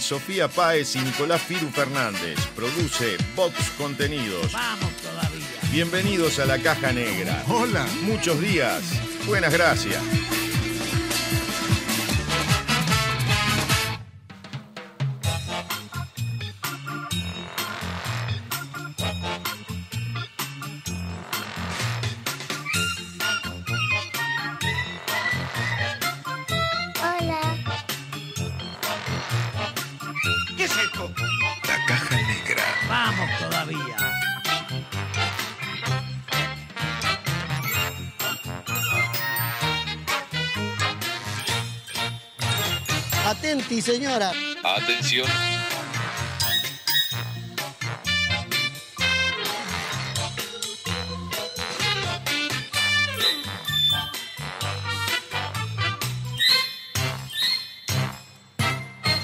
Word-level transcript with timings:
Sofía 0.00 0.46
Páez 0.46 0.94
y 0.94 1.00
Nicolás 1.00 1.42
Firu 1.42 1.68
Fernández. 1.68 2.38
Produce 2.54 3.16
Vox 3.34 3.70
Contenidos. 3.76 4.52
Vamos 4.52 4.92
todavía. 5.02 5.44
Bienvenidos 5.72 6.38
a 6.38 6.46
la 6.46 6.60
caja 6.60 6.92
negra. 6.92 7.42
Hola. 7.48 7.84
Muchos 8.02 8.40
días. 8.40 8.82
Buenas 9.26 9.52
gracias. 9.52 10.00
Señora. 43.82 44.32
Atención. 44.62 45.26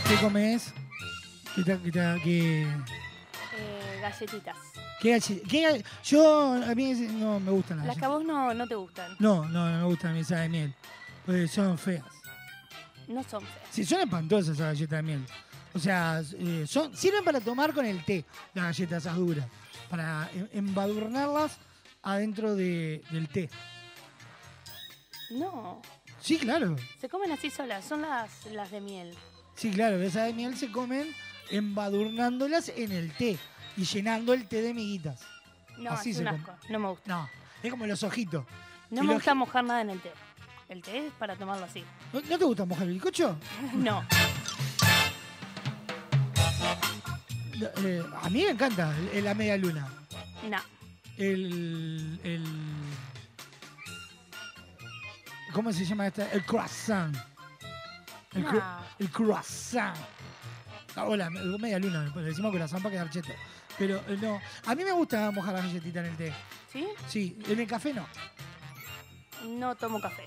¿Qué 0.09 0.17
comes? 0.17 0.73
¿Qué 1.55 1.63
tal? 1.63 1.81
¿Qué? 1.83 1.91
¿Qué, 2.25 2.63
Eh, 3.57 3.99
galletitas. 4.01 4.57
qué 5.01 5.11
galle- 5.11 5.43
qué 5.49 5.63
galle- 5.63 5.85
Yo, 6.05 6.53
a 6.55 6.75
mí 6.75 6.93
no 6.95 7.41
me 7.41 7.51
gustan 7.51 7.79
las 7.79 7.87
Las 7.89 7.97
que 7.97 8.05
a 8.05 8.09
vos 8.09 8.25
no, 8.25 8.53
no 8.55 8.67
te 8.67 8.75
gustan. 8.75 9.17
No, 9.19 9.45
no, 9.49 9.69
no 9.71 9.79
me 9.79 9.85
gustan 9.85 10.17
esas 10.17 10.41
de 10.41 10.49
miel. 10.49 10.75
Porque 11.27 11.49
son 11.49 11.79
feas. 11.79 12.05
No 13.11 13.23
son 13.25 13.43
feas. 13.43 13.69
Sí, 13.71 13.85
son 13.85 14.01
espantosas 14.01 14.55
esas 14.55 14.67
galletas 14.75 14.97
de 14.99 15.03
miel. 15.03 15.27
O 15.75 15.79
sea, 15.79 16.23
eh, 16.39 16.65
son, 16.67 16.97
sirven 16.97 17.23
para 17.25 17.41
tomar 17.41 17.73
con 17.75 17.85
el 17.87 18.05
té, 18.05 18.25
las 18.55 18.65
galletas 18.67 19.05
esas 19.05 19.17
duras. 19.17 19.47
Para 19.89 20.29
em- 20.35 20.49
embadurnarlas 20.53 21.59
adentro 22.03 22.55
de- 22.57 23.03
del 23.11 23.29
té. 23.29 23.49
No, 25.31 25.81
Sí, 26.21 26.39
claro. 26.39 26.77
se 27.01 27.09
comen 27.09 27.31
así 27.33 27.51
solas, 27.51 27.85
son 27.85 28.03
las, 28.03 28.47
las 28.47 28.71
de 28.71 28.81
miel. 28.81 29.15
Sí, 29.55 29.71
claro. 29.71 29.97
Esas 30.03 30.27
de 30.27 30.33
miel 30.33 30.57
se 30.57 30.71
comen 30.73 31.15
embadurnándolas 31.51 32.69
en 32.71 32.93
el 32.93 33.13
té 33.13 33.39
y 33.77 33.85
llenando 33.85 34.33
el 34.35 34.47
té 34.49 34.63
de 34.63 34.75
miguitas. 34.75 35.21
No, 35.79 35.91
Así 35.93 36.11
es 36.11 36.17
se 36.17 36.23
un 36.23 36.29
come. 36.31 36.39
asco, 36.41 36.57
no 36.69 36.79
me 36.79 36.89
gusta. 36.89 37.05
No, 37.09 37.29
es 37.63 37.71
como 37.71 37.87
los 37.87 38.03
ojitos. 38.03 38.45
No 38.91 39.03
Y 39.05 39.07
me 39.07 39.15
gusta 39.15 39.35
mojar 39.35 39.65
nada 39.65 39.81
en 39.83 39.91
el 39.91 40.01
té. 40.01 40.11
El 40.71 40.81
té 40.83 41.07
es 41.09 41.13
para 41.19 41.35
tomarlo 41.37 41.65
así. 41.67 41.85
¿No, 42.13 42.21
no 42.21 42.39
te 42.39 42.45
gusta 42.45 42.65
mojar 42.65 42.87
el 42.87 42.95
bizcocho? 42.95 43.37
No, 43.75 44.03
eh, 47.85 48.03
a 48.23 48.31
mí 48.31 48.43
me 48.45 48.51
encanta 48.51 48.95
el- 49.13 49.23
la 49.25 49.35
media 49.35 49.57
luna. 49.59 49.87
no. 50.49 50.59
El, 51.19 52.19
el. 52.25 52.45
¿Cómo 55.53 55.71
se 55.71 55.85
llama 55.85 56.07
esta? 56.07 56.31
El 56.33 56.43
croissant. 56.47 57.15
El, 58.33 58.47
cru- 58.47 58.55
No. 58.55 58.87
el 58.99 59.11
croissant. 59.11 59.95
Ah, 60.97 61.05
hola, 61.05 61.29
me- 61.29 61.43
media 61.59 61.79
luna, 61.79 62.11
le 62.17 62.23
decimos 62.23 62.51
croissant 62.53 62.83
para 62.83 62.95
quedar 62.95 63.11
cheto. 63.11 63.33
Pero 63.77 63.97
eh, 64.09 64.17
no, 64.23 64.41
a 64.65 64.75
mí 64.75 64.83
me 64.85 64.93
gusta 64.93 65.31
mojar 65.31 65.53
la 65.55 65.61
galletita 65.61 66.01
en 66.01 66.07
el 66.07 66.17
té. 66.17 66.33
¿Sí? 66.73 66.87
Sí, 67.09 67.37
en 67.47 67.61
el 67.61 67.67
café 67.67 67.93
no. 67.93 68.07
No 69.47 69.75
tomo 69.75 70.01
café. 70.01 70.25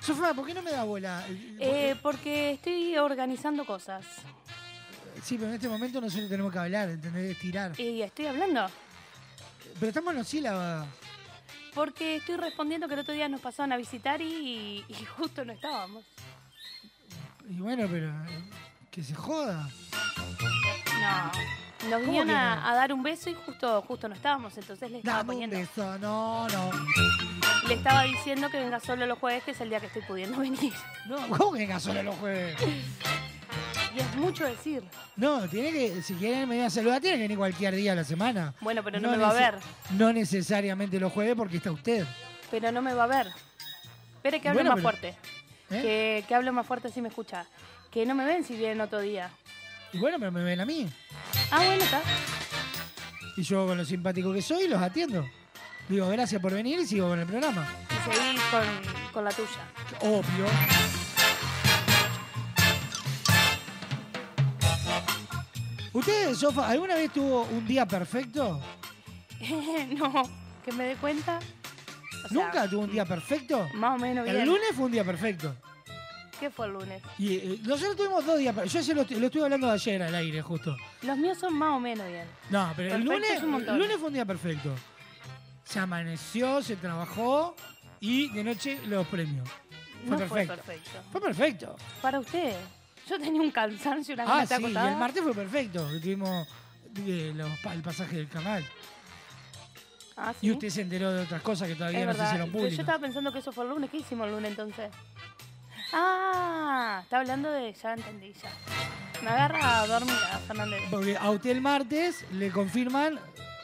Sofía, 0.00 0.32
¿por 0.34 0.46
qué 0.46 0.54
no 0.54 0.62
me 0.62 0.70
da 0.70 0.84
bola? 0.84 1.24
Eh, 1.58 1.94
porque 2.02 2.52
estoy 2.52 2.96
organizando 2.96 3.64
cosas. 3.66 4.04
Sí, 5.22 5.36
pero 5.36 5.48
en 5.48 5.54
este 5.56 5.68
momento 5.68 6.00
nosotros 6.00 6.28
tenemos 6.30 6.52
que 6.52 6.58
hablar, 6.58 6.88
¿entendés? 6.88 7.32
Estirar. 7.32 7.78
Y 7.78 8.00
estoy 8.02 8.26
hablando. 8.26 8.66
Pero 9.78 9.88
estamos 9.88 10.12
en 10.12 10.18
los 10.18 10.28
sílabas. 10.28 10.86
Porque 11.74 12.16
estoy 12.16 12.36
respondiendo 12.36 12.88
que 12.88 12.94
el 12.94 13.00
otro 13.00 13.12
día 13.14 13.28
nos 13.28 13.40
pasaron 13.40 13.72
a 13.72 13.76
visitar 13.76 14.20
y, 14.22 14.84
y 14.88 14.94
justo 15.18 15.44
no 15.44 15.52
estábamos. 15.52 16.04
Y 17.48 17.60
bueno, 17.60 17.86
pero 17.90 18.08
eh, 18.08 18.42
que 18.90 19.02
se 19.04 19.14
joda. 19.14 19.68
No. 21.00 21.30
Nos 21.88 21.92
¿Cómo 21.92 22.04
vinieron 22.04 22.28
que 22.28 22.34
a, 22.34 22.74
dar 22.74 22.92
un 22.92 23.02
beso 23.02 23.30
y 23.30 23.34
justo, 23.34 23.80
justo 23.82 24.06
no 24.08 24.14
estábamos, 24.14 24.56
entonces 24.56 24.90
le 24.90 24.98
estaba 24.98 25.18
Dame 25.18 25.30
un 25.30 25.40
poniendo. 25.50 25.56
beso, 25.58 25.98
no, 25.98 26.46
no. 26.48 26.70
Le 27.68 27.74
estaba 27.74 28.02
diciendo 28.04 28.48
que 28.50 28.58
venga 28.58 28.80
solo 28.80 29.06
los 29.06 29.18
jueves, 29.18 29.44
que 29.44 29.50
es 29.52 29.60
el 29.60 29.68
día 29.70 29.80
que 29.80 29.86
estoy 29.86 30.02
pudiendo 30.02 30.38
venir. 30.40 30.72
No, 31.06 31.16
¿cómo 31.36 31.52
que 31.52 31.60
venga 31.60 31.78
solo 31.80 32.02
los 32.02 32.14
jueves? 32.16 32.56
Y 33.94 33.98
es 34.00 34.16
mucho 34.16 34.44
decir. 34.46 34.82
No, 35.16 35.48
tiene 35.48 35.72
que, 35.72 36.02
si 36.02 36.14
quieren 36.14 36.48
venir 36.48 36.64
a 36.64 36.70
saludar, 36.70 37.00
tiene 37.00 37.16
que 37.16 37.22
venir 37.22 37.36
cualquier 37.38 37.74
día 37.74 37.92
a 37.92 37.96
la 37.96 38.04
semana. 38.04 38.54
Bueno, 38.60 38.82
pero 38.84 39.00
no, 39.00 39.10
me 39.10 39.16
va 39.18 39.30
a 39.30 39.34
ver. 39.34 39.54
No 39.90 40.12
necesariamente 40.12 40.98
los 41.00 41.12
jueves 41.12 41.34
porque 41.36 41.56
está 41.58 41.70
usted. 41.72 42.06
Pero 42.50 42.70
no 42.72 42.82
me 42.82 42.94
va 42.94 43.04
a 43.04 43.08
ver. 43.08 43.26
Espere 44.16 44.40
que 44.40 44.48
hable 44.48 44.62
Bueno, 44.62 44.70
más 44.76 44.82
pero- 44.82 44.88
fuerte. 44.90 45.08
¿eh? 45.70 45.82
Que, 45.82 46.24
que 46.28 46.34
hable 46.34 46.50
más 46.52 46.66
fuerte 46.66 46.90
si 46.90 47.00
me 47.02 47.08
escucha. 47.08 47.46
Que 47.90 48.06
no 48.06 48.14
me 48.14 48.24
ven 48.24 48.44
si 48.44 48.54
vienen 48.56 48.80
otro 48.80 49.00
día. 49.00 49.30
Y 49.92 49.98
bueno, 49.98 50.18
pero 50.20 50.30
me 50.30 50.42
ven 50.44 50.60
a 50.60 50.64
mí. 50.64 50.88
Ah, 51.50 51.58
bueno, 51.64 51.82
está. 51.82 52.00
Y 53.36 53.42
yo 53.42 53.66
con 53.66 53.76
lo 53.76 53.84
simpático 53.84 54.32
que 54.32 54.42
soy, 54.42 54.68
los 54.68 54.80
atiendo. 54.80 55.28
Digo, 55.88 56.08
gracias 56.08 56.40
por 56.40 56.52
venir 56.52 56.78
y 56.78 56.86
sigo 56.86 57.08
con 57.08 57.18
el 57.18 57.26
programa. 57.26 57.68
Y 57.90 58.12
seguís 58.12 58.40
con, 58.50 58.62
con 59.12 59.24
la 59.24 59.30
tuya. 59.30 59.48
Obvio. 60.00 60.46
¿Usted, 65.92 66.34
Sofa, 66.34 66.68
alguna 66.68 66.94
vez 66.94 67.12
tuvo 67.12 67.42
un 67.42 67.66
día 67.66 67.86
perfecto? 67.86 68.60
no, 69.96 70.22
que 70.64 70.72
me 70.72 70.84
dé 70.84 70.96
cuenta. 70.96 71.38
O 72.24 72.28
sea, 72.28 72.44
¿Nunca 72.44 72.68
tuvo 72.70 72.82
un 72.82 72.92
día 72.92 73.04
perfecto? 73.04 73.66
Más 73.74 73.96
o 73.96 73.98
menos 73.98 74.24
bien. 74.24 74.36
El 74.36 74.46
lunes 74.46 74.68
fue 74.74 74.84
un 74.86 74.92
día 74.92 75.04
perfecto. 75.04 75.54
¿Qué 76.38 76.48
fue 76.48 76.66
el 76.66 76.72
lunes? 76.72 77.02
Y 77.18 77.36
eh, 77.36 77.58
nosotros 77.64 77.96
tuvimos 77.96 78.24
dos 78.24 78.38
días. 78.38 78.54
Yo 78.72 78.82
se 78.82 78.94
lo, 78.94 79.04
lo 79.04 79.26
estuve 79.26 79.44
hablando 79.44 79.70
ayer 79.70 80.02
al 80.02 80.14
aire, 80.14 80.40
justo. 80.40 80.74
Los 81.02 81.18
míos 81.18 81.36
son 81.38 81.54
más 81.54 81.76
o 81.76 81.80
menos 81.80 82.06
bien. 82.06 82.26
No, 82.48 82.72
pero 82.76 82.94
el 82.94 83.04
lunes, 83.04 83.42
el 83.42 83.78
lunes 83.78 83.96
fue 83.98 84.08
un 84.08 84.14
día 84.14 84.24
perfecto. 84.24 84.74
Se 85.70 85.78
amaneció, 85.78 86.60
se 86.62 86.74
trabajó 86.74 87.54
y 88.00 88.28
de 88.30 88.42
noche 88.42 88.80
los 88.88 89.06
premios. 89.06 89.48
Fue 89.48 90.10
no 90.10 90.16
perfecto. 90.18 90.54
fue 90.56 90.64
perfecto. 90.64 90.90
Fue 91.12 91.20
perfecto. 91.20 91.76
Para 92.02 92.18
usted. 92.18 92.56
Yo 93.08 93.18
tenía 93.20 93.40
un 93.40 93.52
cansancio, 93.52 94.14
una 94.14 94.24
Ah, 94.26 94.44
sí, 94.46 94.54
y 94.60 94.64
el 94.66 94.72
martes 94.96 95.22
fue 95.22 95.32
perfecto. 95.32 95.86
Tuvimos 96.00 96.48
eh, 97.06 97.32
los 97.36 97.50
el 97.72 97.82
pasaje 97.82 98.16
del 98.16 98.28
canal. 98.28 98.64
Ah, 100.16 100.32
¿sí? 100.40 100.48
Y 100.48 100.50
usted 100.50 100.70
se 100.70 100.82
enteró 100.82 101.12
de 101.12 101.22
otras 101.22 101.40
cosas 101.42 101.68
que 101.68 101.76
todavía 101.76 102.00
es 102.00 102.06
no 102.06 102.14
se 102.14 102.24
hicieron 102.24 102.50
públicas. 102.50 102.76
yo 102.76 102.82
estaba 102.82 102.98
pensando 102.98 103.32
que 103.32 103.38
eso 103.38 103.52
fue 103.52 103.62
el 103.64 103.70
lunes. 103.70 103.90
¿Qué 103.90 103.98
hicimos 103.98 104.26
el 104.26 104.32
lunes 104.34 104.50
entonces? 104.50 104.90
Ah, 105.92 107.00
está 107.04 107.20
hablando 107.20 107.48
de. 107.52 107.72
Ya 107.72 107.94
entendí, 107.94 108.32
ya. 108.32 108.50
Me 109.22 109.30
agarra 109.30 109.86
dormida, 109.86 110.40
Fernández. 110.48 110.80
Porque 110.90 111.16
a 111.16 111.30
usted 111.30 111.50
el 111.50 111.60
martes 111.60 112.24
le 112.32 112.50
confirman 112.50 113.20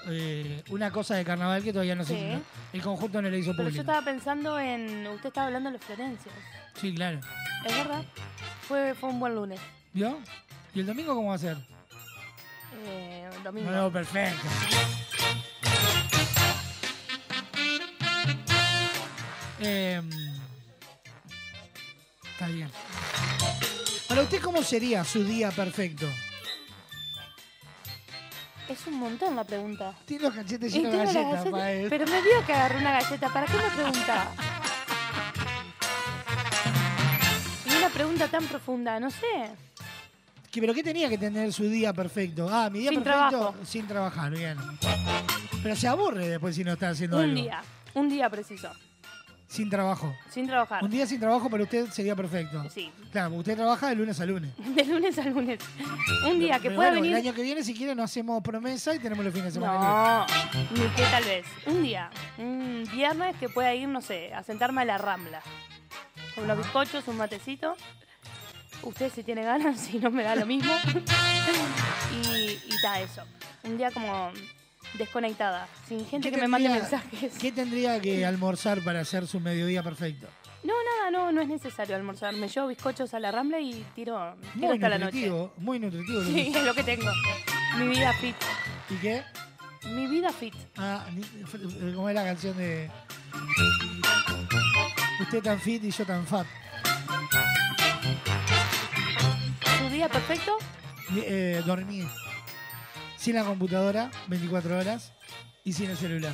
eh, 0.08 0.62
una 0.70 0.90
cosa 0.90 1.14
de 1.16 1.24
carnaval 1.24 1.62
que 1.62 1.72
todavía 1.72 1.94
no 1.94 2.04
se 2.04 2.14
Sí. 2.14 2.24
hizo. 2.24 2.40
El 2.72 2.82
conjunto 2.82 3.20
no 3.22 3.28
le 3.30 3.38
hizo 3.38 3.52
Pero 3.52 3.64
yo 3.68 3.76
público. 3.76 3.80
estaba 3.82 4.04
pensando 4.04 4.58
en. 4.58 5.06
Usted 5.08 5.28
estaba 5.28 5.46
hablando 5.48 5.70
de 5.70 5.78
los 5.78 5.84
Florencias. 5.84 6.34
Sí, 6.80 6.94
claro. 6.94 7.20
Es 7.64 7.76
verdad. 7.76 8.04
Fue, 8.68 8.94
fue 8.94 9.08
un 9.10 9.20
buen 9.20 9.34
lunes. 9.34 9.60
¿Vio? 9.92 10.18
¿Y 10.74 10.80
el 10.80 10.86
domingo 10.86 11.14
cómo 11.14 11.28
va 11.30 11.34
a 11.34 11.38
ser? 11.38 11.56
Eh, 12.86 13.28
domingo. 13.42 13.70
No, 13.70 13.76
no, 13.82 13.92
perfecto. 13.92 14.46
Em, 19.60 20.08
está 22.32 22.46
bien. 22.48 22.70
Para 24.08 24.22
usted, 24.22 24.40
¿cómo 24.40 24.62
sería 24.62 25.04
su 25.04 25.24
día 25.24 25.50
perfecto? 25.50 26.06
Es 28.78 28.86
un 28.86 28.98
montón 28.98 29.34
la 29.34 29.44
pregunta. 29.44 29.94
Tiene 30.04 30.24
los 30.24 30.34
cachetes 30.34 30.74
Y 30.74 30.78
llenos 30.78 30.92
de 30.92 30.98
galletas, 30.98 31.44
galleta-. 31.50 31.88
Pero 31.88 32.04
me 32.06 32.20
vio 32.22 32.46
que 32.46 32.52
agarré 32.52 32.78
una 32.78 32.92
galleta. 32.92 33.28
¿Para 33.32 33.46
qué 33.46 33.52
me 33.56 33.70
pregunta? 33.70 34.28
Y 37.64 37.76
una 37.76 37.88
pregunta 37.88 38.28
tan 38.28 38.44
profunda, 38.44 39.00
no 39.00 39.10
sé. 39.10 39.16
¿Qué- 40.50 40.60
¿Pero 40.60 40.74
qué 40.74 40.82
tenía 40.82 41.08
que 41.08 41.18
tener 41.18 41.52
su 41.52 41.64
día 41.68 41.92
perfecto? 41.92 42.48
Ah, 42.50 42.68
mi 42.70 42.80
día 42.80 42.90
Sin 42.90 43.02
perfecto 43.02 43.28
trabajo. 43.30 43.54
sin 43.64 43.86
trabajar, 43.86 44.30
bien. 44.32 44.58
Pero 45.62 45.76
se 45.76 45.88
aburre 45.88 46.28
después 46.28 46.54
si 46.54 46.62
no 46.64 46.72
está 46.72 46.90
haciendo 46.90 47.16
Un 47.18 47.24
algo. 47.24 47.34
día. 47.36 47.62
Un 47.94 48.08
día 48.08 48.28
preciso. 48.30 48.70
Sin 49.48 49.70
trabajo. 49.70 50.14
Sin 50.28 50.46
trabajar. 50.46 50.82
Un 50.82 50.90
día 50.90 51.06
sin 51.06 51.20
trabajo 51.20 51.48
para 51.48 51.62
usted 51.62 51.88
sería 51.90 52.16
perfecto. 52.16 52.68
Sí. 52.68 52.90
Claro, 53.12 53.34
usted 53.36 53.54
trabaja 53.54 53.88
de 53.88 53.94
lunes 53.94 54.20
a 54.20 54.26
lunes. 54.26 54.50
De 54.74 54.84
lunes 54.84 55.16
a 55.18 55.22
lunes. 55.24 55.60
Un 56.28 56.38
día 56.40 56.56
que 56.56 56.64
Pero 56.68 56.76
pueda 56.76 56.88
bueno, 56.90 57.02
venir. 57.02 57.16
El 57.16 57.22
año 57.26 57.34
que 57.34 57.42
viene, 57.42 57.62
si 57.62 57.74
quiere, 57.74 57.94
no 57.94 58.02
hacemos 58.02 58.42
promesa 58.42 58.94
y 58.94 58.98
tenemos 58.98 59.24
los 59.24 59.32
fines 59.32 59.54
de 59.54 59.60
semana. 59.60 59.78
No, 59.78 60.26
ni 60.74 60.88
que 60.94 61.02
tal 61.02 61.24
vez. 61.24 61.46
Un 61.66 61.82
día, 61.82 62.10
un 62.38 62.88
viernes 62.92 63.36
que 63.36 63.48
pueda 63.48 63.72
ir, 63.74 63.88
no 63.88 64.00
sé, 64.00 64.34
a 64.34 64.42
sentarme 64.42 64.82
a 64.82 64.84
la 64.84 64.98
rambla. 64.98 65.40
Con 66.34 66.44
unos 66.44 66.58
bizcochos, 66.58 67.06
un 67.08 67.16
matecito. 67.16 67.76
Usted 68.82 69.10
si 69.12 69.22
tiene 69.22 69.42
ganas, 69.42 69.80
si 69.80 69.98
no 69.98 70.10
me 70.10 70.24
da 70.24 70.34
lo 70.34 70.44
mismo. 70.44 70.72
y 72.24 72.58
y 72.66 72.74
está 72.74 73.00
eso. 73.00 73.22
Un 73.62 73.78
día 73.78 73.90
como 73.90 74.30
desconectada, 74.94 75.68
sin 75.88 76.06
gente 76.06 76.30
que 76.30 76.36
me 76.38 76.48
mande 76.48 76.68
mensajes. 76.68 77.36
¿Qué 77.38 77.52
tendría 77.52 78.00
que 78.00 78.24
almorzar 78.26 78.82
para 78.82 79.00
hacer 79.00 79.26
su 79.26 79.40
mediodía 79.40 79.82
perfecto? 79.82 80.26
No, 80.64 80.72
nada, 80.82 81.10
no, 81.12 81.30
no 81.32 81.40
es 81.42 81.48
necesario 81.48 81.94
almorzar. 81.96 82.34
Me 82.34 82.48
llevo 82.48 82.66
bizcochos 82.68 83.14
a 83.14 83.20
la 83.20 83.30
rambla 83.30 83.60
y 83.60 83.84
tiro, 83.94 84.34
tiro 84.54 84.66
Muy 84.66 84.74
hasta 84.74 84.88
la 84.88 84.98
noche. 84.98 85.04
nutritivo, 85.28 85.52
muy 85.58 85.78
nutritivo. 85.78 86.22
Sí, 86.24 86.52
que- 86.52 86.58
es 86.58 86.64
lo 86.64 86.74
que 86.74 86.82
tengo. 86.82 87.06
Mi 87.78 87.88
vida 87.88 88.12
fit. 88.14 88.36
¿Y 88.90 88.94
qué? 88.96 89.22
Mi 89.90 90.06
vida 90.08 90.32
fit. 90.32 90.54
Ah, 90.76 91.04
como 91.94 92.08
es 92.08 92.14
la 92.14 92.24
canción 92.24 92.56
de... 92.56 92.90
Usted 95.20 95.42
tan 95.42 95.60
fit 95.60 95.84
y 95.84 95.90
yo 95.92 96.04
tan 96.04 96.26
fat. 96.26 96.46
¿Tu 99.78 99.88
día 99.90 100.08
perfecto? 100.08 100.56
Eh, 101.14 101.62
dormí 101.64 102.04
sin 103.26 103.34
la 103.34 103.42
computadora, 103.44 104.08
24 104.28 104.78
horas, 104.78 105.10
y 105.64 105.72
sin 105.72 105.90
el 105.90 105.96
celular. 105.96 106.32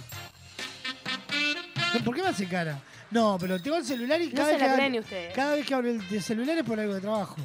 ¿Por 2.04 2.14
qué 2.14 2.22
me 2.22 2.28
hace 2.28 2.46
cara? 2.46 2.82
No, 3.10 3.38
pero 3.40 3.58
tengo 3.62 3.78
el 3.78 3.84
celular 3.86 4.20
y 4.20 4.28
No 4.28 4.34
cada, 4.36 4.46
se 4.48 4.52
vez, 4.52 4.60
la 4.62 4.68
que 4.68 4.74
cree 4.76 4.90
ni 4.90 4.96
abro, 4.98 5.08
usted. 5.08 5.34
cada 5.34 5.54
vez 5.54 5.66
que 5.66 5.74
abro 5.74 5.88
el 5.88 6.08
de- 6.10 6.20
celular 6.20 6.58
es 6.58 6.64
por 6.64 6.78
algo 6.78 6.92
de 6.94 7.00
trabajo. 7.00 7.36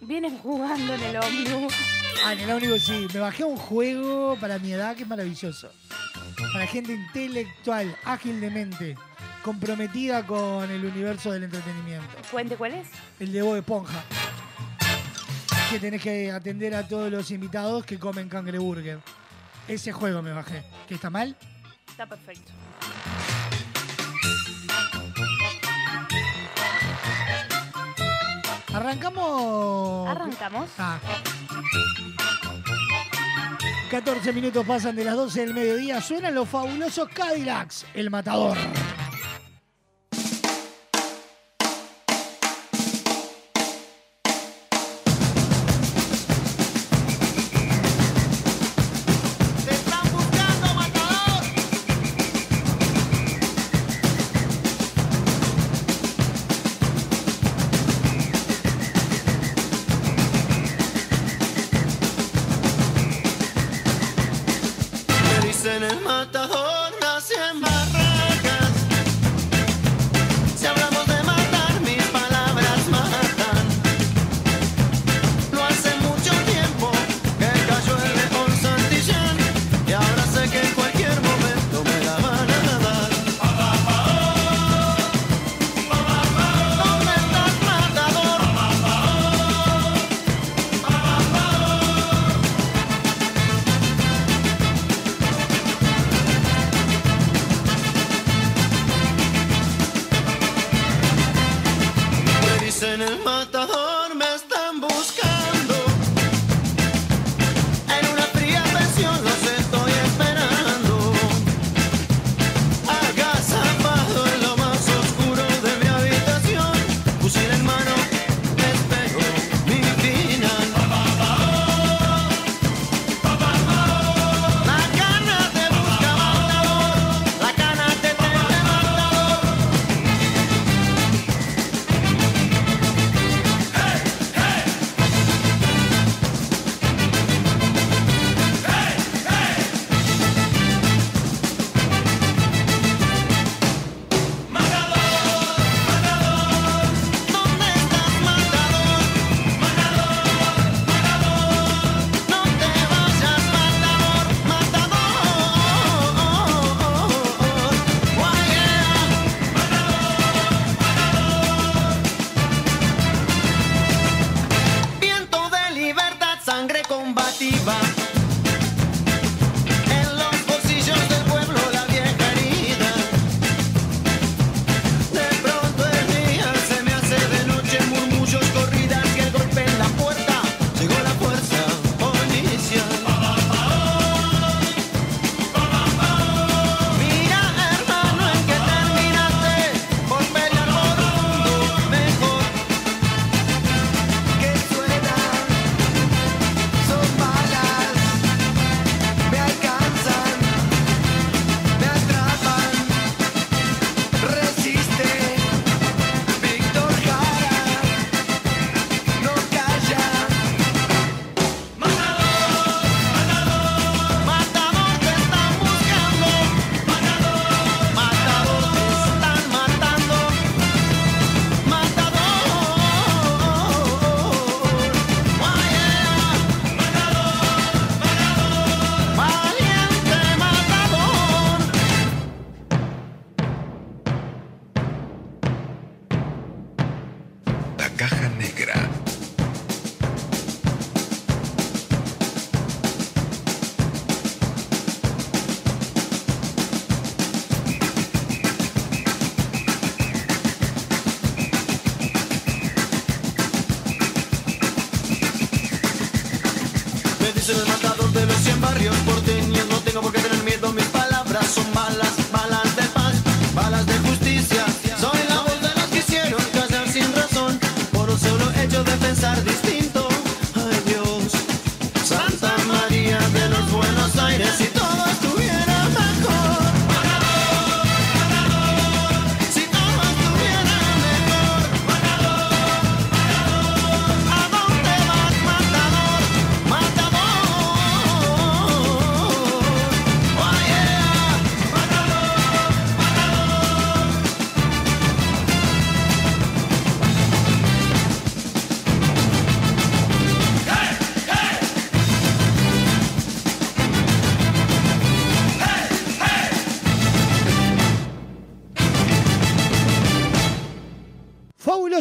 Vienen 0.00 0.38
jugando 0.38 0.94
en 0.94 1.02
el 1.02 1.16
ómnibus. 1.18 1.74
Ah, 2.24 2.32
en 2.32 2.38
el 2.40 2.50
ómnibus 2.50 2.82
sí. 2.82 3.06
Me 3.12 3.20
bajé 3.20 3.42
a 3.42 3.46
un 3.46 3.58
juego 3.58 4.38
para 4.40 4.58
mi 4.58 4.72
edad 4.72 4.96
que 4.96 5.02
es 5.02 5.08
maravilloso. 5.08 5.70
Para 6.54 6.66
gente 6.66 6.92
intelectual, 6.94 7.94
ágil 8.06 8.40
de 8.40 8.48
mente, 8.50 8.94
comprometida 9.42 10.26
con 10.26 10.70
el 10.70 10.82
universo 10.82 11.30
del 11.30 11.42
entretenimiento. 11.44 12.06
Cuente 12.30 12.56
cuál 12.56 12.72
es. 12.72 12.88
El 13.20 13.32
de 13.32 13.42
Bob 13.42 13.56
Esponja 13.56 14.02
que 15.70 15.78
tenés 15.78 16.00
que 16.00 16.30
atender 16.30 16.74
a 16.74 16.86
todos 16.88 17.10
los 17.10 17.30
invitados 17.30 17.84
que 17.84 17.98
comen 17.98 18.28
cangreburger. 18.28 19.00
Ese 19.66 19.92
juego 19.92 20.22
me 20.22 20.32
bajé. 20.32 20.64
¿Qué 20.86 20.94
está 20.94 21.10
mal? 21.10 21.36
Está 21.86 22.06
perfecto. 22.06 22.52
¿Arrancamos? 28.72 30.08
Arrancamos. 30.08 30.70
Ah. 30.78 30.98
14 33.90 34.32
minutos 34.32 34.64
pasan 34.66 34.96
de 34.96 35.04
las 35.04 35.16
12 35.16 35.40
del 35.40 35.54
mediodía. 35.54 36.00
Suenan 36.00 36.34
los 36.34 36.48
fabulosos 36.48 37.08
Cadillacs, 37.10 37.84
el 37.92 38.10
matador. 38.10 38.56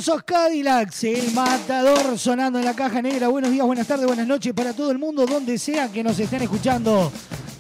Fabulosos 0.07 0.23
Cadillacs, 0.23 1.03
el 1.03 1.33
matador 1.33 2.17
sonando 2.17 2.57
en 2.59 2.65
la 2.65 2.73
caja 2.73 3.01
negra. 3.01 3.27
Buenos 3.27 3.51
días, 3.51 3.65
buenas 3.65 3.87
tardes, 3.87 4.05
buenas 4.05 4.25
noches 4.25 4.53
para 4.53 4.71
todo 4.71 4.89
el 4.89 4.97
mundo, 4.97 5.25
donde 5.25 5.57
sea 5.57 5.91
que 5.91 6.01
nos 6.01 6.17
estén 6.17 6.43
escuchando. 6.43 7.11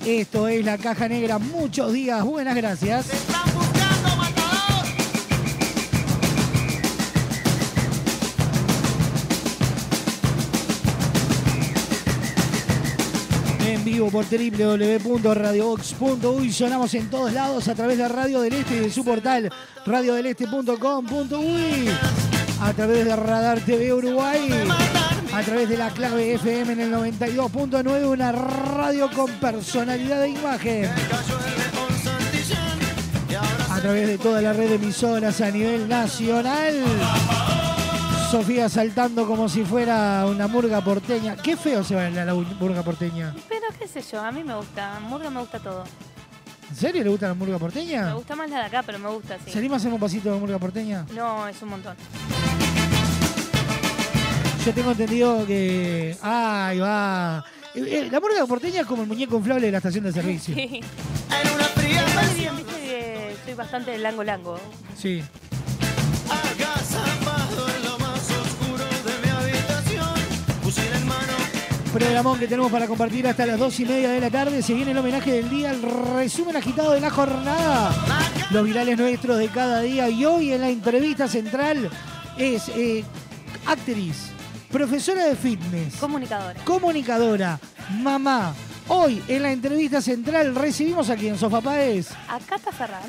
Esto 0.05 0.47
es 0.47 0.63
la 0.63 0.77
caja 0.77 1.09
negra. 1.09 1.39
Muchos 1.39 1.91
días, 1.91 2.23
buenas 2.23 2.55
gracias. 2.55 3.07
En 13.65 13.83
vivo 13.83 14.09
por 14.09 14.23
www.radiobox.uy. 14.23 16.53
Sonamos 16.53 16.93
en 16.93 17.09
todos 17.09 17.33
lados 17.33 17.67
a 17.67 17.75
través 17.75 17.97
de 17.97 18.07
Radio 18.07 18.39
del 18.39 18.53
Este 18.53 18.77
y 18.77 18.79
de 18.79 18.89
su 18.89 19.03
portal 19.03 19.51
radiodeleste.com.uy. 19.85 21.89
A 22.67 22.73
través 22.73 23.05
de 23.05 23.15
Radar 23.15 23.59
TV 23.61 23.93
Uruguay. 23.93 24.49
A 25.33 25.41
través 25.41 25.69
de 25.69 25.77
la 25.77 25.89
clave 25.89 26.33
FM 26.33 26.73
en 26.73 26.79
el 26.81 26.91
92.9. 26.93 28.05
Una 28.07 28.31
radio 28.31 29.09
con 29.15 29.31
personalidad 29.33 30.21
de 30.21 30.29
imagen. 30.29 30.89
A 33.69 33.79
través 33.79 34.07
de 34.07 34.17
toda 34.17 34.41
la 34.41 34.53
red 34.53 34.69
de 34.69 34.75
emisoras 34.75 35.39
a 35.41 35.51
nivel 35.51 35.87
nacional. 35.87 36.73
Sofía 38.31 38.67
saltando 38.67 39.25
como 39.25 39.47
si 39.47 39.63
fuera 39.63 40.25
una 40.25 40.47
murga 40.47 40.81
porteña. 40.81 41.35
Qué 41.37 41.55
feo 41.55 41.83
se 41.83 41.95
va 41.95 42.09
la, 42.09 42.25
la 42.25 42.33
murga 42.33 42.83
porteña. 42.83 43.33
Pero 43.47 43.67
qué 43.79 43.87
sé 43.87 44.01
yo, 44.11 44.19
a 44.21 44.31
mí 44.31 44.43
me 44.43 44.55
gusta. 44.55 44.99
Murga 44.99 45.29
me 45.29 45.39
gusta 45.39 45.59
todo. 45.59 45.83
¿En 46.69 46.75
serio 46.75 47.01
le 47.01 47.09
gusta 47.09 47.29
la 47.29 47.33
murga 47.33 47.53
Me 47.53 47.59
porteña? 47.59 48.13
gusta 48.13 48.35
más 48.35 48.49
la 48.49 48.57
de 48.59 48.63
acá, 48.65 48.83
pero 48.85 48.99
me 48.99 49.07
gusta, 49.09 49.37
sí. 49.45 49.51
¿Salimos 49.51 49.75
a 49.75 49.77
hacer 49.77 49.93
un 49.93 49.99
pasito 50.01 50.33
de 50.33 50.37
murga 50.39 50.59
porteña? 50.59 51.05
No, 51.15 51.47
es 51.47 51.61
un 51.61 51.69
montón. 51.69 51.95
Yo 54.67 54.73
tengo 54.73 54.91
entendido 54.91 55.47
que. 55.47 56.17
¡Ay, 56.21 56.79
va! 56.79 57.41
Eh, 57.73 57.79
eh, 57.87 58.09
La 58.11 58.19
murga 58.19 58.45
porteña 58.45 58.81
es 58.81 58.85
como 58.85 59.03
el 59.03 59.07
muñeco 59.07 59.37
inflable 59.37 59.67
de 59.67 59.71
la 59.71 59.77
estación 59.77 60.03
de 60.03 60.11
servicio. 60.11 60.53
Sí. 60.53 60.81
Soy 63.45 63.53
bastante 63.53 63.91
del 63.91 64.03
lango 64.03 64.25
lango. 64.25 64.59
Sí. 64.97 65.23
Agazapado 66.29 67.65
en 67.77 67.83
lo 67.85 67.97
más 67.97 68.29
oscuro 68.29 68.83
de 69.05 69.25
mi 69.25 69.29
habitación, 69.29 70.15
fusil 70.61 70.83
en 70.93 71.07
mano. 71.07 71.33
Programón 71.93 72.37
que 72.37 72.47
tenemos 72.47 72.69
para 72.69 72.87
compartir 72.87 73.25
hasta 73.25 73.45
las 73.45 73.57
dos 73.57 73.79
y 73.79 73.85
media 73.85 74.09
de 74.09 74.19
la 74.19 74.29
tarde. 74.29 74.61
Se 74.61 74.73
viene 74.73 74.91
el 74.91 74.97
homenaje 74.97 75.31
del 75.31 75.49
día, 75.49 75.71
el 75.71 75.81
resumen 75.81 76.57
agitado 76.57 76.91
de 76.91 76.99
la 76.99 77.09
jornada. 77.09 77.95
Los 78.51 78.65
virales 78.65 78.97
nuestros 78.97 79.37
de 79.37 79.47
cada 79.47 79.79
día. 79.79 80.09
Y 80.09 80.25
hoy 80.25 80.51
en 80.51 80.59
la 80.59 80.69
entrevista 80.69 81.29
central 81.29 81.89
es 82.37 82.67
eh, 82.75 83.05
actriz, 83.65 84.33
profesora 84.71 85.25
de 85.25 85.35
fitness, 85.35 85.95
Comunicadora. 85.95 86.59
comunicadora, 86.65 87.59
mamá. 88.01 88.53
Hoy 88.89 89.21
en 89.27 89.43
la 89.43 89.51
entrevista 89.51 90.01
central 90.01 90.55
recibimos 90.55 91.09
a 91.09 91.15
quien, 91.15 91.37
Sofá 91.37 91.61
Páez. 91.61 92.09
A 92.29 92.39
Cata 92.39 92.71
Ferran. 92.71 93.03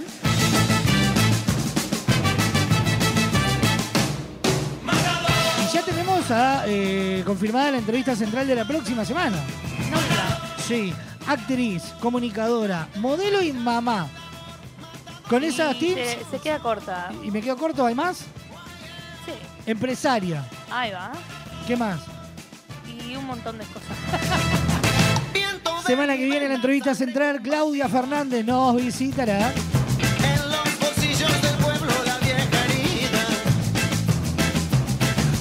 Y 5.63 5.73
ya 5.75 5.83
tenemos 5.83 6.31
a, 6.31 6.65
eh, 6.67 7.23
confirmada 7.27 7.73
la 7.73 7.79
entrevista 7.79 8.15
central 8.17 8.47
de 8.47 8.55
la 8.55 8.65
próxima 8.67 9.05
semana. 9.05 9.37
Sí, 10.67 10.93
actriz, 11.27 11.83
comunicadora, 12.01 12.89
modelo 12.97 13.43
y 13.43 13.53
mamá. 13.53 14.09
Con 15.29 15.45
esas 15.45 15.75
Y 15.77 15.79
tips, 15.95 16.01
Se, 16.01 16.25
se 16.31 16.39
queda 16.43 16.59
corta. 16.59 17.11
y 17.23 17.31
me 17.31 17.43
quedo 17.43 17.57
corto, 17.57 17.85
¿hay 17.85 17.95
más? 17.95 18.19
Sí. 18.19 19.33
Empresaria, 19.67 20.43
Ahí 20.71 20.91
va. 20.93 21.13
¿Qué 21.69 21.77
más? 21.77 22.01
Y 22.87 23.15
un 23.15 23.27
montón 23.27 23.59
de 23.59 23.65
cosas. 23.67 23.97
Semana 25.87 26.17
que 26.17 26.25
viene 26.25 26.49
la 26.49 26.55
entrevista 26.55 26.95
central, 26.95 27.41
Claudia 27.43 27.89
Fernández 27.89 28.45
nos 28.45 28.75
visitará. 28.77 29.53
En 29.53 30.51
los 30.51 30.79
bolsillos 30.81 31.43
del 31.43 31.55
pueblo 31.57 31.93
la 32.07 32.17
vieja 32.19 32.65
herida. 32.65 33.25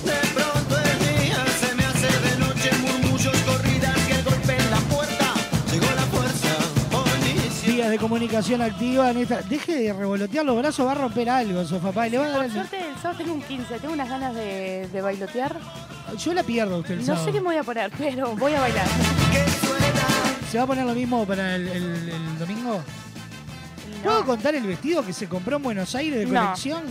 De 0.06 0.28
pronto 0.34 0.78
el 0.78 1.00
día 1.26 1.46
se 1.60 1.76
me 1.76 1.86
hace 1.86 2.08
de 2.08 2.38
noche, 2.40 2.70
murmullos, 2.82 3.38
corridas 3.42 3.98
y 4.08 4.12
el 4.12 4.24
golpe 4.24 4.56
en 4.58 4.72
la 4.72 4.78
puerta. 4.78 5.34
Llegó 5.72 5.86
la 5.96 6.02
fuerza 6.04 6.56
policial. 6.92 7.74
Días 7.76 7.90
de 7.90 7.98
comunicación 7.98 8.62
activa 8.62 9.12
en 9.12 9.18
esta. 9.18 9.42
Deje 9.42 9.76
de 9.76 9.94
revolotear 9.94 10.46
los 10.46 10.58
brazos, 10.58 10.86
va 10.86 10.92
a 10.92 10.96
romper 10.96 11.30
algo, 11.30 11.66
Sofá 11.66 11.92
Páez. 11.92 12.12
Le 12.12 12.18
va 12.20 12.26
a 12.26 12.30
dar 12.30 12.38
Por 12.38 12.46
el- 12.46 12.52
suerte, 12.54 12.78
el 12.80 12.96
sábado 13.02 13.18
tengo 13.18 13.34
un 13.34 13.42
15. 13.42 13.80
Tengo 13.80 13.94
unas 13.94 14.10
ganas 14.10 14.34
de, 14.36 14.88
de 14.92 15.02
bailotear. 15.02 15.58
Yo 16.18 16.34
la 16.34 16.44
pierdo 16.44 16.76
a 16.76 16.78
usted 16.80 16.94
el 16.94 17.00
No 17.02 17.06
sábado. 17.06 17.26
sé 17.26 17.32
qué 17.32 17.40
me 17.40 17.46
voy 17.48 17.58
a 17.58 17.64
poner, 17.64 17.92
pero 17.98 18.36
voy 18.36 18.54
a 18.54 18.62
bailar. 18.62 18.86
¿Se 20.52 20.58
va 20.58 20.64
a 20.64 20.68
poner 20.68 20.86
lo 20.86 20.94
mismo 20.94 21.26
para 21.26 21.56
el, 21.56 21.68
el- 21.68 22.10
el 22.10 22.40
domingo? 22.40 22.82
¿Puedo 24.04 24.26
contar 24.26 24.56
el 24.56 24.64
vestido 24.64 25.06
que 25.06 25.12
se 25.14 25.28
compró 25.28 25.58
en 25.58 25.64
Buenos 25.64 25.94
Aires 25.96 26.20
de 26.20 26.26
No. 26.28 26.42
colección? 26.42 26.84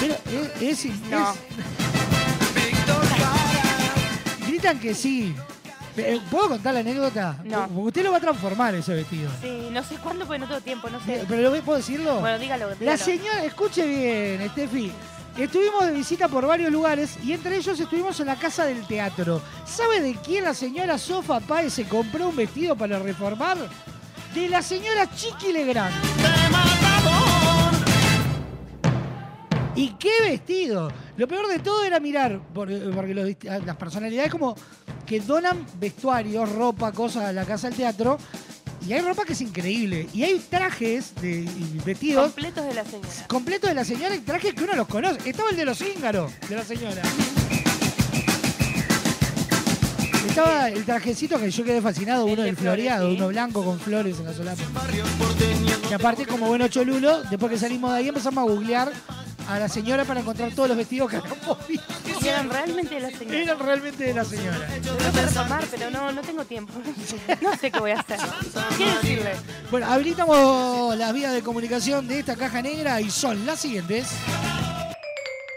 Pero 0.00 0.14
es, 0.60 0.84
es- 0.86 1.00
No. 1.10 1.32
es- 1.32 1.38
Gritan 4.48 4.78
que 4.80 4.94
sí. 4.94 5.34
Eh, 5.96 6.20
¿Puedo 6.30 6.48
contar 6.50 6.74
la 6.74 6.80
anécdota? 6.80 7.36
No. 7.44 7.66
Porque 7.66 7.82
usted 7.88 8.04
lo 8.04 8.12
va 8.12 8.18
a 8.18 8.20
transformar 8.20 8.74
ese 8.76 8.94
vestido. 8.94 9.28
Sí, 9.42 9.68
no 9.72 9.82
sé 9.82 9.96
cuándo 9.96 10.24
porque 10.26 10.38
no 10.38 10.46
tengo 10.46 10.60
tiempo, 10.60 10.88
no 10.88 11.00
sé. 11.04 11.24
¿Pero 11.28 11.50
lo, 11.50 11.60
puedo 11.62 11.78
decirlo? 11.78 12.20
Bueno, 12.20 12.38
dígalo, 12.38 12.68
La 12.70 12.74
dígalo. 12.76 12.98
señora, 13.04 13.44
escuche 13.44 13.84
bien, 13.86 14.48
Steffi. 14.50 14.92
Estuvimos 15.38 15.86
de 15.86 15.92
visita 15.92 16.26
por 16.26 16.46
varios 16.46 16.72
lugares 16.72 17.16
y 17.24 17.32
entre 17.32 17.56
ellos 17.56 17.78
estuvimos 17.78 18.18
en 18.18 18.26
la 18.26 18.36
casa 18.36 18.64
del 18.64 18.84
teatro. 18.86 19.40
¿Sabe 19.64 20.00
de 20.00 20.14
quién 20.16 20.44
la 20.44 20.52
señora 20.52 20.98
Sofa 20.98 21.38
Páez 21.38 21.74
se 21.74 21.84
compró 21.86 22.28
un 22.28 22.36
vestido 22.36 22.74
para 22.74 22.98
reformar? 22.98 23.56
De 24.34 24.48
la 24.48 24.62
señora 24.62 25.08
Chiqui 25.14 25.52
Legrand. 25.52 25.94
¿Y 29.76 29.90
qué 29.90 30.10
vestido? 30.24 30.90
Lo 31.16 31.28
peor 31.28 31.46
de 31.46 31.60
todo 31.60 31.84
era 31.84 32.00
mirar, 32.00 32.40
por- 32.52 32.68
porque 32.92 33.36
las 33.64 33.76
personalidades 33.76 34.32
como 34.32 34.56
que 35.06 35.20
donan 35.20 35.64
vestuarios, 35.78 36.50
ropa, 36.52 36.90
cosas 36.90 37.26
a 37.26 37.32
la 37.32 37.44
casa 37.44 37.68
del 37.68 37.76
teatro. 37.76 38.18
Y 38.88 38.94
hay 38.94 39.02
ropa 39.02 39.26
que 39.26 39.34
es 39.34 39.40
increíble. 39.42 40.08
Y 40.14 40.22
hay 40.22 40.38
trajes 40.38 41.14
de, 41.20 41.40
y 41.40 41.80
vestidos 41.84 42.32
Completos 42.32 42.64
de 42.64 42.72
la 42.74 42.84
señora. 42.84 43.26
completos 43.28 43.68
de 43.68 43.74
la 43.74 43.84
señora 43.84 44.14
y 44.14 44.20
trajes 44.20 44.54
que 44.54 44.64
uno 44.64 44.74
los 44.74 44.88
conoce. 44.88 45.28
Estaba 45.28 45.50
el 45.50 45.56
de 45.58 45.64
los 45.66 45.78
íngaros 45.82 46.32
de 46.48 46.56
la 46.56 46.64
señora. 46.64 47.02
Estaba 50.26 50.68
el 50.70 50.84
trajecito 50.86 51.38
que 51.38 51.50
yo 51.50 51.64
quedé 51.64 51.82
fascinado, 51.82 52.26
El 52.26 52.32
uno 52.32 52.42
de 52.42 52.46
del 52.46 52.56
floreado, 52.56 53.10
sí. 53.10 53.16
uno 53.16 53.28
blanco 53.28 53.62
con 53.62 53.78
flores 53.78 54.18
en 54.20 54.24
la 54.24 54.32
solapa. 54.32 54.62
Y 55.90 55.92
aparte, 55.92 56.24
como 56.24 56.46
bueno 56.46 56.68
cholulo, 56.68 57.24
después 57.24 57.52
que 57.52 57.58
salimos 57.58 57.92
de 57.92 57.98
ahí 57.98 58.08
empezamos 58.08 58.42
a 58.42 58.50
googlear 58.50 58.90
a 59.48 59.58
la 59.58 59.68
señora 59.68 60.04
para 60.04 60.20
encontrar 60.20 60.52
todos 60.52 60.68
los 60.68 60.76
vestidos 60.76 61.10
que 61.10 61.16
habíamos 61.16 61.66
visto. 61.68 61.94
Y 62.22 62.28
eran 62.28 62.50
realmente 62.50 62.94
de 62.94 63.00
la 63.00 63.10
señora. 63.10 63.38
Eran 63.38 63.58
realmente 63.58 64.04
de 64.04 64.14
la 64.14 64.24
señora. 64.24 64.58
Lo 64.58 64.96
tengo 64.96 65.12
que 65.12 65.22
retomar, 65.22 65.64
pero 65.70 65.90
no, 65.90 66.12
no 66.12 66.20
tengo 66.20 66.44
tiempo. 66.44 66.72
No 67.40 67.56
sé 67.56 67.70
qué 67.70 67.78
voy 67.78 67.92
a 67.92 68.00
hacer. 68.00 68.18
¿Qué 68.76 68.84
decirle? 68.84 69.32
Bueno, 69.70 69.86
habilitamos 69.86 70.96
las 70.96 71.12
vías 71.12 71.32
de 71.32 71.42
comunicación 71.42 72.06
de 72.08 72.20
esta 72.20 72.36
caja 72.36 72.60
negra 72.62 73.00
y 73.00 73.10
son 73.10 73.46
las 73.46 73.60
siguientes. 73.60 74.08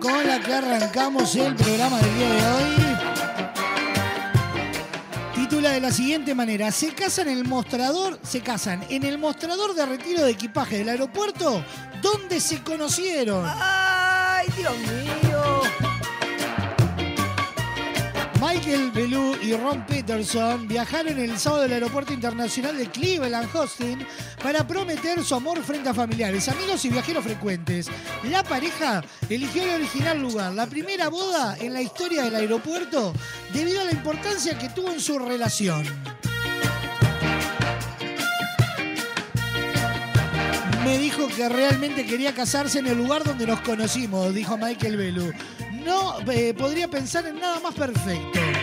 Con 0.00 0.26
la 0.26 0.40
que 0.40 0.52
arrancamos 0.52 1.36
el 1.36 1.54
programa 1.54 2.00
del 2.00 2.14
día 2.16 2.28
de 2.28 2.46
hoy 2.46 2.96
titula 5.32 5.70
de 5.70 5.80
la 5.80 5.92
siguiente 5.92 6.34
manera: 6.34 6.72
Se 6.72 6.92
casan 6.92 7.28
en 7.28 7.38
el 7.38 7.44
mostrador, 7.44 8.18
se 8.24 8.40
casan 8.40 8.84
en 8.88 9.04
el 9.04 9.16
mostrador 9.16 9.76
de 9.76 9.86
retiro 9.86 10.24
de 10.24 10.32
equipaje 10.32 10.78
del 10.78 10.88
aeropuerto 10.88 11.64
donde 12.02 12.40
se 12.40 12.64
conocieron. 12.64 13.46
¡Ay, 13.48 14.48
Dios 14.56 14.76
mío! 14.76 15.13
Michael 18.64 18.92
Belú 18.92 19.36
y 19.42 19.54
Ron 19.54 19.84
Peterson 19.84 20.66
viajaron 20.66 21.18
el 21.18 21.38
sábado 21.38 21.64
del 21.64 21.74
aeropuerto 21.74 22.14
internacional 22.14 22.74
de 22.78 22.86
Cleveland 22.86 23.54
Hosting 23.54 23.98
para 24.42 24.66
prometer 24.66 25.22
su 25.22 25.34
amor 25.34 25.62
frente 25.62 25.90
a 25.90 25.94
familiares, 25.94 26.48
amigos 26.48 26.82
y 26.86 26.88
viajeros 26.88 27.24
frecuentes. 27.24 27.90
La 28.22 28.42
pareja 28.42 29.04
eligió 29.28 29.64
el 29.64 29.82
original 29.82 30.18
lugar, 30.18 30.54
la 30.54 30.66
primera 30.66 31.10
boda 31.10 31.58
en 31.60 31.74
la 31.74 31.82
historia 31.82 32.22
del 32.22 32.36
aeropuerto, 32.36 33.12
debido 33.52 33.82
a 33.82 33.84
la 33.84 33.92
importancia 33.92 34.56
que 34.56 34.70
tuvo 34.70 34.92
en 34.92 35.00
su 35.00 35.18
relación. 35.18 35.84
Me 40.84 40.96
dijo 40.96 41.28
que 41.28 41.50
realmente 41.50 42.06
quería 42.06 42.34
casarse 42.34 42.78
en 42.78 42.86
el 42.86 42.96
lugar 42.96 43.24
donde 43.24 43.46
nos 43.46 43.60
conocimos, 43.60 44.32
dijo 44.32 44.56
Michael 44.56 44.96
Belú. 44.96 45.34
No 45.84 46.18
eh, 46.30 46.54
podría 46.54 46.88
pensar 46.88 47.26
en 47.26 47.38
nada 47.38 47.60
más 47.60 47.74
perfecto. 47.74 48.53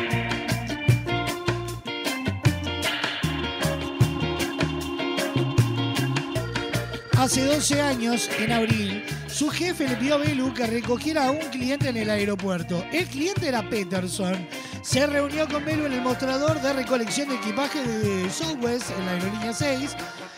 Hace 7.21 7.45
12 7.45 7.79
años, 7.79 8.27
en 8.39 8.51
abril, 8.51 9.05
su 9.27 9.47
jefe 9.47 9.87
le 9.87 9.95
pidió 9.95 10.15
a 10.15 10.17
Belu 10.17 10.51
que 10.55 10.65
recogiera 10.65 11.27
a 11.27 11.29
un 11.29 11.37
cliente 11.51 11.89
en 11.89 11.97
el 11.97 12.09
aeropuerto. 12.09 12.83
El 12.91 13.05
cliente 13.05 13.47
era 13.47 13.69
Peterson. 13.69 14.47
Se 14.81 15.05
reunió 15.05 15.47
con 15.47 15.63
Belu 15.63 15.85
en 15.85 15.93
el 15.93 16.01
mostrador 16.01 16.59
de 16.59 16.73
recolección 16.73 17.29
de 17.29 17.35
equipaje 17.35 17.79
de 17.83 18.27
Southwest, 18.31 18.89
en 18.97 19.05
la 19.05 19.11
aerolínea 19.11 19.53
6, 19.53 19.95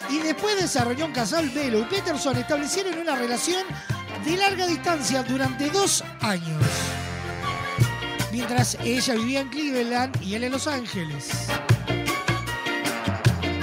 y 0.10 0.18
después 0.20 0.60
desarrolló 0.60 1.06
un 1.06 1.14
casal 1.14 1.50
Belu 1.52 1.80
y 1.80 1.86
Peterson 1.86 2.36
establecieron 2.36 3.00
una 3.00 3.16
relación 3.16 3.64
de 4.26 4.36
larga 4.36 4.68
distancia 4.68 5.24
durante 5.24 5.70
dos 5.70 6.04
años. 6.20 6.62
Mientras 8.30 8.78
ella 8.84 9.14
vivía 9.14 9.40
en 9.40 9.48
Cleveland 9.48 10.22
y 10.22 10.36
él 10.36 10.44
en 10.44 10.52
Los 10.52 10.68
Ángeles. 10.68 11.48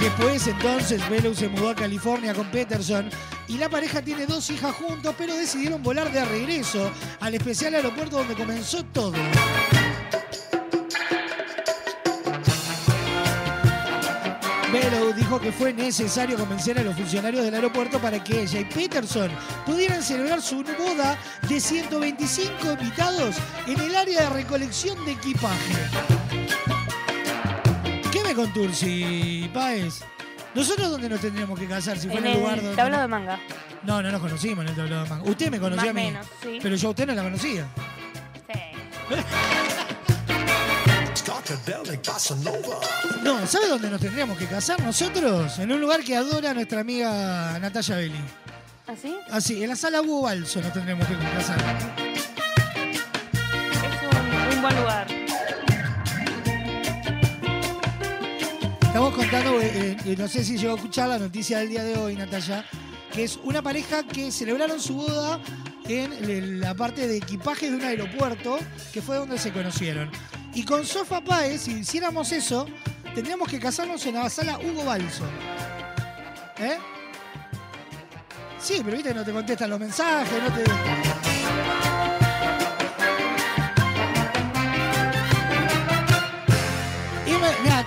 Después 0.01 0.47
entonces 0.47 1.07
Belu 1.11 1.35
se 1.35 1.47
mudó 1.47 1.69
a 1.69 1.75
California 1.75 2.33
con 2.33 2.49
Peterson 2.49 3.07
y 3.47 3.59
la 3.59 3.69
pareja 3.69 4.01
tiene 4.01 4.25
dos 4.25 4.49
hijas 4.49 4.73
juntos, 4.73 5.13
pero 5.15 5.35
decidieron 5.35 5.83
volar 5.83 6.11
de 6.11 6.25
regreso 6.25 6.89
al 7.19 7.35
especial 7.35 7.75
aeropuerto 7.75 8.17
donde 8.17 8.33
comenzó 8.33 8.83
todo. 8.85 9.13
Bellow 14.73 15.13
dijo 15.13 15.39
que 15.39 15.51
fue 15.51 15.71
necesario 15.71 16.35
convencer 16.35 16.79
a 16.79 16.83
los 16.83 16.95
funcionarios 16.95 17.45
del 17.45 17.53
aeropuerto 17.53 17.99
para 17.99 18.23
que 18.23 18.41
ella 18.41 18.61
y 18.61 18.65
Peterson 18.65 19.29
pudieran 19.67 20.01
celebrar 20.01 20.41
su 20.41 20.63
boda 20.63 21.15
de 21.47 21.59
125 21.59 22.71
invitados 22.71 23.35
en 23.67 23.79
el 23.79 23.95
área 23.95 24.23
de 24.23 24.29
recolección 24.29 25.05
de 25.05 25.11
equipaje. 25.11 26.20
¿Qué 28.31 28.37
me 28.37 28.43
contursi, 28.43 29.49
Paez? 29.53 30.03
¿Nosotros 30.55 30.89
dónde 30.89 31.09
nos 31.09 31.19
tendríamos 31.19 31.59
que 31.59 31.65
casar 31.67 31.97
si 31.99 32.07
En 32.07 32.13
fuera 32.13 32.29
el 32.31 32.37
lugar 32.39 32.53
el 32.59 32.63
donde.? 32.63 32.77
tablado 32.77 33.01
de 33.01 33.07
manga. 33.09 33.39
No, 33.83 34.01
no 34.01 34.09
nos 34.09 34.21
conocimos 34.21 34.63
en 34.63 34.69
el 34.69 34.75
tablado 34.77 35.03
de 35.03 35.09
manga. 35.09 35.29
Usted 35.29 35.51
me 35.51 35.59
conoció 35.59 35.81
Más 35.81 35.89
a 35.89 35.93
mí. 35.93 36.01
menos, 36.11 36.25
sí. 36.41 36.59
Pero 36.63 36.75
yo 36.77 36.87
a 36.87 36.91
usted 36.91 37.07
no 37.07 37.13
la 37.13 37.23
conocía. 37.23 37.67
No, 43.23 43.45
¿sabe 43.47 43.67
dónde 43.67 43.89
nos 43.89 43.99
tendríamos 44.01 44.37
que 44.37 44.45
casar 44.47 44.81
nosotros? 44.81 45.59
En 45.59 45.71
un 45.71 45.79
lugar 45.79 46.01
que 46.03 46.15
adora 46.15 46.53
nuestra 46.53 46.81
amiga 46.81 47.57
Natalia 47.59 47.95
Belli. 47.97 48.19
¿Así? 48.87 49.15
Así, 49.29 49.63
en 49.63 49.69
la 49.69 49.75
sala 49.75 50.01
Hugo 50.01 50.23
Balso 50.23 50.61
nos 50.61 50.73
tendríamos 50.73 51.07
que 51.07 51.15
casar. 51.17 51.57
Es 53.73 54.01
un, 54.51 54.55
un 54.55 54.61
buen 54.61 54.75
lugar. 54.77 55.07
Estamos 58.91 59.15
contando, 59.15 59.61
eh, 59.61 59.95
eh, 60.03 60.15
no 60.17 60.27
sé 60.27 60.43
si 60.43 60.57
llegó 60.57 60.73
a 60.73 60.75
escuchar 60.75 61.07
la 61.07 61.17
noticia 61.17 61.59
del 61.59 61.69
día 61.69 61.81
de 61.81 61.95
hoy, 61.95 62.13
Natalia, 62.13 62.65
que 63.13 63.23
es 63.23 63.39
una 63.41 63.61
pareja 63.61 64.03
que 64.03 64.33
celebraron 64.33 64.81
su 64.81 64.95
boda 64.95 65.39
en 65.87 66.59
la 66.59 66.75
parte 66.75 67.07
de 67.07 67.15
equipaje 67.15 67.69
de 67.69 67.77
un 67.77 67.83
aeropuerto, 67.83 68.59
que 68.91 69.01
fue 69.01 69.15
donde 69.15 69.37
se 69.37 69.53
conocieron. 69.53 70.11
Y 70.53 70.65
con 70.65 70.85
Sofa 70.85 71.21
Páez, 71.21 71.61
si 71.61 71.71
hiciéramos 71.71 72.33
eso, 72.33 72.67
tendríamos 73.15 73.47
que 73.47 73.61
casarnos 73.61 74.05
en 74.07 74.15
la 74.15 74.29
sala 74.29 74.59
Hugo 74.59 74.83
Balso. 74.83 75.23
¿Eh? 76.59 76.77
Sí, 78.59 78.81
pero 78.83 78.97
viste 78.97 79.13
no 79.13 79.23
te 79.23 79.31
contestan 79.31 79.69
los 79.69 79.79
mensajes, 79.79 80.43
no 80.43 80.53
te... 80.53 81.30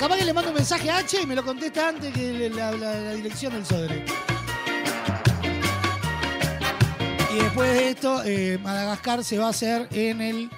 capaz 0.04 0.18
que 0.18 0.24
le 0.26 0.34
mando 0.34 0.50
un 0.50 0.56
mensaje 0.56 0.90
a 0.90 0.98
H 0.98 1.22
y 1.22 1.26
me 1.26 1.34
lo 1.34 1.42
contesta 1.42 1.88
antes 1.88 2.12
que 2.12 2.50
la, 2.50 3.14
dirección 3.14 3.54
del 3.54 3.64
Sodre. 3.64 4.04
Y 7.32 7.36
después 7.36 7.72
de 7.72 7.88
esto, 7.88 8.22
eh, 8.22 8.58
Madagascar 8.62 9.24
se 9.24 9.38
va 9.38 9.46
a 9.46 9.48
hacer 9.48 9.88
en 9.92 10.20
el 10.20 10.50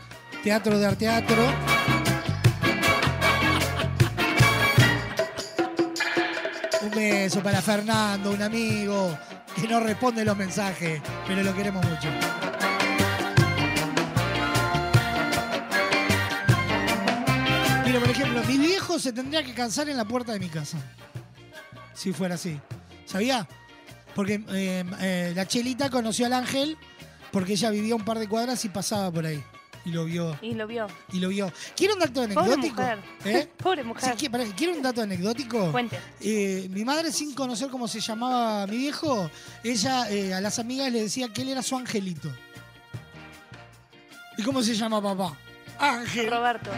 Teatro 0.43 0.81
de 0.81 0.87
Arteatro. 0.87 1.45
Un 6.83 6.91
beso 6.91 7.41
para 7.41 7.63
Fernando, 7.63 8.33
un 8.33 8.43
amigo 8.43 9.17
que 9.55 9.69
no 9.69 9.79
responde 9.79 10.25
los 10.25 10.37
mensajes, 10.37 11.01
pero 11.25 11.45
lo 11.45 11.55
queremos 11.55 11.87
mucho. 11.87 12.36
Mira, 17.87 18.01
por 18.01 18.11
ejemplo, 18.11 18.43
mi 18.45 18.59
viejo 18.59 18.99
se 18.99 19.13
tendría 19.13 19.45
que 19.45 19.55
cansar 19.55 19.89
en 19.89 19.97
la 19.97 20.05
puerta 20.05 20.33
de 20.33 20.41
mi 20.41 20.49
casa. 20.49 20.77
Si 21.95 22.13
fuera 22.13 22.35
así. 22.35 22.61
¿Sabía? 23.05 23.47
Porque 24.15 24.43
eh, 24.51 24.85
eh, 25.01 25.33
la 25.37 25.47
Chelita 25.47 25.89
conoció 25.91 26.27
al 26.27 26.33
ángel 26.33 26.77
porque 27.31 27.53
ella 27.53 27.71
vivía 27.71 27.95
un 27.95 28.05
par 28.05 28.19
de 28.19 28.29
cuadras 28.29 28.65
y 28.65 28.69
pasaba 28.71 29.11
por 29.11 29.25
ahí. 29.27 29.43
Y 29.85 29.91
lo 29.91 30.05
vio. 30.05 30.37
Y 30.43 30.55
lo 30.55 30.67
vio. 30.67 30.89
Y 31.13 31.21
lo 31.21 31.29
vio. 31.29 31.53
¿Quiere 31.77 31.95
un 31.95 32.01
dato 32.01 32.15
Pobre 32.15 32.55
anecdótico? 32.55 32.81
mujer. 32.83 32.99
¿Eh? 33.25 33.49
Pobre 33.63 33.85
mujer. 33.85 34.15
Sí, 34.19 34.27
qui- 34.27 34.31
pará, 34.33 34.45
¿Quiere 34.57 34.73
un 34.73 34.83
dato 34.83 35.01
anecdótico? 35.03 35.71
Cuente. 35.71 35.97
Eh, 36.21 36.67
mi 36.73 36.85
madre, 36.85 37.13
sin 37.13 37.35
conocer 37.35 37.69
cómo 37.69 37.87
se 37.87 38.01
llamaba 38.01 38.67
mi 38.67 38.79
viejo, 38.79 39.31
ella 39.63 40.11
eh, 40.11 40.35
a 40.35 40.41
las 40.41 40.59
amigas 40.59 40.91
le 40.91 41.03
decía 41.03 41.29
que 41.33 41.43
él 41.43 41.51
era 41.51 41.63
su 41.63 41.77
angelito. 41.77 42.33
¿Y 44.37 44.43
cómo 44.43 44.61
se 44.61 44.75
llama 44.75 45.01
papá? 45.01 45.37
Ángel. 45.79 46.31
Roberto. 46.31 46.71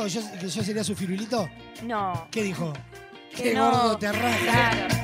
¿Usted 0.00 0.06
me 0.06 0.06
vio 0.06 0.06
y 0.06 0.06
dijo 0.06 0.06
yo- 0.06 0.40
que 0.40 0.48
yo 0.48 0.62
sería 0.62 0.84
su 0.84 0.94
firulito? 0.96 1.48
No. 1.82 2.26
¿Qué 2.30 2.42
dijo? 2.42 2.72
Que 3.36 3.42
Qué 3.44 3.54
no. 3.54 3.70
gordo 3.70 3.98
te 3.98 4.12
raja. 4.12 4.38
Claro. 4.42 4.94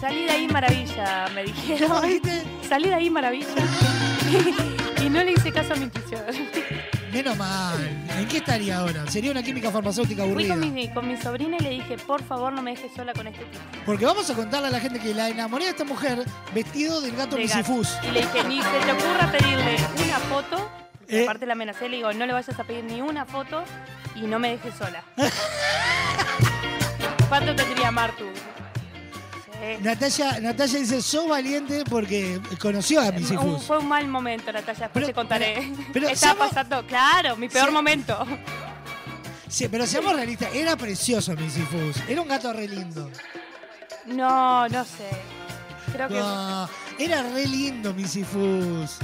Salí 0.00 0.24
de 0.24 0.30
ahí 0.30 0.48
maravilla, 0.48 1.28
me 1.34 1.44
dijeron. 1.44 2.02
Salí 2.68 2.88
de 2.88 2.94
ahí 2.94 3.10
maravilla. 3.10 3.46
y 5.04 5.08
no 5.08 5.22
le 5.24 5.32
hice 5.32 5.50
caso 5.52 5.72
a 5.72 5.76
mi 5.76 5.84
intuición. 5.84 6.22
Menos 7.12 7.36
mal. 7.36 7.78
¿En 8.18 8.26
qué 8.28 8.38
estaría 8.38 8.78
ahora? 8.78 9.06
Sería 9.08 9.30
una 9.30 9.42
química 9.42 9.70
farmacéutica 9.70 10.22
Fui 10.24 10.30
aburrida. 10.32 10.54
con 10.58 10.74
mi, 10.74 10.88
con 10.92 11.08
mi 11.08 11.16
sobrina 11.16 11.56
y 11.60 11.62
le 11.62 11.70
dije, 11.70 11.96
por 11.96 12.22
favor, 12.24 12.52
no 12.52 12.60
me 12.60 12.72
dejes 12.72 12.90
sola 12.94 13.12
con 13.12 13.26
este 13.28 13.44
tipo. 13.44 13.62
Porque 13.86 14.04
vamos 14.04 14.28
a 14.28 14.34
contarle 14.34 14.68
a 14.68 14.70
la 14.72 14.80
gente 14.80 14.98
que 14.98 15.14
la 15.14 15.28
enamoré 15.28 15.64
de 15.66 15.70
esta 15.70 15.84
mujer 15.84 16.24
vestido 16.52 17.00
del 17.00 17.14
gato 17.16 17.36
de 17.36 17.42
misifus. 17.42 17.88
Y 18.02 18.10
le 18.10 18.20
dije, 18.22 18.44
ni 18.48 18.60
se 18.60 18.68
te 18.68 18.92
ocurra 18.92 19.30
pedirle 19.30 19.76
una 20.04 20.18
foto. 20.28 20.70
Eh. 21.08 21.24
Aparte 21.24 21.46
la 21.46 21.52
amenacé, 21.52 21.88
le 21.88 21.96
digo, 21.96 22.12
no 22.12 22.26
le 22.26 22.32
vayas 22.32 22.58
a 22.58 22.64
pedir 22.64 22.84
ni 22.84 23.00
una 23.00 23.24
foto 23.26 23.62
y 24.14 24.22
no 24.22 24.38
me 24.38 24.50
dejes 24.50 24.74
sola. 24.76 25.02
¿Cuánto 27.28 27.54
tendría 27.56 27.88
amar 27.88 28.14
tú? 28.16 28.24
Sí. 28.34 29.82
Natalia, 29.82 30.40
Natalia 30.40 30.78
dice, 30.80 31.00
sos 31.02 31.28
valiente 31.28 31.84
porque 31.88 32.40
conoció 32.60 33.00
a 33.00 33.04
Un- 33.08 33.14
misifus. 33.16 33.62
fue 33.64 33.78
un 33.78 33.88
mal 33.88 34.06
momento, 34.08 34.52
Natalia, 34.52 34.84
después 34.84 35.06
te 35.06 35.14
contaré. 35.14 35.72
pero 35.92 36.08
Estaba 36.10 36.34
seamos- 36.34 36.48
pasando, 36.48 36.86
claro, 36.86 37.36
mi 37.36 37.48
peor 37.48 37.68
Sí. 37.68 37.72
momento. 37.72 38.26
Sí, 39.48 39.68
pero 39.68 39.86
seamos 39.86 40.14
realistas, 40.16 40.52
era 40.54 40.76
precioso 40.76 41.32
misifus. 41.36 41.96
Era 42.08 42.20
un 42.20 42.28
gato 42.28 42.52
re 42.52 42.66
lindo. 42.68 43.08
No, 44.06 44.68
no 44.68 44.84
sé. 44.84 45.08
Creo 45.92 46.08
que. 46.08 46.14
No, 46.18 46.68
era 46.98 47.22
re 47.22 47.46
lindo 47.46 47.94
misifus. 47.94 48.98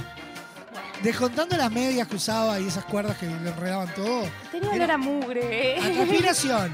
Descontando 1.03 1.57
las 1.57 1.71
medias 1.73 2.07
que 2.09 2.17
usaba 2.17 2.61
y 2.61 2.67
esas 2.69 2.85
cuerdas 2.85 3.17
que 3.17 3.27
le 3.27 3.33
enredaban 3.33 3.93
todo. 3.95 4.29
Tenía 4.51 4.71
olor 4.71 4.91
a 4.91 4.99
mugre. 4.99 5.77
A 5.79 5.91
transpiración. 5.93 6.73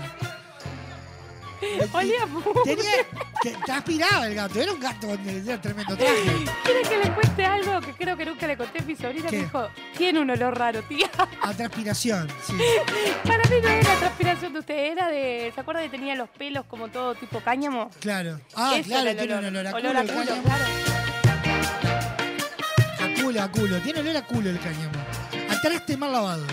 Olía 1.93 2.23
a 2.25 2.27
mugre. 2.27 2.53
Tenía, 2.65 3.57
transpiraba 3.65 4.27
el 4.27 4.35
gato. 4.35 4.61
Era 4.61 4.73
un 4.73 4.81
gato 4.81 5.07
con 5.07 5.19
tenía 5.19 5.61
tremendo 5.61 5.97
traje. 5.97 6.45
¿Quiere 6.65 6.83
que 6.83 6.99
le 6.99 7.11
cuente 7.12 7.45
algo 7.45 7.81
que 7.81 7.93
creo 7.93 8.17
que 8.17 8.27
nunca 8.27 8.47
le 8.47 8.57
conté 8.57 8.81
a 8.81 8.83
mi 8.83 8.97
sobrina? 8.97 9.31
Me 9.31 9.39
dijo, 9.39 9.69
tiene 9.97 10.21
un 10.21 10.31
olor 10.31 10.59
raro, 10.59 10.83
tía. 10.83 11.09
A 11.43 11.55
transpiración, 11.55 12.29
sí. 12.45 12.55
Para 13.25 13.45
mí 13.45 13.57
no 13.62 13.69
era 13.69 13.95
transpiración 13.95 14.53
de 14.53 14.59
usted, 14.59 14.75
era 14.93 15.09
de. 15.09 15.53
¿Se 15.55 15.61
acuerda 15.61 15.83
que 15.83 15.89
tenía 15.89 16.15
los 16.17 16.29
pelos 16.31 16.67
como 16.67 16.89
todo 16.89 17.15
tipo 17.15 17.41
cáñamo? 17.41 17.91
Claro. 18.01 18.41
Ah, 18.55 18.75
Eso 18.77 18.89
claro, 18.89 19.09
era 19.09 19.23
tiene 19.23 19.39
un 19.39 19.45
olor 19.47 19.67
a 19.69 19.71
culo. 19.73 19.91
Olor 19.91 19.97
a 19.97 20.03
culo, 20.03 20.43
claro. 20.43 21.06
Culo, 23.27 23.43
a 23.43 23.49
culo. 23.51 23.81
Tiene 23.81 23.99
olor 24.01 24.17
a 24.19 24.23
culo 24.23 24.51
el 24.51 24.61
cáñamo. 24.61 24.93
A 25.51 25.61
traste 25.61 25.97
mal 25.97 26.12
lavado. 26.12 26.45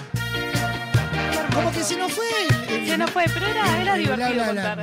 Como 1.53 1.71
que 1.71 1.83
se 1.83 1.95
nos 1.95 2.12
fue 2.12 2.25
el, 2.49 2.73
el- 2.73 2.88
Se 2.88 2.97
nos 2.97 3.12
fue, 3.12 3.25
pero 3.31 3.45
era, 3.45 3.62
era 3.79 3.93
bla, 3.93 3.95
divertido 3.95 4.33
bla, 4.33 4.51
bla. 4.53 4.75
contar. 4.75 4.79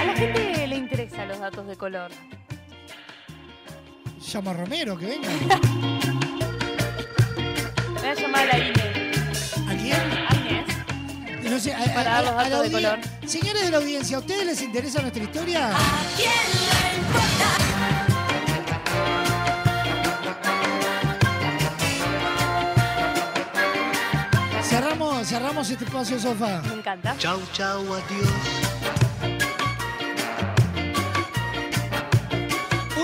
A 0.00 0.04
la 0.06 0.14
gente 0.14 0.66
le 0.66 0.76
interesan 0.76 1.28
los 1.28 1.38
datos 1.38 1.66
de 1.66 1.76
color. 1.76 2.10
Llama 4.32 4.52
a 4.52 4.54
Romero, 4.54 4.96
que 4.96 5.04
venga. 5.06 5.28
Me 7.92 8.00
voy 8.00 8.08
a 8.08 8.14
llamar 8.14 8.42
a 8.42 8.46
la 8.46 8.58
Inés. 8.66 9.52
¿A 9.68 9.74
quién? 9.76 10.35
A. 11.46 11.50
No 11.50 11.60
sé, 11.60 11.72
a, 11.74 11.78
Para 11.94 12.18
a- 12.18 12.22
dar 12.22 12.24
los 12.24 12.32
a 12.32 12.36
la 12.36 12.48
datos 12.48 12.62
de 12.64 12.70
color. 12.72 12.98
Señores 13.26 13.62
de 13.62 13.70
la 13.70 13.76
audiencia, 13.78 14.16
¿a 14.16 14.20
ustedes 14.20 14.46
les 14.46 14.62
interesa 14.62 15.00
nuestra 15.00 15.22
historia? 15.22 15.70
Cerramos, 24.62 25.26
cerramos 25.28 25.70
este 25.70 25.84
espacio 25.84 26.18
sofá. 26.18 26.60
Me 26.66 26.74
encanta. 26.74 27.14
Chau, 27.18 27.40
chau, 27.52 27.80
adiós. 27.94 28.28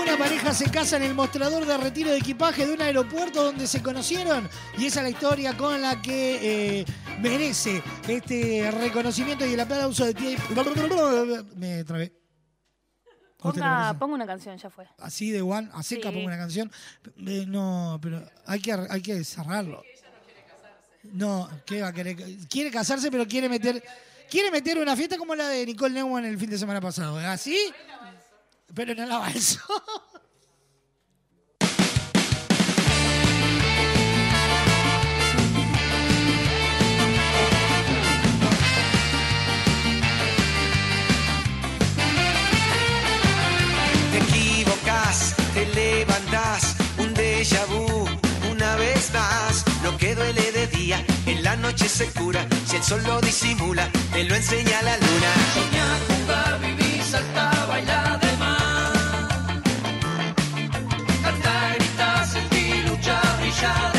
Una 0.01 0.17
pareja 0.17 0.53
se 0.53 0.69
casa 0.69 0.97
en 0.97 1.03
el 1.03 1.13
mostrador 1.15 1.65
de 1.65 1.77
retiro 1.77 2.11
de 2.11 2.17
equipaje 2.17 2.65
de 2.67 2.73
un 2.73 2.81
aeropuerto 2.81 3.43
donde 3.43 3.65
se 3.67 3.81
conocieron 3.81 4.49
y 4.77 4.85
esa 4.87 4.99
es 4.99 5.03
la 5.05 5.09
historia 5.09 5.57
con 5.57 5.81
la 5.81 6.01
que 6.01 6.79
eh, 6.81 6.85
merece 7.21 7.81
este 8.07 8.69
reconocimiento 8.71 9.45
y 9.45 9.53
el 9.53 9.59
aplauso 9.59 10.05
de 10.05 10.13
ti. 10.13 10.35
Me 11.55 11.83
trabé. 11.83 12.13
¿A 13.39 13.49
usted 13.49 13.59
le 13.61 13.67
Ponga, 13.67 13.93
ponga 13.99 14.15
una 14.15 14.25
canción, 14.25 14.57
ya 14.57 14.69
fue. 14.69 14.87
Así 14.99 15.31
de 15.31 15.41
one, 15.41 15.69
a 15.73 15.83
seca 15.83 16.09
Sí. 16.09 16.13
pongo 16.15 16.27
una 16.27 16.37
canción. 16.37 16.71
Eh, 17.27 17.45
no, 17.47 17.99
pero 18.01 18.23
hay 18.45 18.61
que, 18.61 18.71
hay 18.71 19.01
que 19.01 19.23
cerrarlo. 19.23 19.83
No, 21.03 21.49
¿qué 21.65 21.81
va 21.81 21.89
a 21.89 21.93
querer? 21.93 22.15
Quiere 22.49 22.71
casarse, 22.71 23.11
pero 23.11 23.27
quiere 23.27 23.49
meter, 23.49 23.83
quiere 24.29 24.49
meter 24.49 24.77
una 24.77 24.95
fiesta 24.95 25.17
como 25.17 25.35
la 25.35 25.49
de 25.49 25.65
Nicole 25.65 25.93
Neumann 25.93 26.23
el 26.23 26.37
fin 26.39 26.49
de 26.49 26.57
semana 26.57 26.79
pasado. 26.79 27.17
¿Así? 27.17 27.57
Pero 28.73 28.95
no 28.95 29.05
la 29.05 29.17
balso. 29.17 29.59
Te 44.13 44.19
equivocas, 44.19 45.33
te 45.55 45.65
levantás, 45.73 46.75
un 46.99 47.15
déjà 47.15 47.65
vu, 47.65 48.07
una 48.51 48.75
vez 48.75 49.11
más. 49.11 49.65
Lo 49.83 49.97
que 49.97 50.13
duele 50.13 50.51
de 50.51 50.67
día, 50.67 51.03
en 51.25 51.43
la 51.43 51.55
noche 51.55 51.89
se 51.89 52.05
cura. 52.11 52.45
Si 52.67 52.75
el 52.75 52.83
sol 52.83 53.01
lo 53.07 53.19
disimula, 53.21 53.89
te 54.11 54.23
lo 54.25 54.35
enseña 54.35 54.83
la 54.83 54.97
luna. 54.97 55.31
Soñá, 55.55 55.87
jugar, 56.07 56.59
vivir, 56.61 57.03
saltar, 57.03 57.67
bailar 57.67 58.19
de 58.19 58.33
brillar 63.43 63.92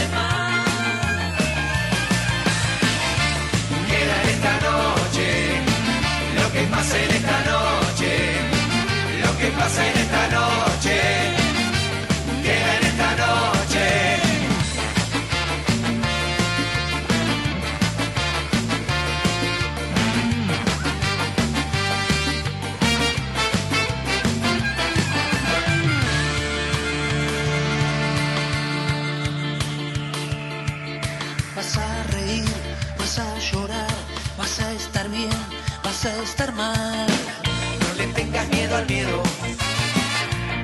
al 38.75 38.87
miedo, 38.87 39.23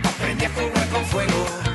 aprende 0.02 0.46
a 0.46 0.50
jugar 0.50 0.88
con 0.88 1.04
fuego. 1.04 1.69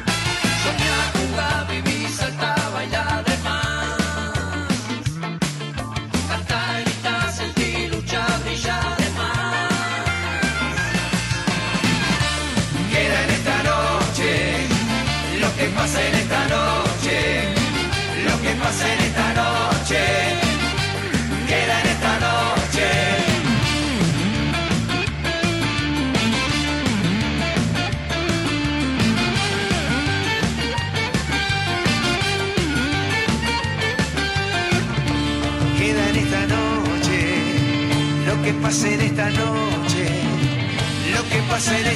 Lo 41.72 41.95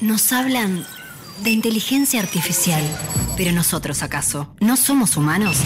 Nos 0.00 0.32
hablan 0.32 0.84
de 1.42 1.50
inteligencia 1.50 2.20
artificial. 2.20 2.82
Pero 3.36 3.52
nosotros, 3.52 4.02
¿acaso? 4.02 4.54
¿No 4.60 4.76
somos 4.76 5.16
humanos? 5.16 5.56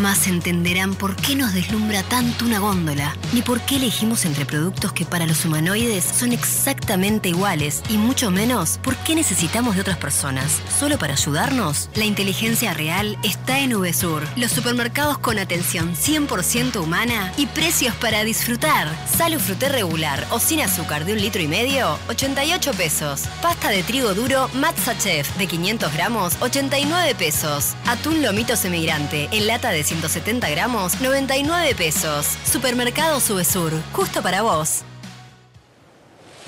Jamás 0.00 0.28
entenderán 0.28 0.94
por 0.94 1.14
qué 1.14 1.36
nos 1.36 1.52
deslumbra 1.52 2.02
tanto 2.02 2.46
una 2.46 2.58
góndola, 2.58 3.14
ni 3.34 3.42
por 3.42 3.60
qué 3.60 3.76
elegimos 3.76 4.24
entre 4.24 4.46
productos 4.46 4.94
que 4.94 5.04
para 5.04 5.26
los 5.26 5.44
humanoides 5.44 6.02
son 6.02 6.32
exactamente 6.32 7.28
iguales, 7.28 7.82
y 7.90 7.98
mucho 7.98 8.30
menos 8.30 8.78
por 8.82 8.96
qué 8.96 9.14
necesitamos 9.14 9.74
de 9.74 9.82
otras 9.82 9.98
personas. 9.98 10.62
¿Solo 10.78 10.98
para 10.98 11.12
ayudarnos? 11.12 11.90
La 11.96 12.06
inteligencia 12.06 12.72
real 12.72 13.18
está 13.22 13.58
en 13.58 13.78
VSUR, 13.78 14.22
los 14.36 14.50
supermercados 14.52 15.18
con 15.18 15.38
atención 15.38 15.94
100% 15.94 16.82
humana 16.82 17.30
y 17.36 17.44
precios 17.44 17.94
para 17.96 18.24
disfrutar. 18.24 18.88
Salo 19.06 19.38
fruté 19.38 19.68
regular 19.68 20.26
o 20.30 20.38
sin 20.38 20.62
azúcar 20.62 21.04
de 21.04 21.12
un 21.12 21.20
litro 21.20 21.42
y 21.42 21.46
medio, 21.46 21.98
88 22.08 22.72
pesos. 22.72 23.24
Pasta 23.42 23.68
de 23.68 23.82
trigo 23.82 24.14
duro 24.14 24.48
Matza 24.54 24.96
Chef 24.96 25.36
de 25.36 25.46
500 25.46 25.92
gramos, 25.92 26.36
89 26.40 27.14
pesos. 27.16 27.74
Atún 27.86 28.22
lomito 28.22 28.56
semigrante 28.56 29.28
en 29.30 29.46
lata 29.46 29.68
de 29.68 29.89
170 29.90 30.48
gramos, 30.50 31.00
99 31.00 31.74
pesos. 31.74 32.38
Supermercado 32.44 33.18
Subesur, 33.18 33.72
justo 33.92 34.22
para 34.22 34.42
vos. 34.42 34.82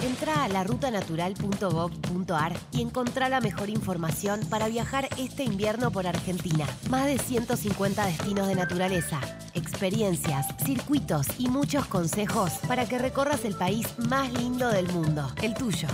Entra 0.01 0.45
a 0.45 0.49
larutanatural.gov.ar 0.49 2.53
y 2.71 2.83
encontrá 2.83 3.29
la 3.29 3.41
mejor 3.41 3.69
información 3.69 4.39
para 4.49 4.69
viajar 4.69 5.09
este 5.19 5.43
invierno 5.43 5.91
por 5.91 6.07
Argentina. 6.07 6.65
Más 6.89 7.07
de 7.07 7.19
150 7.19 8.07
destinos 8.07 8.47
de 8.47 8.55
naturaleza, 8.55 9.19
experiencias, 9.55 10.47
circuitos 10.65 11.27
y 11.37 11.49
muchos 11.49 11.87
consejos 11.87 12.53
para 12.69 12.87
que 12.87 12.99
recorras 12.99 13.45
el 13.45 13.57
país 13.57 13.89
más 13.99 14.33
lindo 14.33 14.69
del 14.69 14.87
mundo, 14.93 15.29
el 15.43 15.55
tuyo. 15.55 15.89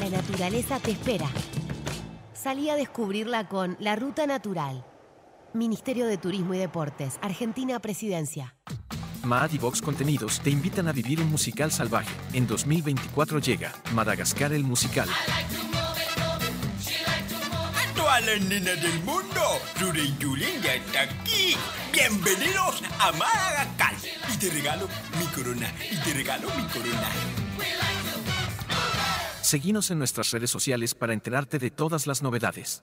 La 0.00 0.10
naturaleza 0.10 0.80
te 0.80 0.90
espera. 0.90 1.30
Salí 2.34 2.70
a 2.70 2.74
descubrirla 2.74 3.48
con 3.48 3.76
La 3.78 3.94
Ruta 3.94 4.26
Natural. 4.26 4.84
Ministerio 5.54 6.06
de 6.06 6.16
Turismo 6.16 6.54
y 6.54 6.58
Deportes, 6.58 7.18
Argentina 7.20 7.78
Presidencia. 7.80 8.56
Maad 9.24 9.52
y 9.52 9.58
Vox 9.58 9.82
Contenidos 9.82 10.40
te 10.40 10.50
invitan 10.50 10.88
a 10.88 10.92
vivir 10.92 11.20
un 11.20 11.30
musical 11.30 11.70
salvaje. 11.70 12.12
En 12.32 12.46
2024 12.46 13.38
llega 13.38 13.72
Madagascar 13.94 14.52
el 14.52 14.64
musical. 14.64 15.08
A 17.78 17.94
todas 17.94 18.26
las 18.26 18.40
nenas 18.40 18.82
del 18.82 18.98
mundo, 19.04 19.40
Rure 19.80 20.02
y 20.02 20.16
ya 20.62 20.74
está 20.74 21.02
aquí. 21.02 21.54
Bienvenidos 21.92 22.82
a 22.98 23.12
Madagascar. 23.12 23.94
Y 24.32 24.36
te 24.38 24.50
regalo 24.50 24.88
mi 25.18 25.26
corona. 25.26 25.72
Y 25.90 25.96
te 25.96 26.14
regalo 26.14 26.48
mi 26.56 26.64
corona. 26.64 27.08
Seguinos 29.42 29.90
en 29.90 29.98
nuestras 29.98 30.30
redes 30.30 30.50
sociales 30.50 30.94
para 30.94 31.12
enterarte 31.12 31.58
de 31.58 31.70
todas 31.70 32.06
las 32.06 32.22
novedades. 32.22 32.82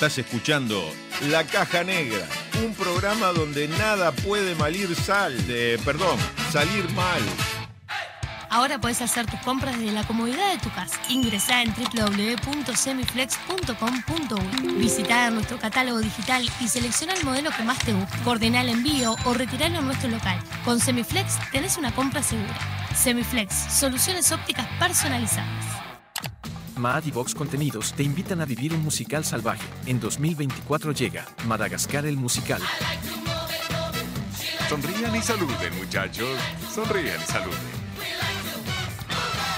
Estás 0.00 0.16
escuchando 0.16 0.80
La 1.28 1.44
Caja 1.44 1.84
Negra, 1.84 2.26
un 2.64 2.72
programa 2.72 3.32
donde 3.32 3.68
nada 3.68 4.12
puede 4.12 4.54
malir 4.54 4.96
sal, 4.96 5.46
de, 5.46 5.78
perdón, 5.84 6.18
salir 6.50 6.90
mal. 6.92 7.20
Ahora 8.48 8.80
puedes 8.80 9.02
hacer 9.02 9.26
tus 9.26 9.38
compras 9.40 9.78
desde 9.78 9.92
la 9.92 10.04
comodidad 10.04 10.52
de 10.52 10.58
tu 10.58 10.70
casa. 10.70 10.98
Ingresá 11.10 11.60
en 11.60 11.74
www.semiflex.com.uy. 11.74 14.72
Visita 14.78 15.30
nuestro 15.32 15.58
catálogo 15.58 15.98
digital 15.98 16.48
y 16.60 16.68
selecciona 16.68 17.12
el 17.12 17.22
modelo 17.22 17.50
que 17.50 17.62
más 17.62 17.78
te 17.80 17.92
guste. 17.92 18.16
Coordina 18.24 18.62
el 18.62 18.70
envío 18.70 19.16
o 19.26 19.34
retiralo 19.34 19.80
en 19.80 19.84
nuestro 19.84 20.08
local. 20.08 20.42
Con 20.64 20.80
Semiflex 20.80 21.36
tenés 21.52 21.76
una 21.76 21.94
compra 21.94 22.22
segura. 22.22 22.56
Semiflex, 22.96 23.54
soluciones 23.54 24.32
ópticas 24.32 24.66
personalizadas. 24.78 25.79
Maad 26.76 27.04
y 27.06 27.10
Vox 27.10 27.34
Contenidos 27.34 27.92
te 27.92 28.02
invitan 28.02 28.40
a 28.40 28.44
vivir 28.44 28.72
un 28.72 28.82
musical 28.82 29.24
salvaje. 29.24 29.66
En 29.86 30.00
2024 30.00 30.92
llega 30.92 31.26
Madagascar 31.46 32.06
el 32.06 32.16
musical. 32.16 32.62
Sonrían 34.68 35.16
y 35.16 35.22
saluden, 35.22 35.76
muchachos. 35.76 36.38
Sonrían 36.72 37.20
y 37.20 37.26
saluden. 37.26 37.80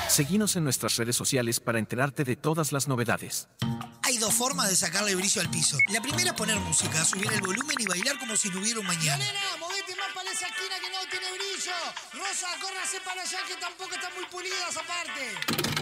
Seguinos 0.08 0.56
en 0.56 0.64
nuestras 0.64 0.96
redes 0.96 1.16
sociales 1.16 1.60
para 1.60 1.78
enterarte 1.78 2.24
de 2.24 2.36
todas 2.36 2.72
las 2.72 2.88
novedades. 2.88 3.48
Hay 4.02 4.18
dos 4.18 4.34
formas 4.34 4.68
de 4.68 4.76
sacarle 4.76 5.14
brillo 5.14 5.40
al 5.40 5.50
piso. 5.50 5.78
La 5.88 6.02
primera 6.02 6.30
es 6.30 6.36
poner 6.36 6.58
música, 6.60 7.04
subir 7.04 7.32
el 7.32 7.40
volumen 7.40 7.76
y 7.78 7.86
bailar 7.86 8.18
como 8.18 8.36
si 8.36 8.50
no 8.50 8.60
hubiera 8.60 8.80
un 8.80 8.86
mañana. 8.86 9.16
Nena, 9.16 9.56
movete 9.58 9.96
más 9.96 10.12
para 10.14 10.30
esa 10.30 10.46
esquina 10.48 10.74
que 10.80 10.90
no 10.90 11.10
tiene 11.10 11.26
brillo. 11.32 11.72
Rosa, 12.12 12.48
córrase 12.60 13.00
para 13.04 13.22
allá 13.22 13.38
que 13.48 13.54
tampoco 13.56 13.94
están 13.94 14.12
muy 14.14 14.26
pulidas 14.26 14.76
aparte. 14.76 15.81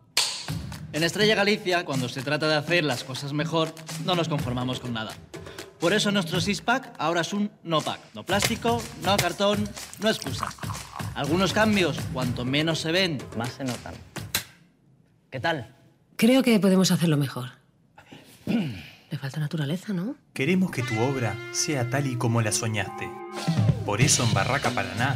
En 0.93 1.03
Estrella 1.03 1.35
Galicia, 1.35 1.85
cuando 1.85 2.09
se 2.09 2.21
trata 2.21 2.49
de 2.49 2.55
hacer 2.55 2.83
las 2.83 3.05
cosas 3.05 3.31
mejor, 3.31 3.73
no 4.05 4.13
nos 4.13 4.27
conformamos 4.27 4.81
con 4.81 4.93
nada. 4.93 5.13
Por 5.79 5.93
eso 5.93 6.11
nuestro 6.11 6.41
six-pack 6.41 6.93
ahora 6.97 7.21
es 7.21 7.31
un 7.31 7.49
no-pack. 7.63 7.99
No 8.13 8.23
plástico, 8.25 8.81
no 9.03 9.15
cartón, 9.15 9.67
no 9.99 10.09
excusa. 10.09 10.47
Algunos 11.15 11.53
cambios, 11.53 11.97
cuanto 12.13 12.43
menos 12.43 12.79
se 12.79 12.91
ven, 12.91 13.19
más 13.37 13.53
se 13.53 13.63
notan. 13.63 13.93
¿Qué 15.29 15.39
tal? 15.39 15.73
Creo 16.17 16.43
que 16.43 16.59
podemos 16.59 16.91
hacerlo 16.91 17.15
mejor. 17.15 17.51
Le 18.45 19.17
falta 19.17 19.39
naturaleza, 19.39 19.93
¿no? 19.93 20.15
Queremos 20.33 20.71
que 20.71 20.83
tu 20.83 20.99
obra 20.99 21.37
sea 21.53 21.89
tal 21.89 22.05
y 22.05 22.17
como 22.17 22.41
la 22.41 22.51
soñaste. 22.51 23.09
Por 23.85 24.01
eso 24.01 24.23
en 24.23 24.33
Barraca 24.33 24.71
Paraná 24.71 25.15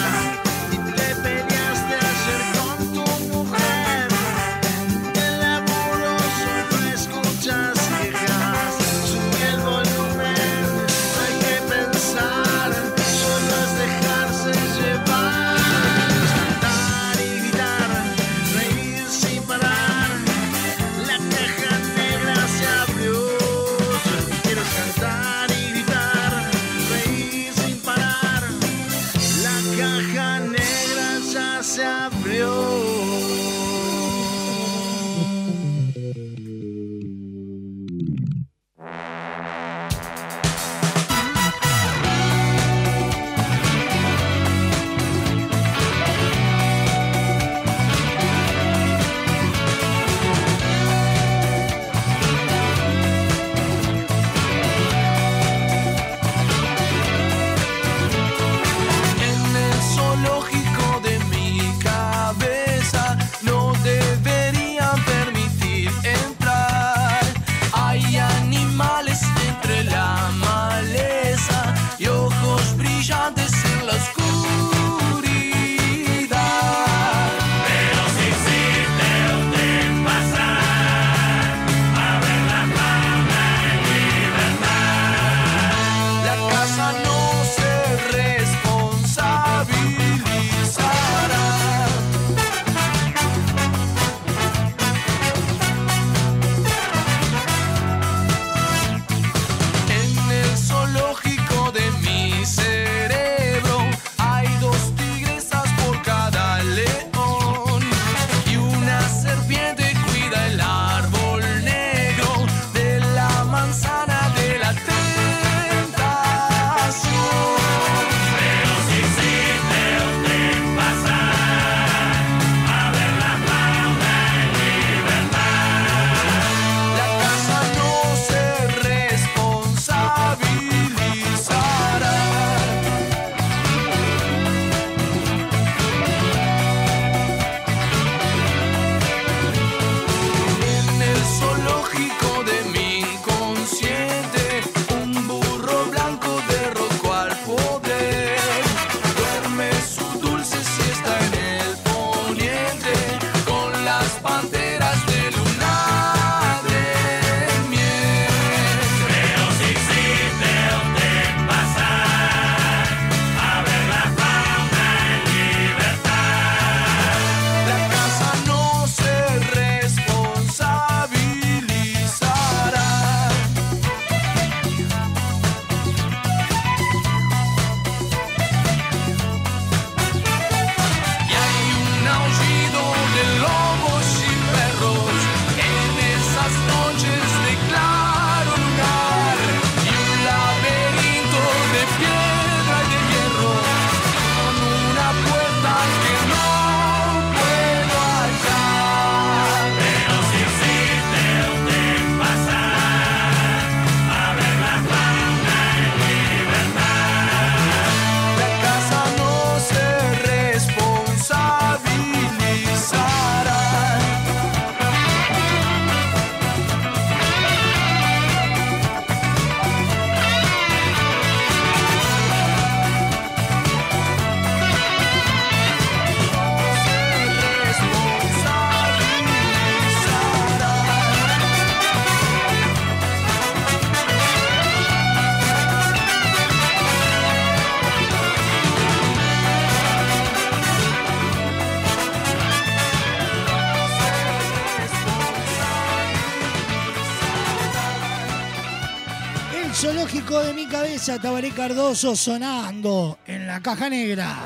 Tabaré 251.19 251.51
Cardoso 251.51 252.15
sonando 252.15 253.17
en 253.25 253.47
la 253.47 253.61
caja 253.61 253.89
negra. 253.89 254.37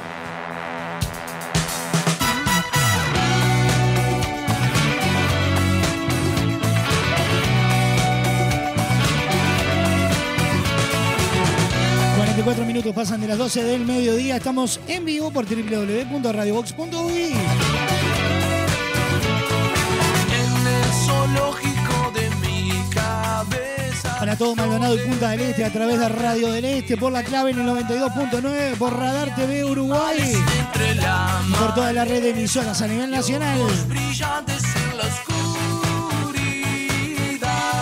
Cuatro 12.45 12.63
minutos 12.63 12.93
pasan 12.93 13.22
de 13.22 13.28
las 13.28 13.39
12 13.39 13.63
del 13.63 13.86
mediodía. 13.86 14.36
Estamos 14.36 14.80
en 14.88 15.03
vivo 15.03 15.32
por 15.32 15.45
www.radiobox.uy. 15.45 17.05
Para 24.36 24.47
todo 24.47 24.55
Maldonado 24.57 24.95
y 24.95 24.99
Punta 24.99 25.29
del 25.29 25.39
Este 25.39 25.63
a 25.63 25.71
través 25.71 25.97
de 25.97 26.09
Radio 26.09 26.51
del 26.51 26.65
Este, 26.65 26.97
por 26.97 27.09
la 27.09 27.23
clave 27.23 27.51
en 27.51 27.59
el 27.59 27.67
92.9, 27.67 28.75
por 28.75 28.99
Radar 28.99 29.33
TV 29.33 29.63
Uruguay, 29.63 30.33
por 31.57 31.73
toda 31.73 31.93
la 31.93 32.03
red 32.03 32.21
de 32.21 32.31
emisoras 32.31 32.81
a 32.81 32.88
nivel 32.88 33.11
nacional. 33.11 33.57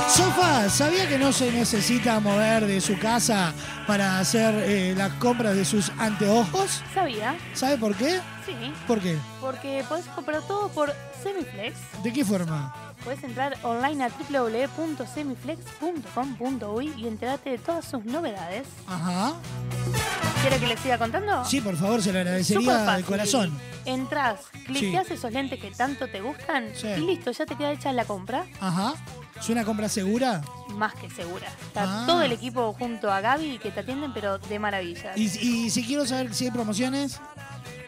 Sofa, 0.07 0.69
¿sabía 0.69 1.09
que 1.09 1.17
no 1.17 1.33
se 1.33 1.51
necesita 1.51 2.19
mover 2.19 2.67
de 2.67 2.81
su 2.81 2.99
casa 2.99 3.51
para 3.87 4.19
hacer 4.19 4.53
eh, 4.67 4.93
las 4.95 5.13
compras 5.13 5.55
de 5.55 5.65
sus 5.65 5.91
anteojos? 5.97 6.83
¿Sabía? 6.93 7.35
¿Sabe 7.55 7.79
por 7.79 7.95
qué? 7.95 8.19
Sí. 8.45 8.53
¿Por 8.85 8.99
qué? 8.99 9.17
Porque 9.41 9.83
podés 9.89 10.05
comprar 10.05 10.43
todo 10.43 10.69
por 10.69 10.93
Semiflex. 11.23 11.75
¿De 12.03 12.13
qué 12.13 12.23
forma? 12.23 12.92
Puedes 13.03 13.23
entrar 13.23 13.57
online 13.63 14.03
a 14.05 14.09
www.semiflex.com.uy 14.09 16.93
y 16.97 17.07
enterarte 17.07 17.49
de 17.51 17.57
todas 17.57 17.85
sus 17.85 18.05
novedades. 18.05 18.67
Ajá. 18.87 19.33
¿Quiere 20.41 20.59
que 20.59 20.67
les 20.67 20.79
siga 20.79 20.97
contando? 20.97 21.43
Sí, 21.45 21.59
por 21.61 21.75
favor, 21.75 22.01
se 22.01 22.13
lo 22.13 22.19
agradecería 22.19 22.95
de 22.95 23.03
corazón. 23.03 23.51
Entras, 23.85 24.39
cliqueas 24.65 25.11
esos 25.11 25.31
lentes 25.33 25.59
que 25.59 25.71
tanto 25.71 26.07
te 26.07 26.21
gustan 26.21 26.69
Sí. 26.75 26.87
y 26.97 27.01
listo, 27.01 27.31
ya 27.31 27.45
te 27.45 27.55
queda 27.57 27.71
hecha 27.73 27.91
la 27.91 28.05
compra. 28.05 28.45
Ajá. 28.61 28.93
¿Es 29.39 29.49
una 29.49 29.65
compra 29.65 29.89
segura? 29.89 30.41
Más 30.69 30.93
que 30.93 31.09
segura. 31.09 31.47
Está 31.67 32.03
Ah. 32.03 32.05
todo 32.07 32.21
el 32.21 32.31
equipo 32.31 32.71
junto 32.73 33.11
a 33.11 33.19
Gaby 33.19 33.57
que 33.59 33.71
te 33.71 33.81
atienden, 33.81 34.13
pero 34.13 34.37
de 34.37 34.59
maravilla. 34.59 35.11
Y, 35.17 35.23
y 35.23 35.69
si 35.69 35.83
quiero 35.85 36.05
saber 36.05 36.33
si 36.33 36.45
hay 36.45 36.51
promociones, 36.51 37.19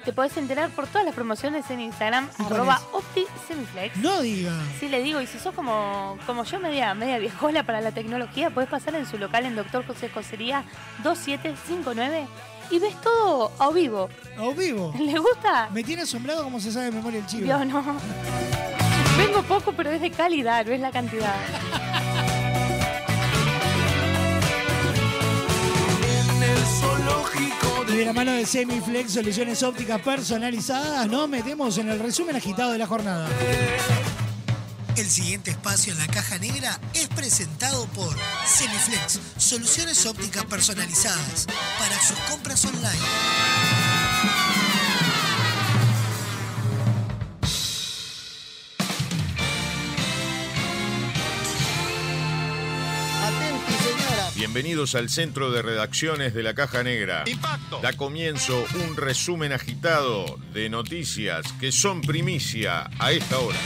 Te 0.06 0.14
podés 0.14 0.38
enterar 0.38 0.70
por 0.70 0.86
todas 0.86 1.04
las 1.04 1.16
promociones 1.16 1.68
en 1.72 1.82
Instagram, 1.82 2.30
¿Y 2.40 2.44
cuál 2.44 2.54
arroba? 2.54 2.82
OptiSemiflex. 2.94 3.98
no 3.98 4.22
diga. 4.22 4.54
Sí, 4.80 4.88
le 4.88 5.02
digo, 5.02 5.20
y 5.20 5.26
si 5.26 5.40
sos 5.40 5.56
como, 5.56 6.18
como 6.28 6.44
yo, 6.44 6.60
media, 6.60 6.94
media 6.94 7.18
viejola 7.18 7.64
para 7.64 7.82
la 7.82 7.92
tecnología, 7.92 8.52
podés 8.52 8.70
pasar 8.70 8.94
en 8.94 9.08
su 9.08 9.18
local 9.18 9.46
en 9.48 9.56
Doctor 9.56 9.84
José 9.86 10.10
Josería 10.10 10.64
2759 11.04 12.28
y 12.70 12.80
ves 12.80 12.96
todo 13.02 13.52
a 13.58 13.72
vivo. 13.72 14.10
¿A 14.38 14.48
vivo? 14.56 14.94
¿Le 15.00 15.18
gusta? 15.18 15.70
Me 15.72 15.84
tiene 15.84 16.04
asombrado 16.04 16.44
cómo 16.44 16.60
se 16.60 16.72
sabe 16.72 16.86
de 16.86 16.92
memoria 16.92 17.20
el 17.20 17.26
chivo. 17.26 17.48
Yo 17.48 17.66
no. 17.66 17.84
Vengo 19.18 19.42
poco, 19.44 19.72
pero 19.74 19.90
es 19.92 20.02
de 20.02 20.12
calidad, 20.12 20.66
no 20.66 20.72
es 20.74 20.80
la 20.82 20.92
cantidad. 20.92 21.34
De 27.96 28.04
la 28.04 28.12
mano 28.12 28.34
de 28.34 28.46
Semiflex, 28.46 29.14
soluciones 29.14 29.64
ópticas 29.64 30.02
personalizadas, 30.02 31.08
nos 31.08 31.30
metemos 31.30 31.78
en 31.78 31.88
el 31.88 31.98
resumen 31.98 32.36
agitado 32.36 32.74
de 32.74 32.78
la 32.78 32.88
jornada. 32.88 33.30
El 34.98 35.06
siguiente 35.06 35.52
espacio 35.52 35.94
en 35.94 36.00
la 36.00 36.08
caja 36.08 36.38
negra 36.38 36.78
es 36.94 37.08
presentado 37.08 37.86
por 37.88 38.14
Semiflex, 38.46 39.22
soluciones 39.38 40.06
ópticas 40.06 40.44
personalizadas 40.44 41.48
para 41.80 41.98
sus 42.02 42.18
compras 42.30 42.66
online. 42.66 43.85
Bienvenidos 54.56 54.96
al 54.96 55.10
centro 55.10 55.52
de 55.52 55.62
redacciones 55.62 56.34
de 56.34 56.42
la 56.42 56.54
Caja 56.54 56.82
Negra. 56.82 57.26
Impacto. 57.26 57.82
Da 57.82 57.92
comienzo 57.92 58.66
un 58.88 58.96
resumen 58.96 59.52
agitado 59.52 60.40
de 60.54 60.70
noticias 60.70 61.46
que 61.60 61.74
son 61.74 62.00
primicia 62.00 62.90
a 62.98 63.12
esta 63.12 63.38
hora. 63.38 63.60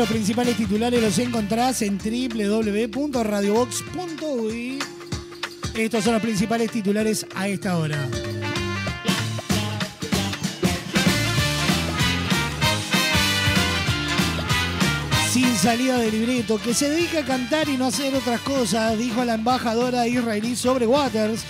Los 0.00 0.08
principales 0.08 0.56
titulares 0.56 1.00
los 1.02 1.18
encontrás 1.18 1.82
en 1.82 1.98
www.radiobox.uy. 1.98 4.78
Estos 5.74 6.04
son 6.04 6.14
los 6.14 6.22
principales 6.22 6.70
titulares 6.70 7.26
a 7.34 7.48
esta 7.48 7.76
hora. 7.76 8.08
Sin 15.30 15.54
salida 15.56 15.98
de 15.98 16.10
libreto, 16.10 16.56
que 16.56 16.72
se 16.72 16.88
dedica 16.88 17.18
a 17.18 17.24
cantar 17.26 17.68
y 17.68 17.76
no 17.76 17.88
hacer 17.88 18.14
otras 18.14 18.40
cosas, 18.40 18.96
dijo 18.96 19.22
la 19.26 19.34
embajadora 19.34 20.08
israelí 20.08 20.56
sobre 20.56 20.86
Waters. 20.86 21.44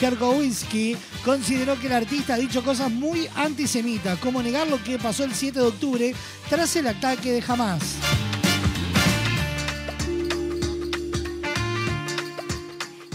Herkowski 0.00 0.96
consideró 1.24 1.78
que 1.78 1.88
el 1.88 1.92
artista 1.92 2.34
ha 2.34 2.38
dicho 2.38 2.64
cosas 2.64 2.90
muy 2.90 3.28
antisemitas, 3.36 4.18
como 4.18 4.42
negar 4.42 4.66
lo 4.68 4.82
que 4.82 4.98
pasó 4.98 5.24
el 5.24 5.34
7 5.34 5.58
de 5.58 5.66
octubre 5.66 6.14
tras 6.48 6.74
el 6.76 6.86
ataque 6.86 7.32
de 7.32 7.44
Hamas. 7.46 7.96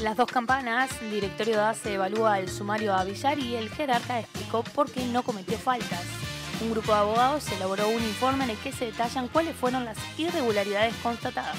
Las 0.02 0.18
dos 0.18 0.28
campanas, 0.28 0.92
el 1.02 1.10
directorio 1.10 1.56
de 1.56 1.64
ACE 1.64 1.94
evalúa 1.96 2.40
el 2.40 2.48
sumario 2.48 2.94
a 2.94 3.04
Villar 3.04 3.40
y 3.40 3.56
el 3.56 3.72
jerarca 3.72 4.20
explicó 4.20 4.64
por 4.64 4.92
qué 4.92 5.04
no 5.08 5.24
cometió 5.24 5.58
faltas. 5.58 6.04
Un 6.62 6.72
grupo 6.72 6.92
de 6.94 7.00
abogados 7.00 7.52
elaboró 7.52 7.88
un 7.90 8.04
informe 8.04 8.44
en 8.44 8.52
el 8.52 8.58
que 8.58 8.72
se 8.72 8.86
detallan 8.86 9.28
cuáles 9.30 9.56
fueron 9.56 9.84
las 9.84 9.98
irregularidades 10.18 10.94
constatadas. 11.02 11.58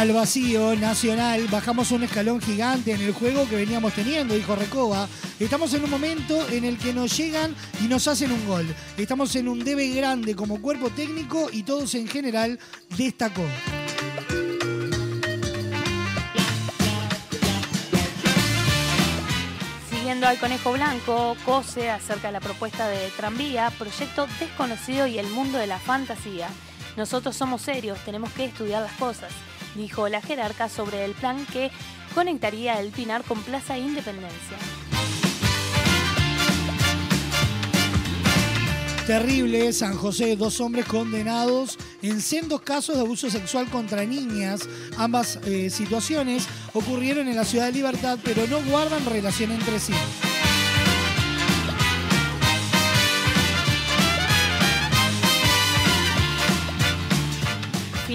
Al 0.00 0.12
vacío 0.12 0.74
nacional 0.76 1.46
bajamos 1.48 1.90
un 1.90 2.02
escalón 2.04 2.40
gigante 2.40 2.92
en 2.92 3.02
el 3.02 3.12
juego 3.12 3.46
que 3.46 3.56
veníamos 3.56 3.92
teniendo, 3.92 4.34
dijo 4.34 4.56
Recoba. 4.56 5.06
Estamos 5.38 5.74
en 5.74 5.84
un 5.84 5.90
momento 5.90 6.48
en 6.48 6.64
el 6.64 6.78
que 6.78 6.94
nos 6.94 7.14
llegan 7.14 7.54
y 7.84 7.86
nos 7.86 8.08
hacen 8.08 8.32
un 8.32 8.46
gol. 8.46 8.74
Estamos 8.96 9.36
en 9.36 9.46
un 9.46 9.62
debe 9.62 9.88
grande 9.90 10.34
como 10.34 10.62
cuerpo 10.62 10.88
técnico 10.88 11.50
y 11.52 11.64
todos 11.64 11.94
en 11.96 12.08
general, 12.08 12.58
destacó. 12.96 13.44
Siguiendo 19.90 20.28
al 20.28 20.38
Conejo 20.38 20.72
Blanco, 20.72 21.36
COSE 21.44 21.90
acerca 21.90 22.28
de 22.28 22.32
la 22.32 22.40
propuesta 22.40 22.88
de 22.88 23.10
tranvía, 23.18 23.70
proyecto 23.78 24.26
desconocido 24.40 25.06
y 25.06 25.18
el 25.18 25.26
mundo 25.26 25.58
de 25.58 25.66
la 25.66 25.78
fantasía. 25.78 26.48
Nosotros 26.96 27.36
somos 27.36 27.60
serios, 27.60 27.98
tenemos 28.06 28.32
que 28.32 28.46
estudiar 28.46 28.82
las 28.82 28.92
cosas, 28.94 29.30
dijo 29.74 30.08
la 30.08 30.20
jerarca 30.20 30.68
sobre 30.68 31.04
el 31.04 31.12
plan 31.12 31.46
que 31.46 31.70
conectaría 32.14 32.80
el 32.80 32.90
Pinar 32.90 33.22
con 33.24 33.42
Plaza 33.42 33.78
Independencia. 33.78 34.56
Terrible, 39.06 39.72
San 39.72 39.96
José, 39.96 40.36
dos 40.36 40.60
hombres 40.60 40.86
condenados 40.86 41.78
en 42.00 42.20
sendos 42.20 42.60
casos 42.60 42.94
de 42.94 43.00
abuso 43.02 43.28
sexual 43.28 43.66
contra 43.68 44.04
niñas. 44.04 44.68
Ambas 44.96 45.40
eh, 45.46 45.68
situaciones 45.68 46.46
ocurrieron 46.74 47.26
en 47.26 47.34
la 47.34 47.44
ciudad 47.44 47.66
de 47.66 47.72
Libertad, 47.72 48.18
pero 48.22 48.46
no 48.46 48.62
guardan 48.70 49.04
relación 49.06 49.50
entre 49.50 49.80
sí. 49.80 49.94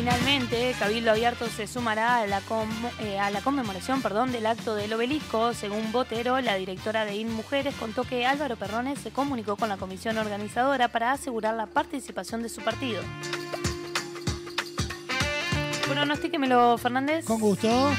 Finalmente, 0.06 0.76
Cabildo 0.78 1.10
Abierto 1.10 1.48
se 1.48 1.66
sumará 1.66 2.24
eh, 2.28 3.20
a 3.20 3.32
la, 3.32 3.42
conmemoración 3.42 4.04
perdón, 4.04 4.32
del 4.32 4.46
acto 4.46 4.76
del 4.76 4.94
obelisco. 4.94 5.56
Según 5.56 5.92
Botero, 5.92 6.40
la 6.42 6.54
directora 6.58 7.06
de 7.06 7.16
IN 7.16 7.34
Mujeres 7.34 7.74
contó 7.74 8.04
que 8.04 8.24
Álvaro 8.24 8.56
Perrones 8.56 9.00
se 9.00 9.10
comunicó 9.10 9.56
con 9.56 9.68
la 9.68 9.78
comisión 9.78 10.20
organizadora 10.20 10.90
para 10.90 11.12
asegurar 11.12 11.56
la 11.56 11.66
participación 11.66 12.44
de 12.44 12.50
su 12.50 12.62
partido. 12.62 13.02
Pronostíquemelo, 15.88 16.78
Fernández. 16.78 17.26
Con 17.26 17.40
gusto. 17.40 17.92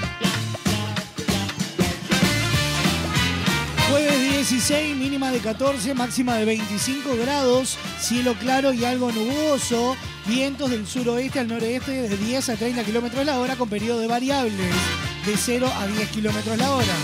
Jueves 3.90 4.20
16, 4.20 4.96
mínima 4.96 5.30
de 5.30 5.38
14, 5.38 5.94
máxima 5.94 6.34
de 6.36 6.44
25 6.44 7.16
grados, 7.16 7.78
cielo 8.00 8.34
claro 8.34 8.72
y 8.72 8.84
algo 8.84 9.12
nuboso, 9.12 9.96
vientos 10.26 10.70
del 10.70 10.88
suroeste 10.88 11.38
al 11.38 11.46
noreste 11.46 11.92
de 11.92 12.16
10 12.16 12.48
a 12.48 12.56
30 12.56 12.82
kilómetros 12.82 13.24
la 13.24 13.38
hora 13.38 13.54
con 13.54 13.68
periodo 13.68 14.00
de 14.00 14.08
variables 14.08 14.74
de 15.24 15.36
0 15.36 15.70
a 15.72 15.86
10 15.86 16.08
kilómetros 16.10 16.58
la 16.58 16.72
hora. 16.72 16.94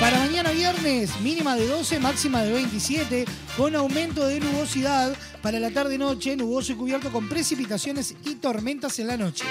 Para 0.00 0.18
mañana 0.18 0.50
viernes, 0.52 1.20
mínima 1.20 1.54
de 1.54 1.66
12, 1.66 2.00
máxima 2.00 2.42
de 2.42 2.52
27, 2.52 3.24
con 3.56 3.76
aumento 3.76 4.26
de 4.26 4.40
nubosidad. 4.40 5.14
Para 5.42 5.60
la 5.60 5.70
tarde-noche, 5.70 6.36
nuboso 6.36 6.72
y 6.72 6.76
cubierto 6.76 7.10
con 7.10 7.28
precipitaciones 7.28 8.14
y 8.24 8.36
tormentas 8.36 8.98
en 8.98 9.06
la 9.06 9.16
noche. 9.16 9.44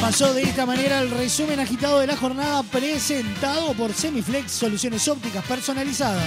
Pasó 0.00 0.32
de 0.32 0.42
esta 0.42 0.64
manera 0.64 1.00
el 1.00 1.10
resumen 1.10 1.60
agitado 1.60 2.00
de 2.00 2.06
la 2.06 2.16
jornada 2.16 2.62
presentado 2.62 3.74
por 3.74 3.92
Semiflex 3.92 4.50
Soluciones 4.50 5.06
Ópticas 5.08 5.44
Personalizadas. 5.44 6.24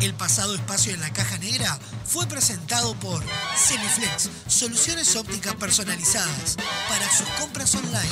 El 0.00 0.14
pasado 0.14 0.54
espacio 0.54 0.94
en 0.94 1.00
la 1.00 1.12
caja 1.12 1.36
negra 1.38 1.76
fue 2.04 2.26
presentado 2.26 2.94
por 2.94 3.24
Semiflex 3.56 4.30
Soluciones 4.46 5.16
Ópticas 5.16 5.56
Personalizadas 5.56 6.56
para 6.88 7.10
sus 7.10 7.28
compras 7.40 7.74
online. 7.74 8.08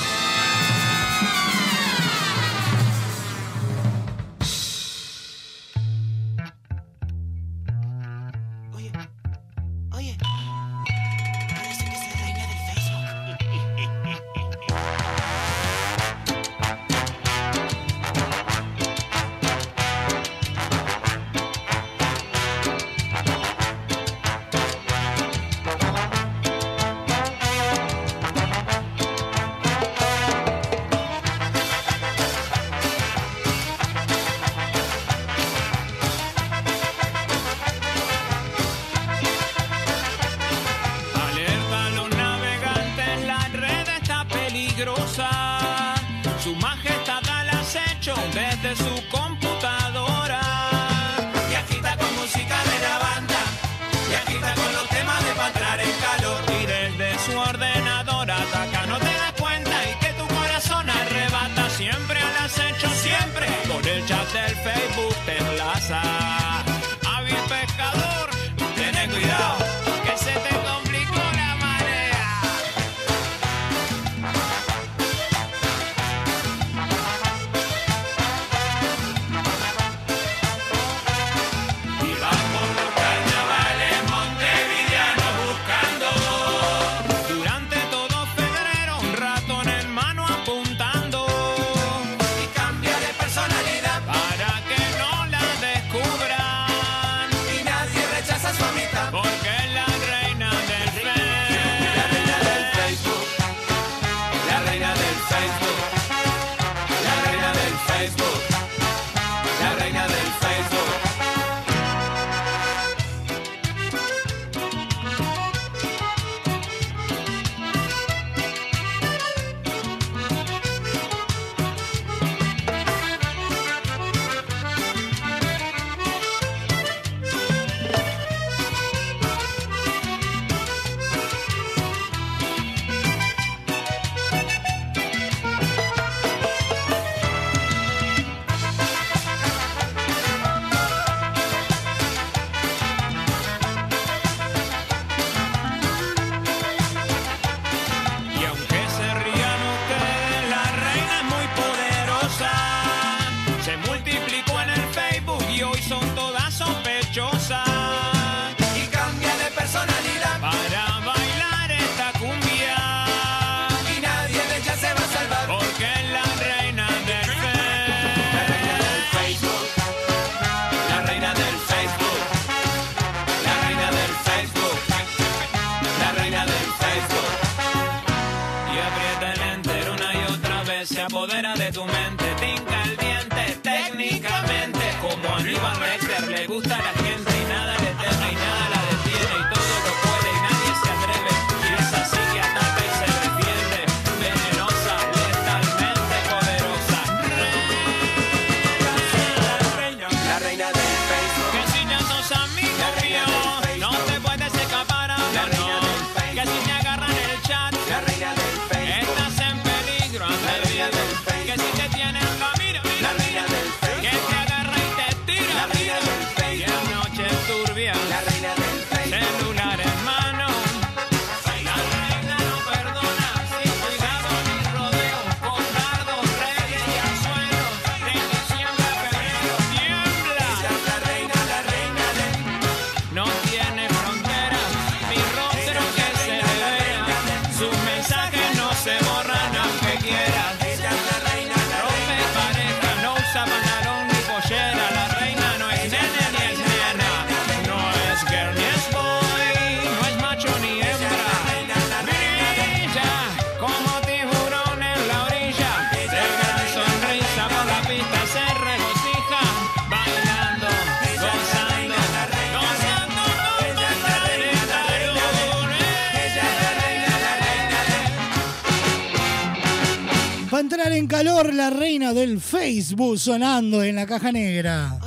En 270.93 271.07
calor 271.07 271.53
la 271.53 271.71
reina 271.71 272.13
del 272.13 272.41
Facebook 272.41 273.19
sonando 273.19 273.83
en 273.83 273.97
la 273.97 274.07
caja 274.07 274.33
negra. 274.33 274.99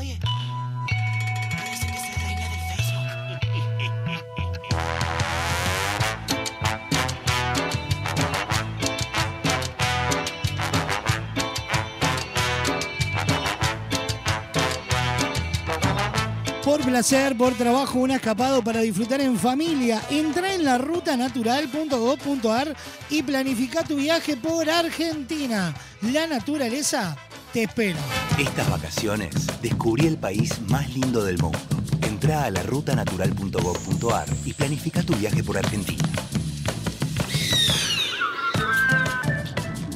Placer, 17.00 17.38
por 17.38 17.54
trabajo, 17.54 17.98
un 18.00 18.12
escapado 18.12 18.62
para 18.62 18.82
disfrutar 18.82 19.22
en 19.22 19.40
familia. 19.40 20.02
Entra 20.10 20.54
en 20.54 20.66
la 20.66 20.78
rutanatural.gov.ar 20.78 22.76
y 23.10 23.24
planifica 23.24 23.86
tu 23.86 23.96
viaje 23.96 24.36
por 24.36 24.70
Argentina. 24.70 25.74
La 26.02 26.28
naturaleza 26.28 27.16
te 27.54 27.64
espera. 27.64 27.98
Estas 28.38 28.70
vacaciones 28.70 29.34
descubrí 29.62 30.08
el 30.08 30.18
país 30.18 30.60
más 30.68 30.94
lindo 30.94 31.24
del 31.24 31.38
mundo. 31.38 31.58
Entra 32.02 32.44
a 32.44 32.52
la 32.52 32.64
rutanatural.gov.ar 32.64 34.28
y 34.44 34.52
planifica 34.52 35.02
tu 35.02 35.16
viaje 35.16 35.42
por 35.42 35.58
Argentina. 35.58 36.04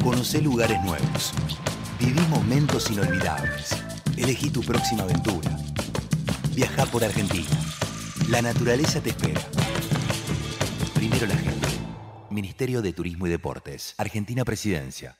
Conoce 0.01 0.41
lugares 0.41 0.82
nuevos. 0.86 1.34
Viví 1.99 2.22
momentos 2.30 2.89
inolvidables. 2.89 3.76
Elegí 4.16 4.49
tu 4.49 4.62
próxima 4.62 5.04
aventura. 5.04 5.54
Viaja 6.56 6.86
por 6.86 7.04
Argentina. 7.04 7.49
La 8.30 8.41
naturaleza 8.41 9.01
te 9.01 9.10
espera. 9.10 9.41
Primero 10.93 11.26
la 11.26 11.36
gente. 11.36 11.68
Ministerio 12.30 12.84
de 12.84 12.93
Turismo 12.93 13.26
y 13.26 13.32
Deportes. 13.32 13.95
Argentina 13.97 14.45
Presidencia. 14.45 15.18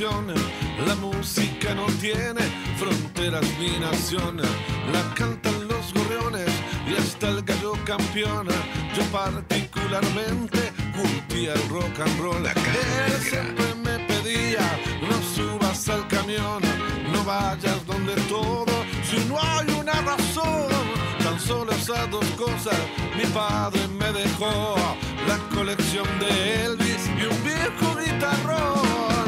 La 0.00 0.86
la 0.86 0.94
música 0.94 1.74
no 1.74 1.84
tiene 2.00 2.40
fronteras 2.78 3.44
ni 3.58 3.78
nación, 3.78 4.38
la 4.38 5.14
cantan 5.14 5.68
los 5.68 5.92
gorriones 5.92 6.48
y 6.88 6.96
hasta 6.96 7.28
el 7.28 7.42
gallo 7.42 7.74
campeón. 7.84 8.48
Yo 8.96 9.02
particularmente 9.12 10.72
curtía 10.96 11.52
el 11.52 11.68
rock 11.68 12.00
and 12.00 12.18
roll. 12.18 12.46
Él 12.46 13.12
siempre 13.20 13.74
me 13.74 13.98
pedía, 14.06 14.62
no 15.02 15.20
subas 15.34 15.86
al 15.90 16.08
camión, 16.08 16.62
no 17.12 17.22
vayas 17.24 17.86
donde 17.86 18.14
todo, 18.22 18.72
si 19.04 19.18
no 19.28 19.38
hay 19.38 19.68
una 19.78 20.00
razón. 20.00 20.72
Tan 21.22 21.38
solo 21.38 21.72
esas 21.72 22.10
dos 22.10 22.24
cosas 22.38 22.78
mi 23.18 23.26
padre 23.34 23.86
me 23.88 24.10
dejó 24.12 24.76
la 25.28 25.36
colección 25.54 26.06
de 26.20 26.64
Elvis 26.64 27.06
y 27.18 27.24
un 27.24 27.44
viejo 27.44 27.96
guitarrón. 27.96 29.19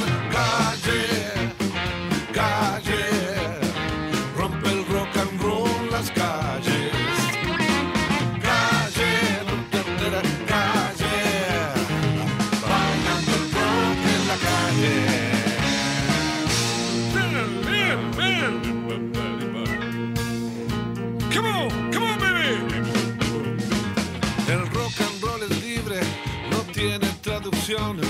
Traducción. 27.63 28.01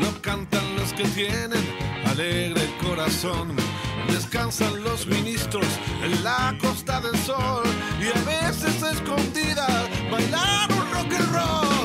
Lo 0.00 0.22
cantan 0.22 0.76
los 0.76 0.92
que 0.92 1.04
tienen 1.04 1.64
alegre 2.06 2.62
el 2.62 2.86
corazón. 2.86 3.56
Descansan 4.08 4.82
los 4.82 5.06
ministros 5.06 5.66
en 6.02 6.24
la 6.24 6.56
costa 6.60 7.00
del 7.00 7.16
sol 7.18 7.64
y 8.00 8.06
a 8.06 8.22
veces 8.24 8.82
escondidas 8.82 9.88
bailar 10.10 10.70
un 10.72 10.92
rock 10.92 11.12
and 11.14 11.32
roll. 11.32 11.79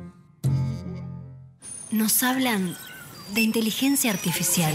Nos 1.89 2.21
hablan 2.21 2.77
de 3.33 3.41
inteligencia 3.41 4.11
artificial. 4.11 4.73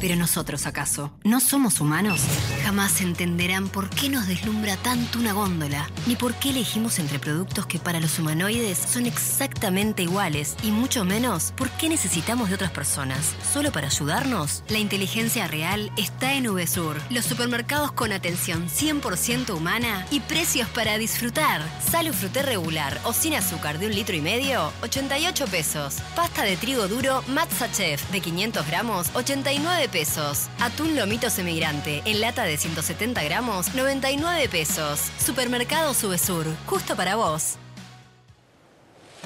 Pero 0.00 0.14
nosotros, 0.14 0.66
¿acaso? 0.66 1.12
¿No 1.24 1.40
somos 1.40 1.80
humanos? 1.80 2.20
Jamás 2.64 3.02
entenderán 3.02 3.68
por 3.68 3.90
qué 3.90 4.08
nos 4.08 4.26
deslumbra 4.26 4.78
tanto 4.78 5.18
una 5.18 5.34
góndola, 5.34 5.86
ni 6.06 6.16
por 6.16 6.32
qué 6.32 6.48
elegimos 6.48 6.98
entre 6.98 7.18
productos 7.18 7.66
que 7.66 7.78
para 7.78 8.00
los 8.00 8.18
humanoides 8.18 8.78
son 8.78 9.04
exactamente 9.04 10.02
iguales, 10.02 10.56
y 10.62 10.70
mucho 10.70 11.04
menos 11.04 11.52
por 11.58 11.68
qué 11.72 11.90
necesitamos 11.90 12.48
de 12.48 12.54
otras 12.54 12.70
personas. 12.70 13.34
¿Solo 13.52 13.70
para 13.70 13.88
ayudarnos? 13.88 14.64
La 14.68 14.78
inteligencia 14.78 15.46
real 15.46 15.92
está 15.98 16.32
en 16.32 16.46
VSUR, 16.46 16.96
los 17.10 17.26
supermercados 17.26 17.92
con 17.92 18.12
atención 18.12 18.66
100% 18.70 19.54
humana 19.54 20.06
y 20.10 20.20
precios 20.20 20.66
para 20.70 20.96
disfrutar. 20.96 21.60
Salo 21.90 22.14
fruté 22.14 22.40
regular 22.40 22.98
o 23.04 23.12
sin 23.12 23.34
azúcar 23.34 23.78
de 23.78 23.88
un 23.88 23.94
litro 23.94 24.16
y 24.16 24.22
medio, 24.22 24.72
88 24.82 25.44
pesos. 25.48 25.96
Pasta 26.16 26.44
de 26.44 26.56
trigo 26.56 26.88
duro 26.88 27.22
Matza 27.28 27.70
Chef 27.70 28.10
de 28.10 28.22
500 28.22 28.66
gramos, 28.66 29.08
89 29.12 29.90
pesos. 29.90 30.48
Atún 30.60 30.96
lomito 30.96 31.28
semigrante 31.28 32.00
en 32.06 32.22
lata 32.22 32.44
de 32.44 32.53
170 32.56 33.22
gramos, 33.24 33.74
99 33.74 34.48
pesos. 34.48 35.00
Supermercado 35.18 35.94
Subesur, 35.94 36.46
justo 36.66 36.96
para 36.96 37.16
vos. 37.16 37.58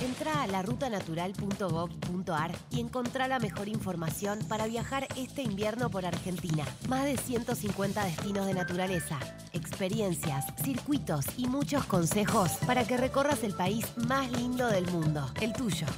Entra 0.00 0.42
a 0.42 0.46
larutanatural.gov.ar 0.46 2.52
y 2.70 2.80
encontrá 2.80 3.26
la 3.26 3.40
mejor 3.40 3.68
información 3.68 4.38
para 4.48 4.68
viajar 4.68 5.08
este 5.16 5.42
invierno 5.42 5.90
por 5.90 6.06
Argentina. 6.06 6.64
Más 6.88 7.04
de 7.04 7.16
150 7.16 8.04
destinos 8.04 8.46
de 8.46 8.54
naturaleza, 8.54 9.18
experiencias, 9.52 10.44
circuitos 10.62 11.24
y 11.36 11.48
muchos 11.48 11.84
consejos 11.86 12.52
para 12.64 12.86
que 12.86 12.96
recorras 12.96 13.42
el 13.42 13.54
país 13.54 13.86
más 13.96 14.30
lindo 14.30 14.68
del 14.68 14.86
mundo, 14.86 15.26
el 15.40 15.52
tuyo. 15.52 15.88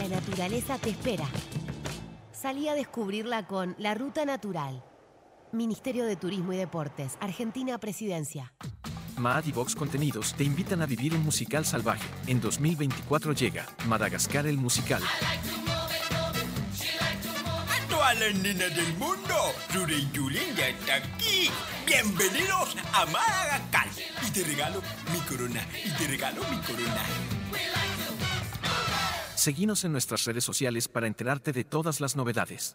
La 0.00 0.08
naturaleza 0.08 0.76
te 0.78 0.90
espera. 0.90 1.28
Salí 2.32 2.66
a 2.68 2.74
descubrirla 2.74 3.46
con 3.46 3.76
La 3.78 3.94
Ruta 3.94 4.24
Natural. 4.24 4.82
Ministerio 5.52 6.04
de 6.04 6.16
Turismo 6.16 6.52
y 6.52 6.56
Deportes, 6.56 7.16
Argentina 7.20 7.78
Presidencia. 7.78 8.52
Mad 9.16 9.44
y 9.46 9.52
Vox 9.52 9.74
Contenidos 9.74 10.34
te 10.34 10.44
invitan 10.44 10.82
a 10.82 10.86
vivir 10.86 11.14
un 11.14 11.22
musical 11.24 11.64
salvaje. 11.64 12.08
En 12.26 12.40
2024 12.40 13.32
llega 13.32 13.66
Madagascar 13.86 14.46
el 14.46 14.56
musical. 14.56 15.02
A 17.74 17.88
todas 17.88 18.20
las 18.20 18.34
nenas 18.36 18.74
del 18.76 18.94
mundo, 18.94 19.34
Ruri 19.74 20.08
Yulín 20.12 20.54
ya 20.56 20.68
está 20.68 20.96
aquí. 20.96 21.50
Bienvenidos 21.86 22.76
a 22.92 23.06
Madagascar. 23.06 23.88
Y 24.26 24.30
te 24.30 24.44
regalo 24.44 24.82
mi 25.12 25.18
corona, 25.20 25.66
y 25.84 25.90
te 25.90 26.06
regalo 26.06 26.42
mi 26.50 26.58
corona. 26.58 27.02
Seguinos 29.34 29.84
en 29.84 29.92
nuestras 29.92 30.24
redes 30.24 30.44
sociales 30.44 30.88
para 30.88 31.06
enterarte 31.06 31.52
de 31.52 31.64
todas 31.64 32.00
las 32.00 32.16
novedades. 32.16 32.74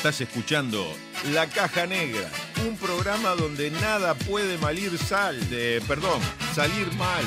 Estás 0.00 0.22
escuchando 0.22 0.96
La 1.34 1.46
Caja 1.46 1.86
Negra, 1.86 2.26
un 2.66 2.74
programa 2.78 3.34
donde 3.34 3.70
nada 3.70 4.14
puede 4.14 4.56
malir 4.56 4.96
sal, 4.96 5.38
de, 5.50 5.82
perdón, 5.86 6.22
salir 6.54 6.90
mal. 6.94 7.22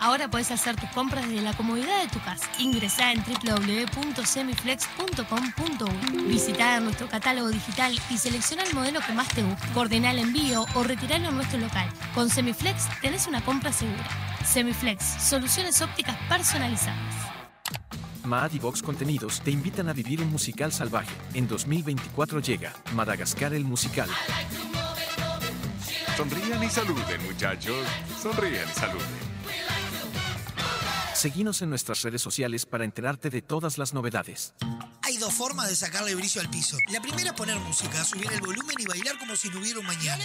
Ahora 0.00 0.28
puedes 0.28 0.50
hacer 0.50 0.74
tus 0.74 0.90
compras 0.90 1.28
desde 1.28 1.42
la 1.42 1.56
comodidad 1.56 2.02
de 2.02 2.08
tu 2.08 2.18
casa. 2.18 2.50
Ingresá 2.58 3.12
en 3.12 3.22
www.semiflex.com.uy. 3.22 6.22
Visita 6.24 6.80
nuestro 6.80 7.08
catálogo 7.08 7.50
digital 7.50 7.96
y 8.10 8.18
selecciona 8.18 8.64
el 8.64 8.74
modelo 8.74 8.98
que 9.06 9.12
más 9.12 9.28
te 9.28 9.44
guste. 9.44 9.68
Coordina 9.72 10.10
el 10.10 10.18
envío 10.18 10.66
o 10.74 10.82
retiralo 10.82 11.28
en 11.28 11.36
nuestro 11.36 11.60
local. 11.60 11.88
Con 12.12 12.28
Semiflex 12.28 12.88
tenés 13.00 13.28
una 13.28 13.44
compra 13.44 13.72
segura. 13.72 14.08
Semiflex, 14.44 15.04
soluciones 15.22 15.80
ópticas 15.80 16.16
personalizadas. 16.28 17.25
Mad 18.26 18.52
y 18.52 18.58
Vox 18.58 18.82
Contenidos 18.82 19.40
te 19.40 19.50
invitan 19.50 19.88
a 19.88 19.92
vivir 19.92 20.20
un 20.20 20.30
musical 20.30 20.72
salvaje. 20.72 21.14
En 21.32 21.46
2024 21.46 22.40
llega 22.40 22.74
Madagascar 22.92 23.54
el 23.54 23.64
musical. 23.64 24.10
Sonrían 26.16 26.62
y 26.62 26.68
saluden, 26.68 27.22
muchachos. 27.24 27.86
Sonrían 28.20 28.68
y 28.68 28.78
saluden. 28.78 29.36
Seguinos 31.14 31.62
en 31.62 31.70
nuestras 31.70 32.02
redes 32.02 32.20
sociales 32.20 32.66
para 32.66 32.84
enterarte 32.84 33.30
de 33.30 33.42
todas 33.42 33.78
las 33.78 33.94
novedades. 33.94 34.54
Hay 35.02 35.16
dos 35.18 35.32
formas 35.32 35.68
de 35.68 35.76
sacarle 35.76 36.14
brillo 36.14 36.40
al 36.40 36.50
piso. 36.50 36.76
La 36.92 37.00
primera 37.00 37.30
es 37.30 37.36
poner 37.36 37.58
música, 37.60 38.04
subir 38.04 38.30
el 38.32 38.40
volumen 38.40 38.76
y 38.78 38.84
bailar 38.84 39.18
como 39.18 39.36
si 39.36 39.48
no 39.48 39.60
hubiera 39.60 39.78
un 39.78 39.86
mañana. 39.86 40.24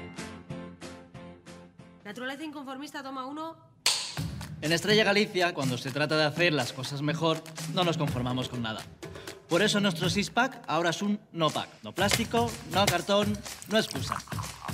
Naturaleza 2.11 2.43
inconformista, 2.43 3.01
toma 3.01 3.25
uno. 3.25 3.55
En 4.61 4.73
Estrella 4.73 5.05
Galicia, 5.05 5.53
cuando 5.53 5.77
se 5.77 5.91
trata 5.91 6.17
de 6.17 6.25
hacer 6.25 6.51
las 6.51 6.73
cosas 6.73 7.01
mejor, 7.01 7.41
no 7.73 7.85
nos 7.85 7.97
conformamos 7.97 8.49
con 8.49 8.61
nada. 8.61 8.81
Por 9.47 9.61
eso 9.61 9.79
nuestro 9.79 10.09
six-pack 10.09 10.61
ahora 10.67 10.89
es 10.89 11.01
un 11.01 11.21
no-pack. 11.31 11.69
No 11.83 11.93
plástico, 11.93 12.51
no 12.73 12.85
cartón, 12.85 13.31
no 13.69 13.77
excusa. 13.77 14.17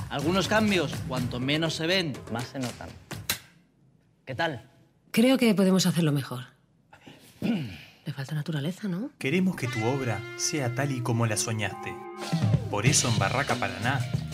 Algunos 0.10 0.48
cambios, 0.48 0.92
cuanto 1.08 1.40
menos 1.40 1.76
se 1.76 1.86
ven, 1.86 2.18
más 2.32 2.48
se 2.48 2.58
notan. 2.58 2.90
¿Qué 4.26 4.34
tal? 4.34 4.68
Creo 5.12 5.38
que 5.38 5.54
podemos 5.54 5.86
hacerlo 5.86 6.12
mejor. 6.12 6.44
Le 7.42 8.14
falta 8.14 8.34
naturaleza, 8.34 8.88
¿no? 8.88 9.12
Queremos 9.20 9.56
que 9.56 9.68
tu 9.68 9.86
obra 9.86 10.20
sea 10.38 10.74
tal 10.74 10.92
y 10.92 11.02
como 11.04 11.28
la 11.28 11.38
soñaste. 11.38 11.96
Por 12.72 12.88
eso 12.88 13.08
en 13.08 13.20
Barraca 13.20 13.54
Paraná 13.54 14.00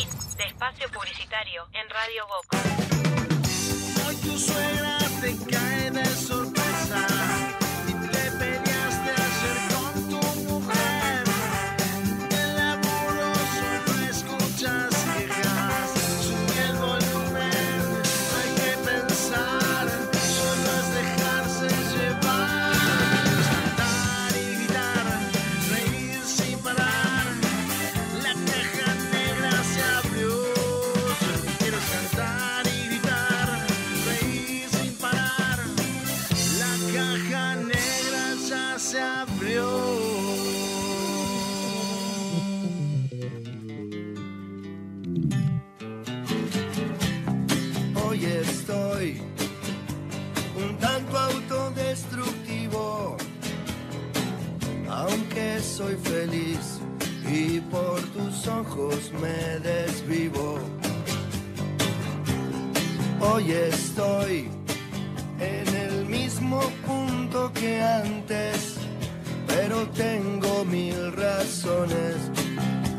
Fin 0.00 0.08
de 0.38 0.44
espacio 0.44 0.88
publicitario 0.90 1.66
en 1.74 1.90
Radio 1.90 2.26
Boca. 2.26 2.58
Hoy 4.06 4.16
tu 4.16 4.38
suegra 4.38 4.98
te 5.20 5.36
cae 5.50 5.90
de 5.90 6.04
sorpresa 6.06 6.49
soy 55.80 55.96
feliz 55.96 56.78
y 57.26 57.58
por 57.60 57.98
tus 58.12 58.46
ojos 58.46 59.10
me 59.22 59.58
desvivo. 59.60 60.58
Hoy 63.18 63.52
estoy 63.52 64.50
en 65.38 65.68
el 65.84 66.04
mismo 66.04 66.60
punto 66.86 67.50
que 67.54 67.80
antes, 67.80 68.76
pero 69.46 69.88
tengo 70.06 70.66
mil 70.66 71.12
razones 71.12 72.16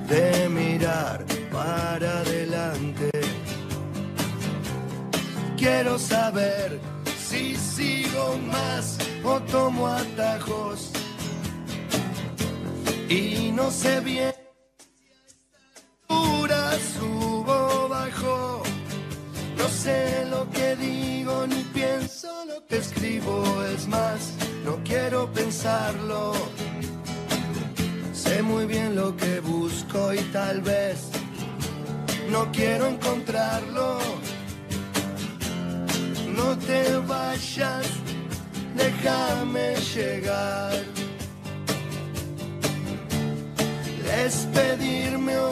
de 0.09 0.49
mirar 0.49 1.23
para 1.51 2.21
adelante. 2.21 3.11
Quiero 5.55 5.99
saber 5.99 6.79
si 7.27 7.55
sigo 7.55 8.39
más 8.51 8.97
o 9.23 9.39
tomo 9.41 9.85
atajos. 9.85 11.00
Y 13.11 13.51
no 13.51 13.69
sé 13.69 13.99
bien. 13.99 14.33
Pura 16.07 16.71
subo 16.93 17.89
bajo. 17.89 18.63
No 19.57 19.67
sé 19.67 20.25
lo 20.29 20.49
que 20.49 20.77
digo 20.77 21.45
ni 21.45 21.61
pienso 21.73 22.29
lo 22.45 22.65
que 22.67 22.77
escribo. 22.77 23.43
Es 23.65 23.85
más, 23.89 24.31
no 24.63 24.77
quiero 24.85 25.29
pensarlo. 25.33 26.31
Sé 28.13 28.41
muy 28.43 28.65
bien 28.65 28.95
lo 28.95 29.17
que 29.17 29.41
busco 29.41 30.13
y 30.13 30.21
tal 30.31 30.61
vez 30.61 31.09
no 32.29 32.49
quiero 32.53 32.87
encontrarlo. 32.87 33.99
No 36.33 36.57
te 36.59 36.95
vayas, 36.95 37.87
déjame 38.77 39.75
llegar. 39.95 40.90
Despedirme 44.11 45.37
o 45.37 45.51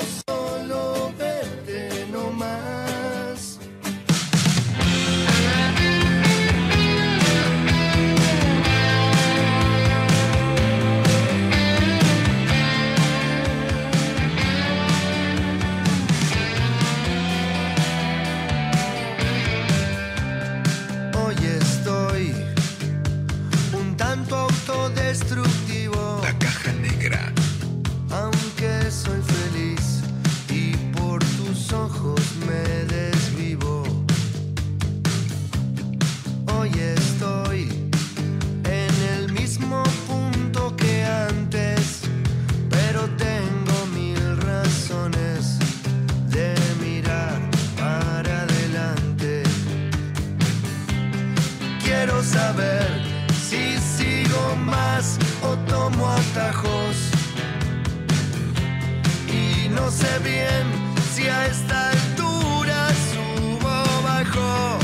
bien 60.24 60.66
si 61.14 61.28
a 61.28 61.46
esta 61.48 61.90
altura 61.90 62.88
subo 63.12 63.70
o 63.70 64.02
bajo. 64.04 64.78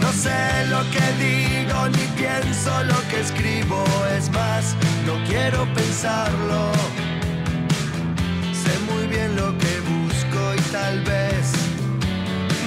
No 0.00 0.12
sé 0.12 0.66
lo 0.68 0.80
que 0.90 1.04
digo 1.24 1.88
ni 1.88 2.06
pienso 2.20 2.70
lo 2.84 2.98
que 3.08 3.20
escribo. 3.20 3.84
Es 4.16 4.30
más, 4.30 4.74
no 5.06 5.14
quiero 5.26 5.66
pensarlo. 5.74 6.72
Sé 8.62 8.72
muy 8.90 9.06
bien 9.06 9.36
lo 9.36 9.56
que 9.58 9.80
busco 9.92 10.54
y 10.56 10.60
tal 10.72 11.00
vez 11.02 11.52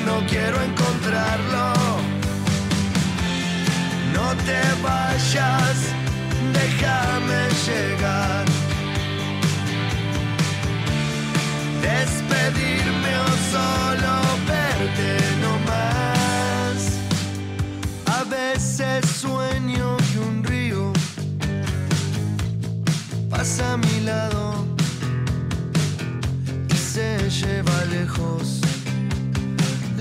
no 0.06 0.26
quiero 0.28 0.62
encontrarlo. 0.62 1.74
No 4.14 4.28
te 4.46 4.62
vayas, 4.84 5.78
déjame 6.54 7.40
llegar. 7.66 8.57
Despedirme 11.88 13.14
o 13.28 13.32
solo 13.54 14.14
verte 14.52 15.10
no 15.44 15.54
más. 15.72 16.78
A 18.18 18.24
veces 18.24 19.00
sueño 19.22 19.98
que 20.10 20.20
un 20.20 20.44
río 20.44 20.92
pasa 23.30 23.74
a 23.74 23.78
mi 23.78 24.02
lado 24.02 24.66
y 26.70 26.76
se 26.76 27.30
lleva 27.30 27.78
lejos 27.86 28.60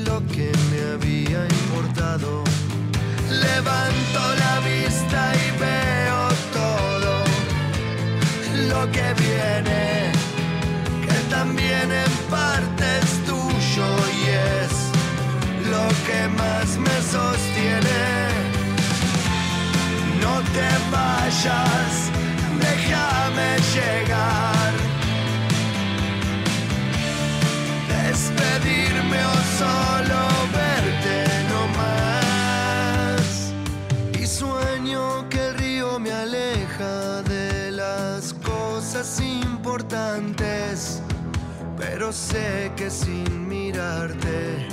lo 0.07 0.17
que 0.35 0.51
me 0.71 0.81
había 0.95 1.41
importado. 1.61 2.43
Levanto 3.31 4.21
la 4.43 4.55
vista 4.61 5.21
y 5.45 5.47
veo 5.65 6.21
todo 6.61 7.15
lo 8.71 8.91
que 8.95 9.07
viene, 9.23 10.13
también 11.47 11.93
en 11.93 12.13
parte 12.29 12.85
es 13.03 13.13
tuyo 13.25 13.89
y 14.19 14.23
es 14.29 14.73
lo 15.71 15.87
que 16.07 16.21
más 16.41 16.77
me 16.77 16.97
sostiene. 17.15 18.03
No 20.21 20.35
te 20.57 20.69
vayas, 20.91 21.93
déjame 22.67 23.49
llegar. 23.75 24.73
Despedirme 27.95 29.21
o 29.25 29.37
solo 29.61 30.21
verte 30.61 31.17
no 31.51 31.61
más. 31.81 33.25
Y 34.21 34.27
sueño 34.27 35.29
que 35.29 35.41
el 35.49 35.55
río 35.55 35.99
me 36.01 36.13
aleja 36.13 37.23
de 37.23 37.71
las 37.71 38.35
cosas 38.35 39.21
importantes. 39.21 41.03
Pero 41.99 42.13
sé 42.13 42.71
que 42.77 42.91
sin 42.91 43.49
mirarte 43.49 44.69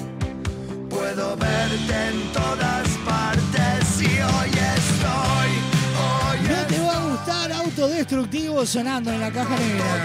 puedo 0.90 1.38
verte 1.38 2.10
en 2.10 2.22
todas 2.34 2.86
partes 3.06 4.02
y 4.02 4.08
hoy 4.08 4.50
estoy, 4.50 5.50
hoy 6.04 6.40
No 6.50 6.68
te 6.68 6.80
va 6.82 6.98
a 6.98 7.10
gustar 7.10 7.54
Autodestructivo 7.54 8.66
sonando 8.66 9.10
en 9.14 9.22
la 9.22 9.32
caja 9.32 9.56
negra. 9.56 10.04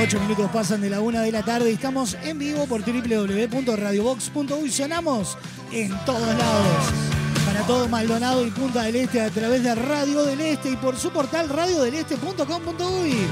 Ocho 0.00 0.20
minutos 0.20 0.48
pasan 0.52 0.80
de 0.80 0.90
la 0.90 1.00
una 1.00 1.22
de 1.22 1.32
la 1.32 1.42
tarde 1.42 1.72
y 1.72 1.74
estamos 1.74 2.16
en 2.22 2.38
vivo 2.38 2.66
por 2.66 2.82
www.radiobox.uy. 2.82 4.70
Sonamos 4.70 5.36
en 5.72 5.90
todos 6.04 6.20
lados. 6.20 6.92
Para 7.46 7.62
todo 7.62 7.88
Maldonado 7.88 8.46
y 8.46 8.50
Punta 8.52 8.84
del 8.84 8.94
Este 8.94 9.20
a 9.22 9.30
través 9.30 9.64
de 9.64 9.74
Radio 9.74 10.22
del 10.22 10.40
Este 10.40 10.70
y 10.70 10.76
por 10.76 10.96
su 10.96 11.10
portal 11.10 11.48
radiodeleste.com.uy. 11.48 13.26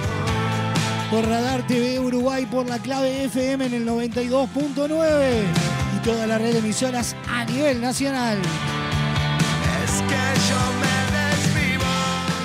Por 1.11 1.27
Radar 1.27 1.67
TV 1.67 2.01
Uruguay 2.01 2.47
por 2.47 2.69
la 2.69 2.79
clave 2.79 3.25
FM 3.25 3.67
en 3.67 3.75
el 3.75 3.87
92.9 3.87 5.43
y 5.97 6.05
toda 6.05 6.27
la 6.27 6.39
red 6.39 6.53
de 6.53 6.59
emisoras 6.59 7.15
a 7.29 7.45
nivel 7.45 7.81
nacional. 7.81 8.39
es 9.85 9.93
que 10.03 10.51
yo 10.51 10.81
me. 10.81 10.97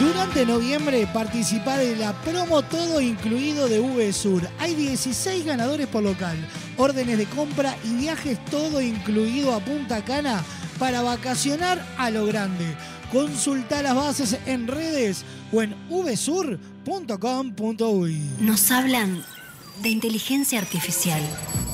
Durante 0.02 0.46
noviembre 0.48 1.08
participa 1.14 1.78
de 1.78 1.96
la 1.96 2.14
promo 2.22 2.64
todo 2.64 3.00
incluido 3.02 3.68
de 3.68 3.80
VSUR. 3.80 4.48
Hay 4.58 4.74
16 4.74 5.46
ganadores 5.46 5.86
por 5.86 6.02
local, 6.02 6.38
órdenes 6.78 7.20
de 7.20 7.26
compra 7.26 7.76
y 7.84 7.94
viajes 7.96 8.44
todo 8.46 8.82
incluido 8.82 9.54
a 9.54 9.60
Punta 9.60 10.04
Cana 10.04 10.44
para 10.80 11.04
vacacionar 11.04 11.86
a 12.00 12.10
lo 12.10 12.26
grande. 12.26 12.76
Consulta 13.12 13.82
las 13.84 13.96
bases 13.96 14.38
en 14.46 14.68
redes 14.68 15.26
o 15.52 15.62
en 15.62 15.76
vsur.com.uy. 15.90 16.62
Nos 18.40 18.72
hablan 18.72 19.22
de 19.82 19.90
inteligencia 19.90 20.60
artificial. 20.60 21.22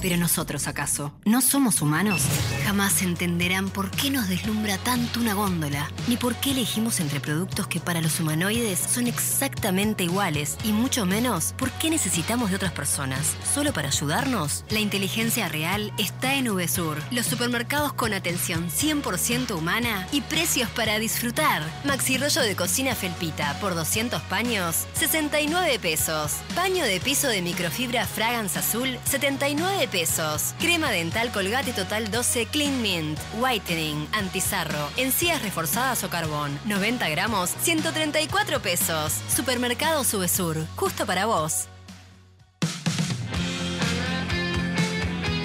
Pero 0.02 0.16
nosotros, 0.16 0.68
¿acaso? 0.68 1.12
¿No 1.26 1.42
somos 1.42 1.82
humanos? 1.82 2.22
Jamás 2.64 3.02
entenderán 3.02 3.70
por 3.70 3.90
qué 3.90 4.12
nos 4.12 4.30
deslumbra 4.30 4.78
tanto 4.78 5.20
una 5.20 5.34
góndola, 5.34 5.90
ni 6.08 6.18
por 6.18 6.36
qué 6.36 6.52
elegimos 6.52 7.00
entre 7.00 7.20
productos 7.20 7.68
que 7.68 7.80
para 7.80 8.02
los 8.02 8.20
humanoides 8.20 8.80
son 8.80 9.08
exactamente 9.08 10.04
iguales, 10.04 10.58
y 10.64 10.72
mucho 10.72 11.06
menos 11.06 11.54
por 11.58 11.72
qué 11.72 11.90
necesitamos 11.90 12.52
de 12.52 12.58
otras 12.58 12.72
personas. 12.74 13.36
¿Solo 13.54 13.74
para 13.74 13.88
ayudarnos? 13.88 14.64
La 14.70 14.80
inteligencia 14.80 15.50
real 15.50 15.92
está 15.98 16.36
en 16.36 16.54
VSUR, 16.54 17.02
los 17.12 17.26
supermercados 17.26 17.94
con 17.94 18.14
atención 18.14 18.70
100% 18.70 19.58
humana 19.58 20.08
y 20.12 20.22
precios 20.22 20.70
para 20.70 21.00
disfrutar. 21.00 21.64
Maxi 21.86 22.18
rollo 22.18 22.42
de 22.42 22.56
cocina 22.56 22.94
felpita 22.94 23.60
por 23.60 23.74
200 23.74 24.22
paños, 24.24 24.86
69 24.94 25.80
pesos. 25.80 26.34
Paño 26.56 26.86
de 26.86 27.00
piso 27.00 27.28
de 27.28 27.42
microfibra 27.42 27.97
Fragance 28.06 28.60
Azul, 28.60 29.00
79 29.06 29.88
pesos. 29.88 30.54
Crema 30.60 30.92
dental 30.92 31.32
Colgate 31.32 31.74
Total 31.74 32.10
12 32.12 32.46
Clean 32.48 32.82
Mint. 32.82 33.18
Whitening, 33.40 34.08
antizarro, 34.12 34.90
encías 34.98 35.42
reforzadas 35.42 36.04
o 36.04 36.10
carbón. 36.10 36.60
90 36.66 37.10
gramos, 37.10 37.52
134 37.62 38.62
pesos. 38.62 39.14
Supermercado 39.34 40.04
Subesur, 40.04 40.66
justo 40.76 41.06
para 41.06 41.26
vos. 41.26 41.68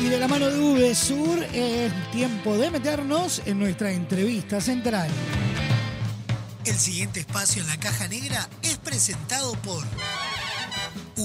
Y 0.00 0.08
de 0.08 0.18
la 0.18 0.28
mano 0.28 0.48
de 0.48 0.90
VSUR 0.92 1.44
es 1.52 1.92
tiempo 2.10 2.56
de 2.58 2.70
meternos 2.70 3.40
en 3.46 3.58
nuestra 3.58 3.92
entrevista 3.92 4.60
central. 4.60 5.08
El 6.64 6.78
siguiente 6.78 7.20
espacio 7.20 7.62
en 7.62 7.68
la 7.68 7.76
caja 7.78 8.06
negra 8.06 8.48
es 8.62 8.78
presentado 8.78 9.52
por 9.62 9.84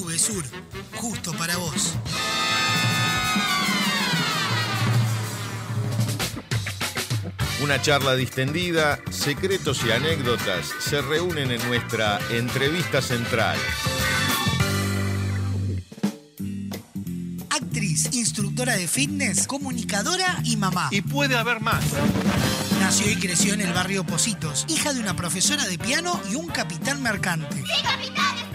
VSUR, 0.03 0.45
justo 0.95 1.33
para 1.33 1.57
vos. 1.57 1.95
Una 7.61 7.81
charla 7.81 8.15
distendida, 8.15 8.99
secretos 9.09 9.83
y 9.83 9.91
anécdotas 9.91 10.67
se 10.79 11.01
reúnen 11.01 11.51
en 11.51 11.67
nuestra 11.67 12.19
entrevista 12.29 13.01
central. 13.01 13.57
Actriz, 17.49 18.13
instructora 18.13 18.75
de 18.75 18.87
fitness, 18.87 19.47
comunicadora 19.47 20.39
y 20.43 20.55
mamá. 20.55 20.89
Y 20.91 21.01
puede 21.01 21.35
haber 21.35 21.59
más. 21.59 21.83
Nació 22.79 23.11
y 23.11 23.15
creció 23.15 23.55
en 23.55 23.61
el 23.61 23.73
barrio 23.73 24.05
Positos, 24.05 24.65
hija 24.69 24.93
de 24.93 24.99
una 24.99 25.15
profesora 25.15 25.65
de 25.65 25.79
piano 25.79 26.21
y 26.31 26.35
un 26.35 26.47
capitán 26.47 27.01
mercante. 27.01 27.55
¡Sí, 27.55 27.83
capitán! 27.83 28.46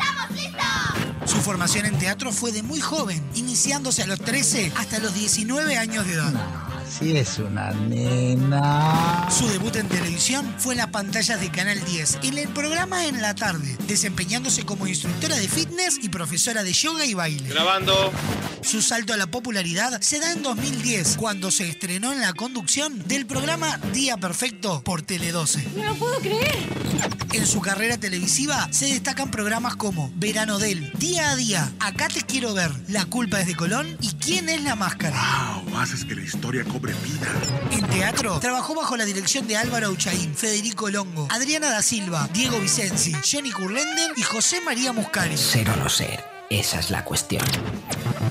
Su 1.25 1.39
formación 1.41 1.87
en 1.87 1.99
teatro 1.99 2.33
fue 2.33 2.53
de 2.53 2.63
muy 2.63 2.81
joven, 2.81 3.23
iniciándose 3.35 4.03
a 4.03 4.07
los 4.07 4.21
13 4.21 4.73
hasta 4.77 4.99
los 4.99 5.15
19 5.15 5.77
años 5.79 6.07
de 6.07 6.15
edad. 6.15 6.72
Sí, 6.99 7.17
es 7.17 7.39
una 7.39 7.71
nena. 7.73 9.27
Su 9.31 9.49
debut 9.49 9.75
en 9.77 9.89
televisión 9.89 10.55
fue 10.59 10.75
en 10.75 10.79
las 10.79 10.89
pantallas 10.89 11.41
de 11.41 11.51
Canal 11.51 11.83
10, 11.83 12.19
en 12.23 12.37
el 12.37 12.49
programa 12.49 13.07
En 13.07 13.23
la 13.23 13.35
Tarde, 13.35 13.79
desempeñándose 13.89 14.67
como 14.67 14.87
instructora 14.87 15.37
de 15.37 15.49
fitness 15.49 15.99
y 16.03 16.11
profesora 16.11 16.63
de 16.63 16.73
yoga 16.75 17.07
y 17.07 17.15
baile. 17.15 17.49
Grabando. 17.49 18.13
Su 18.61 18.83
salto 18.83 19.15
a 19.15 19.17
la 19.17 19.27
popularidad 19.27 20.01
se 20.03 20.21
da 20.21 20.33
en 20.33 20.43
2010, 20.43 21.17
cuando 21.17 21.51
se 21.51 21.69
estrenó 21.69 22.13
en 22.13 22.21
la 22.21 22.35
conducción 22.35 23.03
del 23.09 23.25
programa 23.25 23.79
Día 23.93 24.19
Perfecto 24.19 24.83
por 24.85 25.01
Tele 25.01 25.33
12. 25.33 25.69
¡No 25.75 25.85
lo 25.85 25.95
puedo 25.95 26.19
creer! 26.21 26.57
En 27.33 27.47
su 27.47 27.61
carrera 27.63 27.97
televisiva 27.97 28.69
se 28.71 28.87
destacan 28.87 29.31
programas 29.31 29.77
como 29.77 30.13
Verano 30.17 30.59
del, 30.59 30.93
Día 30.99 31.31
a 31.31 31.37
Día, 31.37 31.73
Acá 31.81 32.09
te 32.09 32.21
quiero 32.21 32.53
ver, 32.53 32.71
La 32.89 33.07
culpa 33.07 33.41
es 33.41 33.47
de 33.47 33.57
Colón 33.57 33.97
y 34.01 34.13
¿Quién 34.25 34.49
es 34.49 34.63
la 34.63 34.77
máscara? 34.77 35.61
Wow, 35.65 35.79
haces 35.79 36.05
que 36.05 36.15
la 36.15 36.23
historia 36.23 36.63
vida. 36.91 37.29
En 37.71 37.87
teatro, 37.89 38.41
trabajó 38.41 38.75
bajo 38.75 38.97
la 38.97 39.05
dirección 39.05 39.47
de 39.47 39.57
Álvaro 39.57 39.91
Uchaín, 39.91 40.35
Federico 40.35 40.91
Longo, 40.91 41.29
Adriana 41.31 41.71
da 41.71 41.83
Silva, 41.83 42.29
Diego 42.33 42.59
Vicenzi, 42.59 43.15
Jenny 43.23 43.53
Curlender 43.53 44.13
y 44.17 44.23
José 44.23 44.61
María 44.61 44.93
Muscari. 44.93 45.37
Ser 45.37 45.71
o 45.71 45.77
no 45.77 45.89
ser, 45.89 46.25
esa 46.51 46.81
es 46.81 46.91
la 46.91 47.05
cuestión. 47.05 47.45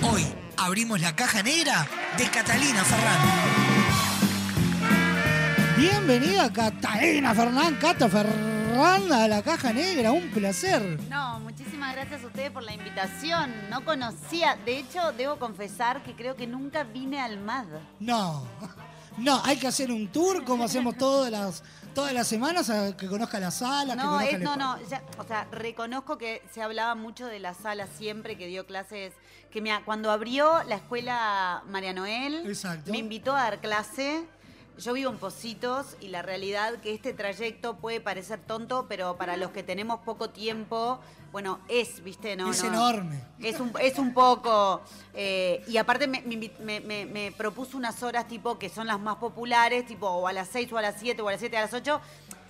Hoy 0.02 0.26
abrimos 0.58 1.00
la 1.00 1.16
caja 1.16 1.42
negra 1.42 1.88
de 2.18 2.26
Catalina 2.26 2.84
Ferrán. 2.84 3.20
Bienvenida 5.78 6.52
Catalina 6.52 7.34
Fernán, 7.34 7.76
Cata 7.76 8.10
Ferrán 8.10 9.12
a 9.12 9.28
la 9.28 9.42
caja 9.42 9.74
negra, 9.74 10.12
un 10.12 10.30
placer. 10.30 11.00
No, 11.10 11.40
muchísimas 11.40 11.71
gracias 11.94 12.24
a 12.24 12.28
ustedes 12.28 12.52
por 12.52 12.64
la 12.64 12.74
invitación. 12.74 13.54
No 13.70 13.84
conocía, 13.86 14.58
de 14.66 14.78
hecho, 14.78 15.12
debo 15.14 15.38
confesar 15.38 16.04
que 16.04 16.16
creo 16.16 16.36
que 16.36 16.48
nunca 16.48 16.84
vine 16.84 17.20
al 17.22 17.40
MAD. 17.40 17.68
No, 18.00 18.46
no, 19.18 19.42
hay 19.44 19.58
que 19.58 19.68
hacer 19.68 19.92
un 19.92 20.08
tour 20.08 20.44
como 20.44 20.64
hacemos 20.64 20.98
todas 20.98 21.32
las, 21.32 21.64
todas 21.94 22.14
las 22.14 22.28
semanas, 22.28 22.70
a 22.70 22.96
que 22.96 23.08
conozca 23.08 23.40
la 23.40 23.52
sala, 23.52 23.94
que 23.94 23.98
No, 24.02 24.06
conozca 24.12 24.26
es, 24.28 24.34
el 24.36 24.44
no, 24.44 24.56
no, 24.56 24.78
ya, 24.88 25.04
o 25.18 25.24
sea, 25.24 25.48
reconozco 25.52 26.18
que 26.18 26.42
se 26.52 26.62
hablaba 26.62 26.96
mucho 26.96 27.28
de 27.28 27.40
la 27.40 27.54
sala 27.54 27.88
siempre, 27.98 28.38
que 28.38 28.48
dio 28.48 28.66
clases, 28.66 29.14
que 29.52 29.62
me, 29.62 29.72
cuando 29.84 30.12
abrió 30.12 30.64
la 30.64 30.76
escuela 30.76 31.64
María 31.68 31.94
Noel, 31.94 32.46
Exacto. 32.48 32.92
me 32.92 32.98
invitó 32.98 33.36
a 33.36 33.44
dar 33.44 33.62
clase. 33.62 34.26
Yo 34.82 34.94
vivo 34.94 35.12
en 35.12 35.18
Positos 35.20 35.96
y 36.02 36.08
la 36.08 36.24
realidad 36.24 36.74
que 36.82 36.92
este 36.94 37.14
trayecto 37.14 37.76
puede 37.78 38.02
parecer 38.02 38.40
tonto, 38.40 38.88
pero 38.90 39.16
para 39.16 39.38
los 39.38 39.52
que 39.52 39.62
tenemos 39.62 40.00
poco 40.00 40.32
tiempo, 40.32 41.00
bueno, 41.32 41.60
es, 41.68 42.04
¿viste? 42.04 42.36
No, 42.36 42.50
Es 42.50 42.64
no. 42.64 42.70
enorme. 42.70 43.22
Es 43.44 43.60
un, 43.60 43.72
es 43.80 44.00
un 44.00 44.12
poco. 44.14 44.82
eh, 45.14 45.64
y 45.68 45.78
aparte 45.78 46.08
me, 46.08 46.22
me 46.22 46.36
invi- 46.36 46.58
me- 46.60 46.80
me- 46.80 47.06
me 47.06 47.32
propuso 47.32 47.78
unas 47.78 48.02
horas 48.02 48.28
tipo 48.28 48.58
que 48.58 48.70
son 48.70 48.88
las 48.88 49.00
más 49.00 49.18
populares, 49.18 49.86
tipo 49.86 50.08
o 50.08 50.28
a 50.28 50.34
las 50.34 50.48
6 50.50 50.72
o 50.74 50.78
a 50.80 50.82
las 50.82 50.96
7 51.00 51.22
o 51.22 51.28
a 51.28 51.32
las 51.34 51.40
7 51.40 51.58
a 51.58 51.62
las 51.62 51.74
8. 51.76 52.02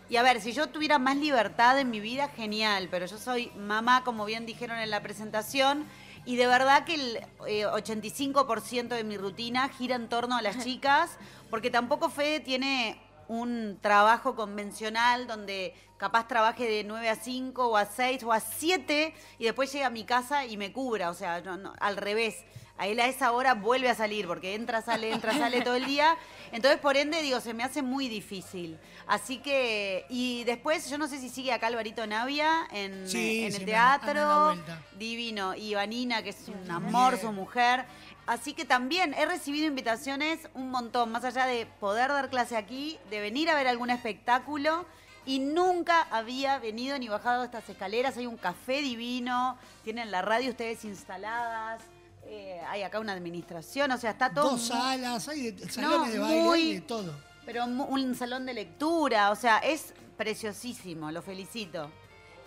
Y 0.09 0.15
a 0.17 0.23
ver, 0.23 0.41
si 0.41 0.51
yo 0.53 0.67
tuviera 0.67 0.99
más 0.99 1.17
libertad 1.17 1.79
en 1.79 1.89
mi 1.89 1.99
vida, 1.99 2.29
genial, 2.29 2.87
pero 2.91 3.05
yo 3.07 3.17
soy 3.17 3.51
mamá, 3.57 4.03
como 4.05 4.25
bien 4.25 4.45
dijeron 4.45 4.77
en 4.79 4.89
la 4.89 5.01
presentación, 5.01 5.85
y 6.25 6.35
de 6.35 6.47
verdad 6.47 6.85
que 6.85 6.95
el 6.95 7.17
eh, 7.47 7.65
85% 7.65 8.89
de 8.89 9.03
mi 9.03 9.17
rutina 9.17 9.69
gira 9.69 9.95
en 9.95 10.07
torno 10.07 10.37
a 10.37 10.41
las 10.41 10.63
chicas, 10.63 11.17
porque 11.49 11.71
tampoco 11.71 12.09
Fede 12.09 12.39
tiene 12.39 13.01
un 13.27 13.79
trabajo 13.81 14.35
convencional 14.35 15.25
donde 15.25 15.73
capaz 15.97 16.27
trabaje 16.27 16.67
de 16.67 16.83
9 16.83 17.09
a 17.09 17.15
5 17.15 17.67
o 17.67 17.77
a 17.77 17.85
6 17.85 18.23
o 18.23 18.33
a 18.33 18.39
7 18.39 19.13
y 19.39 19.43
después 19.45 19.71
llega 19.71 19.87
a 19.87 19.89
mi 19.89 20.03
casa 20.03 20.45
y 20.45 20.57
me 20.57 20.73
cubra, 20.73 21.09
o 21.09 21.13
sea, 21.13 21.41
no, 21.41 21.57
no, 21.57 21.73
al 21.79 21.97
revés. 21.97 22.35
A 22.77 22.87
él 22.87 22.99
a 22.99 23.05
esa 23.05 23.31
hora 23.31 23.53
vuelve 23.53 23.89
a 23.89 23.95
salir 23.95 24.25
porque 24.25 24.55
entra, 24.55 24.81
sale, 24.81 25.11
entra, 25.11 25.37
sale 25.37 25.61
todo 25.61 25.75
el 25.75 25.85
día. 25.85 26.17
Entonces, 26.51 26.79
por 26.79 26.97
ende, 26.97 27.21
digo, 27.21 27.39
se 27.39 27.53
me 27.53 27.63
hace 27.63 27.83
muy 27.83 28.09
difícil. 28.09 28.79
Así 29.07 29.37
que, 29.39 30.05
y 30.09 30.43
después, 30.45 30.89
yo 30.89 30.97
no 30.97 31.07
sé 31.07 31.19
si 31.19 31.29
sigue 31.29 31.51
acá 31.51 31.67
Alvarito 31.67 32.05
Navia 32.07 32.67
en, 32.71 33.07
Sí, 33.09 33.43
en 33.45 33.51
sí, 33.51 33.57
el 33.59 33.65
teatro. 33.65 34.55
Divino. 34.97 35.55
Y 35.55 35.73
Vanina, 35.73 36.21
que 36.23 36.29
es 36.29 36.47
un 36.47 36.69
amor, 36.71 37.17
su 37.19 37.31
mujer. 37.31 37.85
Así 38.27 38.53
que 38.53 38.65
también 38.65 39.13
he 39.15 39.25
recibido 39.25 39.65
invitaciones 39.67 40.39
un 40.53 40.69
montón, 40.69 41.11
más 41.11 41.23
allá 41.25 41.45
de 41.45 41.65
poder 41.79 42.09
dar 42.09 42.29
clase 42.29 42.55
aquí, 42.55 42.97
de 43.09 43.19
venir 43.19 43.49
a 43.49 43.55
ver 43.55 43.67
algún 43.67 43.89
espectáculo. 43.89 44.85
Y 45.25 45.37
nunca 45.39 46.07
había 46.09 46.57
venido 46.59 46.97
ni 46.97 47.07
bajado 47.07 47.43
estas 47.43 47.67
escaleras. 47.69 48.17
Hay 48.17 48.25
un 48.27 48.37
café 48.37 48.81
divino, 48.81 49.57
tienen 49.83 50.09
la 50.11 50.21
radio 50.21 50.49
ustedes 50.51 50.83
instaladas. 50.85 51.81
eh, 52.25 52.61
hay 52.69 52.83
acá 52.83 52.99
una 52.99 53.11
administración, 53.13 53.91
o 53.91 53.97
sea, 53.97 54.11
está 54.11 54.31
todo... 54.33 54.51
Dos 54.51 54.67
salas, 54.67 55.27
hay 55.27 55.51
de- 55.51 55.69
salones 55.69 56.13
de 56.13 56.19
baile, 56.19 56.41
muy- 56.43 56.59
hay 56.61 56.73
de 56.75 56.81
todo. 56.81 57.13
Pero 57.45 57.67
mu- 57.67 57.85
un 57.85 58.15
salón 58.15 58.45
de 58.45 58.53
lectura, 58.53 59.31
o 59.31 59.35
sea, 59.35 59.57
es 59.59 59.93
preciosísimo, 60.17 61.11
lo 61.11 61.21
felicito. 61.21 61.89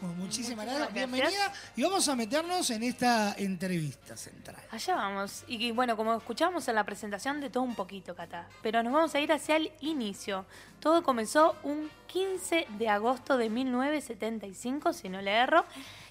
Bueno, 0.01 0.17
muchísimas 0.17 0.67
Muchísimas 0.67 0.67
gracias. 0.67 0.95
gracias. 0.95 0.95
Bienvenida. 1.13 1.53
Y 1.77 1.83
vamos 1.83 2.09
a 2.09 2.17
meternos 2.17 2.71
en 2.71 2.83
esta 2.83 3.35
entrevista 3.39 4.17
central. 4.17 4.57
Allá 4.71 4.97
vamos. 4.97 5.45
Y 5.47 5.71
bueno, 5.71 5.97
como 5.97 6.15
escuchamos 6.15 6.67
en 6.69 6.75
la 6.75 6.85
presentación, 6.85 7.41
de 7.41 7.49
todo 7.49 7.63
un 7.63 7.75
poquito, 7.75 8.15
Cata. 8.15 8.47
Pero 8.63 8.83
nos 8.83 8.93
vamos 8.93 9.15
a 9.15 9.21
ir 9.21 9.33
hacia 9.33 9.57
el 9.57 9.73
inicio. 9.81 10.45
Todo 10.81 11.03
comenzó 11.03 11.57
un 11.63 11.89
15 12.09 12.67
de 12.79 12.89
agosto 12.89 13.37
de 13.39 13.49
1975, 13.51 14.93
si 14.93 15.09
no 15.09 15.23
le 15.23 15.31
erro. 15.33 15.65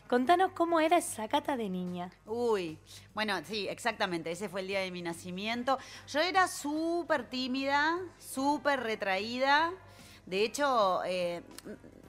Contanos 0.08 0.52
cómo 0.52 0.80
era 0.80 0.98
esa 0.98 1.28
Cata 1.28 1.58
de 1.58 1.70
niña. 1.70 2.12
Uy, 2.26 2.78
bueno, 3.16 3.36
sí, 3.46 3.68
exactamente, 3.68 4.32
ese 4.32 4.50
fue 4.50 4.62
el 4.62 4.68
día 4.68 4.82
de 4.82 4.92
mi 4.92 5.02
nacimiento. 5.02 5.80
Yo 6.08 6.20
era 6.20 6.48
súper 6.48 7.30
tímida, 7.30 7.98
súper 8.20 8.82
retraída. 8.82 9.72
De 10.26 10.44
hecho, 10.44 11.02
eh, 11.06 11.42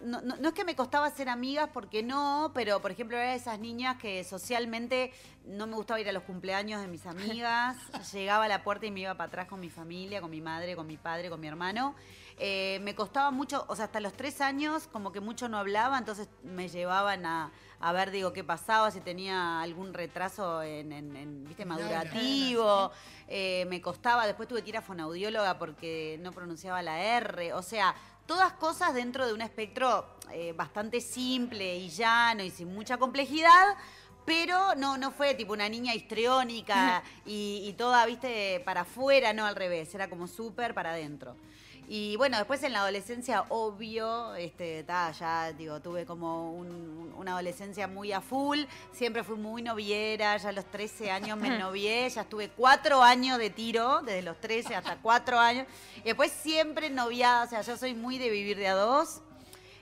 no, 0.04 0.20
no- 0.20 0.36
no 0.36 0.48
es 0.48 0.54
que 0.54 0.64
me 0.64 0.76
costaba 0.76 1.10
ser 1.10 1.28
amigas, 1.30 1.70
porque 1.72 2.02
no, 2.02 2.50
pero 2.54 2.80
por 2.82 2.90
ejemplo 2.90 3.16
era 3.16 3.30
de 3.30 3.36
esas 3.36 3.58
niñas 3.58 3.96
que 3.96 4.22
socialmente 4.22 5.12
no 5.46 5.66
me 5.66 5.74
gustaba 5.74 5.98
ir 6.00 6.08
a 6.08 6.12
los 6.12 6.24
cumpleaños 6.24 6.80
de 6.82 6.88
mis 6.88 7.06
amigas. 7.06 7.76
Llegaba 8.12 8.44
a 8.44 8.48
la 8.48 8.62
puerta 8.62 8.84
y 8.86 8.90
me 8.90 9.00
iba 9.00 9.14
para 9.14 9.28
atrás 9.28 9.48
con 9.48 9.60
mi 9.60 9.70
familia, 9.70 10.20
con 10.20 10.30
mi 10.30 10.40
madre, 10.42 10.76
con 10.76 10.86
mi 10.86 10.96
padre, 10.98 11.30
con 11.30 11.40
mi 11.40 11.46
hermano. 11.48 11.94
Eh, 12.38 12.80
me 12.82 12.94
costaba 12.94 13.30
mucho, 13.30 13.64
o 13.68 13.76
sea, 13.76 13.84
hasta 13.86 14.00
los 14.00 14.12
tres 14.14 14.40
años 14.40 14.88
como 14.92 15.12
que 15.12 15.20
mucho 15.20 15.48
no 15.48 15.56
hablaba, 15.58 15.96
entonces 15.98 16.28
me 16.42 16.68
llevaban 16.68 17.24
a, 17.26 17.52
a 17.80 17.92
ver, 17.92 18.10
digo, 18.10 18.32
qué 18.32 18.42
pasaba, 18.42 18.90
si 18.90 19.00
tenía 19.00 19.60
algún 19.60 19.94
retraso 19.94 20.62
en, 20.62 20.90
en- 20.92 21.14
en, 21.16 21.44
¿viste, 21.44 21.64
madurativo. 21.64 22.90
Eh, 23.28 23.66
me 23.68 23.80
costaba, 23.80 24.26
después 24.26 24.48
tuve 24.48 24.62
que 24.62 24.70
ir 24.70 24.76
a 24.76 24.82
fonaudióloga 24.82 25.58
porque 25.58 26.18
no 26.22 26.32
pronunciaba 26.32 26.82
la 26.82 27.00
R. 27.00 27.52
O 27.54 27.62
sea, 27.62 27.94
todas 28.26 28.52
cosas 28.54 28.94
dentro 28.94 29.26
de 29.26 29.32
un 29.32 29.40
espectro 29.42 30.06
eh, 30.32 30.52
bastante 30.56 31.00
simple 31.00 31.76
y 31.76 31.88
llano 31.88 32.42
y 32.42 32.50
sin 32.50 32.74
mucha 32.74 32.96
complejidad. 32.98 33.76
Pero 34.26 34.74
no, 34.74 34.96
no 34.96 35.10
fue 35.10 35.34
tipo 35.34 35.52
una 35.52 35.68
niña 35.68 35.94
histriónica 35.94 37.02
y, 37.26 37.62
y 37.68 37.72
toda, 37.74 38.04
viste, 38.06 38.60
para 38.64 38.80
afuera, 38.80 39.32
no 39.34 39.44
al 39.44 39.54
revés, 39.54 39.94
era 39.94 40.08
como 40.08 40.26
súper 40.26 40.72
para 40.74 40.90
adentro. 40.92 41.36
Y 41.86 42.16
bueno, 42.16 42.38
después 42.38 42.62
en 42.62 42.72
la 42.72 42.80
adolescencia, 42.80 43.44
obvio, 43.50 44.34
este, 44.36 44.84
ta, 44.84 45.12
ya 45.12 45.52
digo, 45.52 45.80
tuve 45.80 46.06
como 46.06 46.52
un- 46.52 47.12
una 47.18 47.32
adolescencia 47.32 47.86
muy 47.86 48.10
a 48.12 48.20
full, 48.22 48.60
siempre 48.92 49.22
fui 49.22 49.36
muy 49.36 49.60
noviera, 49.62 50.36
ya 50.38 50.48
a 50.48 50.52
los 50.52 50.64
13 50.64 51.10
años 51.10 51.36
me 51.36 51.48
novié, 51.58 52.08
ya 52.08 52.22
estuve 52.22 52.48
cuatro 52.48 53.02
años 53.02 53.38
de 53.38 53.50
tiro, 53.50 54.00
desde 54.02 54.22
los 54.22 54.40
13 54.40 54.74
hasta 54.74 54.96
cuatro 54.96 55.38
años, 55.38 55.66
y 55.98 56.04
después 56.04 56.32
siempre 56.32 56.88
noviada, 56.88 57.44
o 57.44 57.48
sea, 57.48 57.60
yo 57.60 57.76
soy 57.76 57.94
muy 57.94 58.16
de 58.18 58.30
vivir 58.30 58.56
de 58.56 58.68
a 58.68 58.74
dos, 58.74 59.20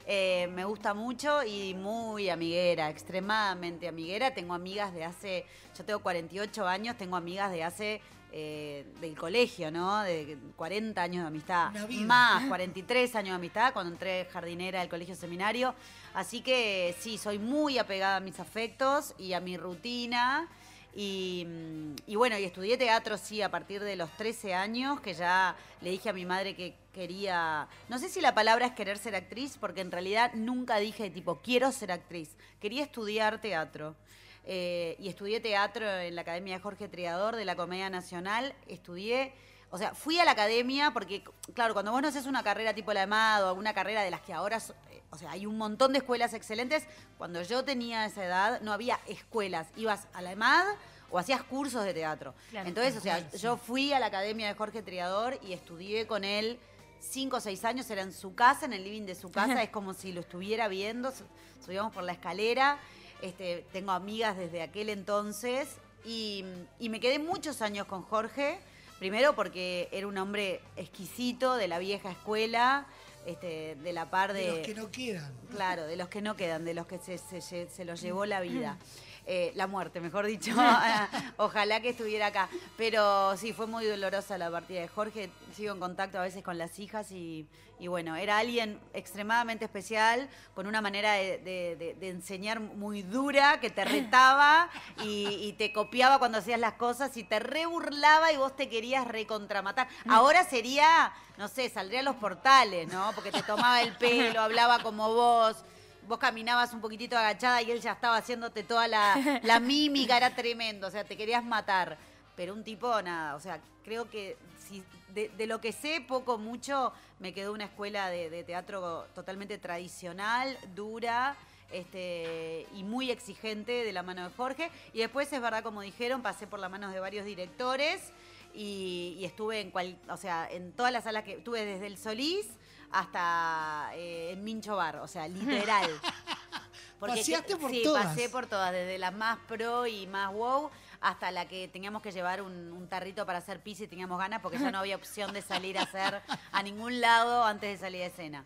eh, 0.04 0.48
me 0.52 0.64
gusta 0.64 0.94
mucho 0.94 1.44
y 1.44 1.74
muy 1.74 2.28
amiguera, 2.28 2.90
extremadamente 2.90 3.86
amiguera. 3.86 4.34
Tengo 4.34 4.52
amigas 4.52 4.92
de 4.92 5.04
hace, 5.04 5.46
yo 5.78 5.84
tengo 5.84 6.00
48 6.00 6.66
años, 6.66 6.96
tengo 6.98 7.14
amigas 7.14 7.52
de 7.52 7.62
hace, 7.62 8.00
eh, 8.34 8.86
del 8.98 9.14
colegio, 9.14 9.70
¿no? 9.70 10.02
De 10.02 10.38
40 10.56 11.02
años 11.02 11.24
de 11.24 11.28
amistad. 11.28 11.70
Vida. 11.86 12.06
Más, 12.06 12.48
43 12.48 13.14
años 13.16 13.28
de 13.28 13.34
amistad 13.34 13.74
cuando 13.74 13.92
entré 13.92 14.26
jardinera 14.32 14.80
del 14.80 14.88
colegio 14.88 15.14
seminario. 15.14 15.74
Así 16.14 16.40
que 16.40 16.96
sí, 16.98 17.18
soy 17.18 17.38
muy 17.38 17.76
apegada 17.76 18.16
a 18.16 18.20
mis 18.20 18.40
afectos 18.40 19.14
y 19.18 19.34
a 19.34 19.40
mi 19.40 19.58
rutina. 19.58 20.48
Y, 20.94 21.46
mm, 21.46 21.94
y 22.06 22.16
bueno, 22.16 22.38
y 22.38 22.44
estudié 22.44 22.78
teatro, 22.78 23.18
sí, 23.18 23.42
a 23.42 23.50
partir 23.50 23.82
de 23.82 23.96
los 23.96 24.10
13 24.16 24.54
años, 24.54 25.00
que 25.00 25.12
ya 25.12 25.54
le 25.82 25.90
dije 25.90 26.08
a 26.08 26.14
mi 26.14 26.24
madre 26.24 26.56
que 26.56 26.74
quería, 26.94 27.68
no 27.90 27.98
sé 27.98 28.08
si 28.08 28.22
la 28.22 28.34
palabra 28.34 28.64
es 28.64 28.72
querer 28.72 28.96
ser 28.96 29.14
actriz, 29.14 29.58
porque 29.58 29.82
en 29.82 29.90
realidad 29.90 30.32
nunca 30.34 30.78
dije 30.78 31.10
tipo, 31.10 31.40
quiero 31.42 31.70
ser 31.70 31.92
actriz, 31.92 32.30
quería 32.60 32.82
estudiar 32.82 33.42
teatro. 33.42 33.94
Eh, 34.44 34.96
y 34.98 35.08
estudié 35.08 35.40
teatro 35.40 35.88
en 35.88 36.14
la 36.16 36.22
Academia 36.22 36.56
de 36.56 36.60
Jorge 36.62 36.88
Triador 36.88 37.36
de 37.36 37.44
la 37.44 37.54
Comedia 37.56 37.90
Nacional, 37.90 38.54
estudié... 38.66 39.32
O 39.74 39.78
sea, 39.78 39.94
fui 39.94 40.18
a 40.18 40.24
la 40.26 40.32
academia 40.32 40.90
porque, 40.90 41.24
claro, 41.54 41.72
cuando 41.72 41.92
vos 41.92 42.02
no 42.02 42.08
haces 42.08 42.26
una 42.26 42.42
carrera 42.42 42.74
tipo 42.74 42.92
la 42.92 43.04
EMAD 43.04 43.44
o 43.44 43.48
alguna 43.48 43.72
carrera 43.72 44.02
de 44.02 44.10
las 44.10 44.20
que 44.20 44.34
ahora, 44.34 44.58
eh, 44.90 45.02
o 45.10 45.16
sea, 45.16 45.30
hay 45.30 45.46
un 45.46 45.56
montón 45.56 45.92
de 45.92 46.00
escuelas 46.00 46.34
excelentes, 46.34 46.84
cuando 47.16 47.40
yo 47.40 47.64
tenía 47.64 48.04
esa 48.04 48.22
edad 48.22 48.60
no 48.60 48.74
había 48.74 49.00
escuelas, 49.06 49.68
ibas 49.76 50.08
a 50.12 50.20
la 50.20 50.32
EMAD 50.32 50.66
o 51.10 51.18
hacías 51.18 51.42
cursos 51.42 51.86
de 51.86 51.94
teatro. 51.94 52.34
Claro. 52.50 52.68
Entonces, 52.68 52.96
o 52.98 53.00
sea, 53.00 53.30
yo 53.30 53.56
fui 53.56 53.94
a 53.94 53.98
la 53.98 54.06
academia 54.06 54.46
de 54.48 54.52
Jorge 54.54 54.82
Triador 54.82 55.38
y 55.42 55.54
estudié 55.54 56.06
con 56.06 56.22
él 56.24 56.58
cinco 57.00 57.38
o 57.38 57.40
seis 57.40 57.64
años, 57.64 57.88
era 57.90 58.02
en 58.02 58.12
su 58.12 58.34
casa, 58.34 58.66
en 58.66 58.74
el 58.74 58.84
living 58.84 59.06
de 59.06 59.14
su 59.14 59.30
casa, 59.30 59.62
es 59.62 59.70
como 59.70 59.94
si 59.94 60.12
lo 60.12 60.20
estuviera 60.20 60.68
viendo, 60.68 61.12
su- 61.12 61.24
subíamos 61.64 61.94
por 61.94 62.04
la 62.04 62.12
escalera, 62.12 62.78
este, 63.22 63.64
tengo 63.72 63.92
amigas 63.92 64.36
desde 64.36 64.62
aquel 64.62 64.88
entonces 64.88 65.68
y, 66.04 66.44
y 66.78 66.88
me 66.88 67.00
quedé 67.00 67.18
muchos 67.18 67.62
años 67.62 67.86
con 67.86 68.02
Jorge, 68.02 68.58
primero 68.98 69.34
porque 69.34 69.88
era 69.92 70.06
un 70.06 70.18
hombre 70.18 70.60
exquisito, 70.76 71.56
de 71.56 71.68
la 71.68 71.78
vieja 71.78 72.10
escuela, 72.10 72.86
este, 73.26 73.76
de 73.76 73.92
la 73.92 74.10
par 74.10 74.32
de... 74.32 74.42
De 74.42 74.48
los 74.50 74.66
que 74.66 74.74
no 74.74 74.90
quedan. 74.90 75.32
Claro, 75.50 75.86
de 75.86 75.96
los 75.96 76.08
que 76.08 76.20
no 76.20 76.36
quedan, 76.36 76.64
de 76.64 76.74
los 76.74 76.86
que 76.86 76.98
se, 76.98 77.18
se, 77.18 77.40
se 77.40 77.84
los 77.84 78.00
llevó 78.00 78.26
la 78.26 78.40
vida. 78.40 78.76
Eh, 79.24 79.52
la 79.54 79.66
muerte, 79.68 80.00
mejor 80.00 80.26
dicho. 80.26 80.52
Ojalá 81.36 81.80
que 81.80 81.90
estuviera 81.90 82.26
acá. 82.26 82.48
Pero 82.76 83.36
sí, 83.36 83.52
fue 83.52 83.66
muy 83.66 83.84
dolorosa 83.86 84.36
la 84.38 84.50
partida 84.50 84.80
de 84.80 84.88
Jorge. 84.88 85.30
Sigo 85.54 85.72
en 85.72 85.80
contacto 85.80 86.18
a 86.18 86.22
veces 86.22 86.42
con 86.42 86.58
las 86.58 86.78
hijas 86.80 87.12
y, 87.12 87.46
y 87.78 87.86
bueno, 87.86 88.16
era 88.16 88.38
alguien 88.38 88.80
extremadamente 88.94 89.64
especial, 89.64 90.28
con 90.54 90.66
una 90.66 90.80
manera 90.80 91.12
de, 91.14 91.38
de- 91.38 91.76
de- 91.76 91.94
de 91.94 92.08
enseñar 92.08 92.58
muy 92.58 93.02
dura, 93.02 93.60
que 93.60 93.70
te 93.70 93.84
retaba 93.84 94.68
y, 95.04 95.26
y 95.28 95.52
te 95.52 95.72
copiaba 95.72 96.18
cuando 96.18 96.38
hacías 96.38 96.58
las 96.58 96.72
cosas 96.74 97.16
y 97.16 97.22
te 97.22 97.38
reburlaba 97.38 98.32
y 98.32 98.36
vos 98.36 98.56
te 98.56 98.68
querías 98.68 99.06
recontramatar. 99.06 99.86
Ahora 100.08 100.42
sería, 100.44 101.12
no 101.38 101.46
sé, 101.46 101.68
saldría 101.70 102.00
a 102.00 102.04
los 102.04 102.16
portales, 102.16 102.92
¿no? 102.92 103.12
Porque 103.14 103.30
te 103.30 103.42
tomaba 103.44 103.82
el 103.82 103.96
pelo, 103.96 104.40
hablaba 104.40 104.80
como 104.82 105.14
vos 105.14 105.64
vos 106.06 106.18
caminabas 106.18 106.72
un 106.72 106.80
poquitito 106.80 107.16
agachada 107.16 107.62
y 107.62 107.70
él 107.70 107.80
ya 107.80 107.92
estaba 107.92 108.16
haciéndote 108.16 108.62
toda 108.62 108.88
la, 108.88 109.40
la 109.42 109.60
mímica, 109.60 110.16
era 110.16 110.34
tremendo, 110.34 110.88
o 110.88 110.90
sea, 110.90 111.04
te 111.04 111.16
querías 111.16 111.44
matar. 111.44 111.98
Pero 112.36 112.54
un 112.54 112.64
tipo, 112.64 113.00
nada, 113.02 113.34
o 113.34 113.40
sea, 113.40 113.60
creo 113.84 114.08
que 114.08 114.36
si 114.58 114.82
de, 115.08 115.28
de 115.28 115.46
lo 115.46 115.60
que 115.60 115.72
sé, 115.72 116.00
poco, 116.06 116.38
mucho, 116.38 116.92
me 117.18 117.34
quedó 117.34 117.52
una 117.52 117.64
escuela 117.64 118.08
de, 118.08 118.30
de 118.30 118.42
teatro 118.44 119.06
totalmente 119.14 119.58
tradicional, 119.58 120.56
dura. 120.74 121.36
Este, 121.70 122.66
y 122.74 122.84
muy 122.84 123.10
exigente 123.10 123.72
de 123.72 123.92
la 123.94 124.02
mano 124.02 124.28
de 124.28 124.34
Jorge. 124.34 124.70
Y 124.92 124.98
después, 124.98 125.32
es 125.32 125.40
verdad, 125.40 125.62
como 125.62 125.80
dijeron, 125.80 126.20
pasé 126.20 126.46
por 126.46 126.60
las 126.60 126.70
manos 126.70 126.92
de 126.92 127.00
varios 127.00 127.24
directores 127.24 128.12
y, 128.52 129.16
y 129.18 129.24
estuve 129.24 129.60
en 129.60 129.70
cual, 129.70 129.96
o 130.10 130.18
sea, 130.18 130.46
en 130.50 130.72
todas 130.72 130.92
las 130.92 131.04
salas 131.04 131.24
que 131.24 131.36
estuve 131.38 131.64
desde 131.64 131.86
el 131.86 131.96
Solís 131.96 132.46
hasta 132.92 133.90
eh, 133.94 134.32
en 134.32 134.44
Mincho 134.44 134.76
Bar, 134.76 134.96
o 134.96 135.08
sea, 135.08 135.26
literal. 135.28 135.90
Paseaste 137.00 137.56
por 137.56 137.70
sí, 137.70 137.82
todas. 137.82 138.06
pasé 138.06 138.28
por 138.28 138.46
todas, 138.46 138.70
desde 138.72 138.96
las 138.96 139.12
más 139.12 139.38
pro 139.48 139.88
y 139.88 140.06
más 140.06 140.32
wow 140.32 140.70
hasta 141.00 141.32
la 141.32 141.48
que 141.48 141.66
teníamos 141.66 142.00
que 142.00 142.12
llevar 142.12 142.42
un, 142.42 142.70
un 142.70 142.88
tarrito 142.88 143.26
para 143.26 143.38
hacer 143.38 143.60
pizza 143.60 143.82
y 143.82 143.88
teníamos 143.88 144.20
ganas 144.20 144.40
porque 144.40 144.56
ya 144.58 144.70
no 144.70 144.78
había 144.78 144.94
opción 144.94 145.32
de 145.32 145.42
salir 145.42 145.76
a 145.76 145.82
hacer 145.82 146.22
a 146.52 146.62
ningún 146.62 147.00
lado 147.00 147.44
antes 147.44 147.72
de 147.72 147.84
salir 147.84 148.00
de 148.02 148.06
escena. 148.06 148.44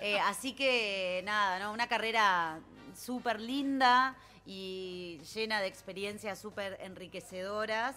Eh, 0.00 0.18
así 0.20 0.52
que 0.52 1.22
nada, 1.24 1.58
¿no? 1.58 1.72
una 1.72 1.88
carrera 1.88 2.60
súper 2.96 3.40
linda 3.40 4.14
y 4.44 5.20
llena 5.34 5.60
de 5.60 5.66
experiencias 5.66 6.38
súper 6.38 6.78
enriquecedoras. 6.80 7.96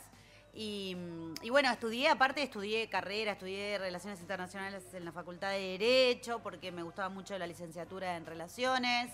Y, 0.54 0.96
y 1.42 1.50
bueno, 1.50 1.72
estudié, 1.72 2.10
aparte 2.10 2.42
estudié 2.44 2.90
carrera, 2.90 3.34
estudié 3.34 3.78
Relaciones 3.78 4.20
Internacionales 4.20 4.84
en 4.94 5.06
la 5.06 5.12
Facultad 5.12 5.52
de 5.52 5.78
Derecho, 5.78 6.40
porque 6.44 6.72
me 6.72 6.84
gustaba 6.84 7.10
mucho 7.10 7.38
la 7.38 7.48
licenciatura 7.48 8.18
en 8.18 8.26
Relaciones. 8.26 9.12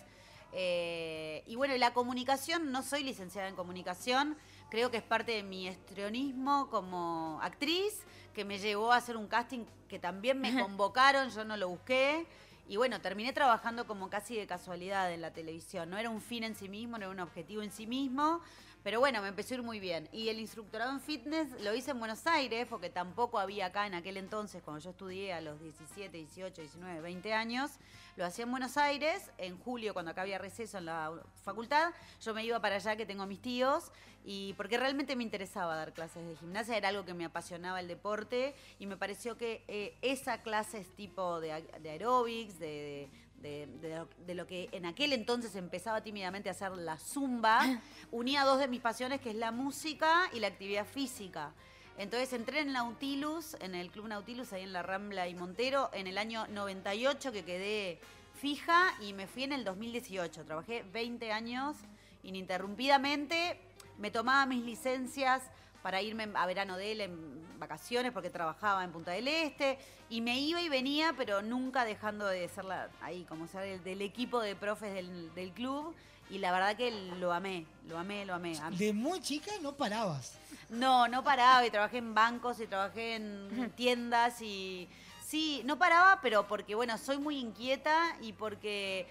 Eh, 0.58 1.44
y 1.48 1.56
bueno, 1.56 1.76
la 1.78 1.94
comunicación, 1.94 2.72
no 2.72 2.82
soy 2.82 3.04
licenciada 3.04 3.50
en 3.50 3.56
comunicación, 3.56 4.38
creo 4.70 4.90
que 4.90 4.98
es 4.98 5.04
parte 5.04 5.34
de 5.34 5.44
mi 5.44 5.68
estrionismo 5.68 6.70
como 6.70 7.40
actriz, 7.42 8.06
que 8.34 8.46
me 8.46 8.58
llevó 8.58 8.94
a 8.94 8.98
hacer 8.98 9.18
un 9.18 9.28
casting 9.28 9.66
que 9.90 10.00
también 10.00 10.40
me 10.40 10.54
convocaron, 10.62 11.30
yo 11.30 11.44
no 11.44 11.58
lo 11.58 11.68
busqué. 11.68 12.26
Y 12.68 12.78
bueno, 12.78 13.00
terminé 13.00 13.32
trabajando 13.32 13.86
como 13.86 14.10
casi 14.10 14.36
de 14.36 14.48
casualidad 14.48 15.12
en 15.12 15.22
la 15.22 15.32
televisión. 15.32 15.90
No 15.90 15.98
era 15.98 16.10
un 16.10 16.22
fin 16.22 16.44
en 16.44 16.56
sí 16.56 16.68
mismo, 16.68 16.98
no 16.98 17.04
era 17.04 17.12
un 17.12 17.20
objetivo 17.20 17.62
en 17.62 17.72
sí 17.72 17.86
mismo. 17.86 18.42
Pero 18.86 19.00
bueno, 19.00 19.20
me 19.24 19.30
empezó 19.30 19.56
a 19.56 19.58
ir 19.58 19.64
muy 19.64 19.80
bien. 19.80 20.08
Y 20.12 20.30
el 20.30 20.40
instructorado 20.40 20.92
en 20.92 21.02
fitness 21.02 21.50
lo 21.64 21.74
hice 21.74 21.90
en 21.90 21.98
Buenos 21.98 22.28
Aires, 22.28 22.68
porque 22.70 22.92
tampoco 22.92 23.40
había 23.40 23.66
acá 23.66 23.88
en 23.88 23.96
aquel 23.96 24.16
entonces, 24.16 24.62
cuando 24.62 24.80
yo 24.84 24.92
estudié 24.92 25.34
a 25.34 25.42
los 25.42 25.60
17, 25.60 26.16
18, 26.16 26.62
19, 26.62 27.02
20 27.02 27.34
años. 27.34 27.72
Lo 28.16 28.26
hacía 28.28 28.44
en 28.46 28.52
Buenos 28.52 28.78
Aires, 28.78 29.32
en 29.40 29.58
julio, 29.58 29.94
cuando 29.94 30.12
acá 30.12 30.22
había 30.22 30.38
receso 30.38 30.78
en 30.78 30.86
la 30.86 31.12
facultad. 31.44 31.94
Yo 32.22 32.36
me 32.36 32.46
iba 32.46 32.60
para 32.60 32.76
allá, 32.76 32.96
que 32.96 33.08
tengo 33.08 33.26
mis 33.26 33.42
tíos, 33.42 33.92
y 34.24 34.54
porque 34.54 34.78
realmente 34.78 35.16
me 35.16 35.24
interesaba 35.24 35.76
dar 35.76 35.92
clases 35.92 36.24
de 36.28 36.36
gimnasia, 36.36 36.78
era 36.78 36.90
algo 36.90 37.06
que 37.06 37.16
me 37.16 37.26
apasionaba 37.26 37.80
el 37.80 37.88
deporte, 37.88 38.54
y 38.78 38.86
me 38.86 38.98
pareció 38.98 39.36
que 39.36 39.64
eh, 39.68 39.98
esa 40.04 40.44
clase 40.44 40.78
es 40.78 40.96
tipo 40.96 41.40
de, 41.40 41.54
a- 41.54 41.62
de 41.62 41.90
aeróbics, 41.90 42.60
de- 42.60 43.10
de 43.46 43.90
lo, 43.90 44.08
de 44.26 44.36
lo 44.36 44.48
que 44.48 44.70
en 44.72 44.86
aquel 44.86 45.14
entonces 45.14 45.56
empezaba 45.56 46.02
tímidamente 46.02 46.50
a 46.50 46.54
hacer 46.54 46.72
la 46.72 46.98
zumba, 46.98 47.62
unía 48.12 48.44
dos 48.44 48.60
de 48.60 48.68
mis 48.68 48.82
pasiones, 48.82 49.22
que 49.22 49.30
es 49.30 49.36
la 49.36 49.52
música 49.52 50.30
y 50.34 50.40
la 50.40 50.48
actividad 50.48 50.86
física. 50.86 51.54
Entonces 51.98 52.34
entré 52.34 52.60
en 52.60 52.74
Nautilus, 52.74 53.56
en 53.62 53.74
el 53.74 53.90
Club 53.90 54.08
Nautilus, 54.08 54.52
ahí 54.52 54.64
en 54.64 54.74
la 54.74 54.84
Rambla 54.84 55.30
y 55.30 55.36
Montero, 55.36 55.90
en 55.94 56.08
el 56.08 56.18
año 56.18 56.46
98 56.48 57.32
que 57.32 57.46
quedé 57.46 58.00
fija 58.34 58.94
y 59.00 59.14
me 59.14 59.28
fui 59.28 59.44
en 59.44 59.54
el 59.54 59.64
2018. 59.64 60.44
Trabajé 60.44 60.84
20 60.92 61.32
años 61.32 61.78
ininterrumpidamente, 62.24 63.60
me 63.98 64.12
tomaba 64.12 64.46
mis 64.46 64.64
licencias 64.64 65.44
para 65.86 66.02
irme 66.02 66.28
a 66.34 66.48
verano 66.48 66.78
de 66.78 66.94
él 66.94 67.02
en 67.02 67.60
vacaciones 67.60 68.12
porque 68.12 68.32
trabajaba 68.32 68.84
en 68.84 68.92
Punta 68.92 69.12
del 69.12 69.28
Este 69.28 69.78
y 70.10 70.20
me 70.20 70.40
iba 70.40 70.60
y 70.60 70.68
venía, 70.68 71.14
pero 71.16 71.44
nunca 71.44 71.86
dejando 71.86 72.26
de 72.26 72.48
ser 72.50 72.66
la, 72.66 72.90
ahí 73.02 73.24
como 73.26 73.46
ser 73.48 73.62
del, 73.62 73.84
del 73.84 74.02
equipo 74.02 74.42
de 74.42 74.56
profes 74.56 74.96
del, 74.96 75.32
del 75.36 75.52
club 75.52 75.94
y 76.32 76.40
la 76.40 76.52
verdad 76.52 76.76
que 76.76 76.90
lo 77.20 77.32
amé, 77.32 77.68
lo 77.88 78.00
amé, 78.00 78.26
lo 78.26 78.34
amé. 78.34 78.58
Am- 78.58 78.76
De 78.76 78.94
muy 78.94 79.20
chica 79.22 79.52
no 79.62 79.74
parabas. 79.74 80.40
no, 80.70 81.08
no 81.08 81.24
paraba 81.24 81.64
y 81.64 81.70
trabajé 81.70 82.00
en 82.00 82.16
bancos 82.16 82.60
y 82.62 82.66
trabajé 82.66 83.18
en 83.18 83.72
tiendas 83.76 84.42
y 84.42 84.90
sí, 85.24 85.62
no 85.66 85.78
paraba, 85.78 86.18
pero 86.20 86.48
porque 86.48 86.74
bueno, 86.74 86.98
soy 86.98 87.20
muy 87.20 87.38
inquieta 87.38 88.18
y 88.22 88.34
porque 88.34 89.06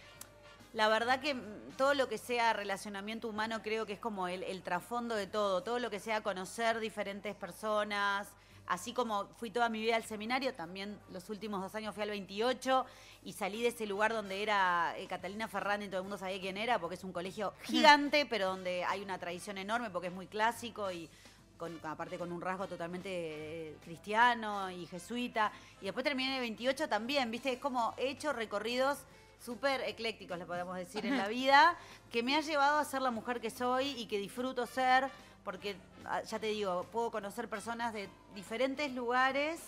la 0.75 0.89
verdad 0.89 1.21
que 1.21 1.35
mm, 1.35 1.77
todo 1.79 1.95
lo 1.95 2.09
que 2.09 2.19
sea 2.19 2.53
relacionamiento 2.53 3.29
humano 3.29 3.63
creo 3.63 3.87
que 3.87 3.95
es 3.95 4.01
como 4.01 4.29
el, 4.29 4.43
el 4.43 4.63
trasfondo 4.63 5.15
de 5.15 5.27
todo, 5.27 5.63
todo 5.63 5.79
lo 5.79 5.89
que 5.89 6.01
sea 6.01 6.23
conocer 6.23 6.81
diferentes 6.81 7.35
personas. 7.35 8.29
Así 8.67 8.93
como 8.93 9.27
fui 9.37 9.51
toda 9.51 9.69
mi 9.69 9.81
vida 9.81 9.95
al 9.95 10.05
seminario, 10.05 10.55
también 10.55 10.99
los 11.13 11.29
últimos 11.29 11.61
dos 11.61 11.75
años 11.75 11.95
fui 11.95 12.03
al 12.03 12.11
28 12.11 12.87
y 13.23 13.35
salí 13.35 13.61
de 13.63 13.69
ese 13.69 13.87
lugar 13.87 14.13
donde 14.13 14.43
era 14.43 14.95
eh, 14.97 15.07
Catalina 15.07 15.49
Ferrandi 15.49 15.87
y 15.87 15.89
todo 15.89 15.99
el 15.99 16.05
mundo 16.05 16.17
sabía 16.17 16.41
quién 16.41 16.57
era, 16.57 16.79
porque 16.79 16.97
es 16.97 17.05
un 17.05 17.13
colegio 17.13 17.53
gigante, 17.63 18.27
pero 18.27 18.49
donde 18.49 18.85
hay 18.85 19.03
una 19.03 19.19
tradición 19.19 19.59
enorme, 19.59 19.91
porque 19.91 20.09
es 20.09 20.15
muy 20.15 20.27
clásico 20.27 20.91
y 20.91 21.11
con, 21.59 21.79
aparte 21.85 22.19
con 22.19 22.33
un 22.33 22.41
rasgo 22.41 22.67
totalmente 22.67 23.11
eh, 23.11 23.77
cristiano 23.85 24.71
y 24.71 24.87
jesuita. 24.87 25.53
Y 25.83 25.85
después 25.85 26.03
terminé 26.03 26.31
en 26.31 26.35
el 26.37 26.41
28 26.41 26.89
también, 26.89 27.31
¿viste? 27.31 27.53
Es 27.53 27.59
como 27.61 27.95
he 27.99 28.09
hecho 28.09 28.33
recorridos 28.33 28.99
súper 29.45 29.81
eclécticos, 29.83 30.39
le 30.39 30.47
podemos 30.47 30.77
decir, 30.77 31.05
en 31.07 31.17
la 31.19 31.29
vida, 31.29 31.77
que 32.11 32.23
me 32.23 32.37
ha 32.37 32.41
llevado 32.41 32.79
a 32.79 32.85
ser 32.85 33.03
la 33.03 33.11
mujer 33.11 33.41
que 33.41 33.51
soy 33.51 33.89
y 33.91 34.07
que 34.07 34.19
disfruto 34.19 34.67
ser, 34.67 35.09
porque 35.45 35.77
ah, 36.07 36.23
ya 36.23 36.39
te 36.39 36.47
digo, 36.47 36.87
puedo 36.91 37.11
conocer 37.11 37.49
personas 37.49 37.93
de 37.93 38.09
diferentes 38.35 38.93
lugares, 38.93 39.61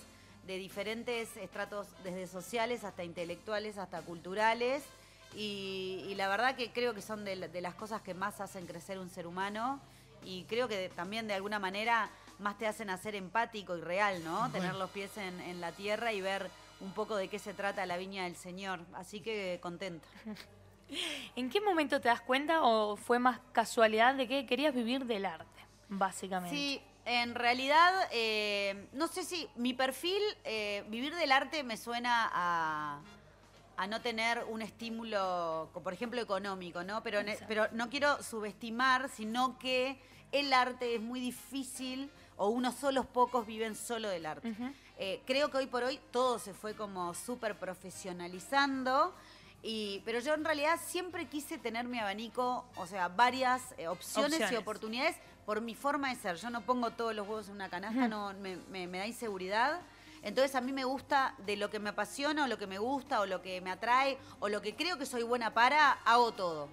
de 0.47 0.57
diferentes 0.59 1.37
estratos, 1.37 1.89
desde 2.05 2.27
sociales 2.27 2.85
hasta 2.85 3.05
intelectuales, 3.05 3.77
hasta 3.79 4.01
culturales. 4.03 4.83
Y, 5.35 6.05
y 6.09 6.15
la 6.15 6.29
verdad 6.29 6.55
que 6.57 6.71
creo 6.73 6.95
que 6.95 7.03
son 7.03 7.25
de, 7.25 7.37
la- 7.37 7.49
de 7.49 7.61
las 7.61 7.75
cosas 7.75 8.01
que 8.01 8.15
más 8.15 8.41
hacen 8.41 8.67
crecer 8.67 8.99
un 8.99 9.11
ser 9.11 9.27
humano 9.27 9.81
y 10.25 10.45
creo 10.45 10.67
que 10.69 10.89
también 10.97 11.27
de 11.27 11.35
alguna 11.35 11.59
manera 11.59 12.09
más 12.39 12.57
te 12.57 12.67
hacen 12.67 12.89
hacer 12.91 13.15
empático 13.15 13.77
y 13.77 13.81
real, 13.83 14.25
¿no? 14.25 14.39
Bueno. 14.39 14.53
Tener 14.53 14.75
los 14.77 14.89
pies 14.91 15.15
en, 15.19 15.39
en 15.41 15.61
la 15.61 15.73
tierra 15.73 16.13
y 16.13 16.21
ver 16.23 16.49
un 16.81 16.93
poco 16.93 17.17
de 17.17 17.29
qué 17.29 17.39
se 17.39 17.55
trata 17.55 17.87
la 17.87 17.97
viña 17.97 18.25
del 18.25 18.37
Señor. 18.37 18.81
Así 18.95 19.21
que 19.21 19.59
contenta. 19.63 20.07
¿En 21.37 21.51
qué 21.51 21.61
momento 21.61 22.01
te 22.01 22.09
das 22.09 22.21
cuenta 22.21 22.63
o 22.63 22.97
fue 22.97 23.19
más 23.19 23.41
casualidad 23.53 24.15
de 24.15 24.29
que 24.29 24.47
querías 24.47 24.73
vivir 24.75 25.05
del 25.05 25.27
arte, 25.27 25.61
básicamente? 25.89 26.57
Sí, 26.57 26.81
en 27.05 27.35
realidad, 27.35 27.93
eh, 28.13 28.89
no 28.93 29.09
sé 29.09 29.25
si 29.25 29.49
mi 29.57 29.75
perfil, 29.75 30.23
eh, 30.45 30.85
vivir 30.89 31.15
del 31.17 31.33
arte 31.33 31.65
me 31.65 31.77
suena 31.77 32.31
a, 32.33 33.01
a 33.77 33.87
no 33.89 34.01
tener 34.01 34.45
un 34.49 34.63
estímulo, 34.63 35.71
por 35.83 35.93
ejemplo, 35.93 36.21
económico, 36.21 36.85
¿no? 36.85 37.03
Pero, 37.03 37.23
ne- 37.23 37.39
pero 37.49 37.67
no 37.73 37.91
quiero 37.91 38.23
subestimar, 38.23 39.09
sino 39.09 39.59
que 39.59 40.01
el 40.33 40.53
arte 40.53 40.95
es 40.95 41.01
muy 41.01 41.19
difícil 41.21 42.11
o 42.37 42.49
unos 42.49 42.75
solos 42.77 43.07
pocos 43.07 43.45
viven 43.47 43.75
solo 43.75 44.09
del 44.09 44.27
arte. 44.27 44.55
Eh, 44.99 45.21
creo 45.27 45.51
que 45.51 45.59
hoy 45.59 45.67
por 45.67 45.83
hoy 45.85 46.01
todo 46.11 46.39
se 46.39 46.55
fue 46.55 46.75
como 46.75 47.13
súper 47.15 47.59
profesionalizando. 47.59 49.15
Y, 49.63 50.01
pero 50.05 50.21
yo 50.21 50.35
en 50.35 50.45
realidad 50.45 50.79
siempre 50.85 51.27
quise 51.29 51.59
tener 51.59 51.87
mi 51.87 51.99
abanico, 51.99 52.65
o 52.77 52.87
sea, 52.87 53.09
varias 53.09 53.63
eh, 53.79 53.89
opciones, 53.89 54.39
y 54.53 54.57
oportunidades 54.57 55.17
por 55.45 55.61
mi 55.61 55.75
forma 55.75 56.11
de 56.11 56.17
ser. 56.17 56.37
Yo 56.37 56.51
no 56.51 56.61
pongo 56.61 56.91
todos 56.93 57.15
los 57.15 57.27
huevos 57.27 57.49
en 57.49 57.55
una 57.57 57.69
canasta, 57.69 58.07
no, 58.09 58.33
me, 58.35 58.57
me- 58.71 58.87
me 58.87 58.99
da 58.99 59.07
inseguridad. 59.07 59.81
Entonces 60.23 60.55
a 60.55 60.61
mí 60.61 60.73
me 60.73 60.85
gusta 60.85 61.35
de 61.39 61.57
lo 61.57 61.71
que 61.71 61.79
me 61.79 61.91
apasiona 61.91 62.45
o 62.45 62.47
lo 62.47 62.59
que 62.59 62.67
me 62.67 62.79
gusta 62.79 63.21
o 63.21 63.27
lo 63.27 63.43
que 63.43 63.61
me 63.61 63.71
atrae 63.71 64.19
o 64.41 64.49
lo 64.49 64.61
que 64.61 64.75
creo 64.75 64.99
que 64.99 65.07
soy 65.07 65.23
buena 65.23 65.53
para, 65.55 65.93
hago 66.05 66.33
todo. 66.33 66.69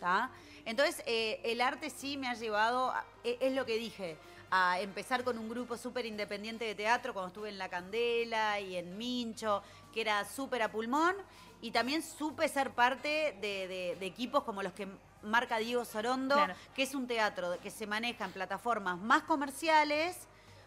¿tá? 0.00 0.30
Entonces 0.64 1.02
eh, 1.06 1.40
el 1.44 1.60
arte 1.60 1.88
sí 1.90 2.16
me 2.16 2.28
ha 2.28 2.34
llevado, 2.34 2.90
a- 2.90 3.04
e- 3.22 3.38
es 3.40 3.52
lo 3.54 3.64
que 3.66 3.76
dije, 3.78 4.16
a 4.50 4.80
empezar 4.80 5.24
con 5.24 5.38
un 5.38 5.48
grupo 5.48 5.76
súper 5.76 6.06
independiente 6.06 6.64
de 6.64 6.74
teatro 6.74 7.12
cuando 7.12 7.28
estuve 7.28 7.48
en 7.48 7.58
La 7.58 7.68
Candela 7.68 8.60
y 8.60 8.76
en 8.76 8.96
Mincho, 8.96 9.62
que 9.92 10.00
era 10.00 10.24
súper 10.24 10.62
a 10.62 10.70
pulmón. 10.70 11.14
Y 11.60 11.70
también 11.70 12.02
supe 12.02 12.46
ser 12.48 12.70
parte 12.72 13.36
de, 13.40 13.68
de- 13.68 13.96
de 13.98 14.06
equipos 14.06 14.44
como 14.44 14.62
los 14.62 14.72
que 14.74 14.86
marca 15.22 15.56
Diego 15.58 15.84
Sorondo, 15.84 16.34
Claro. 16.34 16.54
que 16.74 16.82
es 16.82 16.94
un 16.94 17.06
teatro 17.06 17.58
que 17.62 17.70
se 17.70 17.86
maneja 17.86 18.26
en 18.26 18.32
plataformas 18.32 18.98
más 18.98 19.22
comerciales, 19.22 20.18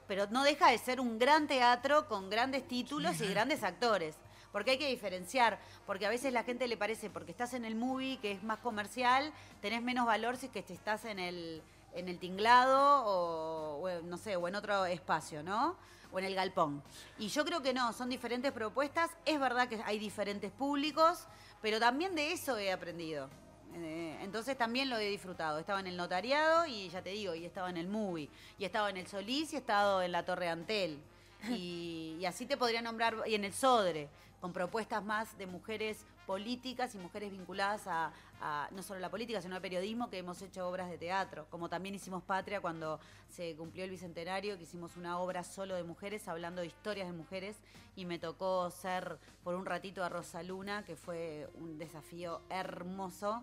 pero 0.07 0.25
no 0.31 0.43
deja 0.43 0.71
de 0.71 0.77
ser 0.79 0.99
un 0.99 1.19
gran 1.19 1.47
teatro 1.47 2.07
con 2.07 2.29
grandes 2.29 2.67
títulos 2.67 3.21
y 3.21 3.27
grandes 3.27 3.63
actores. 3.63 4.15
Porque 4.51 4.71
hay 4.71 4.77
que 4.79 4.87
diferenciar, 4.87 5.59
porque 5.85 6.07
a 6.07 6.09
veces 6.09 6.33
la 6.33 6.43
gente 6.43 6.67
le 6.67 6.77
parece, 6.77 7.09
porque 7.11 7.29
estás 7.31 7.53
en 7.53 7.65
el 7.65 7.75
movie, 7.75 8.17
que 8.17 8.31
es 8.31 8.41
más 8.43 8.57
comercial, 8.59 9.31
tenés 9.61 9.83
menos 9.83 10.07
valor 10.07 10.37
si 10.37 10.47
es 10.47 10.51
que 10.51 10.59
estás 10.73 11.05
en 11.05 11.19
el, 11.19 11.61
en 11.93 12.09
el 12.09 12.19
tinglado 12.19 13.03
o, 13.05 14.01
no 14.03 14.17
sé, 14.17 14.35
o 14.35 14.47
en 14.47 14.55
otro 14.55 14.85
espacio, 14.85 15.43
¿no? 15.43 15.75
O 16.11 16.19
en 16.19 16.25
el 16.25 16.35
galpón. 16.35 16.83
Y 17.17 17.27
yo 17.27 17.43
creo 17.43 17.61
que 17.61 17.73
no, 17.73 17.93
son 17.93 18.09
diferentes 18.09 18.51
propuestas. 18.51 19.11
Es 19.25 19.39
verdad 19.39 19.67
que 19.67 19.81
hay 19.85 19.99
diferentes 19.99 20.51
públicos, 20.51 21.25
pero 21.61 21.79
también 21.79 22.15
de 22.15 22.31
eso 22.31 22.57
he 22.57 22.71
aprendido. 22.71 23.29
Eh, 23.75 24.17
entonces 24.21 24.57
también 24.57 24.89
lo 24.89 24.97
he 24.97 25.09
disfrutado. 25.09 25.59
Estaba 25.59 25.79
en 25.79 25.87
el 25.87 25.97
notariado 25.97 26.65
y 26.65 26.89
ya 26.89 27.01
te 27.01 27.09
digo, 27.09 27.35
y 27.35 27.45
estaba 27.45 27.69
en 27.69 27.77
el 27.77 27.87
movie, 27.87 28.29
y 28.57 28.65
estaba 28.65 28.89
en 28.89 28.97
el 28.97 29.07
Solís 29.07 29.53
y 29.53 29.57
he 29.57 29.59
estado 29.59 30.01
en 30.01 30.11
la 30.11 30.23
Torre 30.25 30.49
Antel. 30.49 30.99
Y, 31.49 32.17
y 32.19 32.25
así 32.25 32.47
te 32.47 32.57
podría 32.57 32.81
nombrar, 32.81 33.15
y 33.27 33.35
en 33.35 33.45
el 33.45 33.53
Sodre, 33.53 34.09
con 34.41 34.53
propuestas 34.53 35.03
más 35.03 35.37
de 35.37 35.45
mujeres 35.45 36.03
políticas 36.27 36.93
y 36.93 36.99
mujeres 36.99 37.31
vinculadas 37.31 37.87
a, 37.87 38.11
a 38.41 38.67
no 38.71 38.83
solo 38.83 38.99
la 38.99 39.09
política, 39.09 39.41
sino 39.41 39.55
al 39.55 39.61
periodismo, 39.61 40.09
que 40.09 40.19
hemos 40.19 40.39
hecho 40.43 40.67
obras 40.67 40.89
de 40.89 40.97
teatro. 40.97 41.47
Como 41.49 41.69
también 41.69 41.95
hicimos 41.95 42.21
Patria 42.21 42.61
cuando 42.61 42.99
se 43.29 43.55
cumplió 43.55 43.85
el 43.85 43.89
bicentenario, 43.89 44.57
que 44.57 44.63
hicimos 44.63 44.97
una 44.97 45.19
obra 45.19 45.43
solo 45.43 45.75
de 45.75 45.83
mujeres, 45.83 46.27
hablando 46.27 46.61
de 46.61 46.67
historias 46.67 47.07
de 47.07 47.13
mujeres, 47.13 47.55
y 47.95 48.05
me 48.05 48.19
tocó 48.19 48.69
ser 48.69 49.17
por 49.43 49.55
un 49.55 49.65
ratito 49.65 50.03
a 50.03 50.09
Rosa 50.09 50.43
Luna, 50.43 50.83
que 50.85 50.95
fue 50.95 51.49
un 51.55 51.79
desafío 51.79 52.41
hermoso. 52.49 53.41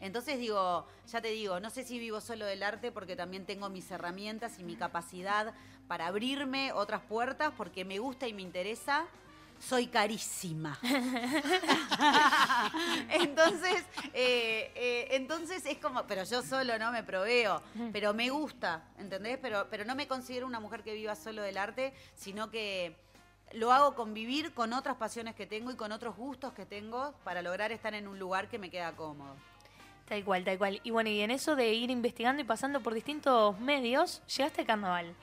Entonces 0.00 0.38
digo, 0.38 0.86
ya 1.06 1.20
te 1.22 1.28
digo, 1.28 1.60
no 1.60 1.70
sé 1.70 1.84
si 1.84 1.98
vivo 1.98 2.20
solo 2.20 2.44
del 2.44 2.62
arte 2.62 2.90
porque 2.90 3.16
también 3.16 3.46
tengo 3.46 3.70
mis 3.70 3.90
herramientas 3.90 4.58
y 4.58 4.64
mi 4.64 4.76
capacidad 4.76 5.54
para 5.86 6.08
abrirme 6.08 6.72
otras 6.72 7.02
puertas 7.02 7.52
porque 7.56 7.84
me 7.84 8.00
gusta 8.00 8.26
y 8.26 8.34
me 8.34 8.42
interesa. 8.42 9.06
Soy 9.66 9.86
carísima. 9.86 10.78
entonces, 13.10 13.84
eh, 14.12 14.70
eh, 14.74 15.08
entonces 15.12 15.64
es 15.64 15.78
como, 15.78 16.06
pero 16.06 16.24
yo 16.24 16.42
solo 16.42 16.78
no 16.78 16.92
me 16.92 17.02
proveo, 17.02 17.62
pero 17.92 18.12
me 18.12 18.28
gusta, 18.28 18.84
¿entendés? 18.98 19.38
Pero, 19.40 19.66
pero 19.70 19.84
no 19.84 19.94
me 19.94 20.06
considero 20.06 20.46
una 20.46 20.60
mujer 20.60 20.82
que 20.82 20.92
viva 20.92 21.14
solo 21.16 21.42
del 21.42 21.56
arte, 21.56 21.94
sino 22.14 22.50
que 22.50 22.94
lo 23.52 23.72
hago 23.72 23.94
convivir 23.94 24.52
con 24.52 24.72
otras 24.72 24.96
pasiones 24.96 25.34
que 25.34 25.46
tengo 25.46 25.70
y 25.70 25.76
con 25.76 25.92
otros 25.92 26.16
gustos 26.16 26.52
que 26.52 26.66
tengo 26.66 27.14
para 27.24 27.40
lograr 27.40 27.72
estar 27.72 27.94
en 27.94 28.06
un 28.06 28.18
lugar 28.18 28.48
que 28.48 28.58
me 28.58 28.70
queda 28.70 28.92
cómodo. 28.92 29.34
Tal 30.06 30.22
cual, 30.24 30.44
tal 30.44 30.58
cual. 30.58 30.80
Y 30.84 30.90
bueno, 30.90 31.08
y 31.08 31.20
en 31.22 31.30
eso 31.30 31.56
de 31.56 31.72
ir 31.72 31.90
investigando 31.90 32.42
y 32.42 32.44
pasando 32.44 32.80
por 32.80 32.92
distintos 32.92 33.58
medios, 33.60 34.22
llegaste 34.26 34.60
al 34.60 34.66
carnaval. 34.66 35.14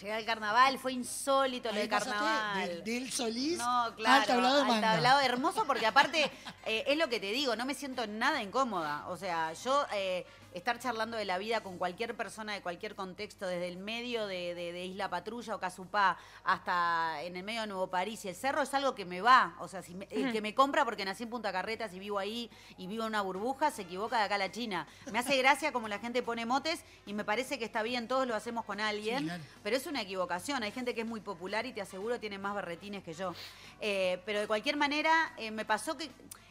Llegué 0.00 0.12
al 0.12 0.24
carnaval, 0.24 0.78
fue 0.78 0.92
insólito 0.92 1.70
lo 1.70 1.74
Ahí 1.76 1.82
de 1.82 1.88
pasaste 1.88 2.12
carnaval. 2.14 2.68
del- 2.68 2.84
del 2.84 3.12
Solís 3.12 3.58
No, 3.58 3.92
claro. 3.96 4.20
al 4.20 4.26
tablado 4.26 4.54
de 4.56 4.60
al 4.62 4.68
manga. 4.68 4.92
tablado 4.92 5.20
hermoso 5.20 5.64
porque 5.66 5.86
aparte, 5.86 6.30
eh, 6.66 6.84
es 6.86 6.96
lo 6.96 7.08
que 7.08 7.18
te 7.18 7.32
digo, 7.32 7.56
no 7.56 7.64
me 7.66 7.74
siento 7.74 8.06
nada 8.06 8.40
incómoda. 8.42 9.08
O 9.08 9.16
sea, 9.16 9.52
yo 9.54 9.86
eh, 9.92 10.24
estar 10.58 10.78
charlando 10.78 11.16
de 11.16 11.24
la 11.24 11.38
vida 11.38 11.62
con 11.62 11.78
cualquier 11.78 12.16
persona 12.16 12.52
de 12.52 12.60
cualquier 12.60 12.94
contexto, 12.94 13.46
desde 13.46 13.68
el 13.68 13.76
medio 13.78 14.26
de, 14.26 14.54
de- 14.54 14.72
de 14.72 14.84
Isla 14.86 15.08
Patrulla 15.08 15.54
o 15.54 15.58
Casupá 15.60 16.18
hasta 16.44 17.22
en 17.22 17.36
el 17.36 17.42
medio 17.42 17.62
de 17.62 17.66
Nuevo 17.68 17.88
París 17.88 18.24
y 18.24 18.28
el 18.28 18.34
cerro, 18.34 18.62
es 18.62 18.72
algo 18.74 18.94
que 18.94 19.04
me 19.04 19.20
va. 19.20 19.56
O 19.60 19.68
sea, 19.68 19.82
si 19.82 19.94
me- 19.94 20.06
el 20.10 20.32
que 20.32 20.40
me 20.40 20.54
compra 20.54 20.84
porque 20.84 21.04
nací 21.04 21.22
en 21.24 21.30
Punta 21.30 21.52
Carretas 21.52 21.92
y 21.94 21.98
vivo 21.98 22.18
ahí 22.18 22.50
y 22.76 22.86
vivo 22.86 23.04
en 23.04 23.08
una 23.08 23.22
burbuja, 23.22 23.70
se 23.70 23.82
equivoca 23.82 24.18
de 24.18 24.24
acá 24.24 24.34
a 24.36 24.38
la 24.38 24.50
China. 24.50 24.86
Me 25.12 25.18
hace 25.18 25.36
gracia 25.38 25.72
como 25.72 25.88
la 25.88 25.98
gente 25.98 26.22
pone 26.22 26.46
motes 26.46 26.84
y 27.06 27.12
me 27.14 27.24
parece 27.24 27.58
que 27.58 27.64
está 27.64 27.82
bien, 27.82 28.08
todos 28.08 28.26
lo 28.26 28.34
hacemos 28.34 28.64
con 28.64 28.80
alguien, 28.80 29.18
Sí, 29.20 29.24
claro. 29.24 29.42
pero 29.62 29.76
es 29.76 29.86
una 29.86 30.02
equivocación. 30.02 30.62
Hay 30.62 30.72
gente 30.72 30.94
que 30.94 31.02
es 31.02 31.06
muy 31.06 31.20
popular 31.20 31.66
y 31.66 31.72
te 31.72 31.80
aseguro 31.80 32.18
tiene 32.20 32.38
más 32.38 32.54
berretines 32.54 33.02
que 33.04 33.12
yo. 33.14 33.32
Eh, 33.80 34.20
pero 34.26 34.40
de 34.40 34.46
cualquier 34.46 34.76
manera, 34.76 35.32
eh, 35.36 35.50
me 35.50 35.64
pasó 35.64 35.96
que 35.96 36.10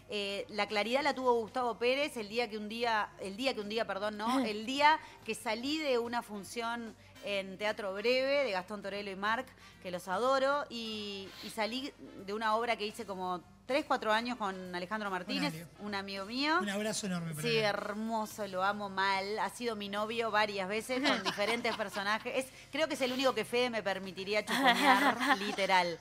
eh, 0.09 0.45
la 0.49 0.67
claridad 0.67 1.03
la 1.03 1.13
tuvo 1.13 1.33
Gustavo 1.33 1.77
Pérez 1.77 2.15
el 2.17 2.29
día 2.29 2.49
que 2.49 2.57
un 2.57 2.69
día, 2.69 3.09
el 3.19 3.35
día 3.35 3.53
que 3.53 3.61
un 3.61 3.69
día, 3.69 3.85
perdón, 3.85 4.17
no, 4.17 4.39
el 4.45 4.65
día 4.65 4.99
que 5.25 5.35
salí 5.35 5.77
de 5.79 5.97
una 5.99 6.21
función 6.21 6.95
en 7.25 7.57
Teatro 7.57 7.93
Breve 7.93 8.45
de 8.45 8.51
Gastón 8.51 8.81
Torello 8.81 9.11
y 9.11 9.15
Marc, 9.15 9.47
que 9.83 9.91
los 9.91 10.07
adoro, 10.07 10.63
y, 10.69 11.27
y 11.43 11.49
salí 11.49 11.91
de 12.25 12.33
una 12.33 12.55
obra 12.55 12.77
que 12.77 12.85
hice 12.85 13.05
como 13.05 13.41
3, 13.65 13.83
4 13.85 14.13
años 14.13 14.37
con 14.37 14.73
Alejandro 14.73 15.09
Martínez, 15.11 15.53
un 15.79 15.93
amigo 15.93 16.23
mío. 16.25 16.57
Un 16.61 16.69
abrazo 16.69 17.07
enorme 17.07 17.31
para 17.33 17.41
Sí, 17.41 17.57
él. 17.57 17.65
hermoso, 17.65 18.47
lo 18.47 18.63
amo 18.63 18.87
mal. 18.89 19.39
Ha 19.39 19.49
sido 19.49 19.75
mi 19.75 19.89
novio 19.89 20.31
varias 20.31 20.69
veces 20.69 21.01
con 21.05 21.21
diferentes 21.23 21.75
personajes. 21.75 22.45
Es, 22.45 22.51
creo 22.71 22.87
que 22.87 22.93
es 22.93 23.01
el 23.01 23.11
único 23.11 23.33
que 23.35 23.43
Fede 23.43 23.69
me 23.69 23.83
permitiría 23.83 24.45
chuponear, 24.45 25.37
literal. 25.39 25.99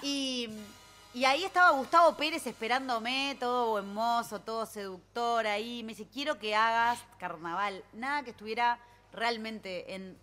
Y, 0.00 0.48
y 1.14 1.24
ahí 1.24 1.44
estaba 1.44 1.70
Gustavo 1.70 2.16
Pérez 2.16 2.44
esperándome, 2.44 3.36
todo 3.38 3.70
buen 3.70 3.94
mozo, 3.94 4.40
todo 4.40 4.66
seductor 4.66 5.46
ahí. 5.46 5.84
Me 5.84 5.94
dice, 5.94 6.08
quiero 6.12 6.40
que 6.40 6.56
hagas 6.56 6.98
carnaval. 7.18 7.84
Nada 7.92 8.24
que 8.24 8.30
estuviera 8.30 8.80
realmente 9.12 9.94
en, 9.94 10.18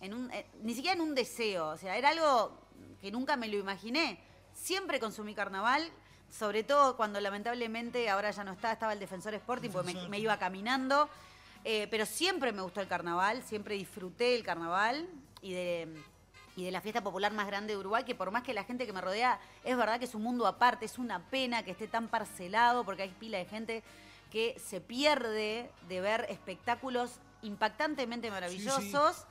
en 0.00 0.12
un, 0.12 0.32
eh, 0.32 0.44
ni 0.60 0.74
siquiera 0.74 0.96
en 0.96 1.02
un 1.02 1.14
deseo. 1.14 1.68
O 1.68 1.76
sea, 1.76 1.96
era 1.96 2.08
algo 2.08 2.58
que 3.00 3.12
nunca 3.12 3.36
me 3.36 3.46
lo 3.46 3.56
imaginé. 3.58 4.18
Siempre 4.52 4.98
consumí 4.98 5.36
carnaval, 5.36 5.88
sobre 6.28 6.64
todo 6.64 6.96
cuando 6.96 7.20
lamentablemente 7.20 8.10
ahora 8.10 8.32
ya 8.32 8.42
no 8.42 8.54
está, 8.54 8.72
estaba 8.72 8.92
el 8.92 8.98
Defensor 8.98 9.34
Sporting, 9.34 9.70
porque 9.70 9.94
me 10.08 10.18
iba 10.18 10.36
caminando. 10.36 11.08
Eh, 11.62 11.86
pero 11.92 12.06
siempre 12.06 12.52
me 12.52 12.60
gustó 12.60 12.80
el 12.80 12.88
carnaval, 12.88 13.42
siempre 13.44 13.76
disfruté 13.76 14.34
el 14.34 14.42
carnaval 14.42 15.08
y 15.40 15.52
de, 15.52 15.88
y 16.56 16.64
de 16.64 16.70
la 16.70 16.80
fiesta 16.80 17.02
popular 17.02 17.32
más 17.32 17.46
grande 17.46 17.72
de 17.74 17.78
Uruguay, 17.80 18.04
que 18.04 18.14
por 18.14 18.30
más 18.30 18.42
que 18.42 18.54
la 18.54 18.64
gente 18.64 18.86
que 18.86 18.92
me 18.92 19.00
rodea, 19.00 19.40
es 19.64 19.76
verdad 19.76 19.98
que 19.98 20.04
es 20.04 20.14
un 20.14 20.22
mundo 20.22 20.46
aparte, 20.46 20.84
es 20.84 20.98
una 20.98 21.18
pena 21.30 21.62
que 21.64 21.72
esté 21.72 21.88
tan 21.88 22.08
parcelado, 22.08 22.84
porque 22.84 23.02
hay 23.02 23.08
pila 23.10 23.38
de 23.38 23.44
gente 23.46 23.82
que 24.30 24.56
se 24.64 24.80
pierde 24.80 25.70
de 25.88 26.00
ver 26.00 26.26
espectáculos 26.28 27.18
impactantemente 27.42 28.30
maravillosos. 28.30 29.26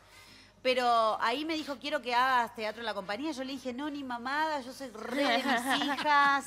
Pero 0.62 1.18
ahí 1.20 1.44
me 1.44 1.56
dijo, 1.56 1.78
quiero 1.78 2.02
que 2.02 2.16
hagas 2.16 2.56
teatro 2.56 2.82
en 2.82 2.86
la 2.86 2.94
compañía. 2.94 3.32
Yo 3.34 3.44
le 3.44 3.52
dije, 3.52 3.74
no, 3.74 3.90
ni 3.90 4.02
mamada, 4.02 4.62
yo 4.62 4.72
soy 4.72 4.90
re 4.92 5.24
de 5.26 5.38
mis 5.40 5.84
hijas. 5.84 6.46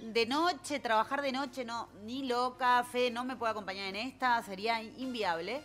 De 0.00 0.26
noche, 0.26 0.80
trabajar 0.80 1.22
de 1.22 1.30
noche, 1.30 1.64
no, 1.64 1.88
ni 2.02 2.24
loca. 2.26 2.82
Fe, 2.82 3.12
no 3.12 3.24
me 3.24 3.36
puede 3.36 3.52
acompañar 3.52 3.86
en 3.86 3.94
esta, 3.96 4.42
sería 4.42 4.82
inviable. 4.82 5.62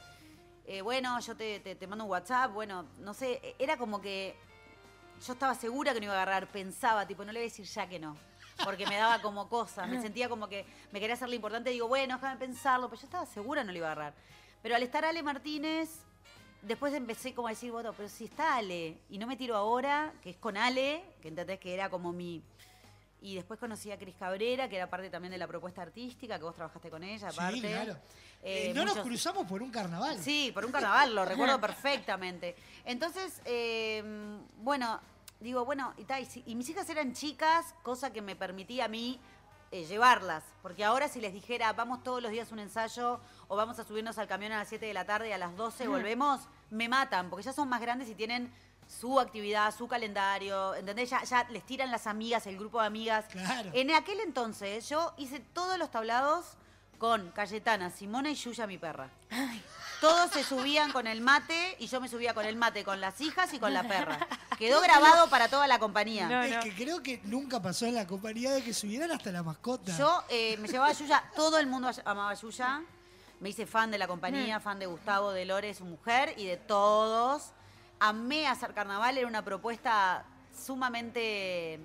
Eh, 0.68 0.82
bueno, 0.82 1.20
yo 1.22 1.36
te, 1.36 1.60
te- 1.62 1.74
te 1.74 1.88
mando 1.88 2.04
un 2.04 2.12
WhatsApp, 2.12 2.52
bueno, 2.54 2.86
no 3.00 3.16
sé, 3.16 3.40
e- 3.42 3.56
era 3.58 3.78
como 3.78 4.00
que 4.00 4.36
yo 5.26 5.34
estaba 5.34 5.56
segura 5.56 5.94
que 5.94 6.00
no 6.00 6.06
iba 6.06 6.14
a 6.14 6.22
agarrar, 6.22 6.48
pensaba, 6.48 7.06
tipo, 7.08 7.24
no 7.24 7.32
le 7.32 7.40
voy 7.40 7.48
a 7.48 7.50
decir 7.50 7.66
ya 7.66 7.88
que 7.88 8.00
no. 8.00 8.16
Porque 8.64 8.88
me 8.88 8.96
daba 8.96 9.22
como 9.22 9.48
cosa, 9.50 9.86
me 9.86 10.02
sentía 10.02 10.28
como 10.28 10.48
que 10.50 10.66
me 10.92 11.00
quería 11.00 11.14
hacerle 11.14 11.36
importante, 11.36 11.70
digo, 11.70 11.88
bueno, 11.88 12.16
déjame 12.16 12.38
pensarlo, 12.38 12.90
pero 12.90 13.00
yo 13.00 13.06
estaba 13.06 13.26
segura 13.26 13.64
no 13.64 13.72
le 13.72 13.78
iba 13.78 13.88
a 13.88 13.92
agarrar. 13.92 14.14
Pero 14.64 14.76
al 14.76 14.82
estar 14.82 15.06
Ale 15.06 15.22
Martínez, 15.22 16.00
después 16.64 16.94
empecé 16.94 17.36
como 17.36 17.48
a 17.48 17.52
decir, 17.52 17.72
bueno, 17.72 17.94
pero 17.94 18.10
si 18.10 18.26
está 18.26 18.56
Ale, 18.56 18.98
y 19.10 19.20
no 19.20 19.28
me 19.28 19.38
tiro 19.38 19.56
ahora, 19.56 20.12
que 20.24 20.32
es 20.32 20.38
con 20.38 20.58
Ale, 20.58 21.04
que 21.22 21.28
entendés 21.28 21.60
que 21.60 21.74
era 21.74 21.90
como 21.90 22.12
mi... 22.12 22.42
Y 23.22 23.36
después 23.36 23.60
conocí 23.60 23.92
a 23.92 23.98
Cris 23.98 24.16
Cabrera, 24.16 24.70
que 24.70 24.76
era 24.78 24.90
parte 24.90 25.10
también 25.10 25.32
de 25.32 25.38
la 25.40 25.48
propuesta 25.48 25.82
artística, 25.82 26.38
que 26.38 26.44
vos 26.44 26.54
trabajaste 26.56 26.90
con 26.92 27.04
ella, 27.04 27.32
Sí, 27.32 27.36
aparte. 27.40 27.60
claro. 27.62 27.94
Eh, 28.44 28.70
Eh, 28.70 28.74
no 28.76 28.86
nos 28.86 28.98
cruzamos 29.00 29.48
por 29.48 29.64
un 29.64 29.72
carnaval. 29.72 30.20
Sí, 30.22 30.52
por 30.54 30.64
un 30.66 30.72
carnaval, 30.72 31.16
lo 31.16 31.26
recuerdo 31.26 31.60
perfectamente. 31.62 32.56
Entonces, 32.86 33.42
eh, 33.46 34.04
bueno, 34.60 35.00
digo, 35.40 35.66
bueno, 35.66 35.94
y, 35.98 36.04
ta, 36.04 36.20
y 36.20 36.26
si- 36.26 36.44
y 36.46 36.54
mis 36.56 36.70
hijas 36.70 36.88
eran 36.90 37.14
chicas, 37.14 37.74
cosa 37.82 38.14
que 38.14 38.22
me 38.22 38.36
permitía 38.36 38.86
a 38.86 38.88
mí 38.88 39.20
eh, 39.72 39.84
llevarlas. 39.86 40.44
Porque 40.62 40.86
ahora 40.86 41.10
si 41.10 41.20
les 41.20 41.34
dijera, 41.34 41.74
vamos 41.74 42.02
todos 42.04 42.22
los 42.22 42.32
días 42.32 42.50
a 42.52 42.54
un 42.54 42.60
ensayo 42.60 43.20
o 43.50 43.56
vamos 43.58 43.78
a 43.80 43.84
subirnos 43.84 44.18
al 44.18 44.28
camión 44.28 44.52
a 44.54 44.60
las 44.60 44.70
7 44.70 44.86
de 44.86 44.94
la 44.94 45.04
tarde 45.06 45.28
y 45.30 45.32
a 45.34 45.38
las 45.38 45.58
12 45.58 45.84
Ujú. 45.90 45.92
volvemos, 45.98 46.40
me 46.70 46.88
matan, 46.88 47.30
porque 47.30 47.44
ya 47.44 47.52
son 47.52 47.68
más 47.68 47.82
grandes 47.82 48.08
y 48.08 48.16
tienen 48.16 48.50
su 48.88 49.20
actividad, 49.20 49.76
su 49.76 49.88
calendario, 49.88 50.76
¿entendés? 50.76 51.10
Ya, 51.10 51.24
ya 51.24 51.46
les 51.50 51.66
tiran 51.66 51.92
las 51.92 52.08
amigas, 52.08 52.48
el 52.48 52.58
grupo 52.58 52.80
de 52.80 52.88
amigas. 52.88 53.26
Claro. 53.26 53.70
En 53.74 53.92
aquel 53.92 54.20
entonces 54.22 54.88
yo 54.90 55.14
hice 55.18 55.40
todos 55.40 55.78
los 55.78 55.92
tablados 55.92 56.58
con 56.98 57.30
Cayetana, 57.32 57.92
Simona 57.92 58.32
y 58.32 58.36
Yuya, 58.36 58.66
mi 58.68 58.78
perra. 58.78 59.10
Todos 60.02 60.32
se 60.32 60.44
subían 60.44 60.92
con 60.92 61.08
el 61.08 61.22
mate 61.22 61.76
y 61.80 61.88
yo 61.88 62.00
me 62.00 62.08
subía 62.08 62.34
con 62.34 62.46
el 62.46 62.56
mate 62.56 62.84
con 62.84 63.02
las 63.02 63.20
hijas 63.22 63.54
y 63.54 63.60
con 63.60 63.74
la 63.74 63.84
perra. 63.88 64.28
Quedó 64.58 64.82
grabado 64.82 65.30
para 65.30 65.48
toda 65.48 65.68
la 65.68 65.80
compañía. 65.80 66.46
es 66.46 66.64
que 66.64 66.76
creo 66.76 67.02
que 67.02 67.22
nunca 67.24 67.62
pasó 67.62 67.86
en 67.86 67.96
la 67.96 68.06
compañía 68.06 68.52
de 68.52 68.64
que 68.64 68.74
subieran 68.74 69.12
hasta 69.12 69.32
la 69.32 69.44
mascota. 69.44 69.96
Yo 69.98 70.24
eh, 70.30 70.58
me 70.58 70.68
llevaba 70.68 70.90
a 70.90 70.94
Yuya, 70.94 71.24
todo 71.36 71.58
el 71.60 71.68
mundo 71.68 71.90
amaba 72.06 72.32
a 72.32 72.36
Yuya. 72.36 72.82
Me 73.40 73.50
hice 73.50 73.68
fan 73.68 73.92
de 73.92 74.00
la 74.00 74.08
compañía, 74.08 74.60
fan 74.60 74.80
de 74.80 74.88
Gustavo, 74.88 75.32
de 75.32 75.46
Lore, 75.46 75.74
su 75.76 75.86
mujer, 75.86 76.34
y 76.38 76.46
de 76.46 76.58
todos. 76.58 77.52
Amé 78.00 78.48
hacer 78.48 78.74
carnaval, 78.74 79.18
era 79.18 79.28
una 79.28 79.44
propuesta 79.44 80.24
sumamente 80.54 81.80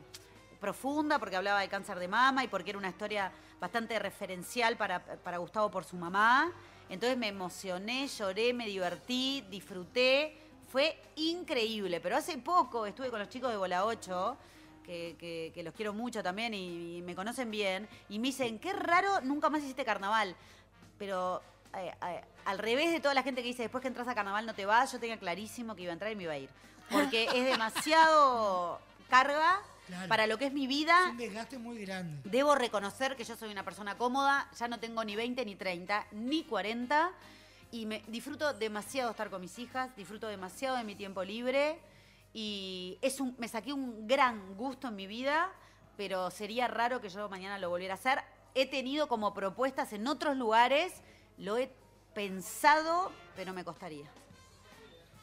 profunda 0.61 1.19
porque 1.19 1.37
hablaba 1.37 1.61
de 1.61 1.69
cáncer 1.69 1.99
de 1.99 2.07
mama 2.07 2.45
y 2.45 2.49
porque 2.49 2.71
era 2.71 2.79
una 2.79 2.91
historia 2.91 3.33
bastante 3.59 3.99
referencial 3.99 4.77
para, 4.77 5.39
Gustavo 5.39 5.71
por 5.71 5.85
su 5.85 5.97
mamá. 5.97 6.53
Entonces 6.91 7.17
me 7.17 7.29
emocioné, 7.29 8.07
lloré, 8.09 8.53
me 8.53 8.67
divertí, 8.67 9.47
disfruté. 9.51 10.37
Fue 10.71 11.01
increíble, 11.17 12.01
pero 12.01 12.17
hace 12.17 12.37
poco 12.37 12.85
estuve 12.85 13.09
con 13.09 13.19
los 13.19 13.31
chicos 13.31 13.51
de 13.51 13.57
Bola 13.57 13.87
8 13.87 14.37
que, 14.83 15.63
los 15.65 15.73
quiero 15.75 15.95
mucho 15.95 16.23
también 16.23 16.53
y 16.55 17.01
me 17.03 17.15
conocen 17.15 17.51
bien, 17.51 17.89
y 18.09 18.19
me 18.19 18.29
dicen, 18.29 18.59
qué 18.59 18.73
raro, 18.73 19.21
nunca 19.23 19.49
más 19.49 19.63
hiciste 19.63 19.85
carnaval. 19.85 20.37
Pero 20.99 21.43
eh, 21.77 21.95
eh, 22.07 22.21
al 22.45 22.59
revés 22.59 22.91
de 22.93 23.01
toda 23.01 23.15
la 23.15 23.23
gente 23.23 23.43
que 23.43 23.49
dice, 23.49 23.63
después 23.63 23.83
que 23.83 23.89
entras 23.89 24.09
a 24.09 24.15
carnaval 24.15 24.47
no 24.47 24.55
te 24.55 24.67
vas, 24.67 24.93
yo 24.93 24.99
tenía 25.01 25.19
clarísimo 25.19 25.75
que 25.75 25.83
iba 25.83 25.91
a 25.91 25.95
entrar 25.95 26.11
y 26.13 26.17
me 26.17 26.25
iba 26.25 26.33
a 26.33 26.39
ir. 26.39 26.51
Porque 26.91 27.25
es 27.35 27.45
demasiado 27.45 28.81
carga 29.09 29.61
Claro. 29.89 30.09
para 30.09 30.27
lo 30.29 30.39
que 30.39 30.47
es 30.47 30.53
mi 30.53 30.69
vida. 30.69 30.97
Es 31.07 31.11
un 31.11 31.17
desgaste 31.19 31.59
muy 31.59 31.85
grande. 31.85 32.21
Debo 32.25 32.55
reconocer 32.55 33.17
que 33.17 33.25
yo 33.25 33.37
soy 33.37 33.51
una 33.51 33.65
persona 33.65 33.99
cómoda, 33.99 34.49
ya 34.57 34.69
no 34.69 34.79
tengo 34.79 35.05
ni 35.05 35.17
20, 35.17 35.45
ni 35.45 35.57
30, 35.57 36.07
ni 36.13 36.45
40, 36.45 37.11
y 37.73 37.85
me 37.87 38.03
disfruto 38.07 38.55
demasiado 38.55 39.11
estar 39.11 39.29
con 39.29 39.41
mis 39.41 39.59
hijas, 39.59 39.95
disfruto 39.97 40.29
demasiado 40.29 40.77
de 40.77 40.85
mi 40.85 40.95
tiempo 40.95 41.25
libre, 41.25 41.79
y 42.33 42.97
es 43.03 43.19
un, 43.21 43.35
me 43.39 43.49
saqué 43.49 43.73
un 43.73 44.07
gran 44.07 44.55
gusto 44.57 44.87
en 44.89 44.95
mi 44.97 45.07
vida, 45.09 45.51
pero 45.97 46.31
sería 46.31 46.69
raro 46.69 47.01
que 47.01 47.09
yo 47.09 47.29
mañana 47.29 47.59
lo 47.59 47.69
volviera 47.69 47.95
a 47.95 47.97
hacer. 47.99 48.23
He 48.55 48.67
tenido 48.67 49.09
como 49.09 49.35
propuestas 49.35 49.93
en 49.93 50.07
otros 50.07 50.37
lugares, 50.37 50.93
lo 51.43 51.59
he 51.59 51.69
pensado, 52.15 53.13
pero 53.35 53.53
me 53.53 53.65
costaría. 53.65 54.09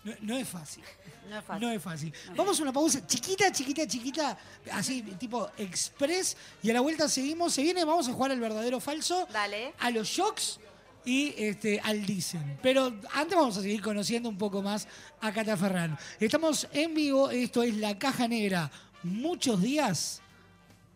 No, 0.03 0.13
no 0.21 0.37
es 0.37 0.47
fácil. 0.47 0.83
No 1.29 1.37
es 1.39 1.45
fácil. 1.45 1.67
No 1.67 1.71
es 1.73 1.81
fácil. 1.81 2.13
Vamos 2.35 2.59
a 2.59 2.63
una 2.63 2.73
pausa 2.73 3.05
chiquita, 3.07 3.51
chiquita, 3.51 3.87
chiquita, 3.87 4.37
así 4.71 5.01
tipo 5.01 5.49
express, 5.57 6.35
y 6.61 6.69
a 6.69 6.73
la 6.73 6.81
vuelta 6.81 7.07
seguimos. 7.07 7.53
Se 7.53 7.61
viene, 7.61 7.85
vamos 7.85 8.07
a 8.09 8.13
jugar 8.13 8.31
al 8.31 8.39
verdadero 8.39 8.79
falso. 8.79 9.27
Dale. 9.31 9.73
A 9.79 9.91
los 9.91 10.07
shocks 10.07 10.59
y 11.05 11.33
este, 11.37 11.79
al 11.79 12.05
dicen. 12.05 12.59
Pero 12.61 12.93
antes 13.13 13.37
vamos 13.37 13.57
a 13.57 13.61
seguir 13.61 13.81
conociendo 13.81 14.27
un 14.27 14.37
poco 14.37 14.61
más 14.61 14.87
a 15.21 15.31
Cata 15.31 15.55
Ferran. 15.55 15.97
Estamos 16.19 16.67
en 16.73 16.93
vivo, 16.93 17.29
esto 17.29 17.63
es 17.63 17.75
La 17.75 17.97
Caja 17.97 18.27
Negra. 18.27 18.69
Muchos 19.03 19.61
días, 19.61 20.21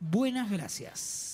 buenas 0.02 0.52
gracias. 0.52 1.34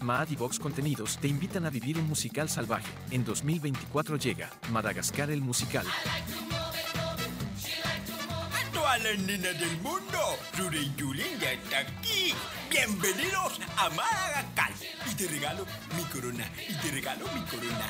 Mad 0.00 0.28
y 0.30 0.36
Vox 0.36 0.60
Contenidos 0.60 1.18
te 1.20 1.26
invitan 1.26 1.66
a 1.66 1.70
vivir 1.70 1.98
un 1.98 2.06
musical 2.06 2.48
salvaje. 2.48 2.92
En 3.10 3.24
2024 3.24 4.16
llega 4.16 4.50
Madagascar 4.70 5.32
el 5.32 5.40
musical. 5.40 5.84
A 8.90 8.98
las 8.98 9.18
nenas 9.20 9.56
del 9.56 9.78
mundo, 9.82 10.18
Rure 10.58 10.80
y 10.80 10.92
Julen 10.98 11.38
ya 11.38 11.52
está 11.52 11.78
aquí. 11.78 12.34
Bienvenidos 12.68 13.60
a 13.76 13.88
Madagascar. 13.90 14.72
Y 15.08 15.14
te 15.14 15.28
regalo 15.28 15.64
mi 15.96 16.02
corona, 16.06 16.50
y 16.68 16.74
te 16.74 16.90
regalo 16.90 17.24
mi 17.32 17.40
corona. 17.42 17.86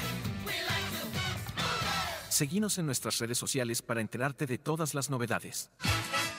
Seguinos 2.29 2.77
en 2.77 2.85
nuestras 2.85 3.19
redes 3.19 3.39
sociales 3.39 3.81
para 3.81 4.03
enterarte 4.03 4.47
de 4.47 4.59
todas 4.59 4.93
las 4.93 5.09
novedades. 5.09 5.71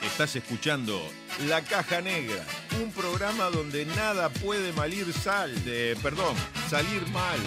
Estás 0.04 0.36
escuchando 0.36 1.02
La 1.48 1.64
Caja 1.64 2.00
Negra, 2.02 2.46
un 2.84 2.92
programa 2.92 3.46
donde 3.46 3.88
nada 3.88 4.30
puede 4.30 4.74
malir 4.74 5.12
sal, 5.12 5.66
de, 5.66 5.98
perdón, 6.04 6.36
salir 6.70 7.08
mal. 7.08 7.40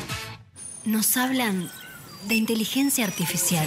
Nos 0.84 1.16
hablan 1.16 1.70
de 2.26 2.34
inteligencia 2.34 3.04
artificial. 3.04 3.66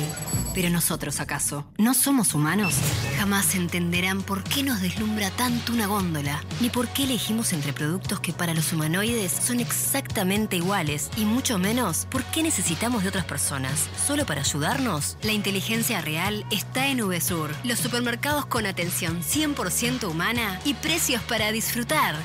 Pero 0.53 0.69
nosotros, 0.71 1.19
¿acaso? 1.19 1.65
¿No 1.77 1.93
somos 1.93 2.33
humanos? 2.33 2.73
Jamás 3.17 3.53
entenderán 3.53 4.23
por 4.23 4.43
qué 4.43 4.63
nos 4.63 4.81
deslumbra 4.81 5.29
tanto 5.31 5.71
una 5.71 5.85
góndola, 5.85 6.43
ni 6.59 6.69
por 6.69 6.87
qué 6.87 7.03
elegimos 7.03 7.53
entre 7.53 7.73
productos 7.73 8.19
que 8.19 8.33
para 8.33 8.55
los 8.55 8.73
humanoides 8.73 9.31
son 9.31 9.59
exactamente 9.59 10.55
iguales, 10.55 11.11
y 11.15 11.25
mucho 11.25 11.59
menos 11.59 12.07
por 12.09 12.23
qué 12.23 12.41
necesitamos 12.41 13.03
de 13.03 13.09
otras 13.09 13.25
personas. 13.25 13.87
¿Solo 14.07 14.25
para 14.25 14.41
ayudarnos? 14.41 15.17
La 15.21 15.33
inteligencia 15.33 16.01
real 16.01 16.43
está 16.49 16.87
en 16.87 17.07
VSUR, 17.07 17.51
los 17.63 17.77
supermercados 17.77 18.47
con 18.47 18.65
atención 18.65 19.21
100% 19.21 20.09
humana 20.09 20.59
y 20.65 20.73
precios 20.73 21.21
para 21.23 21.51
disfrutar. 21.51 22.15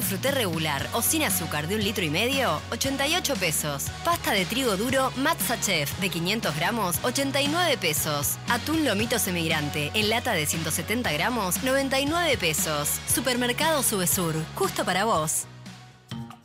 Fruté 0.00 0.30
regular 0.30 0.88
o 0.94 1.02
sin 1.02 1.22
azúcar 1.22 1.68
de 1.68 1.74
un 1.74 1.84
litro 1.84 2.04
y 2.04 2.10
medio, 2.10 2.60
88 2.70 3.34
pesos. 3.34 3.84
Pasta 4.04 4.32
de 4.32 4.46
trigo 4.46 4.76
duro 4.76 5.12
Matza 5.16 5.58
De 6.00 6.08
500 6.10 6.56
gramos, 6.56 6.96
89 7.02 7.76
pesos. 7.78 8.38
Atún 8.48 8.84
lomito 8.84 9.18
semigrante 9.18 9.90
en 9.94 10.10
lata 10.10 10.32
de 10.32 10.46
170 10.46 11.12
gramos, 11.12 11.62
99 11.62 12.36
pesos. 12.38 13.00
Supermercado 13.06 13.82
Subesur, 13.82 14.34
justo 14.54 14.84
para 14.84 15.04
vos. 15.04 15.46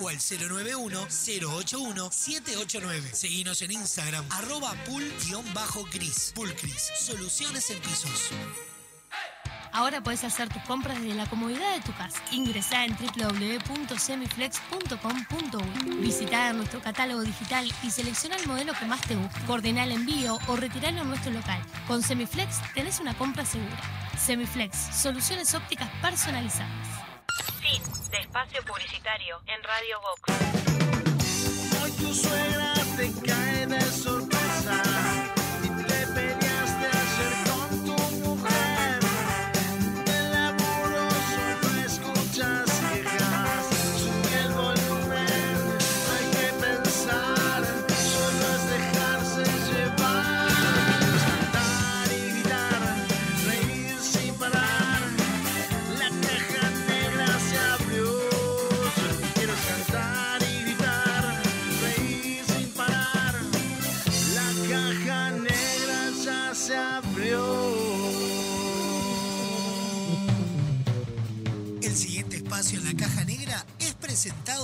o 0.00 0.08
al 0.08 0.18
091-081-789. 0.18 3.12
Seguinos 3.12 3.60
en 3.62 3.70
Instagram, 3.72 4.24
arroba 4.30 4.74
pool-gris. 4.86 6.32
Pulcris, 6.34 6.90
soluciones 6.98 7.70
en 7.70 7.80
pisos. 7.80 8.30
Ahora 9.72 10.02
puedes 10.02 10.24
hacer 10.24 10.48
tus 10.48 10.60
compras 10.64 11.00
desde 11.00 11.14
la 11.14 11.30
comodidad 11.30 11.72
de 11.74 11.80
tu 11.82 11.92
casa. 11.92 12.20
Ingresá 12.32 12.84
en 12.84 12.96
www.semiflex.com.uy. 12.96 15.94
Visita 16.00 16.52
nuestro 16.52 16.80
catálogo 16.80 17.20
digital 17.22 17.72
y 17.82 17.90
selecciona 17.90 18.34
el 18.36 18.48
modelo 18.48 18.72
que 18.74 18.84
más 18.86 19.00
te 19.02 19.14
guste. 19.14 19.40
Coordina 19.46 19.84
el 19.84 19.92
envío 19.92 20.40
o 20.48 20.56
retiralo 20.56 21.02
en 21.02 21.08
nuestro 21.08 21.30
local. 21.30 21.62
Con 21.86 22.02
Semiflex 22.02 22.56
tenés 22.74 22.98
una 23.00 23.16
compra 23.16 23.44
segura. 23.44 23.78
Semiflex, 24.18 24.76
soluciones 24.76 25.54
ópticas 25.54 25.88
personalizadas. 26.02 26.99
Fin 27.70 27.82
de 28.10 28.18
espacio 28.18 28.62
publicitario 28.64 29.40
en 29.46 29.62
Radio 29.62 30.00
Vox. 30.00 30.22
Hoy 31.82 31.92
tu 31.92 32.12
suegra 32.12 32.74
te 32.96 33.12
cae 33.24 33.66
de 33.66 33.80
sorpresa 33.80 34.19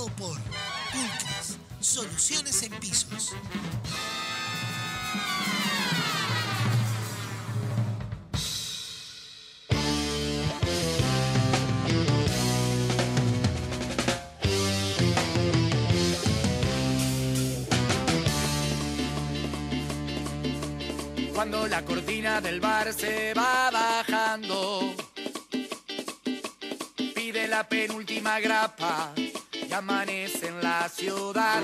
por 0.05 0.37
soluciones 1.79 2.61
en 2.61 2.71
pisos. 2.73 3.33
Cuando 21.33 21.67
la 21.67 21.83
cortina 21.83 22.39
del 22.41 22.59
bar 22.59 22.93
se 22.93 23.33
va 23.33 23.71
bajando, 23.71 24.93
pide 27.15 27.47
la 27.47 27.67
penúltima 27.67 28.39
grapa 28.39 29.13
y 29.69 29.73
amanece 29.73 30.47
en 30.47 30.61
la 30.61 30.87
ciudad. 30.89 31.61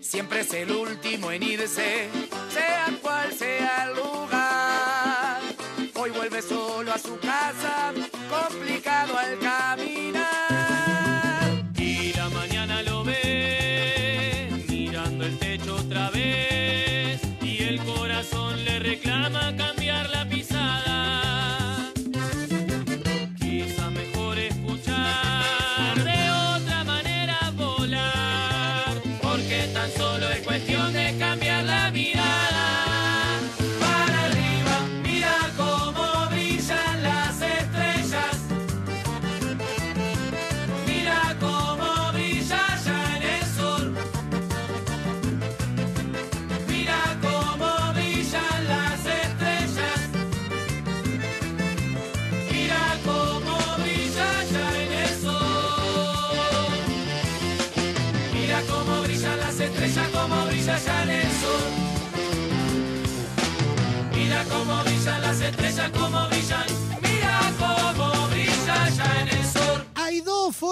Siempre 0.00 0.40
es 0.40 0.52
el 0.54 0.70
último 0.70 1.30
en 1.30 1.42
irse, 1.42 2.08
sea 2.52 2.86
cual 3.00 3.32
sea 3.32 3.86
el 3.86 3.96
lugar. 3.96 5.40
Hoy 5.94 6.10
vuelve 6.10 6.42
solo 6.42 6.92
a 6.92 6.98
su 6.98 7.18
casa, 7.18 7.31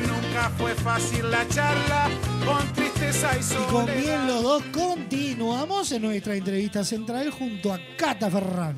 Nunca 0.07 0.49
fue 0.57 0.73
fácil 0.75 1.29
la 1.29 1.47
charla 1.47 2.09
con 2.43 2.73
tristeza 2.73 3.02
y 3.15 3.53
Y 3.53 3.71
con 3.71 3.85
bien 3.85 4.25
los 4.25 4.41
dos 4.41 4.63
continuamos 4.73 5.91
en 5.91 6.01
nuestra 6.01 6.33
entrevista 6.35 6.83
central 6.83 7.29
junto 7.29 7.71
a 7.71 7.79
Cata 7.95 8.29
Ferran. 8.29 8.75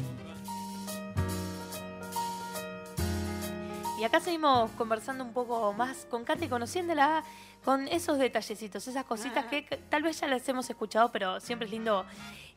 Y 3.99 4.03
acá 4.03 4.19
seguimos 4.19 4.71
conversando 4.71 5.23
un 5.23 5.31
poco 5.31 5.71
más 5.73 6.05
con 6.09 6.25
Kate, 6.25 6.49
conociéndola 6.49 7.23
con 7.63 7.87
esos 7.87 8.19
detallecitos, 8.19 8.85
esas 8.87 9.05
cositas 9.05 9.45
que 9.45 9.65
que 9.65 9.77
tal 9.77 10.03
vez 10.03 10.19
ya 10.19 10.27
las 10.27 10.47
hemos 10.49 10.69
escuchado, 10.69 11.11
pero 11.13 11.39
siempre 11.39 11.65
es 11.67 11.71
lindo 11.71 12.05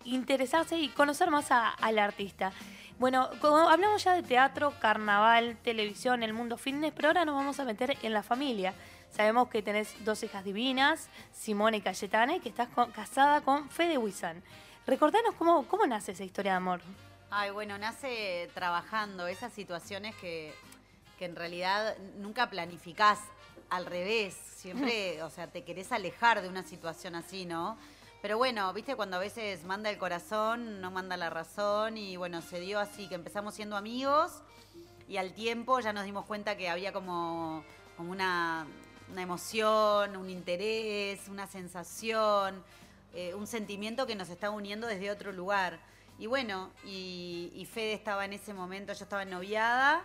interesarse 0.04 0.78
y 0.78 0.88
conocer 0.88 1.30
más 1.30 1.50
a- 1.52 1.68
al 1.70 1.98
artista. 2.00 2.52
Bueno, 2.98 3.30
como 3.40 3.56
hablamos 3.68 4.02
ya 4.02 4.14
de 4.14 4.24
teatro, 4.24 4.74
carnaval, 4.80 5.56
televisión, 5.62 6.24
el 6.24 6.32
mundo 6.32 6.56
fitness, 6.58 6.92
pero 6.94 7.08
ahora 7.08 7.24
nos 7.24 7.36
vamos 7.36 7.60
a 7.60 7.64
meter 7.64 7.96
en 8.02 8.12
la 8.12 8.24
familia. 8.24 8.74
Sabemos 9.10 9.48
que 9.48 9.62
tenés 9.62 9.94
dos 10.04 10.22
hijas 10.22 10.44
divinas, 10.44 11.08
Simone 11.32 11.78
y 11.78 11.80
Cayetana, 11.80 12.36
y 12.36 12.40
que 12.40 12.48
estás 12.48 12.68
con- 12.68 12.90
casada 12.92 13.40
con 13.40 13.68
Fede 13.70 13.98
Wisan. 13.98 14.42
Recordanos 14.86 15.34
cómo, 15.34 15.66
cómo 15.66 15.86
nace 15.86 16.12
esa 16.12 16.24
historia 16.24 16.52
de 16.52 16.56
amor. 16.58 16.80
Ay, 17.30 17.50
bueno, 17.50 17.76
nace 17.78 18.48
trabajando 18.54 19.26
esas 19.26 19.52
situaciones 19.52 20.14
que, 20.16 20.54
que 21.18 21.24
en 21.24 21.36
realidad 21.36 21.96
nunca 22.16 22.48
planificás 22.48 23.18
al 23.70 23.86
revés. 23.86 24.34
Siempre, 24.56 25.22
o 25.24 25.30
sea, 25.30 25.46
te 25.48 25.64
querés 25.64 25.90
alejar 25.92 26.40
de 26.42 26.48
una 26.48 26.62
situación 26.62 27.14
así, 27.14 27.44
¿no? 27.44 27.76
Pero 28.22 28.36
bueno, 28.38 28.72
viste, 28.72 28.96
cuando 28.96 29.16
a 29.16 29.20
veces 29.20 29.64
manda 29.64 29.90
el 29.90 29.98
corazón, 29.98 30.80
no 30.80 30.90
manda 30.90 31.16
la 31.16 31.30
razón. 31.30 31.96
Y 31.98 32.16
bueno, 32.16 32.40
se 32.42 32.60
dio 32.60 32.78
así, 32.78 33.08
que 33.08 33.14
empezamos 33.14 33.54
siendo 33.54 33.76
amigos 33.76 34.32
y 35.08 35.16
al 35.18 35.32
tiempo 35.34 35.80
ya 35.80 35.92
nos 35.92 36.04
dimos 36.04 36.24
cuenta 36.26 36.56
que 36.56 36.68
había 36.68 36.92
como, 36.92 37.62
como 37.96 38.10
una, 38.10 38.66
una 39.12 39.22
emoción, 39.22 40.16
un 40.16 40.28
interés, 40.30 41.28
una 41.28 41.46
sensación, 41.46 42.62
eh, 43.14 43.34
un 43.34 43.46
sentimiento 43.46 44.06
que 44.06 44.14
nos 44.14 44.28
está 44.28 44.50
uniendo 44.50 44.86
desde 44.86 45.10
otro 45.10 45.32
lugar. 45.32 45.78
Y 46.18 46.26
bueno, 46.26 46.70
y, 46.84 47.66
Fede 47.72 47.92
estaba 47.92 48.24
en 48.24 48.32
ese 48.32 48.52
momento, 48.52 48.92
yo 48.92 49.04
estaba 49.04 49.24
noviada, 49.24 50.02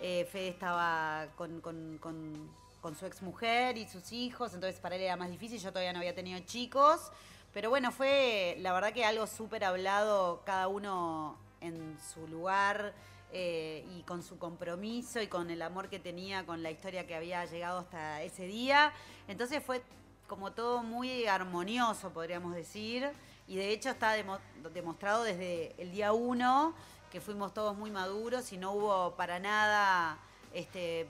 eh, 0.00 0.28
Fede 0.30 0.48
estaba 0.48 1.26
con, 1.36 1.60
con- 1.60 1.98
con- 1.98 2.68
con 2.80 2.94
su 2.94 3.06
ex 3.06 3.22
mujer 3.22 3.76
y 3.76 3.88
sus 3.88 4.12
hijos, 4.12 4.54
entonces 4.54 4.78
para 4.80 4.94
él 4.94 5.02
era 5.02 5.16
más 5.16 5.30
difícil, 5.30 5.58
yo 5.58 5.70
todavía 5.70 5.92
no 5.92 5.98
había 5.98 6.14
tenido 6.14 6.38
chicos. 6.46 7.10
Pero 7.52 7.70
bueno, 7.70 7.90
fue 7.90 8.56
la 8.60 8.72
verdad 8.72 8.92
que 8.92 9.04
algo 9.04 9.26
súper 9.26 9.64
hablado, 9.64 10.42
cada 10.46 10.68
uno 10.68 11.36
en 11.60 11.98
su 12.14 12.28
lugar 12.28 12.92
eh, 13.32 13.86
y 13.96 14.02
con 14.02 14.22
su 14.22 14.38
compromiso 14.38 15.20
y 15.20 15.26
con 15.26 15.50
el 15.50 15.62
amor 15.62 15.88
que 15.88 15.98
tenía 15.98 16.46
con 16.46 16.62
la 16.62 16.70
historia 16.70 17.06
que 17.06 17.14
había 17.14 17.44
llegado 17.44 17.80
hasta 17.80 18.22
ese 18.22 18.46
día. 18.46 18.92
Entonces 19.26 19.62
fue 19.62 19.82
como 20.26 20.52
todo 20.52 20.82
muy 20.82 21.26
armonioso, 21.26 22.10
podríamos 22.10 22.54
decir. 22.54 23.10
Y 23.46 23.56
de 23.56 23.70
hecho 23.70 23.90
está 23.90 24.12
demo- 24.12 24.40
demostrado 24.74 25.24
desde 25.24 25.74
el 25.80 25.90
día 25.90 26.12
uno 26.12 26.74
que 27.10 27.20
fuimos 27.22 27.54
todos 27.54 27.74
muy 27.74 27.90
maduros 27.90 28.52
y 28.52 28.58
no 28.58 28.72
hubo 28.72 29.14
para 29.16 29.38
nada 29.38 30.18
este, 30.52 31.08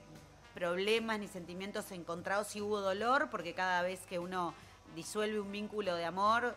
problemas 0.53 1.19
ni 1.19 1.27
sentimientos 1.27 1.91
encontrados. 1.91 2.47
Sí 2.47 2.61
hubo 2.61 2.79
dolor, 2.79 3.29
porque 3.29 3.53
cada 3.53 3.81
vez 3.81 3.99
que 4.07 4.19
uno 4.19 4.53
disuelve 4.95 5.41
un 5.41 5.51
vínculo 5.51 5.95
de 5.95 6.05
amor, 6.05 6.55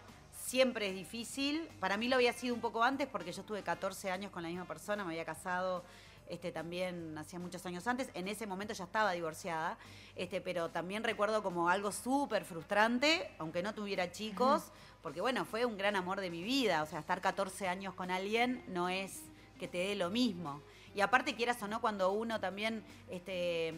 siempre 0.52 0.90
es 0.90 0.94
difícil. 0.94 1.66
Para 1.80 1.96
mí 1.96 2.08
lo 2.08 2.16
había 2.16 2.34
sido 2.34 2.54
un 2.54 2.60
poco 2.60 2.84
antes, 2.84 3.08
porque 3.08 3.32
yo 3.32 3.40
estuve 3.40 3.62
14 3.62 4.10
años 4.10 4.30
con 4.30 4.42
la 4.42 4.50
misma 4.50 4.66
persona, 4.66 5.02
me 5.02 5.12
había 5.12 5.24
casado 5.24 5.82
este, 6.28 6.52
también 6.52 7.16
hacía 7.16 7.38
muchos 7.38 7.64
años 7.64 7.86
antes. 7.86 8.10
En 8.12 8.28
ese 8.28 8.46
momento 8.46 8.74
ya 8.74 8.84
estaba 8.84 9.12
divorciada, 9.12 9.78
este, 10.14 10.42
pero 10.42 10.68
también 10.68 11.04
recuerdo 11.04 11.42
como 11.42 11.70
algo 11.70 11.90
súper 11.90 12.44
frustrante, 12.44 13.30
aunque 13.38 13.62
no 13.62 13.72
tuviera 13.72 14.12
chicos, 14.12 14.64
porque 15.02 15.22
bueno, 15.22 15.46
fue 15.46 15.64
un 15.64 15.78
gran 15.78 15.96
amor 15.96 16.20
de 16.20 16.28
mi 16.28 16.42
vida. 16.42 16.82
O 16.82 16.86
sea, 16.86 16.98
estar 16.98 17.22
14 17.22 17.66
años 17.66 17.94
con 17.94 18.10
alguien 18.10 18.62
no 18.68 18.90
es 18.90 19.22
que 19.58 19.68
te 19.68 19.78
dé 19.78 19.94
lo 19.94 20.10
mismo. 20.10 20.60
Y 20.94 21.00
aparte, 21.00 21.34
quieras 21.34 21.62
o 21.62 21.66
no, 21.66 21.80
cuando 21.80 22.12
uno 22.12 22.40
también 22.40 22.84
este, 23.08 23.72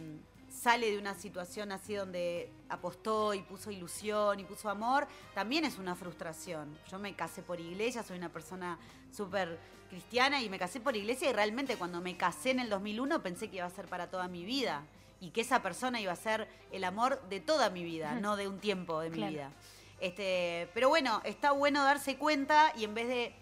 sale 0.55 0.89
de 0.89 0.97
una 0.97 1.13
situación 1.13 1.71
así 1.71 1.93
donde 1.93 2.49
apostó 2.69 3.33
y 3.33 3.41
puso 3.41 3.71
ilusión 3.71 4.39
y 4.39 4.43
puso 4.45 4.69
amor, 4.69 5.07
también 5.33 5.65
es 5.65 5.77
una 5.77 5.95
frustración. 5.95 6.77
Yo 6.89 6.97
me 6.97 7.13
casé 7.15 7.43
por 7.43 7.59
iglesia, 7.59 8.03
soy 8.03 8.17
una 8.17 8.29
persona 8.29 8.79
súper 9.11 9.59
cristiana 9.89 10.41
y 10.41 10.49
me 10.49 10.57
casé 10.57 10.79
por 10.79 10.95
iglesia 10.95 11.29
y 11.29 11.33
realmente 11.33 11.77
cuando 11.77 12.01
me 12.01 12.17
casé 12.17 12.51
en 12.51 12.59
el 12.59 12.69
2001 12.69 13.21
pensé 13.21 13.49
que 13.49 13.57
iba 13.57 13.65
a 13.65 13.69
ser 13.69 13.87
para 13.87 14.09
toda 14.09 14.27
mi 14.27 14.45
vida 14.45 14.83
y 15.19 15.29
que 15.29 15.41
esa 15.41 15.61
persona 15.61 15.99
iba 15.99 16.11
a 16.11 16.17
ser 16.17 16.47
el 16.71 16.83
amor 16.83 17.21
de 17.29 17.39
toda 17.39 17.69
mi 17.69 17.83
vida, 17.83 18.15
no 18.15 18.35
de 18.35 18.47
un 18.47 18.59
tiempo 18.59 18.99
de 18.99 19.09
mi 19.09 19.23
vida. 19.27 19.51
Este, 19.99 20.69
pero 20.73 20.89
bueno, 20.89 21.21
está 21.23 21.51
bueno 21.51 21.83
darse 21.83 22.17
cuenta 22.17 22.73
y 22.75 22.83
en 22.83 22.93
vez 22.93 23.07
de 23.07 23.33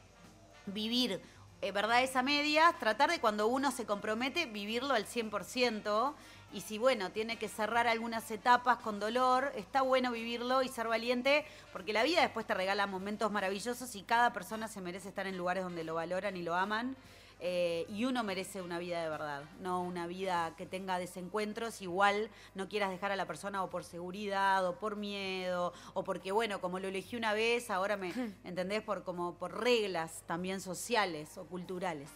vivir 0.68 1.22
eh, 1.62 1.72
verdades 1.72 2.16
a 2.16 2.22
medias, 2.24 2.78
tratar 2.78 3.10
de 3.10 3.20
cuando 3.20 3.48
uno 3.48 3.72
se 3.72 3.86
compromete, 3.86 4.46
vivirlo 4.46 4.94
al 4.94 5.06
100%. 5.06 6.14
Y 6.54 6.62
si, 6.62 6.78
bueno, 6.78 7.12
tiene 7.12 7.38
que 7.38 7.50
cerrar 7.50 7.88
algunas 7.88 8.30
etapas 8.30 8.78
con 8.78 9.00
dolor, 9.00 9.52
está 9.56 9.82
bueno 9.82 10.12
vivirlo 10.12 10.62
y 10.62 10.68
ser 10.68 10.88
valiente, 10.88 11.46
porque 11.72 11.94
la 11.94 12.04
vida 12.04 12.22
después 12.22 12.46
te 12.46 12.54
regala 12.54 12.86
momentos 12.86 13.32
maravillosos 13.32 13.96
y 13.96 14.04
cada 14.04 14.32
persona 14.34 14.68
se 14.68 14.80
merece 14.80 15.10
estar 15.10 15.26
en 15.26 15.36
lugares 15.36 15.64
donde 15.64 15.84
lo 15.84 15.96
valoran 15.96 16.38
y 16.38 16.44
lo 16.44 16.54
aman. 16.54 16.96
Eh, 17.40 17.86
y 17.90 18.06
uno 18.06 18.24
merece 18.24 18.62
una 18.62 18.80
vida 18.80 19.04
de 19.04 19.10
verdad, 19.10 19.44
no 19.60 19.82
una 19.82 20.06
vida 20.06 20.54
que 20.56 20.68
tenga 20.68 21.00
desencuentros. 21.00 21.82
Igual 21.82 22.30
no 22.54 22.70
quieras 22.70 22.92
dejar 22.92 23.12
a 23.12 23.16
la 23.16 23.26
persona 23.26 23.64
o 23.64 23.70
por 23.70 23.84
seguridad 23.84 24.66
o 24.66 24.76
por 24.76 24.96
miedo 24.96 25.74
o 25.94 26.04
porque, 26.04 26.32
bueno, 26.32 26.62
como 26.62 26.80
lo 26.80 26.88
elegí 26.88 27.18
una 27.18 27.34
vez, 27.34 27.72
ahora 27.72 27.98
me, 27.98 28.14
¿entendés? 28.46 28.84
Por, 28.84 29.04
como 29.04 29.34
por 29.34 29.60
reglas 29.60 30.22
también 30.28 30.62
sociales 30.62 31.38
o 31.38 31.46
culturales. 31.46 32.10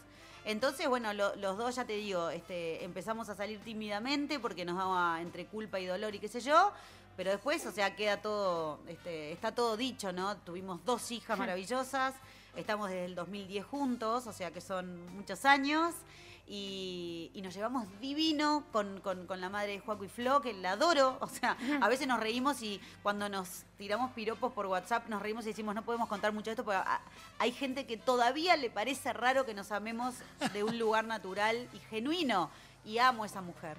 Entonces, 0.48 0.88
bueno, 0.88 1.12
lo- 1.14 1.36
los 1.36 1.58
dos, 1.58 1.76
ya 1.76 1.84
te 1.84 1.92
digo, 1.94 2.30
este, 2.30 2.82
empezamos 2.86 3.28
a 3.28 3.36
salir 3.36 3.60
tímidamente 3.60 4.40
porque 4.40 4.64
nos 4.64 4.78
daba 4.78 5.22
entre 5.22 5.46
culpa 5.46 5.78
y 5.78 5.86
dolor 5.86 6.16
y 6.16 6.20
qué 6.20 6.30
sé 6.30 6.40
yo. 6.40 6.72
Pero 7.18 7.32
después, 7.32 7.66
o 7.66 7.72
sea, 7.74 7.96
queda 7.98 8.22
todo, 8.22 8.80
este, 8.88 9.34
está 9.34 9.54
todo 9.54 9.76
dicho, 9.76 10.14
¿no? 10.14 10.38
Tuvimos 10.38 10.86
dos 10.86 11.12
hijas 11.12 11.38
maravillosas, 11.38 12.14
estamos 12.56 12.90
desde 12.90 13.06
el 13.06 13.16
2010 13.16 13.66
juntos, 13.66 14.26
o 14.26 14.32
sea 14.32 14.52
que 14.52 14.62
son 14.62 15.06
muchos 15.16 15.44
años. 15.44 15.94
Y, 16.50 17.30
y 17.34 17.42
nos 17.42 17.54
llevamos 17.54 17.86
divino 18.00 18.64
con, 18.72 19.02
con- 19.02 19.28
con 19.28 19.42
la 19.42 19.50
madre 19.50 19.74
de 19.74 19.80
Juaco 19.82 20.06
y 20.06 20.08
Flo, 20.08 20.42
que 20.42 20.54
la 20.54 20.72
adoro. 20.72 21.18
O 21.22 21.28
sea, 21.28 21.58
a 21.82 21.90
veces 21.90 22.08
nos 22.08 22.20
reímos 22.22 22.62
y 22.62 22.80
cuando 23.04 23.28
nos 23.28 23.64
tiramos 23.78 24.12
piropos 24.12 24.54
por 24.54 24.66
WhatsApp 24.66 25.08
nos 25.10 25.22
reímos 25.22 25.44
y 25.46 25.50
decimos 25.50 25.76
no 25.76 25.84
podemos 25.84 26.08
contar 26.08 26.32
mucho 26.32 26.46
de 26.46 26.52
esto, 26.52 26.64
porque 26.64 26.80
ah, 26.84 27.02
hay 27.38 27.52
gente 27.52 27.86
que 27.86 27.98
todavía 27.98 28.56
le 28.56 28.70
parece 28.70 29.12
raro 29.14 29.46
que 29.46 29.54
nos 29.54 29.72
amemos 29.74 30.16
de 30.54 30.64
un 30.64 30.80
lugar 30.80 31.04
natural 31.06 31.68
y 31.74 31.80
genuino. 31.90 32.50
Y 32.86 33.00
amo 33.00 33.24
a 33.24 33.26
esa 33.26 33.42
mujer. 33.42 33.78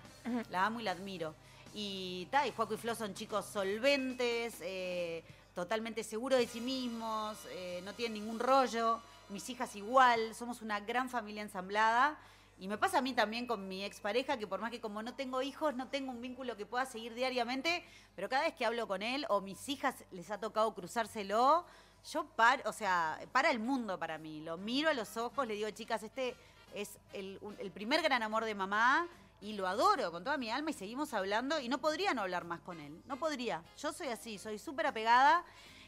La 0.50 0.66
amo 0.66 0.80
y 0.80 0.82
la 0.82 0.90
admiro. 0.90 1.34
Y, 1.72 2.26
ta, 2.30 2.46
y 2.46 2.52
Juaco 2.52 2.74
y 2.74 2.76
Flo 2.76 2.94
son 2.94 3.14
chicos 3.14 3.46
solventes, 3.46 4.56
eh, 4.60 5.24
totalmente 5.54 6.04
seguros 6.04 6.38
de 6.38 6.46
sí 6.46 6.60
mismos, 6.60 7.38
eh, 7.50 7.80
no 7.86 7.94
tienen 7.94 8.22
ningún 8.22 8.38
rollo. 8.38 9.00
Mis 9.30 9.48
hijas 9.48 9.74
igual, 9.76 10.34
somos 10.34 10.60
una 10.60 10.80
gran 10.80 11.08
familia 11.08 11.40
ensamblada. 11.42 12.18
Y 12.60 12.66
me 12.66 12.76
pasa 12.76 12.98
a 12.98 13.02
mí 13.02 13.12
también 13.12 13.46
con 13.46 13.68
mi 13.68 13.84
expareja, 13.84 14.36
que 14.36 14.46
por 14.46 14.60
más 14.60 14.70
que 14.70 14.80
como 14.80 15.02
no 15.02 15.14
tengo 15.14 15.42
hijos, 15.42 15.76
no 15.76 15.88
tengo 15.88 16.10
un 16.10 16.20
vínculo 16.20 16.56
que 16.56 16.66
pueda 16.66 16.86
seguir 16.86 17.14
diariamente, 17.14 17.84
pero 18.16 18.28
cada 18.28 18.42
vez 18.42 18.54
que 18.54 18.64
hablo 18.64 18.88
con 18.88 19.02
él 19.02 19.26
o 19.28 19.40
mis 19.40 19.68
hijas 19.68 19.94
les 20.10 20.30
ha 20.30 20.40
tocado 20.40 20.74
cruzárselo, 20.74 21.64
yo 22.12 22.24
par, 22.24 22.62
o 22.66 22.72
sea, 22.72 23.20
para 23.30 23.50
el 23.50 23.60
mundo 23.60 23.98
para 23.98 24.18
mí. 24.18 24.40
Lo 24.40 24.56
miro 24.56 24.88
a 24.88 24.94
los 24.94 25.16
ojos, 25.16 25.46
le 25.46 25.54
digo, 25.54 25.70
chicas, 25.70 26.02
este 26.02 26.34
es 26.74 26.98
el, 27.12 27.38
primer 27.72 28.02
gran 28.02 28.22
amor 28.22 28.44
de 28.44 28.54
mamá 28.54 29.06
y 29.40 29.52
lo 29.52 29.68
adoro 29.68 30.10
con 30.10 30.24
toda 30.24 30.36
mi 30.36 30.50
alma 30.50 30.70
y 30.70 30.72
seguimos 30.74 31.14
hablando 31.14 31.60
y 31.60 31.68
no 31.68 31.78
podría 31.78 32.12
no 32.12 32.22
hablar 32.22 32.44
más 32.44 32.60
con 32.60 32.80
él. 32.80 33.00
No 33.06 33.18
podría. 33.18 33.62
Yo 33.80 33.92
soy 33.92 34.08
así, 34.08 34.36
soy 34.36 34.58
súper 34.58 34.86
apegada 34.86 35.44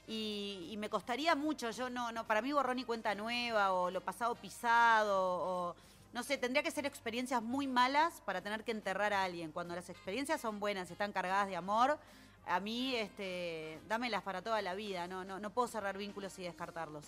y, 0.07 0.69
y 0.71 0.77
me 0.77 0.89
costaría 0.89 1.35
mucho. 1.35 1.71
Yo 1.71 1.91
no, 1.91 2.13
no, 2.13 2.27
para 2.29 2.43
mí 2.43 2.53
borrón 2.53 2.79
y 2.79 2.85
cuenta 2.85 3.15
nueva 3.17 3.73
o 3.73 3.91
lo 3.91 4.01
pasado 4.01 4.37
pisado 4.37 5.19
o 5.19 5.75
no 6.12 6.23
sé, 6.23 6.39
tendría 6.39 6.62
que 6.62 6.70
ser 6.70 6.87
experiencias 6.87 7.43
muy 7.43 7.66
malas 7.66 8.20
para 8.24 8.41
tener 8.43 8.65
que 8.65 8.73
enterrar 8.73 9.12
a 9.12 9.23
alguien. 9.24 9.53
Cuando 9.53 9.74
las 9.74 9.89
experiencias 9.91 10.41
son 10.41 10.59
buenas, 10.61 10.91
están 10.91 11.12
cargadas 11.12 11.47
de 11.49 11.57
amor, 11.57 11.99
a 12.47 12.59
mí, 12.59 12.97
este, 12.97 13.81
dámelas 13.87 14.23
para 14.23 14.43
toda 14.43 14.61
la 14.62 14.74
vida. 14.74 15.07
No, 15.07 15.24
no, 15.24 15.39
no 15.39 15.51
puedo 15.51 15.69
cerrar 15.69 15.97
vínculos 15.97 16.39
y 16.39 16.43
descartarlos. 16.43 17.05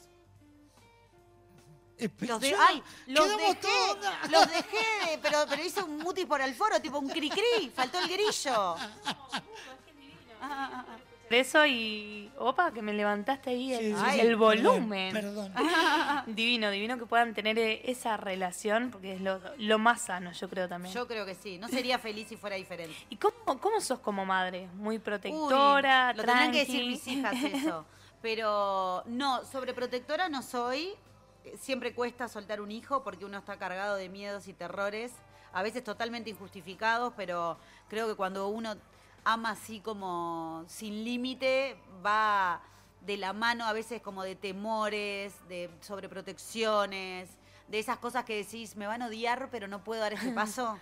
Los 2.20 2.40
de, 2.40 2.50
Yo- 2.50 2.56
ay, 2.60 2.82
los 3.06 3.28
dejé, 3.28 3.68
los 4.30 4.48
dejé, 4.50 5.18
pero, 5.20 5.44
pero 5.48 5.62
hice 5.62 5.82
un 5.82 5.98
muti 5.98 6.24
por 6.26 6.40
el 6.40 6.54
foro, 6.54 6.80
tipo 6.80 6.98
un 6.98 7.08
cri-cri, 7.08 7.70
faltó 7.74 7.98
el 8.00 8.08
grillo. 8.08 8.74
Por 8.74 10.40
eso 11.34 11.66
y. 11.66 12.30
Opa, 12.38 12.72
que 12.72 12.82
me 12.82 12.92
levantaste 12.92 13.50
ahí 13.50 13.72
el, 13.72 13.80
Sí, 13.80 13.94
sí, 13.94 14.10
sí. 14.12 14.20
el 14.20 14.36
volumen. 14.36 15.12
Perdón, 15.12 15.52
divino, 16.26 16.70
divino 16.70 16.98
que 16.98 17.06
puedan 17.06 17.34
tener 17.34 17.58
eh, 17.58 17.82
esa 17.84 18.16
relación, 18.16 18.90
porque 18.90 19.14
es 19.14 19.20
lo, 19.20 19.40
lo 19.58 19.78
más 19.78 20.02
sano, 20.02 20.32
yo 20.32 20.48
creo 20.48 20.68
también. 20.68 20.94
Yo 20.94 21.06
creo 21.06 21.24
que 21.26 21.34
sí, 21.34 21.58
no 21.58 21.68
sería 21.68 21.98
feliz 21.98 22.28
si 22.28 22.36
fuera 22.36 22.56
diferente. 22.56 22.96
¿Y 23.10 23.16
cómo, 23.16 23.60
cómo 23.60 23.80
sos 23.80 24.00
como 24.00 24.24
madre? 24.24 24.68
¿Muy 24.74 24.98
protectora? 24.98 26.10
Uy, 26.10 26.16
lo 26.16 26.24
tendrán 26.24 26.52
que 26.52 26.60
decir 26.60 26.86
mis 26.86 27.06
hijas 27.06 27.34
eso. 27.42 27.84
Pero 28.22 29.02
no, 29.06 29.44
sobreprotectora 29.44 30.28
no 30.28 30.42
soy. 30.42 30.94
Siempre 31.58 31.92
cuesta 31.92 32.28
soltar 32.28 32.60
un 32.60 32.70
hijo 32.70 33.02
porque 33.02 33.24
uno 33.24 33.38
está 33.38 33.58
cargado 33.58 33.96
de 33.96 34.08
miedos 34.08 34.46
y 34.46 34.52
terrores, 34.52 35.12
a 35.52 35.62
veces 35.64 35.82
totalmente 35.82 36.30
injustificados, 36.30 37.12
pero 37.16 37.58
creo 37.88 38.06
que 38.06 38.14
cuando 38.14 38.46
uno 38.46 38.76
ama 39.24 39.50
así 39.50 39.80
como 39.80 40.64
sin 40.68 41.04
límite, 41.04 41.76
va 42.04 42.60
de 43.00 43.16
la 43.16 43.32
mano 43.32 43.64
a 43.64 43.72
veces 43.72 44.00
como 44.00 44.22
de 44.22 44.36
temores, 44.36 45.34
de 45.48 45.70
sobreprotecciones, 45.80 47.28
de 47.68 47.78
esas 47.78 47.98
cosas 47.98 48.24
que 48.24 48.36
decís, 48.36 48.76
me 48.76 48.86
van 48.86 49.02
a 49.02 49.06
odiar, 49.06 49.48
pero 49.50 49.66
no 49.68 49.82
puedo 49.82 50.00
dar 50.00 50.12
ese 50.12 50.30
paso. 50.32 50.78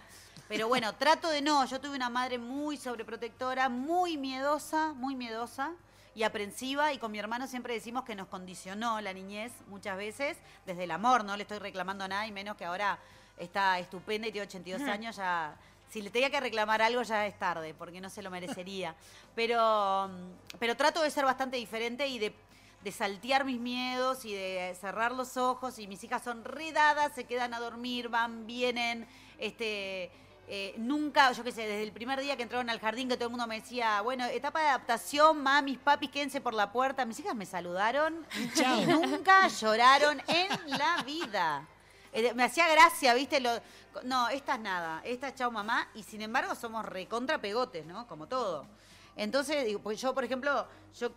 Pero 0.48 0.68
bueno, 0.68 0.94
trato 0.96 1.28
de 1.28 1.42
no. 1.42 1.64
Yo 1.66 1.80
tuve 1.80 1.94
una 1.94 2.10
madre 2.10 2.38
muy 2.38 2.76
sobreprotectora, 2.76 3.68
muy 3.68 4.16
miedosa, 4.16 4.92
muy 4.94 5.14
miedosa 5.14 5.72
y 6.14 6.24
aprensiva. 6.24 6.92
Y 6.92 6.98
con 6.98 7.12
mi 7.12 7.20
hermano 7.20 7.46
siempre 7.46 7.74
decimos 7.74 8.04
que 8.04 8.16
nos 8.16 8.26
condicionó 8.26 9.00
la 9.00 9.12
niñez 9.12 9.52
muchas 9.68 9.96
veces, 9.96 10.36
desde 10.66 10.84
el 10.84 10.90
amor. 10.90 11.24
No 11.24 11.36
le 11.36 11.42
estoy 11.42 11.58
reclamando 11.60 12.08
nada 12.08 12.26
y 12.26 12.32
menos 12.32 12.56
que 12.56 12.64
ahora 12.64 12.98
está 13.36 13.78
estupenda 13.78 14.26
y 14.26 14.32
tiene 14.32 14.46
82 14.48 14.82
Ujú. 14.82 14.90
años. 14.90 15.16
Ya, 15.16 15.56
si 15.90 16.00
le 16.00 16.10
tenía 16.10 16.30
que 16.30 16.40
reclamar 16.40 16.80
algo, 16.80 17.02
ya 17.02 17.26
es 17.26 17.38
tarde, 17.38 17.74
porque 17.74 18.00
no 18.00 18.08
se 18.08 18.22
lo 18.22 18.30
merecería. 18.30 18.94
Pero, 19.34 20.08
mm, 20.08 20.58
pero 20.58 20.76
trato 20.76 21.02
de 21.02 21.10
ser 21.10 21.24
bastante 21.24 21.56
diferente 21.56 22.06
y 22.08 22.18
de 22.18 22.34
de 22.82 22.92
saltear 22.92 23.44
mis 23.44 23.60
miedos 23.60 24.24
y 24.24 24.32
de 24.32 24.74
cerrar 24.80 25.12
los 25.12 25.36
ojos 25.36 25.78
y 25.78 25.86
mis 25.86 26.02
hijas 26.02 26.24
son 26.24 26.44
redadas, 26.44 27.14
se 27.14 27.24
quedan 27.24 27.52
a 27.52 27.60
dormir, 27.60 28.08
van, 28.08 28.46
vienen, 28.46 29.06
este 29.38 30.10
eh, 30.52 30.74
nunca, 30.78 31.30
yo 31.30 31.44
qué 31.44 31.52
sé, 31.52 31.60
desde 31.60 31.84
el 31.84 31.92
primer 31.92 32.20
día 32.20 32.36
que 32.36 32.42
entraron 32.42 32.68
al 32.70 32.80
jardín 32.80 33.08
que 33.08 33.14
todo 33.14 33.26
el 33.26 33.30
mundo 33.30 33.46
me 33.46 33.60
decía, 33.60 34.00
bueno, 34.00 34.24
etapa 34.24 34.60
de 34.60 34.66
adaptación, 34.66 35.40
mamis, 35.40 35.78
papis, 35.78 36.10
quédense 36.10 36.40
por 36.40 36.54
la 36.54 36.72
puerta. 36.72 37.04
Mis 37.04 37.20
hijas 37.20 37.36
me 37.36 37.46
saludaron 37.46 38.26
chao. 38.56 38.80
y 38.80 38.86
nunca 38.86 39.46
lloraron 39.46 40.20
en 40.26 40.48
la 40.70 41.04
vida. 41.04 41.68
Eh, 42.12 42.34
me 42.34 42.42
hacía 42.44 42.68
gracia, 42.68 43.14
¿viste? 43.14 43.40
Lo- 43.40 43.60
no, 44.04 44.28
esta 44.28 44.54
es 44.54 44.60
nada, 44.60 45.00
esta 45.04 45.28
es 45.28 45.34
chao 45.36 45.50
mamá, 45.50 45.88
y 45.94 46.02
sin 46.02 46.22
embargo 46.22 46.54
somos 46.54 46.84
recontra 46.84 47.40
pegotes, 47.40 47.86
¿no? 47.86 48.06
Como 48.06 48.26
todo. 48.26 48.66
Entonces, 49.16 49.64
digo, 49.66 49.80
pues 49.80 50.00
yo, 50.00 50.14
por 50.14 50.24
ejemplo, 50.24 50.66
yo 50.98 51.10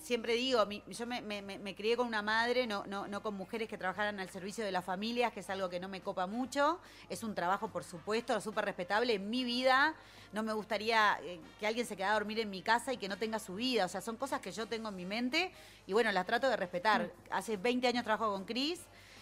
siempre 0.00 0.34
digo, 0.34 0.64
mi- 0.66 0.82
yo 0.88 1.06
me, 1.06 1.20
me- 1.20 1.74
crié 1.74 1.96
con 1.96 2.06
una 2.06 2.22
madre, 2.22 2.66
no, 2.66 2.84
no, 2.86 3.06
no 3.06 3.22
con 3.22 3.34
mujeres 3.34 3.68
que 3.68 3.76
trabajaran 3.76 4.18
al 4.20 4.30
servicio 4.30 4.64
de 4.64 4.72
las 4.72 4.84
familias, 4.84 5.32
que 5.32 5.40
es 5.40 5.50
algo 5.50 5.68
que 5.68 5.78
no 5.80 5.88
me 5.88 6.00
copa 6.00 6.26
mucho. 6.26 6.78
Es 7.08 7.22
un 7.22 7.34
trabajo, 7.34 7.68
por 7.68 7.84
supuesto, 7.84 8.40
súper 8.40 8.64
respetable. 8.64 9.14
En 9.14 9.28
mi 9.30 9.44
vida 9.44 9.94
no 10.32 10.42
me 10.42 10.52
gustaría 10.52 11.18
eh, 11.22 11.40
que 11.58 11.66
alguien 11.66 11.86
se 11.86 11.96
quedara 11.96 12.12
a 12.12 12.18
dormir 12.18 12.38
en 12.40 12.50
mi 12.50 12.62
casa 12.62 12.92
y 12.92 12.96
que 12.96 13.08
no 13.08 13.18
tenga 13.18 13.38
su 13.40 13.56
vida. 13.56 13.84
O 13.84 13.88
sea, 13.88 14.00
son 14.00 14.16
cosas 14.16 14.40
que 14.40 14.52
yo 14.52 14.66
tengo 14.66 14.88
en 14.88 14.96
mi 14.96 15.04
mente 15.04 15.52
y 15.86 15.92
bueno, 15.92 16.10
las 16.12 16.24
trato 16.26 16.48
de 16.48 16.56
respetar. 16.56 17.10
Hace 17.30 17.56
20 17.56 17.86
años 17.88 18.04
trabajo 18.04 18.32
con 18.32 18.44
Cris 18.44 18.80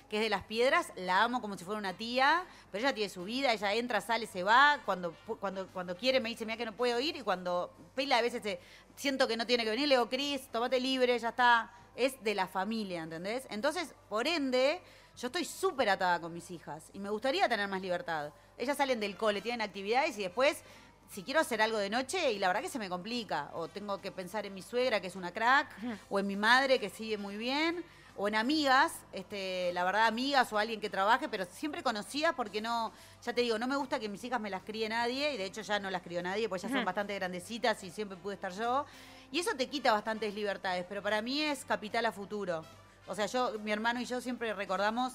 que 0.09 0.17
es 0.17 0.23
de 0.23 0.29
las 0.31 0.45
piedras, 0.45 0.91
la 0.97 1.23
amo 1.23 1.41
como 1.41 1.57
si 1.59 1.65
fuera 1.65 1.79
una 1.79 1.93
tía, 1.93 2.45
pero 2.73 2.85
ella 2.85 2.95
tiene 2.95 3.11
su 3.11 3.25
vida, 3.25 3.53
ella 3.53 3.75
entra, 3.75 4.01
sale, 4.01 4.27
se 4.27 4.43
va, 4.43 4.81
cuando, 4.85 5.15
cuando, 5.41 5.67
cuando 5.69 5.97
quiere 5.97 6.19
me 6.21 6.31
dice, 6.31 6.47
mira 6.47 6.57
que 6.57 6.65
no 6.65 6.73
puedo 6.73 6.99
ir, 6.99 7.17
y 7.17 7.21
cuando 7.23 7.71
pila 7.95 8.19
a 8.19 8.23
veces 8.23 8.43
se- 8.43 8.59
siento 8.97 9.29
que 9.29 9.37
no 9.37 9.47
tiene 9.47 9.65
que 9.65 9.71
venir, 9.71 9.87
le 9.89 9.97
digo, 9.97 10.09
Cris, 10.09 10.49
tomate 10.51 10.81
libre, 10.81 11.19
ya 11.19 11.29
está, 11.29 11.71
es 11.95 12.23
de 12.25 12.35
la 12.35 12.47
familia, 12.47 13.03
¿entendés? 13.03 13.47
Entonces, 13.51 13.95
por 14.09 14.27
ende, 14.27 14.81
yo 15.17 15.27
estoy 15.27 15.45
súper 15.45 15.91
atada 15.91 16.21
con 16.21 16.33
mis 16.33 16.51
hijas, 16.51 16.85
y 16.95 16.99
me 17.01 17.11
gustaría 17.11 17.49
tener 17.49 17.69
más 17.69 17.83
libertad. 17.83 18.33
Ellas 18.57 18.77
salen 18.79 19.01
del 19.01 19.17
cole, 19.17 19.41
tienen 19.43 19.61
actividades, 19.63 20.19
y 20.19 20.23
después... 20.23 20.63
Si 21.11 21.23
quiero 21.23 21.41
hacer 21.41 21.63
algo 21.63 21.79
de 21.79 21.89
noche 21.89 22.33
y 22.33 22.39
la 22.39 22.49
verdad 22.49 22.61
que 22.61 22.69
se 22.69 22.79
me 22.79 22.91
complica, 22.91 23.49
o 23.55 23.67
tengo 23.67 23.99
que 23.99 24.13
pensar 24.13 24.45
en 24.45 24.53
mi 24.53 24.61
suegra 24.61 25.01
que 25.01 25.07
es 25.07 25.17
una 25.17 25.33
crack, 25.33 25.67
o 26.11 26.19
en 26.19 26.27
mi 26.27 26.37
madre 26.37 26.79
que 26.79 26.91
sigue 26.91 27.17
muy 27.17 27.39
bien, 27.39 27.83
o 28.21 28.27
en 28.27 28.35
amigas, 28.35 28.93
este, 29.13 29.73
la 29.73 29.85
verdad, 29.85 30.07
amigas 30.07 30.53
o 30.53 30.59
alguien 30.59 30.81
que 30.81 30.91
trabaje, 30.91 31.29
pero 31.29 31.45
siempre 31.45 31.85
conocía 31.85 32.33
porque 32.33 32.61
no, 32.61 32.93
ya 33.25 33.33
te 33.33 33.43
digo, 33.43 33.61
no 33.61 33.69
me 33.69 33.77
gusta 33.77 34.01
que 34.01 34.09
mis 34.09 34.23
hijas 34.25 34.41
me 34.41 34.51
las 34.51 34.63
críe 34.65 34.89
nadie, 34.89 35.35
y 35.35 35.37
de 35.37 35.45
hecho 35.45 35.61
ya 35.63 35.79
no 35.79 35.89
las 35.89 36.03
crió 36.03 36.21
nadie, 36.21 36.49
porque 36.49 36.67
ya 36.67 36.69
son 36.69 36.85
bastante 36.85 37.15
grandecitas 37.15 37.83
y 37.85 37.91
siempre 37.91 38.19
pude 38.19 38.35
estar 38.35 38.53
yo. 38.53 38.85
Y 39.31 39.39
eso 39.39 39.55
te 39.57 39.69
quita 39.69 39.93
bastantes 39.93 40.35
libertades, 40.35 40.85
pero 40.89 41.01
para 41.01 41.23
mí 41.23 41.43
es 41.43 41.65
capital 41.65 42.07
a 42.07 42.13
futuro. 42.13 42.65
O 43.07 43.15
sea, 43.15 43.27
yo, 43.27 43.57
mi 43.61 43.71
hermano 43.71 44.01
y 44.01 44.05
yo 44.05 44.21
siempre 44.21 44.53
recordamos 44.53 45.13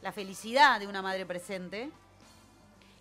la 0.00 0.12
felicidad 0.12 0.78
de 0.78 0.86
una 0.86 1.02
madre 1.02 1.26
presente 1.26 1.90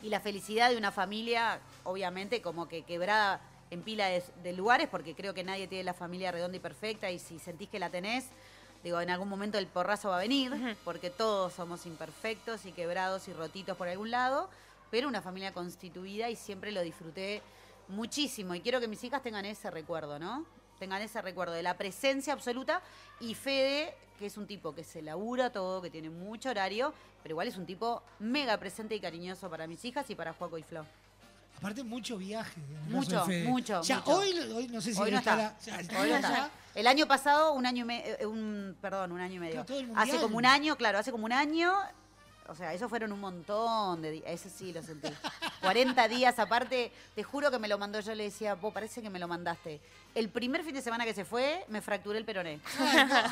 y 0.01 0.09
la 0.09 0.21
felicidad 0.21 0.71
de 0.71 0.77
una 0.77 0.91
familia, 0.91 1.59
obviamente, 1.83 2.41
como 2.41 2.67
que 2.67 2.81
quebrada 2.81 3.41
en 3.69 3.83
pila 3.83 4.07
de, 4.07 4.23
de 4.41 4.53
lugares, 4.53 4.87
porque 4.89 5.13
creo 5.13 5.35
que 5.35 5.43
nadie 5.43 5.67
tiene 5.67 5.83
la 5.83 5.93
familia 5.93 6.31
redonda 6.31 6.57
y 6.57 6.59
perfecta, 6.59 7.11
y 7.11 7.19
si 7.19 7.37
sentís 7.37 7.69
que 7.69 7.77
la 7.77 7.91
tenés, 7.91 8.25
digo, 8.85 9.01
en 9.01 9.09
algún 9.09 9.27
momento 9.27 9.57
el 9.57 9.65
porrazo 9.65 10.09
va 10.09 10.17
a 10.17 10.21
venir, 10.21 10.77
porque 10.85 11.09
todos 11.09 11.53
somos 11.53 11.87
imperfectos 11.87 12.67
y 12.67 12.71
quebrados 12.71 13.27
y 13.27 13.33
rotitos 13.33 13.75
por 13.75 13.87
algún 13.87 14.11
lado, 14.11 14.47
pero 14.91 15.07
una 15.07 15.23
familia 15.23 15.51
constituida 15.53 16.29
y 16.29 16.35
siempre 16.35 16.71
lo 16.71 16.81
disfruté 16.81 17.41
muchísimo, 17.87 18.53
y 18.53 18.61
quiero 18.61 18.79
que 18.79 18.87
mis 18.87 19.03
hijas 19.03 19.23
tengan 19.23 19.43
ese 19.43 19.71
recuerdo, 19.71 20.19
¿no? 20.19 20.45
Tengan 20.77 21.01
ese 21.01 21.19
recuerdo 21.21 21.53
de 21.53 21.63
la 21.63 21.75
presencia 21.77 22.33
absoluta 22.33 22.81
y 23.19 23.33
Fede, 23.33 23.95
que 24.19 24.27
es 24.27 24.37
un 24.37 24.45
tipo 24.45 24.75
que 24.75 24.83
se 24.83 25.01
labura 25.01 25.51
todo, 25.51 25.81
que 25.81 25.89
tiene 25.89 26.11
mucho 26.11 26.51
horario, 26.51 26.93
pero 27.23 27.33
igual 27.33 27.47
es 27.47 27.57
un 27.57 27.65
tipo 27.65 28.03
mega 28.19 28.55
presente 28.57 28.93
y 28.93 28.99
cariñoso 28.99 29.49
para 29.49 29.65
mis 29.65 29.83
hijas 29.83 30.07
y 30.11 30.15
para 30.15 30.33
Juaco 30.33 30.59
y 30.59 30.63
Flo. 30.63 30.85
Aparte, 31.57 31.83
mucho 31.83 32.17
viaje. 32.17 32.59
Mucho, 32.87 33.25
mucho, 33.45 33.81
Ya, 33.81 33.97
mucho. 33.97 34.11
Hoy, 34.17 34.37
hoy 34.55 34.67
no 34.67 34.81
sé 34.81 34.93
si 34.93 35.01
Hoy 35.01 35.11
no 35.11 35.19
está. 35.19 35.55
sea, 35.59 35.75
Hoy 35.75 35.81
¿estará 35.81 36.05
no 36.07 36.15
está. 36.15 36.49
El 36.75 36.87
año 36.87 37.07
pasado, 37.07 37.53
un 37.53 37.65
año 37.65 37.83
y 37.83 37.87
medio, 37.87 38.29
un, 38.29 38.75
perdón, 38.81 39.13
un 39.13 39.21
año 39.21 39.35
y 39.35 39.39
medio. 39.39 39.65
Claro, 39.65 39.93
hace 39.95 40.19
como 40.19 40.37
un 40.37 40.45
año, 40.45 40.75
claro, 40.75 40.99
hace 40.99 41.11
como 41.11 41.25
un 41.25 41.31
año. 41.31 41.73
O 42.47 42.53
sea, 42.53 42.73
eso 42.73 42.87
fueron 42.89 43.11
un 43.11 43.19
montón 43.19 44.01
de 44.01 44.11
días. 44.11 44.25
Ese 44.27 44.49
sí 44.49 44.73
lo 44.73 44.83
sentí. 44.83 45.09
40 45.61 46.07
días 46.09 46.37
aparte, 46.37 46.91
te 47.15 47.23
juro 47.23 47.49
que 47.49 47.57
me 47.57 47.67
lo 47.67 47.77
mandó. 47.77 47.99
Yo 48.01 48.13
le 48.13 48.25
decía, 48.25 48.55
vos 48.55 48.73
parece 48.73 49.01
que 49.01 49.09
me 49.09 49.17
lo 49.17 49.27
mandaste. 49.27 49.79
El 50.15 50.29
primer 50.29 50.63
fin 50.63 50.73
de 50.73 50.81
semana 50.81 51.03
que 51.03 51.13
se 51.13 51.25
fue, 51.25 51.65
me 51.67 51.81
fracturé 51.81 52.17
el 52.17 52.23
peroné. 52.23 52.61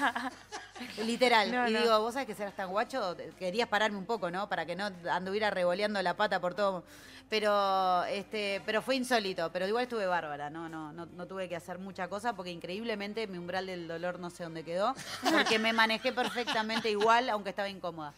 Literal. 1.05 1.49
No, 1.49 1.69
y 1.69 1.71
no. 1.71 1.79
digo, 1.79 1.99
vos 2.01 2.13
sabés 2.13 2.27
que 2.27 2.35
serás 2.35 2.53
tan 2.55 2.69
guacho, 2.69 3.15
querías 3.39 3.69
pararme 3.69 3.97
un 3.97 4.05
poco, 4.05 4.29
¿no? 4.29 4.49
Para 4.49 4.65
que 4.65 4.75
no 4.75 4.91
anduviera 5.09 5.49
revoleando 5.49 6.01
la 6.01 6.17
pata 6.17 6.41
por 6.41 6.55
todo. 6.55 6.83
Pero, 7.29 8.03
este, 8.03 8.61
pero 8.65 8.81
fue 8.81 8.97
insólito. 8.97 9.49
Pero 9.53 9.65
igual 9.65 9.83
estuve 9.83 10.05
bárbara, 10.05 10.49
¿no? 10.49 10.67
No, 10.67 10.91
no, 10.91 11.05
no 11.05 11.25
tuve 11.25 11.47
que 11.47 11.55
hacer 11.55 11.79
mucha 11.79 12.09
cosa 12.09 12.35
porque 12.35 12.51
increíblemente 12.51 13.27
mi 13.27 13.37
umbral 13.37 13.65
del 13.65 13.87
dolor 13.87 14.19
no 14.19 14.29
sé 14.29 14.43
dónde 14.43 14.63
quedó. 14.63 14.93
Porque 15.31 15.59
me 15.59 15.71
manejé 15.71 16.11
perfectamente 16.11 16.91
igual, 16.91 17.29
aunque 17.29 17.51
estaba 17.51 17.69
incómoda. 17.69 18.13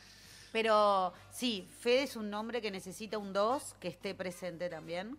Pero 0.52 1.14
sí, 1.32 1.68
Fede 1.82 2.04
es 2.04 2.16
un 2.16 2.30
nombre 2.30 2.62
que 2.62 2.72
necesita 2.72 3.18
un 3.18 3.32
2 3.32 3.76
que 3.80 3.90
esté 3.90 4.16
presente 4.16 4.70
también. 4.70 5.18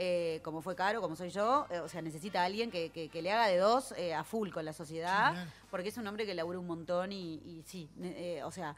Eh, 0.00 0.40
como 0.44 0.62
fue 0.62 0.76
Caro, 0.76 1.00
como 1.00 1.16
soy 1.16 1.30
yo, 1.30 1.66
eh, 1.70 1.80
o 1.80 1.88
sea, 1.88 2.00
necesita 2.02 2.44
alguien 2.44 2.70
que, 2.70 2.90
que- 2.90 3.08
que 3.08 3.20
le 3.20 3.32
haga 3.32 3.48
de 3.48 3.56
dos 3.56 3.90
eh, 3.96 4.14
a 4.14 4.22
full 4.22 4.50
con 4.50 4.64
la 4.64 4.72
sociedad, 4.72 5.32
porque 5.72 5.88
es 5.88 5.96
un 5.96 6.06
hombre 6.06 6.24
que 6.24 6.34
labura 6.36 6.56
un 6.60 6.68
montón 6.68 7.10
y, 7.10 7.34
y 7.44 7.64
sí, 7.66 7.90
eh, 8.00 8.40
o 8.44 8.52
sea, 8.52 8.76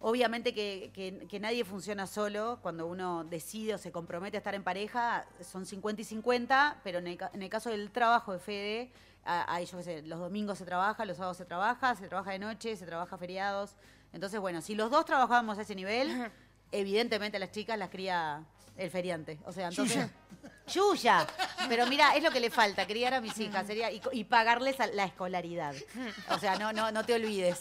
obviamente 0.00 0.52
que, 0.52 0.90
que- 0.92 1.26
que 1.28 1.40
nadie 1.40 1.64
funciona 1.64 2.06
solo, 2.08 2.58
cuando 2.62 2.86
uno 2.86 3.22
decide 3.24 3.74
o 3.74 3.78
se 3.78 3.92
compromete 3.92 4.36
a 4.36 4.38
estar 4.40 4.54
en 4.56 4.64
pareja, 4.64 5.24
son 5.40 5.64
50 5.66 6.02
y 6.02 6.04
50, 6.04 6.80
pero 6.82 6.98
en 6.98 7.06
el, 7.06 7.16
ca- 7.16 7.30
en 7.32 7.42
el 7.42 7.48
caso 7.48 7.70
del 7.70 7.90
trabajo 7.92 8.32
de 8.32 8.38
Fede, 8.40 8.92
a- 9.24 9.54
ahí 9.54 9.66
yo 9.66 9.78
qué 9.78 9.84
sé, 9.84 10.02
los 10.02 10.18
domingos 10.18 10.58
se 10.58 10.64
trabaja, 10.64 11.04
los 11.04 11.16
sábados 11.16 11.36
se 11.36 11.44
trabaja, 11.44 11.94
se 11.94 12.08
trabaja 12.08 12.32
de 12.32 12.38
noche, 12.40 12.76
se 12.76 12.86
trabaja 12.86 13.16
feriados, 13.16 13.76
entonces 14.12 14.38
bueno, 14.40 14.60
si 14.62 14.74
los 14.74 14.90
dos 14.90 15.04
trabajamos 15.04 15.58
a 15.58 15.62
ese 15.62 15.74
nivel... 15.76 16.30
evidentemente 16.72 17.36
a 17.36 17.40
las 17.40 17.52
chicas 17.52 17.78
las 17.78 17.88
cría 17.88 18.42
el 18.76 18.90
feriante. 18.90 19.38
O 19.46 19.52
sea, 19.52 19.68
entonces. 19.68 20.06
Yuya. 20.72 21.26
Pero 21.68 21.86
mira, 21.86 22.16
es 22.16 22.22
lo 22.22 22.30
que 22.30 22.40
le 22.40 22.50
falta, 22.50 22.86
criar 22.86 23.12
a 23.14 23.20
mis 23.20 23.38
hijas 23.38 23.66
sería, 23.66 23.90
y, 23.92 24.00
y 24.12 24.24
pagarles 24.24 24.80
a- 24.80 24.86
la 24.86 25.04
escolaridad. 25.04 25.74
O 26.30 26.38
sea, 26.38 26.56
no, 26.58 26.72
no, 26.72 26.90
no 26.90 27.04
te 27.04 27.14
olvides. 27.14 27.58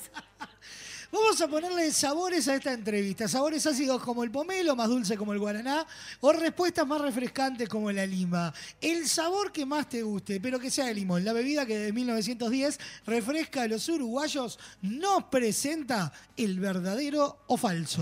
Vamos 1.12 1.40
a 1.42 1.48
ponerle 1.48 1.92
sabores 1.92 2.48
a 2.48 2.56
esta 2.56 2.74
entrevista. 2.74 3.28
Sabores 3.28 3.68
ácidos 3.68 4.02
como 4.02 4.24
el 4.24 4.32
pomelo, 4.32 4.76
más 4.76 4.88
dulce 4.88 5.16
como 5.16 5.32
el 5.34 5.38
guaraná, 5.40 5.86
o 6.22 6.32
respuestas 6.34 6.88
más 6.88 7.00
refrescantes 7.02 7.70
como 7.70 7.92
la 7.92 8.06
lima. 8.06 8.52
El 8.82 9.08
sabor 9.08 9.52
que 9.52 9.64
más 9.66 9.88
te 9.90 10.02
guste, 10.02 10.40
pero 10.42 10.60
que 10.60 10.72
sea 10.72 10.86
de 10.86 10.96
limón. 10.96 11.24
La 11.24 11.34
bebida 11.34 11.68
que 11.68 11.78
desde 11.78 11.94
1910 11.94 12.80
refresca 13.06 13.62
a 13.64 13.68
los 13.68 13.88
uruguayos 13.90 14.58
nos 14.82 15.26
presenta 15.26 16.12
el 16.36 16.60
verdadero 16.60 17.44
o 17.48 17.58
falso. 17.58 18.02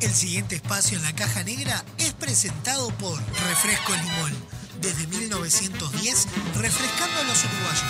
El 0.00 0.10
siguiente 0.10 0.56
espacio 0.56 0.98
en 0.98 1.04
la 1.04 1.14
caja 1.14 1.42
negra 1.42 1.82
es 1.96 2.12
presentado 2.12 2.88
por 2.98 3.18
Refresco 3.18 3.92
Limón. 3.92 4.32
Desde 4.78 5.06
1910, 5.06 6.28
refrescando 6.54 7.18
a 7.18 7.24
los 7.24 7.44
uruguayos. 7.44 7.82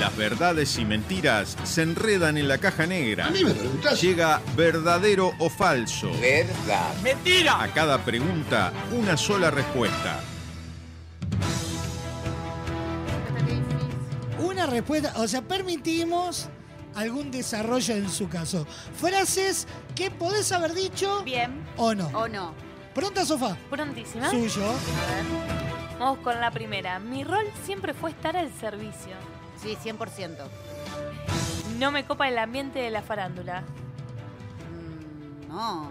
Las 0.00 0.16
verdades 0.16 0.78
y 0.78 0.86
mentiras 0.86 1.58
se 1.64 1.82
enredan 1.82 2.38
en 2.38 2.48
la 2.48 2.56
caja 2.56 2.86
negra. 2.86 3.26
A 3.26 3.30
mí 3.30 3.44
me 3.44 3.52
preguntás. 3.52 4.00
Llega 4.00 4.40
verdadero 4.56 5.34
o 5.38 5.50
falso. 5.50 6.10
Verdad. 6.18 6.94
Mentira. 7.02 7.62
A 7.62 7.68
cada 7.68 8.02
pregunta, 8.02 8.72
una 8.92 9.18
sola 9.18 9.50
respuesta. 9.50 10.20
Una 14.38 14.64
respuesta, 14.64 15.12
o 15.16 15.28
sea, 15.28 15.42
permitimos 15.42 16.48
algún 16.96 17.30
desarrollo 17.30 17.94
en 17.94 18.10
su 18.10 18.28
caso. 18.28 18.66
Frases 18.98 19.68
que 19.94 20.10
podés 20.10 20.50
haber 20.52 20.74
dicho 20.74 21.22
Bien. 21.22 21.64
o 21.76 21.94
no. 21.94 22.08
¿O 22.08 22.26
no? 22.26 22.54
¿Pronta, 22.94 23.24
sofá? 23.24 23.56
Prontísima. 23.70 24.30
Suyo. 24.30 24.72
Vamos 25.98 26.18
con 26.18 26.40
la 26.40 26.50
primera. 26.50 26.98
Mi 26.98 27.24
rol 27.24 27.46
siempre 27.64 27.94
fue 27.94 28.10
estar 28.10 28.36
al 28.36 28.50
servicio. 28.54 29.14
Sí, 29.62 29.76
100%. 29.82 30.36
No 31.78 31.90
me 31.90 32.06
copa 32.06 32.28
el 32.28 32.38
ambiente 32.38 32.78
de 32.78 32.90
la 32.90 33.02
farándula. 33.02 33.62
Mm, 34.70 35.48
no. 35.48 35.90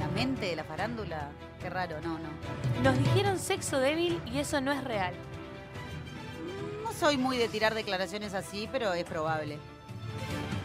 La 0.00 0.08
mente 0.08 0.46
de 0.46 0.56
la 0.56 0.64
farándula. 0.64 1.30
Qué 1.60 1.68
raro, 1.70 2.00
no, 2.00 2.18
no. 2.18 2.82
Nos 2.82 2.98
dijeron 2.98 3.38
sexo 3.38 3.78
débil 3.78 4.20
y 4.32 4.38
eso 4.38 4.60
no 4.60 4.72
es 4.72 4.82
real. 4.84 5.14
No 6.82 6.92
soy 6.92 7.16
muy 7.16 7.36
de 7.38 7.48
tirar 7.48 7.74
declaraciones 7.74 8.34
así, 8.34 8.68
pero 8.72 8.92
es 8.94 9.04
probable. 9.04 9.58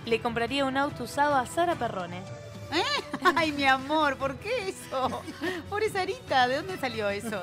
Le 0.06 0.22
compraría 0.22 0.66
un 0.66 0.78
auto 0.78 1.04
usado 1.04 1.36
a 1.36 1.46
Sara 1.46 1.76
Perrone. 1.76 2.22
Ay, 3.36 3.52
mi 3.52 3.66
amor, 3.66 4.18
¿por 4.18 4.36
qué 4.38 4.70
eso? 4.70 5.22
Pobre 5.70 5.90
Sarita, 5.90 6.48
¿de 6.48 6.58
dónde 6.58 6.78
salió 6.78 7.10
eso? 7.10 7.42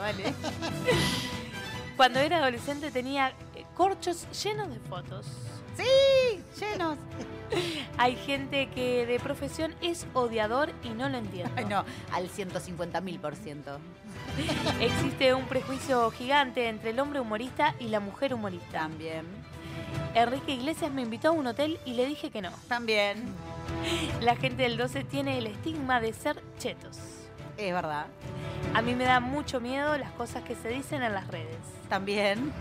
Cuando 1.96 2.18
era 2.18 2.38
adolescente 2.38 2.90
tenía 2.90 3.32
eh, 3.54 3.64
corchos 3.74 4.26
llenos 4.42 4.68
de 4.68 4.78
fotos. 4.80 5.26
Sí, 5.76 6.40
llenos. 6.58 6.98
Hay 7.98 8.16
gente 8.16 8.68
que 8.68 9.06
de 9.06 9.20
profesión 9.20 9.74
es 9.82 10.06
odiador 10.14 10.70
y 10.82 10.90
no 10.90 11.08
lo 11.08 11.18
entiendo. 11.18 11.52
Ay, 11.56 11.66
no, 11.66 11.84
al 12.12 12.28
150 12.28 13.00
mil 13.00 13.18
por 13.18 13.36
ciento. 13.36 13.78
Existe 14.80 15.34
un 15.34 15.46
prejuicio 15.46 16.10
gigante 16.10 16.68
entre 16.68 16.90
el 16.90 17.00
hombre 17.00 17.20
humorista 17.20 17.74
y 17.78 17.88
la 17.88 18.00
mujer 18.00 18.34
humorista. 18.34 18.80
También. 18.80 19.26
Enrique 20.14 20.52
Iglesias 20.52 20.90
me 20.92 21.02
invitó 21.02 21.28
a 21.28 21.32
un 21.32 21.46
hotel 21.46 21.78
y 21.84 21.94
le 21.94 22.06
dije 22.06 22.30
que 22.30 22.42
no. 22.42 22.50
También. 22.68 23.24
La 24.20 24.36
gente 24.36 24.62
del 24.62 24.76
12 24.76 25.04
tiene 25.04 25.38
el 25.38 25.46
estigma 25.46 26.00
de 26.00 26.12
ser 26.12 26.42
chetos. 26.58 26.98
Es 27.56 27.72
verdad. 27.72 28.06
A 28.74 28.82
mí 28.82 28.94
me 28.94 29.04
da 29.04 29.20
mucho 29.20 29.60
miedo 29.60 29.96
las 29.96 30.10
cosas 30.12 30.42
que 30.42 30.54
se 30.54 30.68
dicen 30.68 31.02
en 31.02 31.12
las 31.12 31.28
redes. 31.28 31.58
También. 31.88 32.52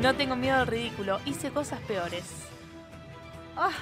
No 0.00 0.14
tengo 0.14 0.36
miedo 0.36 0.56
al 0.56 0.66
ridículo, 0.66 1.20
hice 1.24 1.50
cosas 1.50 1.80
peores. 1.80 2.24
Ah, 3.56 3.72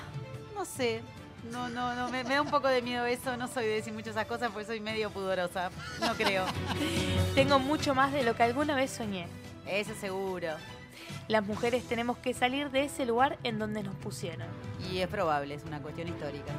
no 0.55 0.65
sé. 0.65 1.03
No, 1.51 1.69
no, 1.69 1.95
no, 1.95 2.09
me, 2.09 2.25
me 2.25 2.35
da 2.35 2.43
un 2.43 2.51
poco 2.51 2.69
de 2.69 2.83
miedo 2.83 3.05
eso. 3.07 3.37
No 3.37 3.47
soy 3.47 3.67
de 3.67 3.75
decir 3.75 3.93
muchas 3.93 4.09
esas 4.09 4.27
cosas 4.27 4.51
porque 4.51 4.67
soy 4.67 4.81
medio 4.81 5.11
pudorosa. 5.11 5.71
No 6.01 6.15
creo. 6.15 6.45
Tengo 7.35 7.59
mucho 7.59 7.95
más 7.95 8.13
de 8.13 8.25
lo 8.25 8.35
que 8.35 8.43
alguna 8.43 8.75
vez 8.75 8.91
soñé. 8.91 9.29
Eso 9.67 9.95
seguro. 9.95 10.49
Las 11.29 11.45
mujeres 11.45 11.85
tenemos 11.85 12.19
que 12.19 12.35
salir 12.35 12.71
de 12.71 12.85
ese 12.85 13.05
lugar 13.05 13.39
en 13.43 13.59
donde 13.59 13.83
nos 13.83 13.95
pusieron. 13.97 14.47
Y 14.91 14.99
es 14.99 15.09
probable, 15.09 15.55
es 15.55 15.65
una 15.65 15.81
cuestión 15.81 16.09
histórica. 16.09 16.53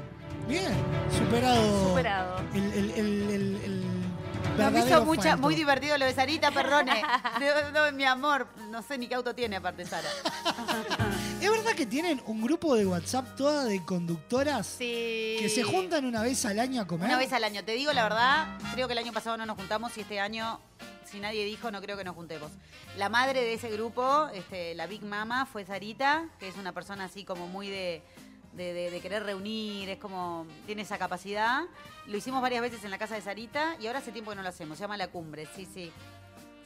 Bien, 0.48 0.72
superado. 1.12 1.90
Superado. 1.90 2.40
El, 2.54 2.74
el, 2.74 2.92
el, 2.92 3.60
el, 3.64 3.84
verdadero 4.58 4.88
hizo 4.88 5.06
mucha, 5.06 5.36
muy 5.38 5.56
divertido 5.56 5.98
lo 5.98 6.06
de 6.06 6.14
Sarita 6.14 6.52
Perrone. 6.52 7.02
No, 7.74 7.92
mi 7.94 8.04
amor, 8.06 8.48
no 8.70 8.82
sé 8.82 8.98
ni 8.98 9.08
qué 9.08 9.16
auto 9.16 9.34
tiene 9.34 9.58
aparte 9.58 9.86
Sara. 9.86 10.10
¿Es 11.42 11.50
verdad 11.52 11.72
que 11.76 11.86
tienen 11.86 12.22
un 12.26 12.42
grupo 12.42 12.76
de 12.76 12.86
WhatsApp 12.86 13.36
toda 13.36 13.66
de 13.66 13.84
conductoras 13.84 14.66
Sí. 14.66 15.38
que 15.40 15.50
se 15.50 15.64
juntan 15.64 16.06
una 16.06 16.22
vez 16.24 16.44
al 16.46 16.60
año 16.60 16.82
a 16.82 16.88
comer? 16.88 17.08
Una 17.08 17.18
vez 17.18 17.32
al 17.34 17.44
año. 17.44 17.64
Te 17.64 17.74
digo 17.74 17.94
la 17.94 18.04
verdad, 18.04 18.48
creo 18.74 18.88
que 18.88 18.94
el 18.94 19.00
año 19.00 19.14
pasado 19.14 19.38
no 19.38 19.46
nos 19.46 19.58
juntamos 19.58 19.96
y 19.98 20.02
este 20.02 20.20
año, 20.20 20.60
si 21.06 21.20
nadie 21.20 21.46
dijo, 21.46 21.70
no 21.72 21.82
creo 21.82 21.96
que 21.96 22.04
nos 22.04 22.16
juntemos. 22.16 22.52
La 22.98 23.10
madre 23.10 23.42
de 23.42 23.54
ese 23.54 23.70
grupo, 23.70 24.28
este, 24.34 24.74
la 24.74 24.88
Big 24.88 25.04
Mama, 25.04 25.46
fue 25.46 25.64
Sarita, 25.66 26.26
que 26.40 26.48
es 26.48 26.56
una 26.58 26.74
persona 26.74 27.06
así 27.06 27.24
como 27.24 27.48
muy 27.48 27.70
de, 27.70 28.02
de, 28.58 28.74
de- 28.74 28.92
de 28.92 29.00
querer 29.00 29.24
reunir, 29.24 29.88
es 29.90 29.98
como, 30.00 30.46
tiene 30.66 30.82
esa 30.82 30.98
capacidad. 30.98 31.64
Lo 32.08 32.18
hicimos 32.18 32.42
varias 32.42 32.62
veces 32.62 32.84
en 32.84 32.92
la 32.92 32.98
casa 32.98 33.16
de 33.16 33.22
Sarita 33.22 33.76
y 33.80 33.88
ahora 33.88 34.00
hace 34.00 34.12
tiempo 34.12 34.32
que 34.32 34.36
no 34.38 34.42
lo 34.44 34.50
hacemos, 34.50 34.78
se 34.78 34.84
llama 34.84 34.98
La 34.98 35.08
Cumbre, 35.08 35.48
sí, 35.56 35.66
sí. 35.66 35.92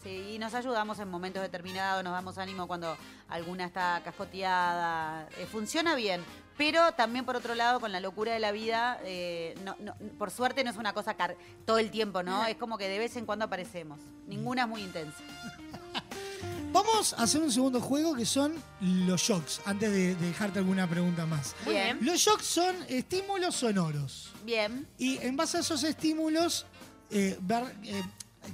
Sí, 0.04 0.32
y 0.34 0.40
nos 0.40 0.56
ayudamos 0.56 0.98
en 0.98 1.08
momentos 1.10 1.44
determinados, 1.44 2.04
nos 2.04 2.14
damos 2.14 2.40
ánimo 2.40 2.66
cuando 2.66 2.98
alguna 3.30 3.66
está 3.66 4.02
cascoteada. 4.04 5.28
Eh, 5.38 5.46
funciona 5.46 5.94
bien, 5.94 6.24
pero 6.58 6.92
también 6.94 7.24
por 7.24 7.36
otro 7.36 7.54
lado, 7.54 7.80
con 7.80 7.92
la 7.92 8.00
locura 8.00 8.34
de 8.34 8.40
la 8.40 8.52
vida, 8.52 9.00
eh, 9.04 9.54
no- 9.64 9.76
no- 9.80 9.94
por 10.18 10.32
suerte 10.32 10.64
no 10.64 10.72
es 10.72 10.78
una 10.78 10.94
cosa 10.94 11.14
car- 11.14 11.36
todo 11.68 11.78
el 11.78 11.92
tiempo, 11.92 12.24
¿no? 12.24 12.44
Es 12.48 12.56
como 12.58 12.80
que 12.80 12.88
de 12.88 12.98
vez 12.98 13.16
en 13.16 13.28
cuando 13.28 13.46
aparecemos. 13.46 14.00
Ninguna 14.26 14.64
es 14.64 14.68
muy 14.70 14.82
intensa. 14.82 15.20
Vamos 16.72 17.14
a 17.14 17.24
hacer 17.24 17.42
un 17.42 17.52
segundo 17.52 17.82
juego 17.82 18.16
que 18.16 18.26
son 18.26 18.54
los 18.80 19.22
shocks, 19.22 19.62
antes 19.66 19.92
de, 19.92 20.16
de 20.16 20.28
dejarte 20.28 20.60
alguna 20.60 20.88
pregunta 20.88 21.26
más. 21.26 21.54
Bien. 21.66 21.98
Los 22.02 22.20
shocks 22.20 22.46
son 22.46 22.76
estímulos 22.88 23.56
sonoros. 23.56 24.32
Bien. 24.46 24.88
Y 24.98 25.18
en 25.18 25.36
base 25.36 25.58
a 25.58 25.60
esos 25.60 25.84
estímulos, 25.84 26.66
eh, 27.10 27.38
ver 27.42 27.76
eh, 27.84 28.02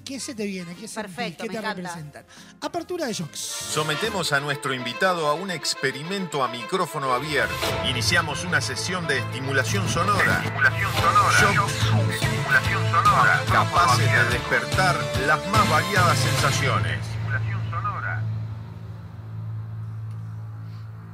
qué 0.04 0.20
se 0.20 0.34
te 0.34 0.46
viene, 0.48 0.74
qué, 0.76 0.88
sentís, 0.88 1.14
Perfecto, 1.16 1.44
qué 1.44 1.50
me 1.50 1.54
te 1.54 1.60
encanta. 1.60 1.76
representan. 1.76 2.26
Apertura 2.62 3.06
de 3.06 3.14
shocks. 3.14 3.38
Sometemos 3.40 4.34
a 4.34 4.40
nuestro 4.40 4.74
invitado 4.74 5.28
a 5.28 5.36
un 5.36 5.52
experimento 5.52 6.44
a 6.44 6.48
micrófono 6.48 7.14
abierto. 7.14 7.54
Iniciamos 7.88 8.44
una 8.46 8.62
sesión 8.62 9.06
de 9.08 9.20
estimulación 9.20 9.88
sonora. 9.88 10.42
Estimulación 10.44 10.92
sonora. 10.94 12.14
Estimulación 12.16 12.84
sonora. 12.92 13.44
Capaces 13.52 14.12
de 14.12 14.24
despertar 14.32 14.96
las 15.28 15.48
más 15.50 15.70
variadas 15.70 16.18
sensaciones. 16.18 17.00
Estimulación 17.00 17.62
sonora. 17.70 18.24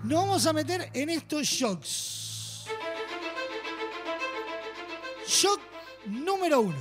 Nos 0.04 0.20
vamos 0.20 0.46
a 0.46 0.52
meter 0.52 0.90
en 0.94 1.10
estos 1.10 1.48
shocks. 1.48 2.66
Shock 5.26 5.62
número 6.06 6.60
uno. 6.60 6.76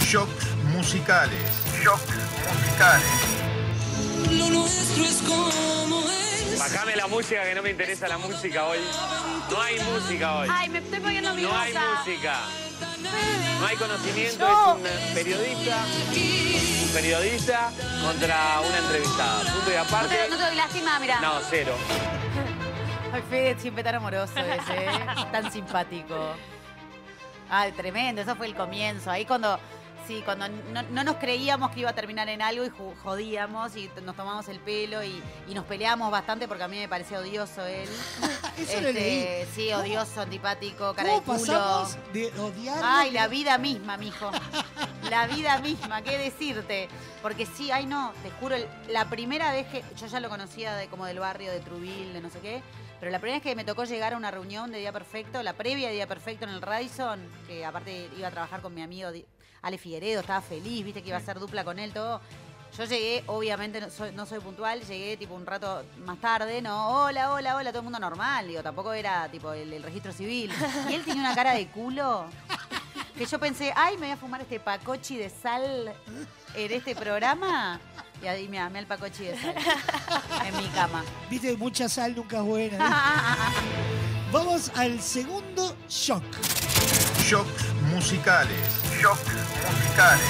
Shocks 0.00 0.56
musicales. 0.74 1.38
Shocks 1.80 2.02
musicales. 2.50 3.06
Lo 4.32 4.50
nuestro 4.50 5.04
es 5.04 5.22
como 5.22 6.00
es. 6.10 6.58
Bajame 6.58 6.96
la 6.96 7.06
música 7.06 7.44
que 7.44 7.54
no 7.54 7.62
me 7.62 7.70
interesa 7.70 8.08
la 8.08 8.18
música 8.18 8.66
hoy. 8.66 8.78
No 9.48 9.60
hay 9.60 9.78
música 9.78 10.38
hoy. 10.38 10.48
Ay, 10.50 10.68
me 10.70 10.78
estoy 10.78 10.98
poniendo 10.98 11.34
No 11.34 11.56
hay 11.56 11.72
música. 11.72 12.40
No 13.60 13.66
hay 13.66 13.76
conocimiento, 13.76 14.46
es 14.46 14.74
un 14.74 15.14
periodista. 15.14 15.76
Un 16.84 16.88
periodista 16.92 17.70
contra 18.04 18.60
una 18.60 18.78
entrevistada. 18.78 19.40
Punto 19.52 19.70
y 19.70 19.74
No 19.74 19.80
aparte. 19.82 20.16
te, 20.16 20.28
no 20.30 20.36
te 20.36 20.42
doy 20.44 20.54
lástima, 20.56 20.98
mira. 21.00 21.20
No, 21.20 21.34
cero. 21.48 21.74
Ay, 23.12 23.22
Fede, 23.30 23.58
siempre 23.58 23.82
tan 23.84 23.94
amoroso 23.96 24.32
ese, 24.38 24.86
¿eh? 24.86 24.90
tan 25.32 25.50
simpático. 25.52 26.34
Ay, 27.48 27.72
tremendo, 27.72 28.22
eso 28.22 28.34
fue 28.36 28.46
el 28.46 28.54
comienzo. 28.54 29.10
Ahí 29.10 29.24
cuando, 29.24 29.58
sí, 30.06 30.22
cuando 30.24 30.48
no, 30.48 30.82
no 30.82 31.04
nos 31.04 31.16
creíamos 31.16 31.70
que 31.70 31.80
iba 31.80 31.90
a 31.90 31.94
terminar 31.94 32.28
en 32.28 32.42
algo 32.42 32.64
y 32.64 32.70
jodíamos 33.02 33.76
y 33.76 33.90
nos 34.04 34.16
tomamos 34.16 34.48
el 34.48 34.58
pelo 34.60 35.02
y, 35.02 35.22
y 35.48 35.54
nos 35.54 35.64
peleamos 35.64 36.10
bastante 36.10 36.46
porque 36.48 36.64
a 36.64 36.68
mí 36.68 36.78
me 36.78 36.88
parecía 36.88 37.18
odioso 37.18 37.64
él. 37.66 37.88
Eso 38.58 38.80
lo 38.80 38.92
leí. 38.92 39.46
Sí, 39.54 39.68
¿Cómo- 39.70 39.82
odioso, 39.82 40.20
antipático, 40.20 40.94
cara 40.94 41.08
¿Cómo 41.08 41.20
de 41.20 41.24
culo. 41.24 41.52
pasamos 41.52 41.96
de 42.12 42.26
odiar? 42.40 42.80
Ay, 42.82 43.10
la 43.10 43.28
vida 43.28 43.58
misma, 43.58 43.96
mijo. 43.96 44.30
La 45.10 45.26
vida 45.26 45.58
misma, 45.58 46.02
qué 46.02 46.16
decirte. 46.18 46.88
Porque 47.22 47.46
sí, 47.46 47.70
ay 47.70 47.86
no, 47.86 48.12
te 48.22 48.30
juro, 48.32 48.56
la 48.88 49.06
primera 49.08 49.52
vez 49.52 49.66
que 49.68 49.82
yo 49.96 50.06
ya 50.06 50.20
lo 50.20 50.28
conocía 50.28 50.74
de 50.76 50.88
como 50.88 51.06
del 51.06 51.18
barrio 51.18 51.50
de 51.50 51.60
Trubil, 51.60 52.12
de 52.12 52.20
no 52.20 52.28
sé 52.30 52.40
qué, 52.40 52.62
pero 53.00 53.10
la 53.10 53.18
primera 53.18 53.36
vez 53.38 53.42
que 53.42 53.56
me 53.56 53.64
tocó 53.64 53.84
llegar 53.84 54.12
a 54.12 54.16
una 54.16 54.30
reunión 54.30 54.70
de 54.72 54.78
Día 54.78 54.92
Perfecto, 54.92 55.42
la 55.42 55.54
previa 55.54 55.88
de 55.88 55.94
Día 55.94 56.06
Perfecto 56.06 56.44
en 56.44 56.50
el 56.50 56.60
Radisson, 56.62 57.20
que 57.46 57.64
aparte 57.64 58.10
iba 58.18 58.28
a 58.28 58.30
trabajar 58.30 58.60
con 58.60 58.74
mi 58.74 58.82
amigo 58.82 59.10
Ale 59.64 59.78
Figueredo, 59.78 60.20
estaba 60.20 60.42
feliz, 60.42 60.84
viste 60.84 61.00
que 61.02 61.08
iba 61.08 61.16
a 61.16 61.20
hacer 61.20 61.40
dupla 61.40 61.64
con 61.64 61.78
él, 61.78 61.92
todo. 61.92 62.20
Yo 62.76 62.84
llegué, 62.84 63.24
obviamente 63.26 63.80
no 63.80 63.88
soy, 63.88 64.12
no 64.12 64.26
soy 64.26 64.40
puntual, 64.40 64.82
llegué 64.82 65.16
tipo 65.16 65.34
un 65.34 65.46
rato 65.46 65.84
más 66.04 66.18
tarde, 66.20 66.60
no, 66.60 67.04
hola, 67.04 67.32
hola, 67.32 67.56
hola, 67.56 67.70
todo 67.70 67.78
el 67.78 67.84
mundo 67.84 67.98
normal, 67.98 68.48
digo, 68.48 68.62
tampoco 68.62 68.92
era 68.92 69.28
tipo 69.30 69.52
el, 69.52 69.72
el 69.72 69.82
registro 69.82 70.12
civil. 70.12 70.52
Y 70.90 70.94
él 70.94 71.02
tenía 71.02 71.22
una 71.22 71.34
cara 71.34 71.54
de 71.54 71.66
culo 71.68 72.26
que 73.16 73.24
yo 73.24 73.38
pensé, 73.38 73.72
ay, 73.74 73.94
me 73.94 74.06
voy 74.06 74.10
a 74.10 74.16
fumar 74.16 74.42
este 74.42 74.60
pacochi 74.60 75.16
de 75.16 75.30
sal 75.30 75.94
en 76.54 76.72
este 76.72 76.94
programa. 76.94 77.80
Y 78.22 78.26
ahí 78.26 78.48
me 78.48 78.58
amé 78.58 78.80
el 78.80 78.86
pacochi 78.86 79.24
de 79.24 79.40
sal 79.40 79.54
en 80.46 80.56
mi 80.56 80.68
cama. 80.68 81.02
Viste, 81.30 81.56
mucha 81.56 81.88
sal 81.88 82.14
nunca 82.14 82.38
es 82.38 82.42
buena. 82.42 82.78
¿viste? 82.78 84.30
Vamos 84.32 84.72
al 84.74 85.00
segundo 85.00 85.76
shock. 85.88 86.24
Shocks 87.22 87.72
musicales. 87.92 88.83
Shocks 89.04 89.20
musicales. 89.68 90.24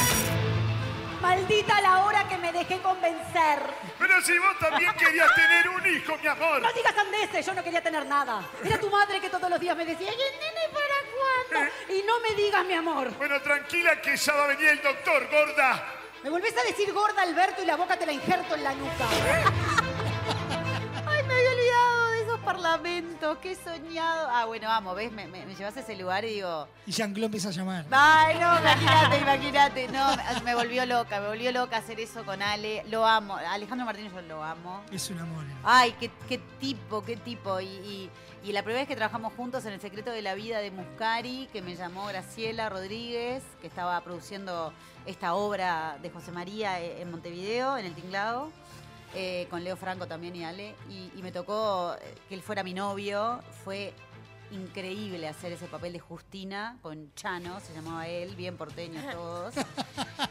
Maldita 1.23 1.81
la 1.81 2.05
hora 2.07 2.29
que 2.29 2.37
me 2.39 2.53
dejé 2.53 2.81
convencer. 2.81 3.63
Pero 4.01 4.21
si 4.21 4.37
vos 4.37 4.59
también 4.59 4.93
querías 4.95 5.33
tener 5.33 5.69
un 5.69 5.87
hijo, 5.95 6.19
mi 6.21 6.27
amor. 6.27 6.61
No 6.61 6.73
digas 6.73 6.93
andeses, 6.99 7.47
yo 7.47 7.55
no 7.55 7.63
quería 7.63 7.81
tener 7.81 8.05
nada. 8.05 8.43
Era 8.65 8.81
tu 8.81 8.91
madre 8.91 9.21
que 9.21 9.31
todos 9.31 9.49
los 9.49 9.61
días 9.61 9.77
me 9.77 9.87
decía, 9.87 10.11
¿y 10.13 10.17
nene 10.17 10.73
para 10.73 10.97
cuándo? 11.15 11.73
Y 11.89 12.03
no 12.03 12.19
me 12.19 12.35
digas, 12.35 12.65
mi 12.65 12.75
amor. 12.75 13.17
Bueno, 13.17 13.41
tranquila 13.43 14.01
que 14.01 14.17
ya 14.17 14.33
va 14.33 14.43
a 14.43 14.49
venir 14.49 14.67
el 14.67 14.83
doctor, 14.83 15.29
gorda. 15.31 15.95
Me 16.25 16.31
volvés 16.31 16.57
a 16.59 16.65
decir 16.65 16.93
gorda, 16.93 17.23
Alberto, 17.23 17.63
y 17.63 17.67
la 17.67 17.77
boca 17.77 17.97
te 17.97 18.07
la 18.07 18.13
injerto 18.13 18.57
en 18.57 18.65
la 18.65 18.75
nuca. 18.75 19.05
Había 19.09 19.45
parlamentos, 22.45 23.39
qué 23.39 23.55
soñado. 23.55 24.29
Ah, 24.31 24.45
bueno, 24.45 24.69
vamos, 24.69 24.95
¿ves? 24.97 25.11
Me, 25.13 25.27
me, 25.27 25.45
me 25.47 25.55
llevas 25.55 25.77
a 25.77 25.81
ese 25.81 25.97
lugar 25.97 26.25
y 26.25 26.35
digo, 26.35 26.69
Y 26.87 26.93
Jean-Claude 26.93 27.27
empieza 27.27 27.49
a 27.49 27.53
llamar. 27.53 27.87
Ay, 27.91 28.39
no, 28.39 28.59
imagínate, 28.59 29.19
imagínate. 29.19 29.89
No, 29.89 30.07
me- 30.45 30.55
volvió 30.55 30.87
loca, 30.87 31.21
me 31.21 31.29
volvió 31.29 31.53
loca 31.53 31.79
hacer 31.79 31.99
eso 32.01 32.25
con 32.25 32.41
Ale. 32.43 32.85
Lo 32.89 33.07
amo. 33.07 33.37
Alejandro 33.37 33.85
Martínez 33.87 34.13
yo 34.13 34.23
lo 34.23 34.43
amo. 34.43 34.83
Es 34.93 35.11
un 35.11 35.19
amor. 35.19 35.45
Ay, 35.63 35.93
qué, 35.99 36.11
qué 36.29 36.39
tipo, 36.61 37.03
qué 37.05 37.17
tipo. 37.17 37.61
Y, 37.61 37.67
y- 37.67 38.11
y 38.45 38.53
la 38.53 38.63
primera 38.63 38.81
vez 38.83 38.89
que 38.89 38.97
trabajamos 38.97 39.33
juntos 39.33 39.65
en 39.65 39.73
El 39.73 39.81
secreto 39.81 40.11
de 40.11 40.21
la 40.21 40.35
vida 40.35 40.59
de 40.59 40.71
Muscari, 40.71 41.49
que 41.51 41.63
me 41.63 41.77
llamó 41.77 42.05
Graciela 42.07 42.69
Rodríguez, 42.69 43.43
que 43.63 43.67
estaba 43.67 43.99
produciendo 44.03 44.71
esta 45.07 45.33
obra 45.35 45.97
de 46.03 46.11
José 46.11 46.31
María 46.31 46.79
eh, 46.81 47.01
en 47.01 47.11
Montevideo, 47.11 47.79
en 47.79 47.87
el 47.87 47.95
Tinglado, 47.95 48.51
eh, 49.15 49.47
con 49.51 49.65
Leo 49.65 49.77
Franco 49.77 50.07
también 50.07 50.37
y 50.37 50.45
Ale. 50.45 50.75
Y, 50.91 51.11
y 51.17 51.23
me 51.23 51.33
tocó 51.33 51.95
eh, 52.01 52.15
que 52.29 52.35
él 52.35 52.43
fuera 52.43 52.63
mi 52.63 52.75
novio. 52.75 53.41
Fue 53.65 53.93
increíble 54.51 55.27
hacer 55.27 55.53
ese 55.53 55.67
papel 55.67 55.95
de 55.95 55.99
Justina 55.99 56.77
con 56.81 57.13
Chano, 57.15 57.59
se 57.61 57.75
llamaba 57.75 58.07
él, 58.07 58.37
bien 58.37 58.57
porteños 58.57 59.05
todos. 59.13 59.55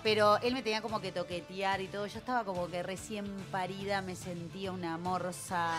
Pero 0.02 0.38
él 0.38 0.54
me 0.54 0.62
tenía 0.62 0.82
como 0.82 1.02
que 1.02 1.12
toquetear 1.12 1.82
y 1.82 1.88
todo. 1.88 2.08
Yo 2.08 2.20
estaba 2.20 2.46
como 2.46 2.70
que 2.70 2.84
recién 2.84 3.26
parida, 3.52 4.02
me 4.02 4.16
sentía 4.16 4.72
una 4.72 4.98
morsa. 4.98 5.72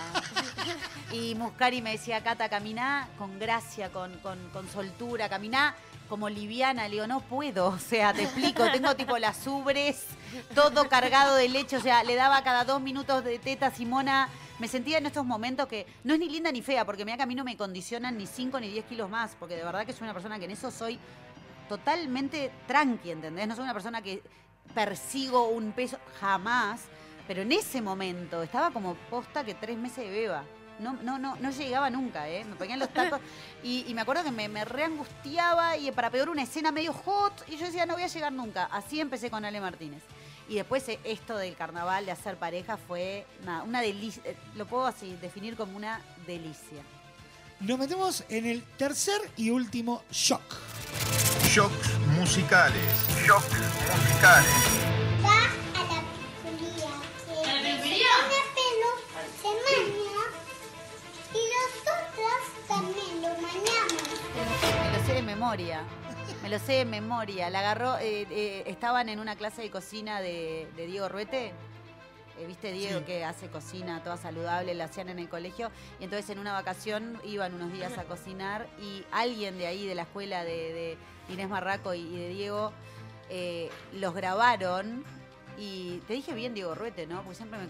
Y 1.12 1.34
Muscari 1.36 1.80
me 1.80 1.92
decía, 1.92 2.22
Cata, 2.22 2.48
caminá 2.48 3.08
con 3.16 3.38
gracia, 3.38 3.90
con, 3.90 4.18
con, 4.18 4.38
con 4.50 4.68
soltura, 4.68 5.28
caminá 5.28 5.74
como 6.08 6.28
liviana. 6.28 6.84
Le 6.88 6.96
digo, 6.96 7.06
no 7.06 7.20
puedo. 7.20 7.68
O 7.68 7.78
sea, 7.78 8.12
te 8.12 8.24
explico, 8.24 8.70
tengo 8.70 8.94
tipo 8.94 9.16
las 9.16 9.46
ubres, 9.46 10.04
todo 10.54 10.88
cargado 10.88 11.36
de 11.36 11.48
leche. 11.48 11.76
O 11.76 11.80
sea, 11.80 12.02
le 12.04 12.14
daba 12.14 12.42
cada 12.42 12.64
dos 12.64 12.80
minutos 12.80 13.24
de 13.24 13.38
teta 13.38 13.70
Simona. 13.70 14.28
Me 14.58 14.68
sentía 14.68 14.98
en 14.98 15.06
estos 15.06 15.24
momentos 15.24 15.66
que 15.66 15.86
no 16.04 16.14
es 16.14 16.20
ni 16.20 16.28
linda 16.28 16.52
ni 16.52 16.62
fea, 16.62 16.84
porque 16.84 17.04
mira 17.04 17.16
que 17.16 17.24
a 17.24 17.26
mí 17.26 17.34
no 17.34 17.44
me 17.44 17.56
condicionan 17.56 18.16
ni 18.16 18.26
5 18.26 18.60
ni 18.60 18.68
10 18.68 18.84
kilos 18.84 19.10
más, 19.10 19.36
porque 19.38 19.56
de 19.56 19.64
verdad 19.64 19.84
que 19.84 19.92
soy 19.92 20.04
una 20.04 20.14
persona 20.14 20.38
que 20.38 20.44
en 20.44 20.52
eso 20.52 20.70
soy 20.70 20.98
totalmente 21.68 22.52
tranqui, 22.66 23.10
¿entendés? 23.10 23.48
No 23.48 23.56
soy 23.56 23.64
una 23.64 23.72
persona 23.72 24.00
que 24.00 24.22
persigo 24.74 25.48
un 25.48 25.72
peso 25.72 25.98
jamás, 26.20 26.82
pero 27.26 27.42
en 27.42 27.52
ese 27.52 27.80
momento 27.80 28.42
estaba 28.42 28.70
como 28.70 28.94
posta 29.10 29.44
que 29.44 29.54
tres 29.54 29.76
meses 29.76 30.04
de 30.04 30.10
beba. 30.10 30.44
No, 30.78 30.92
no, 30.94 31.18
no, 31.18 31.36
no 31.36 31.50
llegaba 31.50 31.88
nunca, 31.88 32.28
¿eh? 32.28 32.44
Me 32.44 32.56
ponían 32.56 32.80
los 32.80 32.88
tacos 32.88 33.20
y, 33.62 33.84
y 33.86 33.94
me 33.94 34.00
acuerdo 34.00 34.24
que 34.24 34.32
me, 34.32 34.48
me 34.48 34.64
reangustiaba 34.64 35.76
y 35.76 35.90
para 35.92 36.10
peor 36.10 36.28
una 36.28 36.42
escena 36.42 36.72
medio 36.72 36.92
hot 36.92 37.32
y 37.48 37.56
yo 37.56 37.66
decía, 37.66 37.86
no 37.86 37.94
voy 37.94 38.02
a 38.02 38.08
llegar 38.08 38.32
nunca. 38.32 38.64
Así 38.66 39.00
empecé 39.00 39.30
con 39.30 39.44
Ale 39.44 39.60
Martínez. 39.60 40.02
Y 40.48 40.56
después 40.56 40.86
eh, 40.88 40.98
esto 41.04 41.36
del 41.36 41.54
carnaval, 41.56 42.04
de 42.06 42.12
hacer 42.12 42.36
pareja, 42.36 42.76
fue 42.76 43.26
nada, 43.44 43.62
una 43.62 43.80
delicia. 43.80 44.22
eh, 44.24 44.36
Lo 44.56 44.66
puedo 44.66 44.86
así 44.86 45.16
definir 45.20 45.56
como 45.56 45.76
una 45.76 46.00
delicia. 46.26 46.82
Nos 47.60 47.78
metemos 47.78 48.24
en 48.28 48.46
el 48.46 48.62
tercer 48.62 49.20
y 49.36 49.50
último 49.50 50.02
shock. 50.10 50.42
Shocks 51.44 51.98
musicales. 52.18 52.82
Shocks 53.26 53.46
musicales. 53.96 54.54
Y 61.32 61.42
nosotras 61.56 62.42
también 62.68 63.22
lo 63.22 63.28
mañamos. 63.28 64.02
Lo 64.98 65.06
sé 65.06 65.14
de 65.14 65.22
memoria. 65.22 65.82
Me 66.44 66.50
lo 66.50 66.58
sé 66.58 66.72
de 66.74 66.84
memoria. 66.84 67.48
La 67.48 67.60
agarró, 67.60 67.96
eh, 67.96 68.26
eh, 68.30 68.64
estaban 68.66 69.08
en 69.08 69.18
una 69.18 69.34
clase 69.34 69.62
de 69.62 69.70
cocina 69.70 70.20
de, 70.20 70.68
de 70.76 70.86
Diego 70.86 71.08
Ruete. 71.08 71.52
Eh, 72.38 72.46
¿Viste 72.46 72.70
Diego 72.70 72.98
Sí. 72.98 73.04
que 73.06 73.24
hace 73.24 73.48
cocina 73.48 74.02
toda 74.02 74.18
saludable? 74.18 74.74
La 74.74 74.84
hacían 74.84 75.08
en 75.08 75.18
el 75.18 75.28
colegio. 75.30 75.70
Y 76.00 76.04
entonces 76.04 76.28
en 76.28 76.38
una 76.38 76.52
vacación 76.52 77.18
iban 77.24 77.54
unos 77.54 77.72
días 77.72 77.96
a 77.96 78.04
cocinar 78.04 78.66
y 78.78 79.04
alguien 79.10 79.56
de 79.56 79.66
ahí, 79.66 79.86
de 79.86 79.94
la 79.94 80.02
escuela 80.02 80.44
de, 80.44 80.74
de 80.74 80.98
Inés 81.32 81.48
Marraco 81.48 81.94
y, 81.94 82.00
y 82.00 82.16
de 82.18 82.28
Diego, 82.28 82.72
eh, 83.30 83.70
los 83.94 84.12
grabaron. 84.12 85.02
Y 85.56 85.98
te 86.08 86.12
dije 86.12 86.34
bien 86.34 86.52
Diego 86.52 86.74
Ruete, 86.74 87.06
¿no? 87.06 87.22
Porque 87.22 87.36
siempre 87.36 87.58
me... 87.58 87.64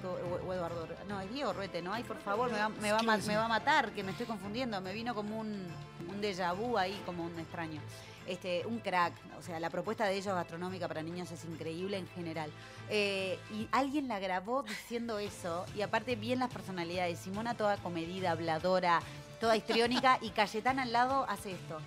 Eduardo 0.53 0.89
No, 1.07 1.21
es 1.21 1.33
Diego 1.33 1.53
Ruete, 1.53 1.81
¿no? 1.81 1.93
Ay, 1.93 2.03
por 2.03 2.17
favor, 2.17 2.51
me 2.51 2.59
va, 2.59 2.71
me 2.71 2.91
va 2.91 3.03
me 3.03 3.37
va 3.37 3.45
a 3.45 3.49
matar, 3.49 3.93
que 3.93 4.03
me 4.03 4.11
estoy 4.11 4.27
confundiendo. 4.27 4.81
Me 4.81 4.93
vino 4.93 5.15
como 5.15 5.39
un, 5.39 5.65
un 6.09 6.21
déjà 6.21 6.53
vu 6.57 6.77
ahí, 6.77 7.01
como 7.07 7.23
un 7.25 7.39
extraño. 7.39 7.81
Este, 8.27 8.65
un 8.67 8.79
crack, 8.79 9.13
o 9.39 9.43
sea, 9.43 9.61
la 9.61 9.69
propuesta 9.69 10.07
de 10.07 10.17
ellos 10.17 10.35
gastronómica 10.35 10.89
para 10.89 11.03
niños 11.03 11.31
es 11.31 11.45
increíble 11.45 11.99
en 11.99 12.09
general. 12.09 12.51
Eh, 12.89 13.39
y 13.53 13.69
alguien 13.71 14.09
la 14.09 14.19
grabó 14.19 14.63
diciendo 14.63 15.19
eso, 15.19 15.67
y 15.77 15.83
aparte 15.83 16.17
bien 16.17 16.39
las 16.39 16.51
personalidades. 16.51 17.19
Simona 17.19 17.55
toda 17.55 17.77
comedida, 17.77 18.31
habladora, 18.31 19.01
toda 19.41 19.57
histriónica, 19.57 20.19
y 20.23 20.31
Cayetana 20.31 20.83
al 20.83 20.93
lado 20.93 21.27
hace 21.29 21.53
esto. 21.53 21.81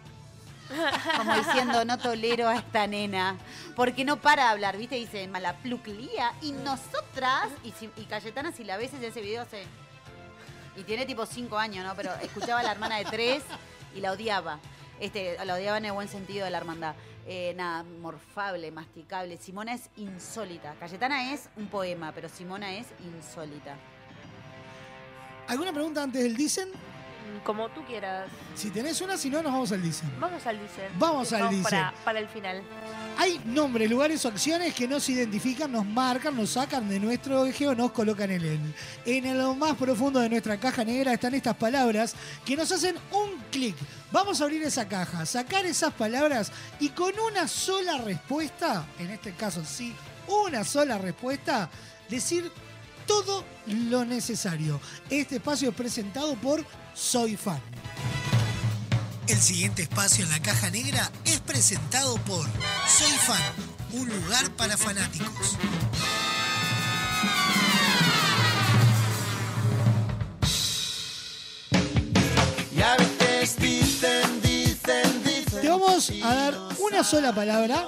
Como 1.18 1.34
diciendo, 1.36 1.86
no 1.86 1.98
tolero 1.98 2.48
a 2.48 2.58
esta 2.58 2.88
nena. 2.88 3.38
Porque 3.76 4.06
no 4.06 4.18
para 4.18 4.44
de 4.44 4.50
hablar, 4.50 4.78
¿viste? 4.78 4.96
Dice 4.96 5.28
malapluclía. 5.28 6.34
Y 6.42 6.52
nosotras, 6.52 7.50
y, 7.64 8.04
Cayetana, 8.04 8.52
si 8.52 8.64
la 8.64 8.78
ves 8.78 8.94
en 8.94 9.04
ese 9.04 9.22
video, 9.22 9.44
hace. 9.44 9.64
Y 10.76 10.84
tiene 10.84 11.06
tipo 11.06 11.26
cinco 11.26 11.58
años, 11.58 11.86
¿no? 11.86 11.96
Pero 11.96 12.14
escuchaba 12.22 12.60
a 12.60 12.64
la 12.64 12.72
hermana 12.72 12.98
de 12.98 13.06
tres 13.06 13.44
y 13.96 14.02
la 14.02 14.12
odiaba. 14.12 14.60
Este, 15.00 15.38
la 15.46 15.54
odiaba 15.54 15.78
en 15.78 15.86
el 15.86 15.92
buen 15.92 16.08
sentido 16.08 16.46
de 16.46 16.52
la 16.52 16.58
hermandad. 16.58 16.96
Eh, 17.28 17.54
nada, 17.56 17.84
morfable, 17.84 18.72
masticable. 18.72 19.38
Simona 19.38 19.74
es 19.74 19.90
insólita. 19.98 20.76
Cayetana 20.80 21.34
es 21.34 21.50
un 21.58 21.68
poema, 21.68 22.12
pero 22.14 22.30
Simona 22.30 22.76
es 22.76 22.88
insólita. 23.04 23.76
¿Alguna 25.48 25.72
pregunta 25.72 26.04
antes 26.04 26.24
del 26.24 26.36
dicen? 26.36 26.70
Como 27.44 27.70
tú 27.70 27.84
quieras. 27.86 28.28
Si 28.56 28.70
tenés 28.70 29.00
una, 29.02 29.18
si 29.18 29.30
no, 29.30 29.42
nos 29.42 29.52
vamos 29.52 29.72
al 29.72 29.82
dicen. 29.82 30.12
Vamos 30.20 30.46
al 30.46 30.60
dice. 30.60 30.90
Vamos 30.98 31.34
al 31.34 31.50
dice. 31.50 31.64
Para, 31.64 31.94
para 32.04 32.20
el 32.20 32.28
final. 32.28 32.62
Hay 33.18 33.40
nombres, 33.46 33.90
lugares 33.90 34.24
o 34.26 34.28
acciones 34.28 34.74
que 34.74 34.88
nos 34.88 35.08
identifican, 35.10 35.72
nos 35.72 35.86
marcan, 35.86 36.36
nos 36.36 36.52
sacan 36.52 36.88
de 36.90 37.00
nuestro 37.00 37.46
eje 37.46 37.68
o 37.68 37.76
nos 37.76 37.92
colocan 37.92 38.32
en 38.32 38.44
él. 38.44 38.76
En 39.06 39.38
lo 39.38 39.56
más 39.56 39.76
profundo 39.76 40.20
de 40.20 40.30
nuestra 40.30 40.58
caja 40.58 40.84
negra 40.84 41.14
están 41.14 41.34
estas 41.34 41.56
palabras 41.56 42.16
que 42.46 42.56
nos 42.56 42.72
hacen 42.72 42.96
un 43.12 43.42
clic. 43.52 43.76
Vamos 44.12 44.40
a 44.40 44.44
abrir 44.44 44.64
esa 44.64 44.88
caja, 44.88 45.26
sacar 45.26 45.66
esas 45.66 45.94
palabras 45.94 46.52
y 46.80 46.90
con 46.90 47.14
una 47.20 47.48
sola 47.48 47.98
respuesta, 47.98 48.86
en 49.00 49.10
este 49.10 49.34
caso 49.34 49.64
sí, 49.66 49.94
una 50.28 50.64
sola 50.64 50.98
respuesta, 50.98 51.70
decir 52.10 52.52
todo 53.08 53.44
lo 53.66 54.06
necesario. 54.06 54.80
Este 55.10 55.38
espacio 55.38 55.70
es 55.70 55.76
presentado 55.76 56.36
por 56.36 56.64
Soy 56.94 57.36
Fan. 57.36 57.62
El 59.28 59.38
siguiente 59.38 59.82
espacio 59.82 60.24
en 60.24 60.30
la 60.30 60.42
caja 60.42 60.70
negra 60.70 61.12
es 61.26 61.40
presentado 61.40 62.16
por 62.26 62.46
Soy 62.88 63.12
Fan, 63.26 63.42
un 63.94 64.10
lugar 64.10 64.52
para 64.52 64.78
fanáticos. 64.78 65.58
Vamos 75.80 76.12
a 76.24 76.34
dar 76.36 76.58
una 76.80 77.04
sola 77.04 77.34
palabra 77.34 77.86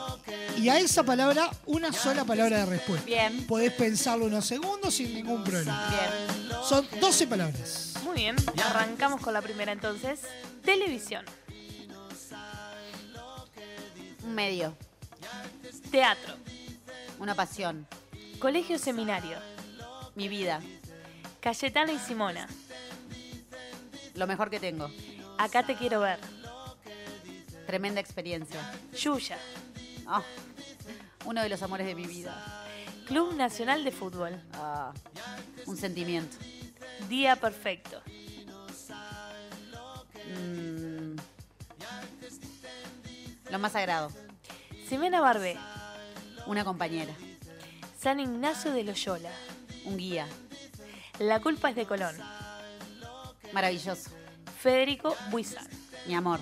y 0.57 0.69
a 0.69 0.79
esa 0.79 1.03
palabra 1.03 1.49
una 1.65 1.91
sola 1.91 2.25
palabra 2.25 2.59
de 2.59 2.65
respuesta. 2.65 3.05
Bien. 3.05 3.45
Podés 3.47 3.73
pensarlo 3.73 4.25
unos 4.25 4.45
segundos 4.45 4.93
sin 4.93 5.13
ningún 5.13 5.43
problema. 5.43 5.89
Bien. 5.89 6.49
Son 6.67 6.87
12 6.99 7.27
palabras. 7.27 7.93
Muy 8.03 8.15
bien, 8.15 8.35
arrancamos 8.65 9.21
con 9.21 9.33
la 9.33 9.41
primera 9.41 9.71
entonces. 9.71 10.21
Televisión, 10.63 11.25
Un 14.23 14.35
medio, 14.35 14.75
teatro, 15.91 16.35
una 17.19 17.33
pasión, 17.35 17.87
colegio 18.39 18.77
seminario, 18.77 19.37
mi 20.15 20.27
vida, 20.27 20.61
Cayetana 21.39 21.91
y 21.93 21.99
Simona. 21.99 22.47
lo 24.15 24.27
mejor 24.27 24.49
que 24.49 24.59
tengo. 24.59 24.91
Acá 25.37 25.63
te 25.63 25.75
quiero 25.75 26.01
ver. 26.01 26.19
Tremenda 27.69 28.01
experiencia. 28.01 28.59
Yuya, 28.99 29.37
Ah, 30.07 30.23
uno 31.25 31.43
de 31.43 31.49
los 31.49 31.61
amores 31.61 31.85
de 31.85 31.93
mi 31.93 32.07
vida. 32.07 32.65
Club 33.05 33.35
Nacional 33.35 33.83
de 33.83 33.91
Fútbol. 33.91 34.41
Ah, 34.53 34.91
un 35.67 35.77
sentimiento. 35.77 36.35
Día 37.07 37.35
perfecto. 37.35 38.01
Mm, 40.35 41.15
lo 43.51 43.59
más 43.59 43.73
sagrado. 43.73 44.11
Ximena 44.87 45.21
Barbé. 45.21 45.55
Una 46.47 46.65
compañera. 46.65 47.13
San 48.01 48.19
Ignacio 48.19 48.71
de 48.71 48.83
Loyola. 48.83 49.29
Un 49.85 49.95
guía. 49.95 50.27
La 51.19 51.39
culpa 51.39 51.69
es 51.69 51.75
de 51.75 51.85
Colón. 51.85 52.15
Maravilloso. 53.53 54.09
Federico 54.59 55.15
Buizán. 55.29 55.67
Mi 56.07 56.15
amor. 56.15 56.39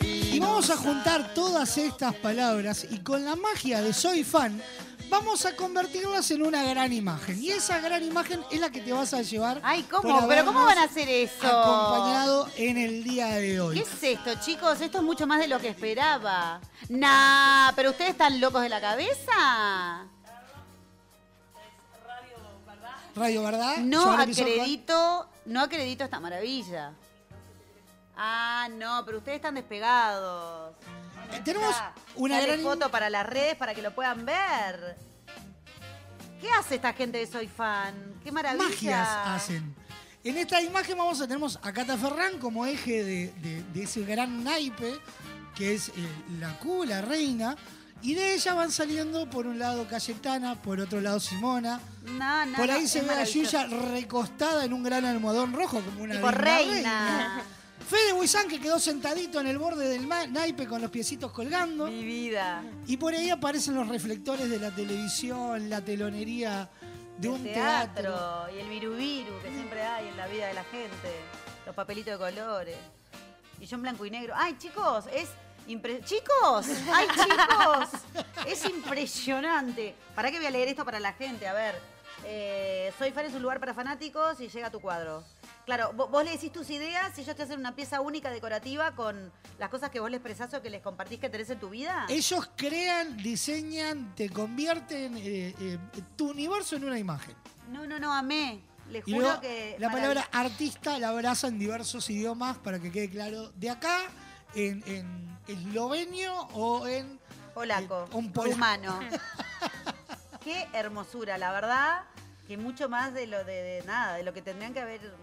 Y 0.00 0.38
vamos 0.38 0.70
a 0.70 0.76
juntar 0.76 1.34
todas 1.34 1.76
estas 1.78 2.14
palabras 2.14 2.86
y 2.90 2.98
con 2.98 3.24
la 3.24 3.36
magia 3.36 3.82
de 3.82 3.92
Soy 3.92 4.24
Fan 4.24 4.60
vamos 5.10 5.44
a 5.44 5.54
convertirlas 5.56 6.30
en 6.30 6.42
una 6.42 6.62
gran 6.62 6.92
imagen. 6.92 7.42
Y 7.42 7.50
esa 7.50 7.80
gran 7.80 8.02
imagen 8.02 8.40
es 8.50 8.60
la 8.60 8.70
que 8.70 8.80
te 8.80 8.92
vas 8.92 9.12
a 9.12 9.22
llevar. 9.22 9.60
Ay, 9.62 9.82
¿cómo? 9.82 10.26
¿Pero 10.28 10.44
cómo 10.44 10.64
van 10.64 10.78
a 10.78 10.84
hacer 10.84 11.08
eso? 11.08 11.46
Acompañado 11.46 12.48
en 12.56 12.78
el 12.78 13.04
día 13.04 13.26
de 13.26 13.48
¿Qué 13.48 13.60
hoy. 13.60 13.78
es 13.80 14.02
esto, 14.02 14.34
chicos? 14.40 14.80
Esto 14.80 14.98
es 14.98 15.04
mucho 15.04 15.26
más 15.26 15.40
de 15.40 15.48
lo 15.48 15.58
que 15.58 15.68
esperaba. 15.68 16.60
Nah, 16.88 17.72
pero 17.74 17.90
ustedes 17.90 18.12
están 18.12 18.40
locos 18.40 18.62
de 18.62 18.68
la 18.68 18.80
cabeza. 18.80 20.06
Radio, 23.16 23.42
¿verdad? 23.42 23.78
No 23.78 24.12
acredito, 24.12 25.28
no 25.44 25.60
acredito 25.60 26.04
esta 26.04 26.20
maravilla. 26.20 26.92
Ah, 28.22 28.68
no, 28.70 29.02
pero 29.06 29.18
ustedes 29.18 29.36
están 29.36 29.54
despegados. 29.54 30.74
Eh, 31.32 31.40
tenemos 31.42 31.70
Está. 31.70 31.94
una 32.16 32.38
gran- 32.40 32.60
foto 32.60 32.90
para 32.90 33.08
las 33.08 33.24
redes 33.26 33.56
para 33.56 33.74
que 33.74 33.80
lo 33.80 33.94
puedan 33.94 34.26
ver. 34.26 34.96
¿Qué 36.40 36.50
hace 36.50 36.74
esta 36.74 36.92
gente 36.92 37.16
de 37.18 37.26
Soy 37.26 37.48
Fan? 37.48 37.94
¡Qué 38.22 38.30
maravilla! 38.30 38.64
magias 38.68 39.08
hacen. 39.26 39.74
En 40.22 40.36
esta 40.36 40.60
imagen 40.60 40.98
vamos 40.98 41.18
a 41.20 41.26
tenemos 41.26 41.58
a 41.62 41.72
Cata 41.72 41.96
Ferrán 41.96 42.38
como 42.38 42.66
eje 42.66 43.02
de, 43.04 43.32
de- 43.40 43.62
de 43.62 43.82
ese 43.84 44.02
gran 44.04 44.44
naipe 44.44 44.98
que 45.54 45.74
es 45.74 45.88
eh, 45.88 45.92
la 46.38 46.58
Q, 46.58 46.84
la 46.84 47.00
reina. 47.00 47.56
Y 48.02 48.14
de 48.14 48.34
ella 48.34 48.54
van 48.54 48.70
saliendo 48.70 49.28
por 49.28 49.46
un 49.46 49.58
lado 49.58 49.86
Cayetana, 49.86 50.60
por 50.60 50.80
otro 50.80 51.00
lado 51.02 51.20
Simona. 51.20 51.80
No, 52.04 52.46
no, 52.46 52.56
por 52.56 52.66
no, 52.68 52.72
ahí 52.74 52.86
se 52.88 53.00
ve 53.02 53.12
a. 53.14 53.24
Yuya 53.24 53.66
recostada 53.66 54.64
en 54.64 54.72
un 54.74 54.82
gran 54.82 55.04
almohadón 55.04 55.52
rojo 55.52 55.80
como 55.82 56.02
una 56.04 56.14
Tipo 56.16 56.28
digna 56.30 56.42
reina. 56.44 57.42
Fede 57.90 58.12
Buizán 58.12 58.46
que 58.48 58.60
quedó 58.60 58.78
sentadito 58.78 59.40
en 59.40 59.48
el 59.48 59.58
borde 59.58 59.88
del 59.88 60.08
naipe 60.08 60.66
con 60.68 60.80
los 60.80 60.90
piecitos 60.92 61.32
colgando. 61.32 61.86
Mi 61.88 62.04
vida. 62.04 62.62
Y 62.86 62.96
por 62.96 63.12
ahí 63.14 63.30
aparecen 63.30 63.74
los 63.74 63.88
reflectores 63.88 64.48
de 64.48 64.60
la 64.60 64.70
televisión, 64.70 65.68
la 65.68 65.80
telonería 65.84 66.68
de 67.18 67.28
un 67.28 67.42
teatro. 67.42 68.02
teatro, 68.02 68.56
y 68.56 68.60
el 68.60 68.68
virubiru 68.68 69.32
que 69.42 69.50
siempre 69.50 69.82
hay 69.82 70.06
en 70.06 70.16
la 70.16 70.28
vida 70.28 70.46
de 70.46 70.54
la 70.54 70.62
gente, 70.64 71.10
los 71.66 71.74
papelitos 71.74 72.12
de 72.12 72.18
colores. 72.18 72.76
Y 73.58 73.66
yo 73.66 73.74
en 73.76 73.82
blanco 73.82 74.06
y 74.06 74.10
negro. 74.10 74.34
Ay, 74.36 74.56
chicos, 74.56 75.06
es 75.12 75.28
impre- 75.68 76.02
chicos, 76.04 76.66
ay, 76.94 77.08
chicos, 77.08 78.24
es 78.46 78.64
impresionante. 78.66 79.96
¿Para 80.14 80.30
qué 80.30 80.36
voy 80.38 80.46
a 80.46 80.50
leer 80.50 80.68
esto 80.68 80.84
para 80.84 81.00
la 81.00 81.12
gente? 81.14 81.48
A 81.48 81.52
ver, 81.54 81.74
eh, 82.24 82.92
Soy 82.98 83.10
Fan 83.10 83.26
es 83.26 83.34
un 83.34 83.42
lugar 83.42 83.58
para 83.58 83.74
fanáticos 83.74 84.40
y 84.40 84.48
llega 84.48 84.70
tu 84.70 84.78
cuadro. 84.80 85.24
Claro, 85.70 85.92
vo- 85.94 86.08
vos 86.08 86.24
le 86.24 86.32
decís 86.32 86.50
tus 86.50 86.68
ideas 86.70 87.16
y 87.16 87.20
ellos 87.20 87.36
te 87.36 87.44
hacen 87.44 87.60
una 87.60 87.76
pieza 87.76 88.00
única 88.00 88.28
decorativa 88.28 88.92
con 88.96 89.30
las 89.56 89.68
cosas 89.70 89.88
que 89.90 90.00
vos 90.00 90.10
les 90.10 90.18
expresás 90.18 90.52
o 90.54 90.60
que 90.60 90.68
les 90.68 90.82
compartís 90.82 91.20
que 91.20 91.28
tenés 91.30 91.48
en 91.50 91.60
tu 91.60 91.70
vida. 91.70 92.06
Ellos 92.08 92.50
crean, 92.56 93.16
diseñan, 93.18 94.12
te 94.16 94.28
convierten 94.30 95.16
eh, 95.16 95.54
eh, 95.60 95.78
tu 96.16 96.30
universo 96.30 96.74
en 96.74 96.84
una 96.86 96.98
imagen. 96.98 97.36
No, 97.68 97.86
no, 97.86 98.00
no, 98.00 98.12
amé. 98.12 98.60
Les 98.90 99.06
Y 99.06 99.12
juro 99.12 99.26
luego 99.26 99.40
que. 99.42 99.76
la 99.78 99.90
palabra 99.92 100.28
artista 100.32 100.98
la 100.98 101.10
abraza 101.10 101.46
en 101.46 101.60
diversos 101.60 102.10
idiomas 102.10 102.58
para 102.58 102.80
que 102.80 102.90
quede 102.90 103.08
claro. 103.08 103.52
De 103.52 103.70
acá, 103.70 103.96
en, 104.56 104.82
en 104.88 105.38
eslovenio 105.46 106.34
o 106.52 106.84
en... 106.88 107.20
Polaco, 107.54 108.08
eh, 108.10 108.16
un 108.16 108.32
polaco. 108.32 108.54
rumano. 108.54 108.98
Qué 110.42 110.66
hermosura, 110.72 111.38
la 111.38 111.52
verdad, 111.52 112.02
que 112.48 112.56
mucho 112.56 112.88
más 112.88 113.14
de 113.14 113.28
lo 113.28 113.44
de, 113.44 113.52
de 113.52 113.82
nada, 113.86 114.14
de 114.16 114.24
lo 114.24 114.32
que 114.32 114.42
tendrían 114.42 114.72
que 114.72 114.80
haber, 114.80 115.14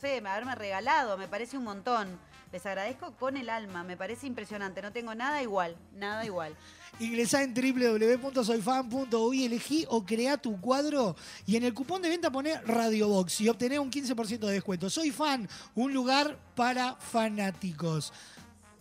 sé, 0.00 0.18
haberme 0.18 0.54
regalado, 0.54 1.16
me 1.18 1.28
parece 1.28 1.58
un 1.58 1.64
montón. 1.64 2.18
Les 2.52 2.66
agradezco 2.66 3.12
con 3.12 3.36
el 3.36 3.48
alma, 3.48 3.84
me 3.84 3.96
parece 3.96 4.26
impresionante, 4.26 4.82
no 4.82 4.90
tengo 4.90 5.14
nada 5.14 5.40
igual, 5.40 5.76
nada 5.94 6.24
igual. 6.24 6.56
Ingresá 6.98 7.44
en 7.44 7.54
www.soyfan.uy, 7.54 9.44
elegí 9.44 9.86
o 9.88 10.04
crea 10.04 10.36
tu 10.36 10.60
cuadro 10.60 11.14
y 11.46 11.54
en 11.56 11.62
el 11.62 11.72
cupón 11.72 12.02
de 12.02 12.08
venta 12.08 12.32
poné 12.32 12.60
Radiobox 12.62 13.42
y 13.42 13.48
obtené 13.48 13.78
un 13.78 13.90
15% 13.90 14.38
de 14.40 14.52
descuento. 14.52 14.90
Soy 14.90 15.12
fan, 15.12 15.48
un 15.76 15.94
lugar 15.94 16.36
para 16.56 16.96
fanáticos. 16.96 18.12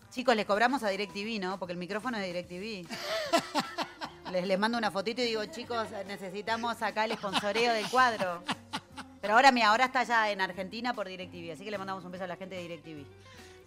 Chicos, 0.09 0.35
les 0.35 0.47
cobramos 0.47 0.81
a 0.81 0.89
DirecTV, 0.89 1.39
¿no? 1.39 1.59
Porque 1.59 1.73
el 1.73 1.77
micrófono 1.77 2.17
es 2.17 2.23
de 2.23 2.27
DirecTV. 2.33 2.89
Les, 4.31 4.45
les 4.45 4.59
mando 4.59 4.77
una 4.77 4.91
fotito 4.91 5.23
y 5.23 5.25
digo, 5.25 5.43
chicos, 5.45 5.87
necesitamos 6.05 6.83
acá 6.83 7.05
el 7.05 7.13
sponsoreo 7.13 7.73
del 7.73 7.89
cuadro. 7.89 8.43
Pero 9.21 9.33
ahora, 9.33 9.51
mi 9.51 9.61
ahora 9.61 9.85
está 9.85 10.03
ya 10.03 10.31
en 10.31 10.41
Argentina 10.41 10.93
por 10.93 11.07
DirecTV, 11.07 11.51
así 11.53 11.63
que 11.63 11.71
le 11.71 11.77
mandamos 11.77 12.05
un 12.05 12.11
beso 12.11 12.23
a 12.23 12.27
la 12.27 12.37
gente 12.37 12.55
de 12.55 12.61
DirecTV. 12.61 13.05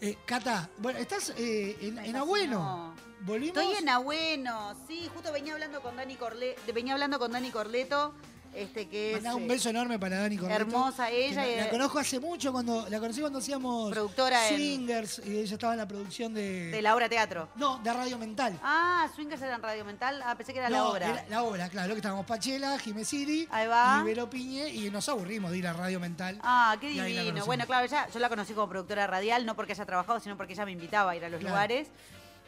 Eh, 0.01 0.17
Cata, 0.25 0.69
bueno, 0.79 0.99
estás 0.99 1.33
eh, 1.37 1.77
en, 1.81 1.99
en 1.99 2.17
Agüeno. 2.17 2.95
¿Volvimos? 3.21 3.57
Estoy 3.57 3.77
en 3.77 3.89
Agüeno, 3.89 4.75
sí, 4.89 5.09
justo 5.15 5.31
venía 5.33 5.53
hablando 5.53 5.81
con 5.81 5.97
Dani 5.97 6.17
Corle, 6.17 6.57
venía 6.75 6.95
hablando 6.95 7.21
con 7.21 7.31
Dani 7.31 7.51
Corleto, 7.51 8.15
este 8.55 8.87
que 8.89 9.15
es 9.17 9.25
un 9.25 9.43
eh, 9.45 9.47
beso 9.49 9.71
enorme 9.71 9.99
para 9.99 10.19
Dani 10.19 10.37
Corneto. 10.37 10.61
hermosa 10.61 11.11
ella 11.11 11.45
La, 11.47 11.57
la 11.65 11.71
conozco 11.71 11.99
hace 11.99 12.21
mucho, 12.21 12.53
cuando 12.53 12.87
la 12.89 12.99
conocí 13.01 13.21
cuando 13.21 13.39
hacíamos 13.39 13.91
Productora 13.91 14.49
en- 14.49 14.57
Swingers 14.57 15.23
y 15.25 15.39
ella 15.39 15.55
estaba 15.55 15.73
en 15.73 15.79
la 15.79 15.89
producción 15.89 16.35
de... 16.35 16.71
de 16.71 16.83
la 16.83 16.95
obra 16.95 17.09
teatro. 17.09 17.49
No, 17.57 17.79
de 17.79 17.93
Radio 17.93 18.19
Mental. 18.19 18.59
Ah, 18.63 19.09
Swingers 19.15 19.41
era 19.43 19.57
en 19.57 19.63
Radio 19.63 19.85
Mental, 19.85 20.23
ah, 20.25 20.35
pensé 20.37 20.53
que 20.53 20.59
era 20.59 20.69
la 20.71 20.79
No, 20.79 20.91
obra. 20.91 21.09
era 21.09 21.25
la 21.29 21.43
obra, 21.45 21.69
claro, 21.69 21.91
que 21.95 21.99
estábamos 22.01 22.27
Pachela, 22.27 22.79
Jimé 22.79 23.05
Siri 23.05 23.49
Ahí 23.51 23.67
va. 23.67 23.99
y 24.01 24.05
Vero 24.05 24.29
Piñe 24.29 24.69
y 24.69 24.91
nos 24.91 25.09
aburrimos 25.09 25.51
de 25.51 25.59
ir 25.59 25.67
a 25.67 25.73
Radio 25.73 25.99
Mental. 26.01 26.39
Ah, 26.43 26.77
qué 26.81 26.93
la 26.95 27.05
divino. 27.05 27.45
Bueno, 27.47 27.65
claro, 27.67 27.87
ella, 27.87 28.07
yo 28.13 28.19
la 28.21 28.29
conocí 28.29 28.53
como 28.53 28.69
productora 28.69 29.07
radial, 29.07 29.47
no 29.47 29.57
porque 29.57 29.73
haya 29.73 29.87
trabajado, 29.87 30.21
sino 30.21 30.37
porque 30.37 30.53
ella 30.53 30.65
me 30.65 30.73
invitaba 30.73 31.13
a 31.13 31.17
ir 31.17 31.25
a 31.25 31.29
los 31.29 31.41
Claro. 31.41 31.55
lugares. 31.55 31.89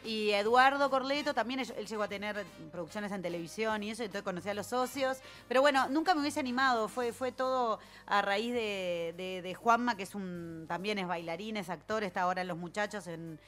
Y 0.05 0.31
Eduardo 0.31 0.89
Corleto 0.89 1.33
también, 1.33 1.59
él, 1.59 1.87
llegó 1.87 2.03
a 2.03 2.07
tener 2.07 2.45
producciones 2.71 3.11
en 3.11 3.21
televisión 3.21 3.81
y 3.83 3.89
eso, 3.89 4.03
entonces 4.03 4.23
conocí 4.23 4.49
a 4.49 4.53
los 4.53 4.67
socios. 4.67 5.17
Pero 5.47 5.61
bueno, 5.61 5.89
nunca 5.89 6.13
me 6.13 6.21
hubiese 6.21 6.39
animado, 6.39 6.87
fue, 6.87 7.11
fue 7.11 7.31
todo 7.31 7.79
a 8.05 8.21
raíz 8.21 8.53
de, 8.53 9.57
Juanma, 9.59 9.97
que 9.97 10.03
es 10.03 10.13
un 10.13 10.65
también 10.67 10.99
es 10.99 11.07
bailarín, 11.07 11.57
es 11.57 11.69
actor, 11.69 12.03
está 12.03 12.21
ahora 12.21 12.41
en 12.41 12.47
Los 12.47 12.57
Muchachos, 12.57 13.07
en, 13.07 13.39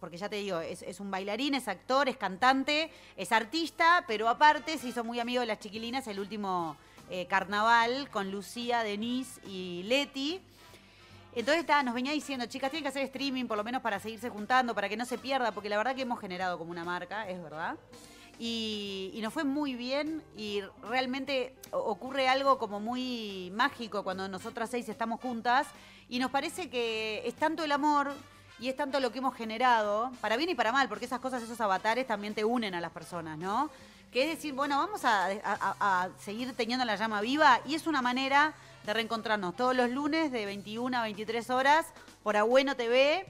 porque 0.00 0.16
ya 0.16 0.28
te 0.28 0.36
digo, 0.36 0.60
es, 0.60 0.82
es 0.82 1.00
un 1.00 1.10
bailarín, 1.10 1.54
es 1.54 1.68
actor, 1.68 2.08
es 2.08 2.16
cantante, 2.16 2.90
es 3.16 3.32
artista, 3.32 4.04
pero 4.06 4.28
aparte 4.28 4.78
se 4.78 4.88
hizo 4.88 5.04
muy 5.04 5.20
amigo 5.20 5.40
de 5.40 5.46
las 5.46 5.58
chiquilinas 5.58 6.06
el 6.06 6.20
último 6.20 6.76
eh, 7.10 7.26
carnaval 7.26 8.08
con 8.10 8.30
Lucía, 8.30 8.82
Denise 8.82 9.40
y 9.46 9.82
Leti. 9.82 10.40
Entonces 11.34 11.60
está, 11.62 11.82
nos 11.82 11.94
venía 11.94 12.12
diciendo, 12.12 12.44
chicas, 12.46 12.70
tienen 12.70 12.82
que 12.84 12.88
hacer 12.90 13.04
streaming 13.04 13.46
por 13.46 13.56
lo 13.56 13.64
menos 13.64 13.80
para 13.80 13.98
seguirse 13.98 14.28
juntando, 14.28 14.74
para 14.74 14.88
que 14.88 14.96
no 14.96 15.06
se 15.06 15.16
pierda, 15.16 15.52
porque 15.52 15.68
la 15.70 15.78
verdad 15.78 15.94
que 15.94 16.02
hemos 16.02 16.20
generado 16.20 16.58
como 16.58 16.70
una 16.70 16.84
marca, 16.84 17.28
es 17.28 17.42
verdad. 17.42 17.76
Y, 18.38 19.18
nos 19.22 19.32
fue 19.32 19.44
muy 19.44 19.74
bien 19.74 20.22
y 20.36 20.62
realmente 20.88 21.54
ocurre 21.70 22.28
algo 22.28 22.58
como 22.58 22.80
muy 22.80 23.52
mágico 23.54 24.02
cuando 24.02 24.26
nosotras 24.28 24.68
seis 24.70 24.88
estamos 24.88 25.20
juntas 25.20 25.66
y 26.08 26.18
nos 26.18 26.30
parece 26.30 26.68
que 26.68 27.22
es 27.24 27.34
tanto 27.34 27.62
el 27.62 27.70
amor 27.72 28.12
y 28.58 28.68
es 28.68 28.76
tanto 28.76 29.00
lo 29.00 29.10
que 29.12 29.18
hemos 29.18 29.34
generado, 29.36 30.10
para 30.20 30.36
bien 30.36 30.50
y 30.50 30.54
para 30.54 30.72
mal, 30.72 30.88
porque 30.88 31.04
esas 31.04 31.20
cosas, 31.20 31.42
esos 31.42 31.60
avatares 31.60 32.06
también 32.06 32.34
te 32.34 32.44
unen 32.44 32.74
a 32.74 32.80
las 32.80 32.90
personas, 32.90 33.38
¿no? 33.38 33.70
Que 34.12 34.24
es 34.24 34.36
decir, 34.36 34.52
bueno, 34.54 34.76
vamos 34.78 35.04
a- 35.04 35.26
a- 35.44 35.76
a 36.04 36.08
seguir 36.18 36.54
teniendo 36.54 36.84
la 36.84 36.96
llama 36.96 37.20
viva 37.20 37.60
y 37.64 37.74
es 37.74 37.86
una 37.86 38.02
manera 38.02 38.54
de 38.84 38.92
reencontrarnos 38.94 39.56
todos 39.56 39.74
los 39.76 39.90
lunes 39.90 40.32
de 40.32 40.44
21 40.46 40.96
a 40.98 41.02
23 41.02 41.50
horas 41.50 41.86
por 42.22 42.36
Abueno 42.36 42.74
TV, 42.74 43.26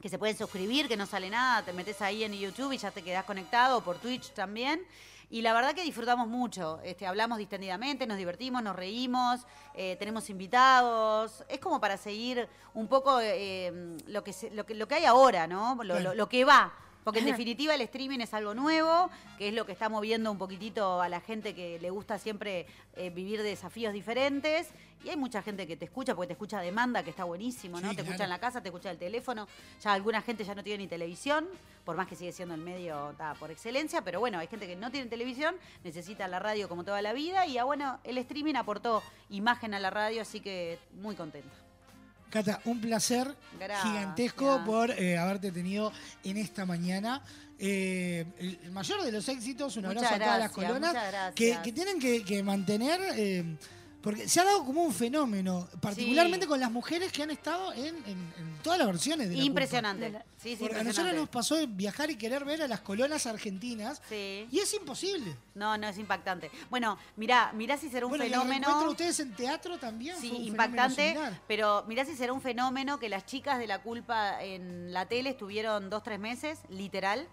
que 0.00 0.08
se 0.08 0.18
pueden 0.18 0.36
suscribir, 0.36 0.88
que 0.88 0.96
no 0.96 1.06
sale 1.06 1.30
nada, 1.30 1.62
te 1.62 1.72
metes 1.72 2.00
ahí 2.02 2.22
en 2.22 2.32
YouTube 2.34 2.72
y 2.72 2.78
ya 2.78 2.90
te 2.90 3.02
quedás 3.02 3.24
conectado, 3.24 3.80
por 3.82 3.96
Twitch 3.98 4.32
también. 4.32 4.80
Y 5.28 5.42
la 5.42 5.52
verdad 5.52 5.74
que 5.74 5.82
disfrutamos 5.82 6.28
mucho. 6.28 6.78
Este, 6.84 7.04
hablamos 7.04 7.38
distendidamente, 7.38 8.06
nos 8.06 8.16
divertimos, 8.16 8.62
nos 8.62 8.76
reímos, 8.76 9.40
eh, 9.74 9.96
tenemos 9.98 10.30
invitados. 10.30 11.42
Es 11.48 11.58
como 11.58 11.80
para 11.80 11.96
seguir 11.96 12.48
un 12.74 12.86
poco 12.86 13.18
eh, 13.20 13.96
lo, 14.06 14.22
que 14.22 14.32
se- 14.32 14.50
lo, 14.52 14.64
que, 14.64 14.74
lo 14.76 14.86
que 14.86 14.94
hay 14.94 15.04
ahora, 15.04 15.48
¿no? 15.48 15.74
Lo, 15.82 15.94
Claro. 15.94 16.00
lo- 16.10 16.14
lo 16.14 16.28
que 16.28 16.44
va. 16.44 16.72
Porque 17.06 17.20
en 17.20 17.26
definitiva 17.26 17.72
el 17.72 17.82
streaming 17.82 18.18
es 18.18 18.34
algo 18.34 18.52
nuevo, 18.52 19.10
que 19.38 19.46
es 19.46 19.54
lo 19.54 19.64
que 19.64 19.70
está 19.70 19.88
moviendo 19.88 20.28
un 20.28 20.38
poquitito 20.38 21.00
a 21.00 21.08
la 21.08 21.20
gente 21.20 21.54
que 21.54 21.78
le 21.78 21.90
gusta 21.90 22.18
siempre 22.18 22.66
eh, 22.96 23.10
vivir 23.10 23.44
desafíos 23.44 23.92
diferentes. 23.92 24.70
Y 25.04 25.10
hay 25.10 25.16
mucha 25.16 25.40
gente 25.40 25.68
que 25.68 25.76
te 25.76 25.84
escucha, 25.84 26.16
porque 26.16 26.26
te 26.26 26.32
escucha 26.32 26.58
a 26.58 26.62
demanda, 26.62 27.04
que 27.04 27.10
está 27.10 27.22
buenísimo, 27.22 27.80
¿no? 27.80 27.90
Sí, 27.90 27.94
te 27.94 28.02
claro. 28.02 28.10
escucha 28.10 28.24
en 28.24 28.30
la 28.30 28.40
casa, 28.40 28.60
te 28.60 28.70
escucha 28.70 28.90
el 28.90 28.98
teléfono. 28.98 29.46
Ya 29.84 29.92
alguna 29.92 30.20
gente 30.20 30.42
ya 30.42 30.56
no 30.56 30.64
tiene 30.64 30.82
ni 30.82 30.88
televisión, 30.88 31.46
por 31.84 31.96
más 31.96 32.08
que 32.08 32.16
sigue 32.16 32.32
siendo 32.32 32.56
el 32.56 32.60
medio 32.60 33.14
ta, 33.16 33.34
por 33.34 33.52
excelencia, 33.52 34.02
pero 34.02 34.18
bueno, 34.18 34.40
hay 34.40 34.48
gente 34.48 34.66
que 34.66 34.74
no 34.74 34.90
tiene 34.90 35.08
televisión, 35.08 35.54
necesita 35.84 36.26
la 36.26 36.40
radio 36.40 36.68
como 36.68 36.82
toda 36.82 37.00
la 37.02 37.12
vida. 37.12 37.46
Y 37.46 37.56
ah, 37.56 37.62
bueno, 37.62 38.00
el 38.02 38.18
streaming 38.18 38.56
aportó 38.56 39.00
imagen 39.30 39.74
a 39.74 39.78
la 39.78 39.90
radio, 39.90 40.22
así 40.22 40.40
que 40.40 40.80
muy 41.00 41.14
contenta. 41.14 41.65
Cata, 42.30 42.60
un 42.64 42.80
placer 42.80 43.34
Gracias. 43.58 43.82
gigantesco 43.82 44.62
por 44.64 44.90
eh, 44.90 45.16
haberte 45.16 45.52
tenido 45.52 45.92
en 46.24 46.36
esta 46.36 46.66
mañana. 46.66 47.22
Eh, 47.58 48.26
el 48.38 48.70
mayor 48.72 49.02
de 49.02 49.12
los 49.12 49.28
éxitos, 49.28 49.76
un 49.76 49.86
Muchas 49.86 50.02
abrazo 50.02 50.14
a 50.14 50.18
todas 50.26 50.38
las 50.40 50.50
colonas 50.50 50.94
que, 51.34 51.58
que 51.62 51.72
tienen 51.72 51.98
que, 51.98 52.22
que 52.22 52.42
mantener, 52.42 53.00
eh, 53.14 53.56
porque 54.06 54.28
se 54.28 54.38
ha 54.38 54.44
dado 54.44 54.64
como 54.64 54.84
un 54.84 54.94
fenómeno, 54.94 55.68
particularmente 55.80 56.44
Sí. 56.46 56.48
con 56.48 56.60
las 56.60 56.70
mujeres 56.70 57.10
que 57.10 57.24
han 57.24 57.32
estado 57.32 57.72
en, 57.72 57.96
en- 58.06 58.32
en 58.38 58.58
todas 58.62 58.78
las 58.78 58.86
versiones 58.86 59.28
de 59.28 59.34
la 59.36 59.42
Impresionante. 59.42 60.10
Culpa. 60.12 60.24
Sí, 60.36 60.50
sí, 60.50 60.56
Porque 60.60 60.78
a 60.78 60.84
nosotros 60.84 61.12
nos 61.12 61.28
pasó 61.28 61.56
viajar 61.66 62.08
y 62.12 62.16
querer 62.16 62.44
ver 62.44 62.62
a 62.62 62.68
las 62.68 62.82
colonas 62.82 63.26
argentinas 63.26 64.00
y 64.12 64.60
es 64.60 64.72
imposible. 64.74 65.36
No, 65.56 65.76
no, 65.76 65.88
es 65.88 65.98
impactante. 65.98 66.52
Bueno, 66.70 66.96
mirá, 67.16 67.50
mirá 67.52 67.76
si 67.78 67.88
será 67.88 68.06
un 68.06 68.10
Bueno, 68.10 68.24
fenómeno. 68.26 68.80
de 68.80 68.88
ustedes 68.90 69.18
en 69.18 69.34
teatro 69.34 69.76
también 69.78 70.16
Sí, 70.20 70.28
impactante, 70.28 71.16
pero 71.48 71.82
mirá 71.88 72.04
si 72.04 72.14
será 72.14 72.32
un 72.32 72.40
fenómeno 72.40 73.00
que 73.00 73.08
las 73.08 73.26
chicas 73.26 73.58
de 73.58 73.66
la 73.66 73.82
culpa 73.82 74.40
en 74.40 74.92
la 74.92 75.06
tele 75.06 75.30
estuvieron 75.30 75.90
dos, 75.90 76.04
tres 76.04 76.20
meses, 76.20 76.60
literal. 76.68 77.26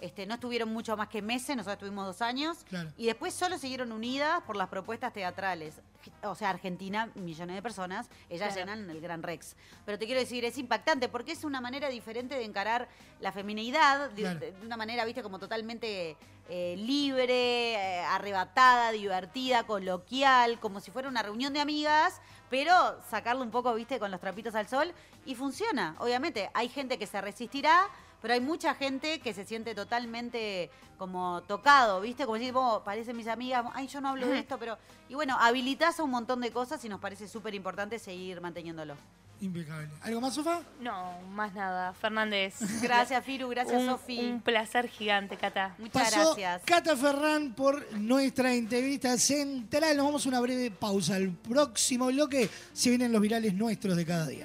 Este, 0.00 0.26
no 0.26 0.34
estuvieron 0.34 0.72
mucho 0.72 0.96
más 0.96 1.08
que 1.08 1.22
meses, 1.22 1.56
nosotros 1.56 1.74
estuvimos 1.74 2.06
dos 2.06 2.22
años. 2.22 2.58
Claro. 2.68 2.90
Y 2.96 3.06
después 3.06 3.34
solo 3.34 3.58
siguieron 3.58 3.92
unidas 3.92 4.42
por 4.42 4.56
las 4.56 4.68
propuestas 4.68 5.12
teatrales. 5.12 5.80
O 6.22 6.34
sea, 6.34 6.50
Argentina, 6.50 7.10
millones 7.14 7.54
de 7.56 7.62
personas, 7.62 8.08
ellas 8.30 8.54
Claro. 8.54 8.72
llenan 8.72 8.90
el 8.90 9.00
Gran 9.02 9.22
Rex. 9.22 9.54
Pero 9.84 9.98
te 9.98 10.06
quiero 10.06 10.20
decir, 10.20 10.44
es 10.44 10.56
impactante 10.56 11.08
porque 11.10 11.32
es 11.32 11.44
una 11.44 11.60
manera 11.60 11.88
diferente 11.88 12.34
de 12.34 12.44
encarar 12.44 12.88
la 13.20 13.32
femineidad, 13.32 14.10
de, 14.10 14.22
Claro. 14.22 14.40
de- 14.40 14.52
de 14.52 14.66
una 14.66 14.76
manera, 14.78 15.04
viste, 15.04 15.22
como 15.22 15.38
totalmente 15.38 16.16
eh, 16.52 16.74
libre, 16.78 17.74
eh, 17.74 18.00
arrebatada, 18.08 18.90
divertida, 18.90 19.62
coloquial, 19.64 20.58
como 20.58 20.80
si 20.80 20.90
fuera 20.90 21.08
una 21.08 21.22
reunión 21.22 21.52
de 21.52 21.60
amigas, 21.60 22.20
pero 22.48 22.74
sacarlo 23.08 23.42
un 23.42 23.52
poco, 23.52 23.72
viste, 23.74 24.00
con 24.00 24.10
los 24.10 24.18
trapitos 24.20 24.56
al 24.56 24.66
sol. 24.66 24.92
Y 25.24 25.36
funciona, 25.36 25.94
obviamente. 26.00 26.50
Hay 26.54 26.68
gente 26.68 26.98
que 26.98 27.06
se 27.06 27.20
resistirá, 27.20 27.86
pero 28.20 28.34
hay 28.34 28.40
mucha 28.40 28.74
gente 28.74 29.20
que 29.20 29.32
se 29.34 29.44
siente 29.44 29.74
totalmente 29.74 30.70
como 30.98 31.42
tocado, 31.42 32.00
¿viste? 32.00 32.24
Como 32.24 32.36
decir, 32.36 32.52
vos, 32.52 32.82
parecen 32.84 33.16
mis 33.16 33.26
amigas, 33.26 33.64
ay, 33.74 33.86
yo 33.86 34.00
no 34.00 34.10
hablo 34.10 34.26
de 34.26 34.38
esto, 34.38 34.58
pero... 34.58 34.76
Y 35.08 35.14
bueno, 35.14 35.36
habilitas 35.40 35.98
a 35.98 36.02
un 36.02 36.10
montón 36.10 36.40
de 36.40 36.50
cosas 36.50 36.84
y 36.84 36.88
nos 36.88 37.00
parece 37.00 37.26
súper 37.26 37.54
importante 37.54 37.98
seguir 37.98 38.40
manteniéndolo. 38.40 38.94
Impecable. 39.40 39.88
¿Algo 40.02 40.20
más, 40.20 40.34
Sofa? 40.34 40.60
No, 40.80 41.18
más 41.30 41.54
nada. 41.54 41.94
Fernández. 41.94 42.56
Gracias, 42.82 43.24
Firu, 43.24 43.48
gracias, 43.48 43.80
Un- 43.80 43.86
Sofi. 43.88 44.18
Un 44.18 44.42
placer 44.42 44.86
gigante, 44.88 45.38
Cata. 45.38 45.74
Muchas 45.78 46.12
Pasó 46.12 46.34
gracias. 46.34 46.62
Cata 46.66 46.94
Ferrán 46.94 47.54
por 47.54 47.90
nuestra 47.94 48.52
entrevista 48.52 49.16
central. 49.16 49.96
Nos 49.96 50.04
vamos 50.04 50.26
a 50.26 50.28
una 50.28 50.40
breve 50.40 50.70
pausa. 50.70 51.14
Al 51.14 51.30
próximo 51.30 52.08
bloque 52.08 52.50
se 52.74 52.90
vienen 52.90 53.12
los 53.12 53.22
virales 53.22 53.54
nuestros 53.54 53.96
de 53.96 54.04
cada 54.04 54.26
día. 54.26 54.44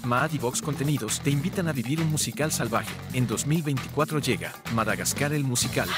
Maad 0.05 0.33
y 0.33 0.39
Vox 0.39 0.61
Contenidos 0.61 1.21
te 1.21 1.31
invitan 1.31 1.69
a 1.69 1.73
vivir 1.73 2.01
un 2.01 2.11
musical 2.11 2.53
salvaje. 2.53 2.93
En 3.15 3.27
2024 3.27 4.19
llega 4.21 4.53
Madagascar 4.75 5.33
el 5.33 5.45
musical. 5.45 5.89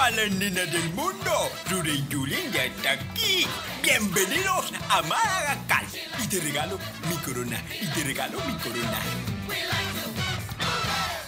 A 0.00 0.10
las 0.10 0.30
nenas 0.32 0.70
del 0.70 0.90
mundo, 0.90 1.30
Ruri 1.70 2.04
Yulín 2.10 2.52
ya 2.52 2.64
está 2.66 2.90
aquí. 2.90 3.46
Bienvenidos 3.82 4.70
a 4.90 5.00
Madagascar. 5.00 5.84
Y 6.22 6.26
te 6.26 6.40
regalo 6.40 6.78
mi 7.08 7.16
corona, 7.16 7.62
y 7.80 7.86
te 7.86 8.04
regalo 8.04 8.38
mi 8.46 8.52
corona. 8.54 8.98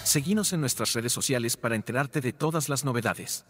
Seguinos 0.04 0.52
en 0.52 0.60
nuestras 0.60 0.92
redes 0.92 1.10
sociales 1.10 1.56
para 1.56 1.74
enterarte 1.74 2.20
de 2.20 2.34
todas 2.34 2.68
las 2.68 2.84
novedades. 2.84 3.46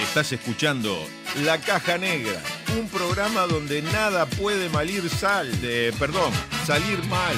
Estás 0.00 0.32
escuchando 0.32 0.98
La 1.44 1.58
Caja 1.58 1.96
Negra, 1.96 2.42
un 2.80 2.88
programa 2.88 3.42
donde 3.42 3.82
nada 3.82 4.26
puede 4.26 4.68
malir 4.70 5.08
sal, 5.08 5.60
de, 5.60 5.94
perdón, 6.00 6.32
salir 6.66 7.04
mal. 7.04 7.36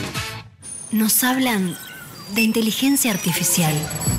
Nos 0.90 1.22
hablan 1.22 1.76
de 2.34 2.40
inteligencia 2.40 3.10
artificial. 3.10 3.74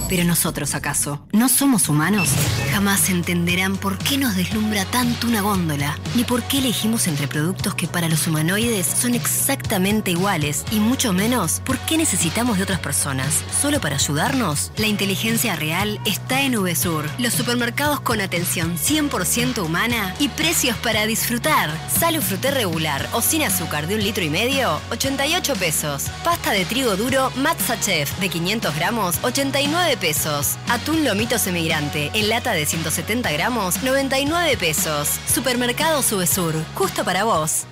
Pero 0.10 0.26
nosotros, 0.26 0.76
¿acaso? 0.76 1.26
¿No 1.32 1.48
somos 1.48 1.88
humanos? 1.88 2.28
Jamás 2.72 3.10
entenderán 3.10 3.76
por 3.76 3.98
qué 3.98 4.18
nos 4.18 4.38
deslumbra 4.38 4.86
tanto 4.86 5.28
una 5.28 5.42
góndola, 5.42 6.00
ni 6.16 6.24
por 6.24 6.42
qué 6.44 6.60
elegimos 6.60 7.06
entre 7.08 7.28
productos 7.28 7.76
que 7.76 7.86
para 7.86 8.08
los 8.08 8.28
humanoides 8.28 8.88
son 8.88 9.14
exactamente 9.14 10.12
iguales, 10.12 10.64
y 10.72 10.80
mucho 10.80 11.12
menos 11.12 11.62
por 11.66 11.78
qué 11.80 11.98
necesitamos 11.98 12.56
de 12.56 12.64
otras 12.64 12.80
personas. 12.80 13.44
¿Solo 13.62 13.82
para 13.82 13.98
ayudarnos? 13.98 14.72
La 14.78 14.88
inteligencia 14.88 15.58
real 15.58 16.00
está 16.06 16.44
en 16.44 16.54
VSUR, 16.54 17.10
los 17.18 17.34
supermercados 17.34 18.00
con 18.00 18.22
atención 18.22 18.78
100% 18.78 19.66
humana 19.66 20.16
y 20.18 20.30
precios 20.30 20.78
para 20.78 21.06
disfrutar. 21.06 21.70
Salo 22.00 22.22
fruté 22.22 22.52
regular 22.52 23.06
o 23.12 23.22
sin 23.22 23.44
azúcar 23.44 23.88
de 23.88 23.96
un 23.96 24.04
litro 24.04 24.24
y 24.24 24.30
medio, 24.30 24.80
88 24.92 25.56
pesos. 25.56 26.06
Pasta 26.24 26.52
de 26.52 26.64
trigo 26.64 26.96
duro 26.96 27.34
Matza 27.36 27.78
Chef 27.78 28.18
de 28.20 28.30
500 28.30 28.74
gramos, 28.76 29.20
89 29.24 29.98
pesos. 29.98 30.56
Atún 30.70 31.04
lomito 31.04 31.38
semigrante 31.38 32.12
en 32.14 32.30
lata 32.30 32.54
de 32.54 32.61
170 32.66 33.32
gramos, 33.32 33.82
99 33.84 34.58
pesos. 34.58 35.20
Supermercado 35.28 36.02
Subesur, 36.02 36.56
justo 36.76 37.04
para 37.04 37.24
vos. 37.24 37.66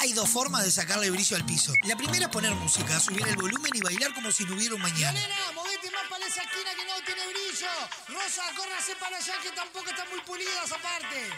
Hay 0.00 0.12
dos 0.12 0.28
formas 0.28 0.62
de 0.64 0.70
sacarle 0.70 1.10
brillo 1.10 1.36
al 1.36 1.44
piso. 1.44 1.72
La 1.82 1.96
primera 1.96 2.26
es 2.26 2.30
poner 2.30 2.54
música, 2.54 3.00
subir 3.00 3.26
el 3.26 3.34
volumen 3.34 3.72
y 3.74 3.80
bailar 3.80 4.14
como 4.14 4.30
si 4.30 4.44
no 4.44 4.54
hubiera 4.54 4.76
un 4.76 4.80
mañana. 4.80 5.10
Nena, 5.12 5.34
movete 5.54 5.90
más 5.90 6.06
para 6.08 6.24
esa 6.24 6.40
esquina 6.42 6.70
que 6.76 6.84
no 6.84 6.92
tiene 7.04 7.26
brillo. 7.26 7.66
Rosa, 8.08 8.42
córrase 8.56 8.94
para 9.00 9.16
allá 9.16 9.32
que 9.42 9.50
tampoco 9.50 9.90
están 9.90 10.08
muy 10.10 10.20
pulidas 10.20 10.70
aparte. 10.70 11.32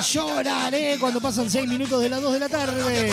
Lloraré 0.00 0.96
cuando 0.98 1.20
pasan 1.20 1.50
6 1.50 1.68
minutos 1.68 2.00
de 2.00 2.08
las 2.08 2.22
2 2.22 2.32
de 2.32 2.40
la 2.40 2.48
tarde. 2.48 3.10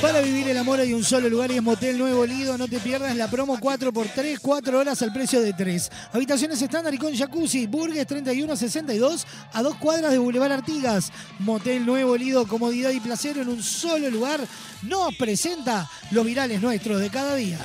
Para 0.00 0.20
vivir 0.20 0.48
el 0.48 0.58
amor 0.58 0.80
hay 0.80 0.92
un 0.92 1.04
solo 1.04 1.28
lugar 1.28 1.50
y 1.52 1.56
es 1.56 1.62
Motel 1.62 1.98
Nuevo 1.98 2.26
Lido. 2.26 2.58
No 2.58 2.66
te 2.66 2.80
pierdas 2.80 3.14
la 3.16 3.30
promo 3.30 3.56
4x3, 3.58 4.38
4 4.40 4.78
horas 4.78 5.02
al 5.02 5.12
precio 5.12 5.40
de 5.40 5.52
3. 5.52 5.90
Habitaciones 6.12 6.60
estándar 6.60 6.92
y 6.92 6.98
con 6.98 7.16
jacuzzi. 7.16 7.66
Burgues 7.66 8.06
3162 8.06 9.26
a 9.52 9.62
dos 9.62 9.76
cuadras 9.76 10.10
de 10.10 10.18
Boulevard 10.18 10.52
Artigas. 10.52 11.12
Motel 11.38 11.86
Nuevo 11.86 12.16
Lido, 12.16 12.46
comodidad 12.48 12.90
y 12.90 13.00
placer 13.00 13.38
en 13.38 13.48
un 13.48 13.62
solo 13.62 14.10
lugar. 14.10 14.40
Nos 14.82 15.14
presenta 15.16 15.88
los 16.10 16.26
virales 16.26 16.60
nuestros 16.60 17.00
de 17.00 17.10
cada 17.10 17.36
día. 17.36 17.58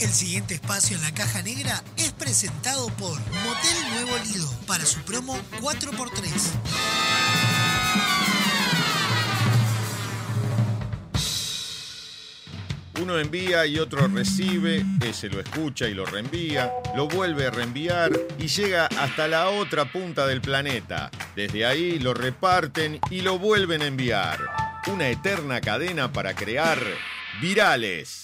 El 0.00 0.08
siguiente 0.08 0.54
espacio 0.54 0.96
en 0.96 1.02
la 1.02 1.14
caja 1.14 1.40
negra 1.42 1.82
es 1.96 2.10
presentado 2.12 2.88
por 2.96 3.16
Motel 3.18 3.76
Nuevo 3.92 4.18
Lido 4.24 4.50
para 4.66 4.84
su 4.84 5.00
promo 5.02 5.38
4x3. 5.60 6.30
Uno 13.00 13.18
envía 13.18 13.66
y 13.66 13.78
otro 13.78 14.08
recibe, 14.08 14.84
ese 15.04 15.28
lo 15.28 15.40
escucha 15.40 15.88
y 15.88 15.94
lo 15.94 16.06
reenvía, 16.06 16.72
lo 16.96 17.06
vuelve 17.06 17.46
a 17.46 17.50
reenviar 17.50 18.12
y 18.38 18.48
llega 18.48 18.86
hasta 18.86 19.28
la 19.28 19.50
otra 19.50 19.90
punta 19.90 20.26
del 20.26 20.40
planeta. 20.40 21.10
Desde 21.36 21.66
ahí 21.66 21.98
lo 21.98 22.14
reparten 22.14 23.00
y 23.10 23.20
lo 23.20 23.38
vuelven 23.38 23.82
a 23.82 23.86
enviar. 23.86 24.40
Una 24.86 25.08
eterna 25.08 25.60
cadena 25.60 26.12
para 26.12 26.34
crear 26.34 26.78
virales. 27.40 28.23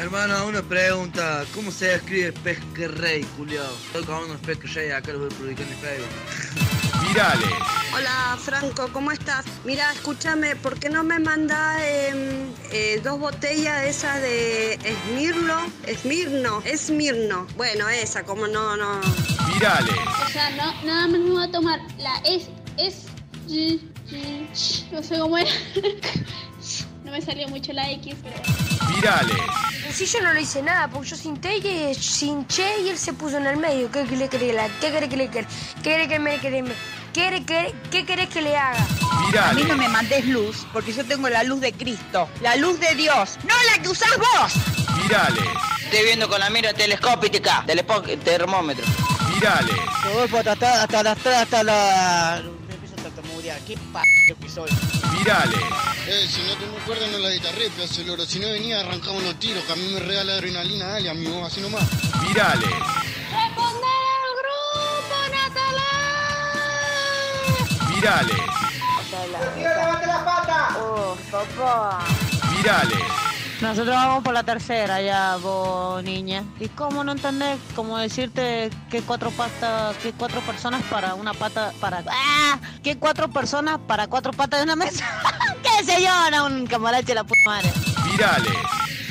Hermano, 0.00 0.46
una 0.46 0.62
pregunta. 0.62 1.44
¿Cómo 1.54 1.70
se 1.70 1.94
escribe 1.96 2.32
pesquerrey, 2.32 3.22
culiao? 3.36 3.70
Estoy 3.86 4.04
con 4.04 4.24
unos 4.24 4.40
pesquerrey 4.40 4.90
acá 4.92 5.12
los 5.12 5.20
voy 5.20 5.30
a 5.30 5.36
publicar 5.38 5.66
en 5.66 5.78
Facebook. 5.78 7.02
Virales. 7.08 7.50
Hola 7.94 8.38
Franco, 8.42 8.88
¿cómo 8.94 9.10
estás? 9.12 9.44
Mira, 9.64 9.92
escúchame, 9.92 10.56
¿por 10.56 10.78
qué 10.78 10.88
no 10.88 11.02
me 11.04 11.18
mandás 11.18 11.82
em, 11.82 12.50
eh, 12.72 13.00
dos 13.04 13.18
botellas 13.18 13.82
de 13.82 13.90
esas 13.90 14.22
de 14.22 14.74
Esmirno? 14.84 15.70
Esmirno, 15.86 16.62
Esmirno. 16.64 17.46
Bueno, 17.56 17.86
esa, 17.90 18.22
como 18.24 18.46
no, 18.46 18.76
no. 18.78 19.00
Virales. 19.52 19.94
O 20.26 20.30
sea, 20.30 20.48
no, 20.50 20.72
nada 20.84 21.08
más 21.08 21.20
me 21.20 21.30
voy 21.30 21.44
a 21.44 21.50
tomar 21.50 21.78
la 21.98 22.16
es, 22.24 22.48
es, 22.78 23.04
y- 23.48 23.80
y- 24.10 24.48
no 24.92 25.02
sé 25.02 25.18
cómo 25.18 25.36
era. 25.36 25.50
No 27.10 27.16
me 27.16 27.22
salió 27.22 27.48
mucho 27.48 27.72
la 27.72 27.90
X, 27.90 28.14
pero... 28.22 28.94
Virales. 28.94 29.36
Sí, 29.92 30.06
yo 30.06 30.20
no 30.22 30.32
le 30.32 30.42
hice 30.42 30.62
nada, 30.62 30.86
porque 30.86 31.08
yo 31.08 31.16
sinté 31.16 31.56
y 31.56 31.92
hinché 32.24 32.82
y 32.82 32.88
él 32.88 32.96
se 32.96 33.12
puso 33.14 33.36
en 33.38 33.46
el 33.46 33.56
medio. 33.56 33.90
¿Qué 33.90 34.04
le 34.04 34.28
querés 34.28 34.54
la- 34.54 34.68
¿Qué 34.80 34.92
querés 34.92 35.08
que 35.08 35.16
le? 35.16 35.28
¿Qué 35.28 35.44
querés 35.82 36.06
que 36.06 36.20
me? 36.20 36.38
¿Qué, 36.38 37.42
qué, 37.44 37.74
¿Qué 37.90 38.06
querés 38.06 38.28
que 38.28 38.40
le 38.42 38.56
haga? 38.56 38.86
A 39.42 39.52
mí 39.54 39.64
no 39.64 39.74
me 39.76 39.88
mandes 39.88 40.24
luz, 40.26 40.64
porque 40.72 40.92
yo 40.92 41.04
tengo 41.04 41.28
la 41.28 41.42
luz 41.42 41.60
de 41.60 41.72
Cristo, 41.72 42.28
la 42.42 42.54
luz 42.54 42.78
de 42.78 42.94
Dios, 42.94 43.38
no 43.42 43.54
la 43.74 43.82
que 43.82 43.88
usás 43.88 44.16
vos. 44.16 44.52
Virales. 45.02 45.42
Estoy 45.86 46.04
viendo 46.04 46.28
con 46.28 46.38
la 46.38 46.48
mira 46.48 46.72
telescópica, 46.72 47.64
termómetro. 48.24 48.84
Virales. 49.34 49.74
Rodolfo, 50.04 50.36
hasta, 50.38 50.52
hasta, 50.52 50.82
hasta, 51.00 51.10
hasta, 51.10 51.40
hasta 51.42 51.62
la... 51.64 52.42
Me 52.68 52.74
empiezo 52.74 52.94
a 52.94 53.02
tartamudear, 53.02 53.58
qué 53.66 53.74
p... 53.76 54.34
que 54.40 54.48
soy. 54.48 54.70
Virales. 55.18 55.60
Eh, 56.12 56.26
si 56.26 56.42
no 56.42 56.56
te 56.56 56.66
me 56.66 56.76
acuerdas 56.76 57.08
no 57.12 57.18
la 57.18 57.30
guitarré, 57.30 57.68
de 57.70 58.04
loro. 58.04 58.26
Si 58.26 58.40
no 58.40 58.48
venía 58.48 58.80
arrancaba 58.80 59.12
unos 59.12 59.38
tiros, 59.38 59.62
que 59.62 59.72
a 59.72 59.76
mí 59.76 59.92
me 59.94 60.00
regala 60.00 60.32
adrenalina, 60.32 60.88
dale, 60.88 61.08
amigo, 61.08 61.44
así 61.44 61.60
nomás. 61.60 61.88
Virales. 62.26 62.68
¡Responder 63.30 64.00
al 64.18 64.34
grupo, 64.40 65.14
Natalia! 65.30 65.92
Virales. 67.94 68.42
¡Levante 69.56 70.06
la 70.08 70.24
pata! 70.24 70.76
¡Oh, 70.80 71.16
papá! 71.30 72.04
Virales. 72.56 73.29
Nosotros 73.60 73.94
vamos 73.94 74.24
por 74.24 74.32
la 74.32 74.42
tercera 74.42 75.02
ya, 75.02 75.36
vos 75.36 76.02
niña. 76.02 76.44
¿Y 76.58 76.68
cómo 76.68 77.04
no 77.04 77.12
entendés? 77.12 77.58
Como 77.76 77.98
decirte 77.98 78.70
que 78.90 79.02
cuatro 79.02 79.30
patas, 79.30 79.94
que 79.98 80.12
cuatro 80.12 80.40
personas 80.40 80.82
para 80.84 81.14
una 81.14 81.34
pata, 81.34 81.72
para... 81.78 82.02
¡Ah! 82.08 82.58
Que 82.82 82.96
cuatro 82.96 83.28
personas 83.28 83.78
para 83.86 84.06
cuatro 84.06 84.32
patas 84.32 84.60
de 84.60 84.64
una 84.64 84.76
mesa. 84.76 85.04
¿Qué 85.62 85.84
sé 85.84 86.02
yo? 86.02 86.30
No, 86.30 86.46
un 86.46 86.66
camarache 86.66 87.14
la 87.14 87.22
puta 87.22 87.40
madre. 87.44 87.70
Virales. 88.10 88.52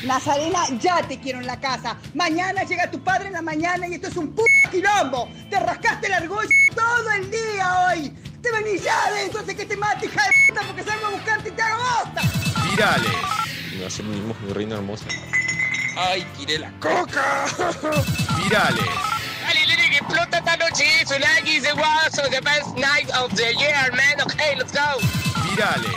Nazarena, 0.04 0.66
ya 0.80 1.04
te 1.04 1.20
quiero 1.20 1.40
en 1.40 1.46
la 1.46 1.60
casa. 1.60 1.96
Mañana 2.16 2.64
llega 2.64 2.90
tu 2.90 3.04
padre 3.04 3.28
en 3.28 3.34
la 3.34 3.44
mañana 3.44 3.88
y 3.88 3.94
esto 3.94 4.08
es 4.08 4.18
un 4.18 4.30
puto 4.30 4.50
quilombo. 4.72 5.30
Te 5.52 5.60
rascaste 5.60 6.08
el 6.08 6.14
argollo 6.14 6.50
todo 6.74 7.12
el 7.12 7.30
día 7.30 7.88
hoy. 7.88 8.10
Te 8.42 8.52
venís 8.52 8.84
ya 8.84 9.12
de 9.12 9.26
entonces 9.26 9.56
que 9.56 9.66
te 9.68 9.78
mate, 9.78 10.08
hija 10.08 10.24
de 10.24 10.54
puta, 10.54 10.66
porque 10.66 10.84
salgo 10.84 11.06
a 11.06 11.10
buscarte 11.12 11.50
y 11.50 11.52
te 11.52 11.62
hago 11.62 11.84
bosta. 11.84 12.22
Virales. 12.72 13.49
A 13.84 13.88
hacer 13.88 14.04
mi, 14.04 14.20
mi 14.20 14.54
reina 14.54 14.76
hermosa. 14.76 15.06
¡Ay, 15.96 16.26
tiré 16.38 16.60
la 16.60 16.72
coca! 16.80 17.46
Virales. 18.44 18.84
Dale, 19.42 19.66
Lili, 19.66 19.90
que 19.90 19.98
explota 19.98 20.38
esta 20.38 20.58
noche 20.58 21.02
eso. 21.02 21.16
Nike 21.18 21.60
the 21.60 21.74
was 21.74 22.30
the 22.30 22.42
best 22.42 22.76
night 22.76 23.10
of 23.18 23.34
the 23.36 23.54
year, 23.56 23.92
man. 23.92 24.22
Okay, 24.26 24.56
let's 24.58 24.74
go. 24.74 25.00
Virales. 25.50 25.96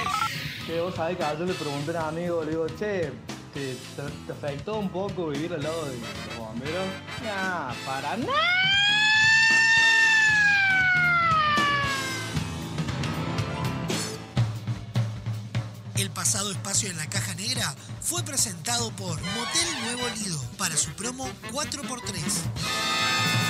Che, 0.67 0.81
vos 0.81 0.95
sabés 0.95 1.17
que 1.17 1.25
ayer 1.25 1.47
le 1.47 1.55
pregunté 1.55 1.97
a 1.97 2.03
un 2.03 2.19
amigo, 2.19 2.45
le 2.45 2.51
digo, 2.51 2.67
che, 2.79 3.13
¿te, 3.53 3.75
te, 3.97 4.03
te 4.27 4.33
afectó 4.33 4.79
un 4.79 4.89
poco 4.89 5.29
vivir 5.29 5.53
al 5.53 5.63
lado 5.63 5.85
de 5.87 5.99
los 5.99 6.37
bomberos? 6.39 6.87
Nah, 7.25 7.73
para 7.85 8.17
nada. 8.17 9.02
El 16.03 16.11
pasado 16.11 16.51
espacio 16.51 16.91
en 16.91 16.97
la 16.97 17.09
caja 17.09 17.33
negra 17.37 17.77
fue 18.01 18.25
presentado 18.25 18.91
por 18.97 19.23
Motel 19.23 19.69
Nuevo 19.85 20.03
Lido 20.17 20.43
para 20.59 20.77
su 20.77 20.91
promo 20.95 21.29
4x3. 21.53 23.42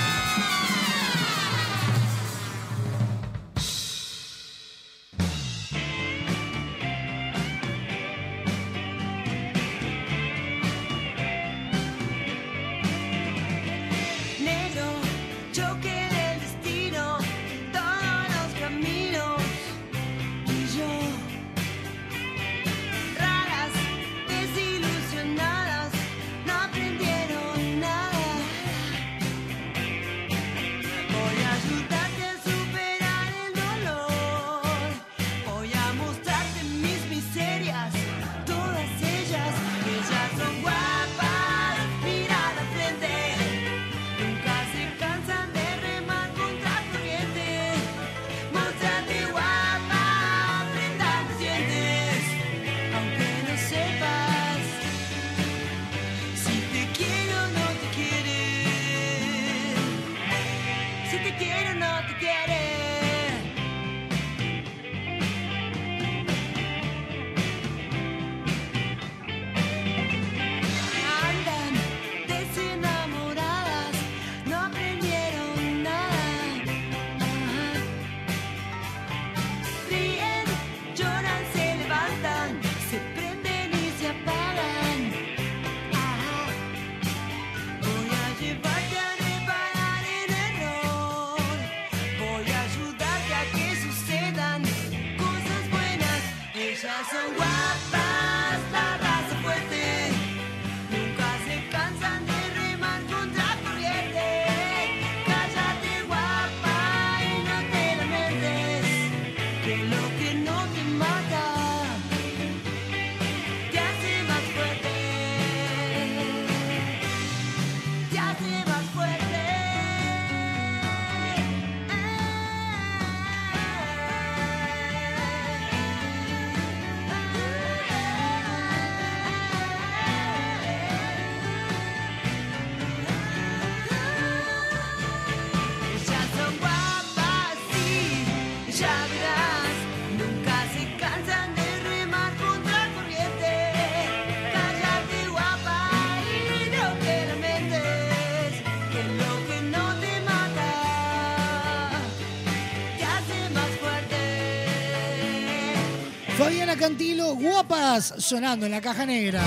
Cantilo, 156.83 157.35
guapas, 157.35 158.13
sonando 158.17 158.65
en 158.65 158.73
la 158.73 158.81
caja 158.81 159.05
negra. 159.05 159.41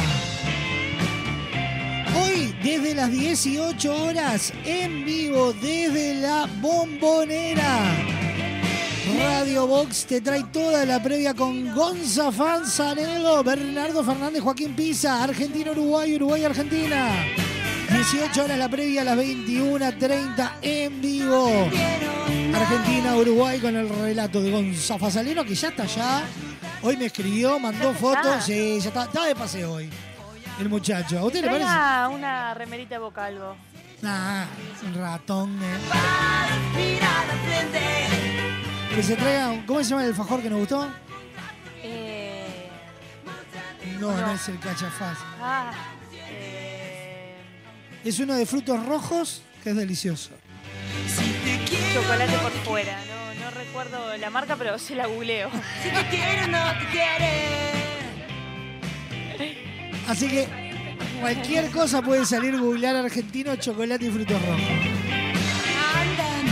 Hoy, 2.18 2.56
desde 2.62 2.94
las 2.94 3.12
18 3.12 4.04
horas, 4.04 4.54
en 4.64 5.04
vivo 5.04 5.52
desde 5.52 6.14
la 6.14 6.48
bombonera. 6.62 7.94
Radio 9.18 9.66
Box 9.66 10.06
te 10.06 10.22
trae 10.22 10.44
toda 10.44 10.86
la 10.86 11.02
previa 11.02 11.34
con 11.34 11.74
Gonza 11.74 12.32
Fanzanelo, 12.32 13.44
Bernardo 13.44 14.02
Fernández, 14.02 14.42
Joaquín 14.42 14.74
Pisa, 14.74 15.22
Argentina, 15.22 15.72
Uruguay, 15.72 16.14
Uruguay, 16.14 16.42
Argentina. 16.42 17.10
18 17.90 18.44
horas 18.44 18.58
la 18.58 18.70
previa 18.70 19.02
a 19.02 19.04
las 19.04 19.18
21.30 19.18 20.52
en 20.62 21.02
vivo. 21.02 21.68
Argentina, 22.54 23.14
Uruguay 23.14 23.60
con 23.60 23.76
el 23.76 23.90
relato 23.90 24.40
de 24.40 24.50
Gonza 24.50 24.98
Fanzanelo 24.98 25.44
que 25.44 25.54
ya 25.54 25.68
está 25.68 25.82
allá. 25.82 26.24
Hoy 26.86 26.96
me 26.96 27.06
escribió, 27.06 27.58
mandó 27.58 27.92
fotos. 27.94 28.44
Sí, 28.44 28.78
ya 28.80 28.88
está, 28.88 29.04
está 29.04 29.24
de 29.24 29.34
paseo 29.34 29.72
hoy. 29.72 29.90
El 30.60 30.68
muchacho. 30.68 31.18
¿A 31.18 31.24
usted 31.24 31.40
le 31.40 31.48
parece? 31.48 31.64
Traiga 31.64 32.08
una 32.10 32.54
remerita 32.54 32.94
de 32.94 32.98
Bocalvo. 33.00 33.56
Nah, 34.02 34.44
un 34.86 34.94
ratón. 34.94 35.58
eh. 35.62 37.00
Que 38.94 39.02
se 39.02 39.16
traiga. 39.16 39.64
¿Cómo 39.66 39.82
se 39.82 39.90
llama 39.90 40.02
el 40.02 40.08
alfajor 40.10 40.40
que 40.42 40.48
nos 40.50 40.60
gustó? 40.60 40.88
Eh, 41.82 42.70
No, 43.98 44.12
no, 44.12 44.20
No. 44.28 44.32
es 44.34 44.48
el 44.48 44.58
cachafaz. 44.60 45.18
ah, 45.42 45.72
eh, 46.30 47.34
Es 48.04 48.20
uno 48.20 48.34
de 48.34 48.46
frutos 48.46 48.86
rojos 48.86 49.42
que 49.64 49.70
es 49.70 49.76
delicioso. 49.76 50.30
chocolate 51.94 52.38
por 52.38 52.52
fuera. 52.64 52.96
No 53.06 53.25
recuerdo 53.56 54.16
la 54.16 54.30
marca, 54.30 54.56
pero 54.56 54.78
se 54.78 54.94
la 54.94 55.06
googleo. 55.06 55.50
Si 55.82 55.90
te 55.90 56.08
quiere 56.08 56.46
no 56.48 56.58
te 56.78 56.86
quiere. 56.90 57.56
Así 60.08 60.28
que 60.28 60.46
cualquier 61.20 61.70
cosa 61.70 62.02
puede 62.02 62.24
salir 62.24 62.58
googlear 62.58 62.96
argentino, 62.96 63.56
chocolate 63.56 64.06
y 64.06 64.10
frutos 64.10 64.40
rojos. 64.46 64.62
Andan 65.94 66.46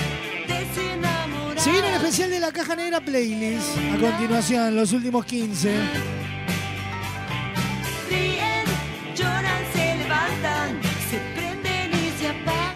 desenamorados. 0.49 1.63
Se 1.63 1.71
viene 1.71 1.89
el 1.89 1.95
especial 1.95 2.31
de 2.31 2.41
la 2.41 2.53
caja 2.53 2.75
negra 2.75 3.01
playlist. 3.01 3.79
A 3.95 3.99
continuación, 3.99 4.75
los 4.75 4.93
últimos 4.93 5.25
15. 5.25 6.24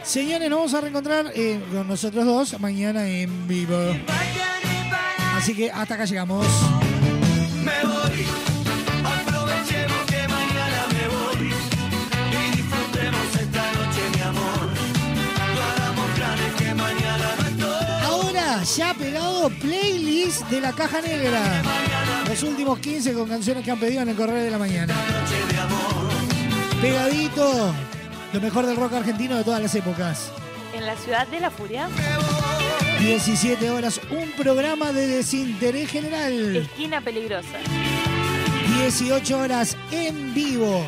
Señores, 0.08 0.48
nos 0.48 0.58
vamos 0.60 0.72
a 0.72 0.80
reencontrar 0.80 1.32
eh, 1.34 1.60
con 1.70 1.86
nosotros 1.86 2.24
dos 2.24 2.58
mañana 2.60 3.06
en 3.06 3.46
vivo. 3.46 3.76
Así 5.36 5.54
que 5.54 5.70
hasta 5.70 5.96
acá 5.96 6.06
llegamos. 6.06 6.46
Me 7.62 7.86
voy, 7.86 8.24
aprovechemos 9.04 9.98
que 10.06 10.26
mañana 10.28 10.86
me 10.94 11.08
voy 11.14 11.52
y 11.52 12.56
disfrutemos 12.56 13.36
esta 13.38 13.72
noche, 13.74 14.00
mi 14.14 14.20
amor. 14.22 14.70
No 15.54 15.62
hagamos 15.62 16.10
planes 16.16 16.54
que 16.56 16.74
mañana 16.74 17.34
no 17.36 17.48
estoy. 17.48 18.06
Ahora 18.06 18.62
ya 18.64 18.94
pegado 18.94 19.50
playlist 19.60 20.48
de 20.48 20.60
la 20.62 20.72
caja 20.72 21.02
negra. 21.02 21.62
Los 22.26 22.42
últimos 22.44 22.78
15 22.78 23.12
con 23.12 23.28
canciones 23.28 23.62
que 23.62 23.70
han 23.70 23.78
pedido 23.78 24.00
en 24.00 24.08
el 24.08 24.16
correo 24.16 24.42
de 24.42 24.50
la 24.50 24.58
mañana. 24.58 24.94
Pegadito. 26.80 27.74
Lo 28.32 28.40
mejor 28.40 28.66
del 28.66 28.76
rock 28.76 28.92
argentino 28.94 29.36
de 29.36 29.44
todas 29.44 29.62
las 29.62 29.74
épocas. 29.74 30.30
En 30.74 30.84
la 30.84 30.96
ciudad 30.96 31.26
de 31.28 31.40
la 31.40 31.50
furia, 31.50 31.88
17 33.00 33.70
horas, 33.70 34.00
un 34.10 34.30
programa 34.32 34.92
de 34.92 35.06
desinterés 35.06 35.90
general. 35.90 36.56
esquina 36.56 37.00
peligrosa. 37.00 37.58
18 38.82 39.38
horas 39.38 39.76
en 39.90 40.34
vivo. 40.34 40.84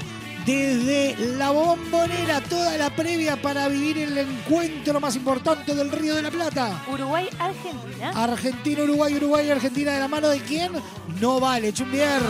Desde 0.46 1.16
la 1.36 1.50
bombonera, 1.50 2.40
toda 2.40 2.76
la 2.78 2.90
previa 2.90 3.40
para 3.40 3.68
vivir 3.68 3.98
el 3.98 4.16
encuentro 4.16 4.98
más 4.98 5.14
importante 5.16 5.74
del 5.74 5.90
Río 5.92 6.14
de 6.14 6.22
la 6.22 6.30
Plata. 6.30 6.82
Uruguay, 6.90 7.28
Argentina. 7.38 8.10
Argentina, 8.14 8.82
Uruguay, 8.82 9.14
Uruguay, 9.16 9.50
Argentina 9.50 9.92
de 9.92 10.00
la 10.00 10.08
mano 10.08 10.28
de 10.28 10.40
quién? 10.40 10.72
No 11.20 11.40
vale, 11.40 11.72
Chumbier. 11.72 12.20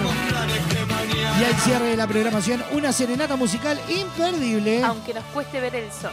Y 1.40 1.44
al 1.44 1.54
cierre 1.60 1.86
de 1.86 1.96
la 1.96 2.06
programación, 2.06 2.62
una 2.72 2.92
serenata 2.92 3.36
musical 3.36 3.80
imperdible. 3.88 4.82
Aunque 4.82 5.14
nos 5.14 5.24
cueste 5.26 5.60
ver 5.60 5.76
el 5.76 5.90
sol. 5.92 6.10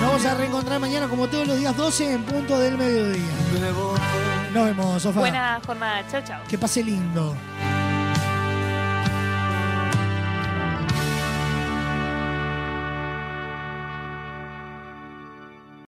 Nos 0.00 0.10
vamos 0.10 0.24
a 0.26 0.34
reencontrar 0.34 0.80
mañana 0.80 1.06
como 1.08 1.28
todos 1.28 1.46
los 1.46 1.58
días 1.58 1.76
12 1.76 2.12
en 2.12 2.22
punto 2.24 2.58
del 2.58 2.76
mediodía. 2.78 3.22
Nos 4.52 4.64
vemos, 4.64 5.02
Sofá. 5.02 5.20
Buena 5.20 5.60
jornada. 5.64 6.04
Chau, 6.10 6.22
chau. 6.22 6.40
Que 6.48 6.58
pase 6.58 6.82
lindo. 6.82 7.34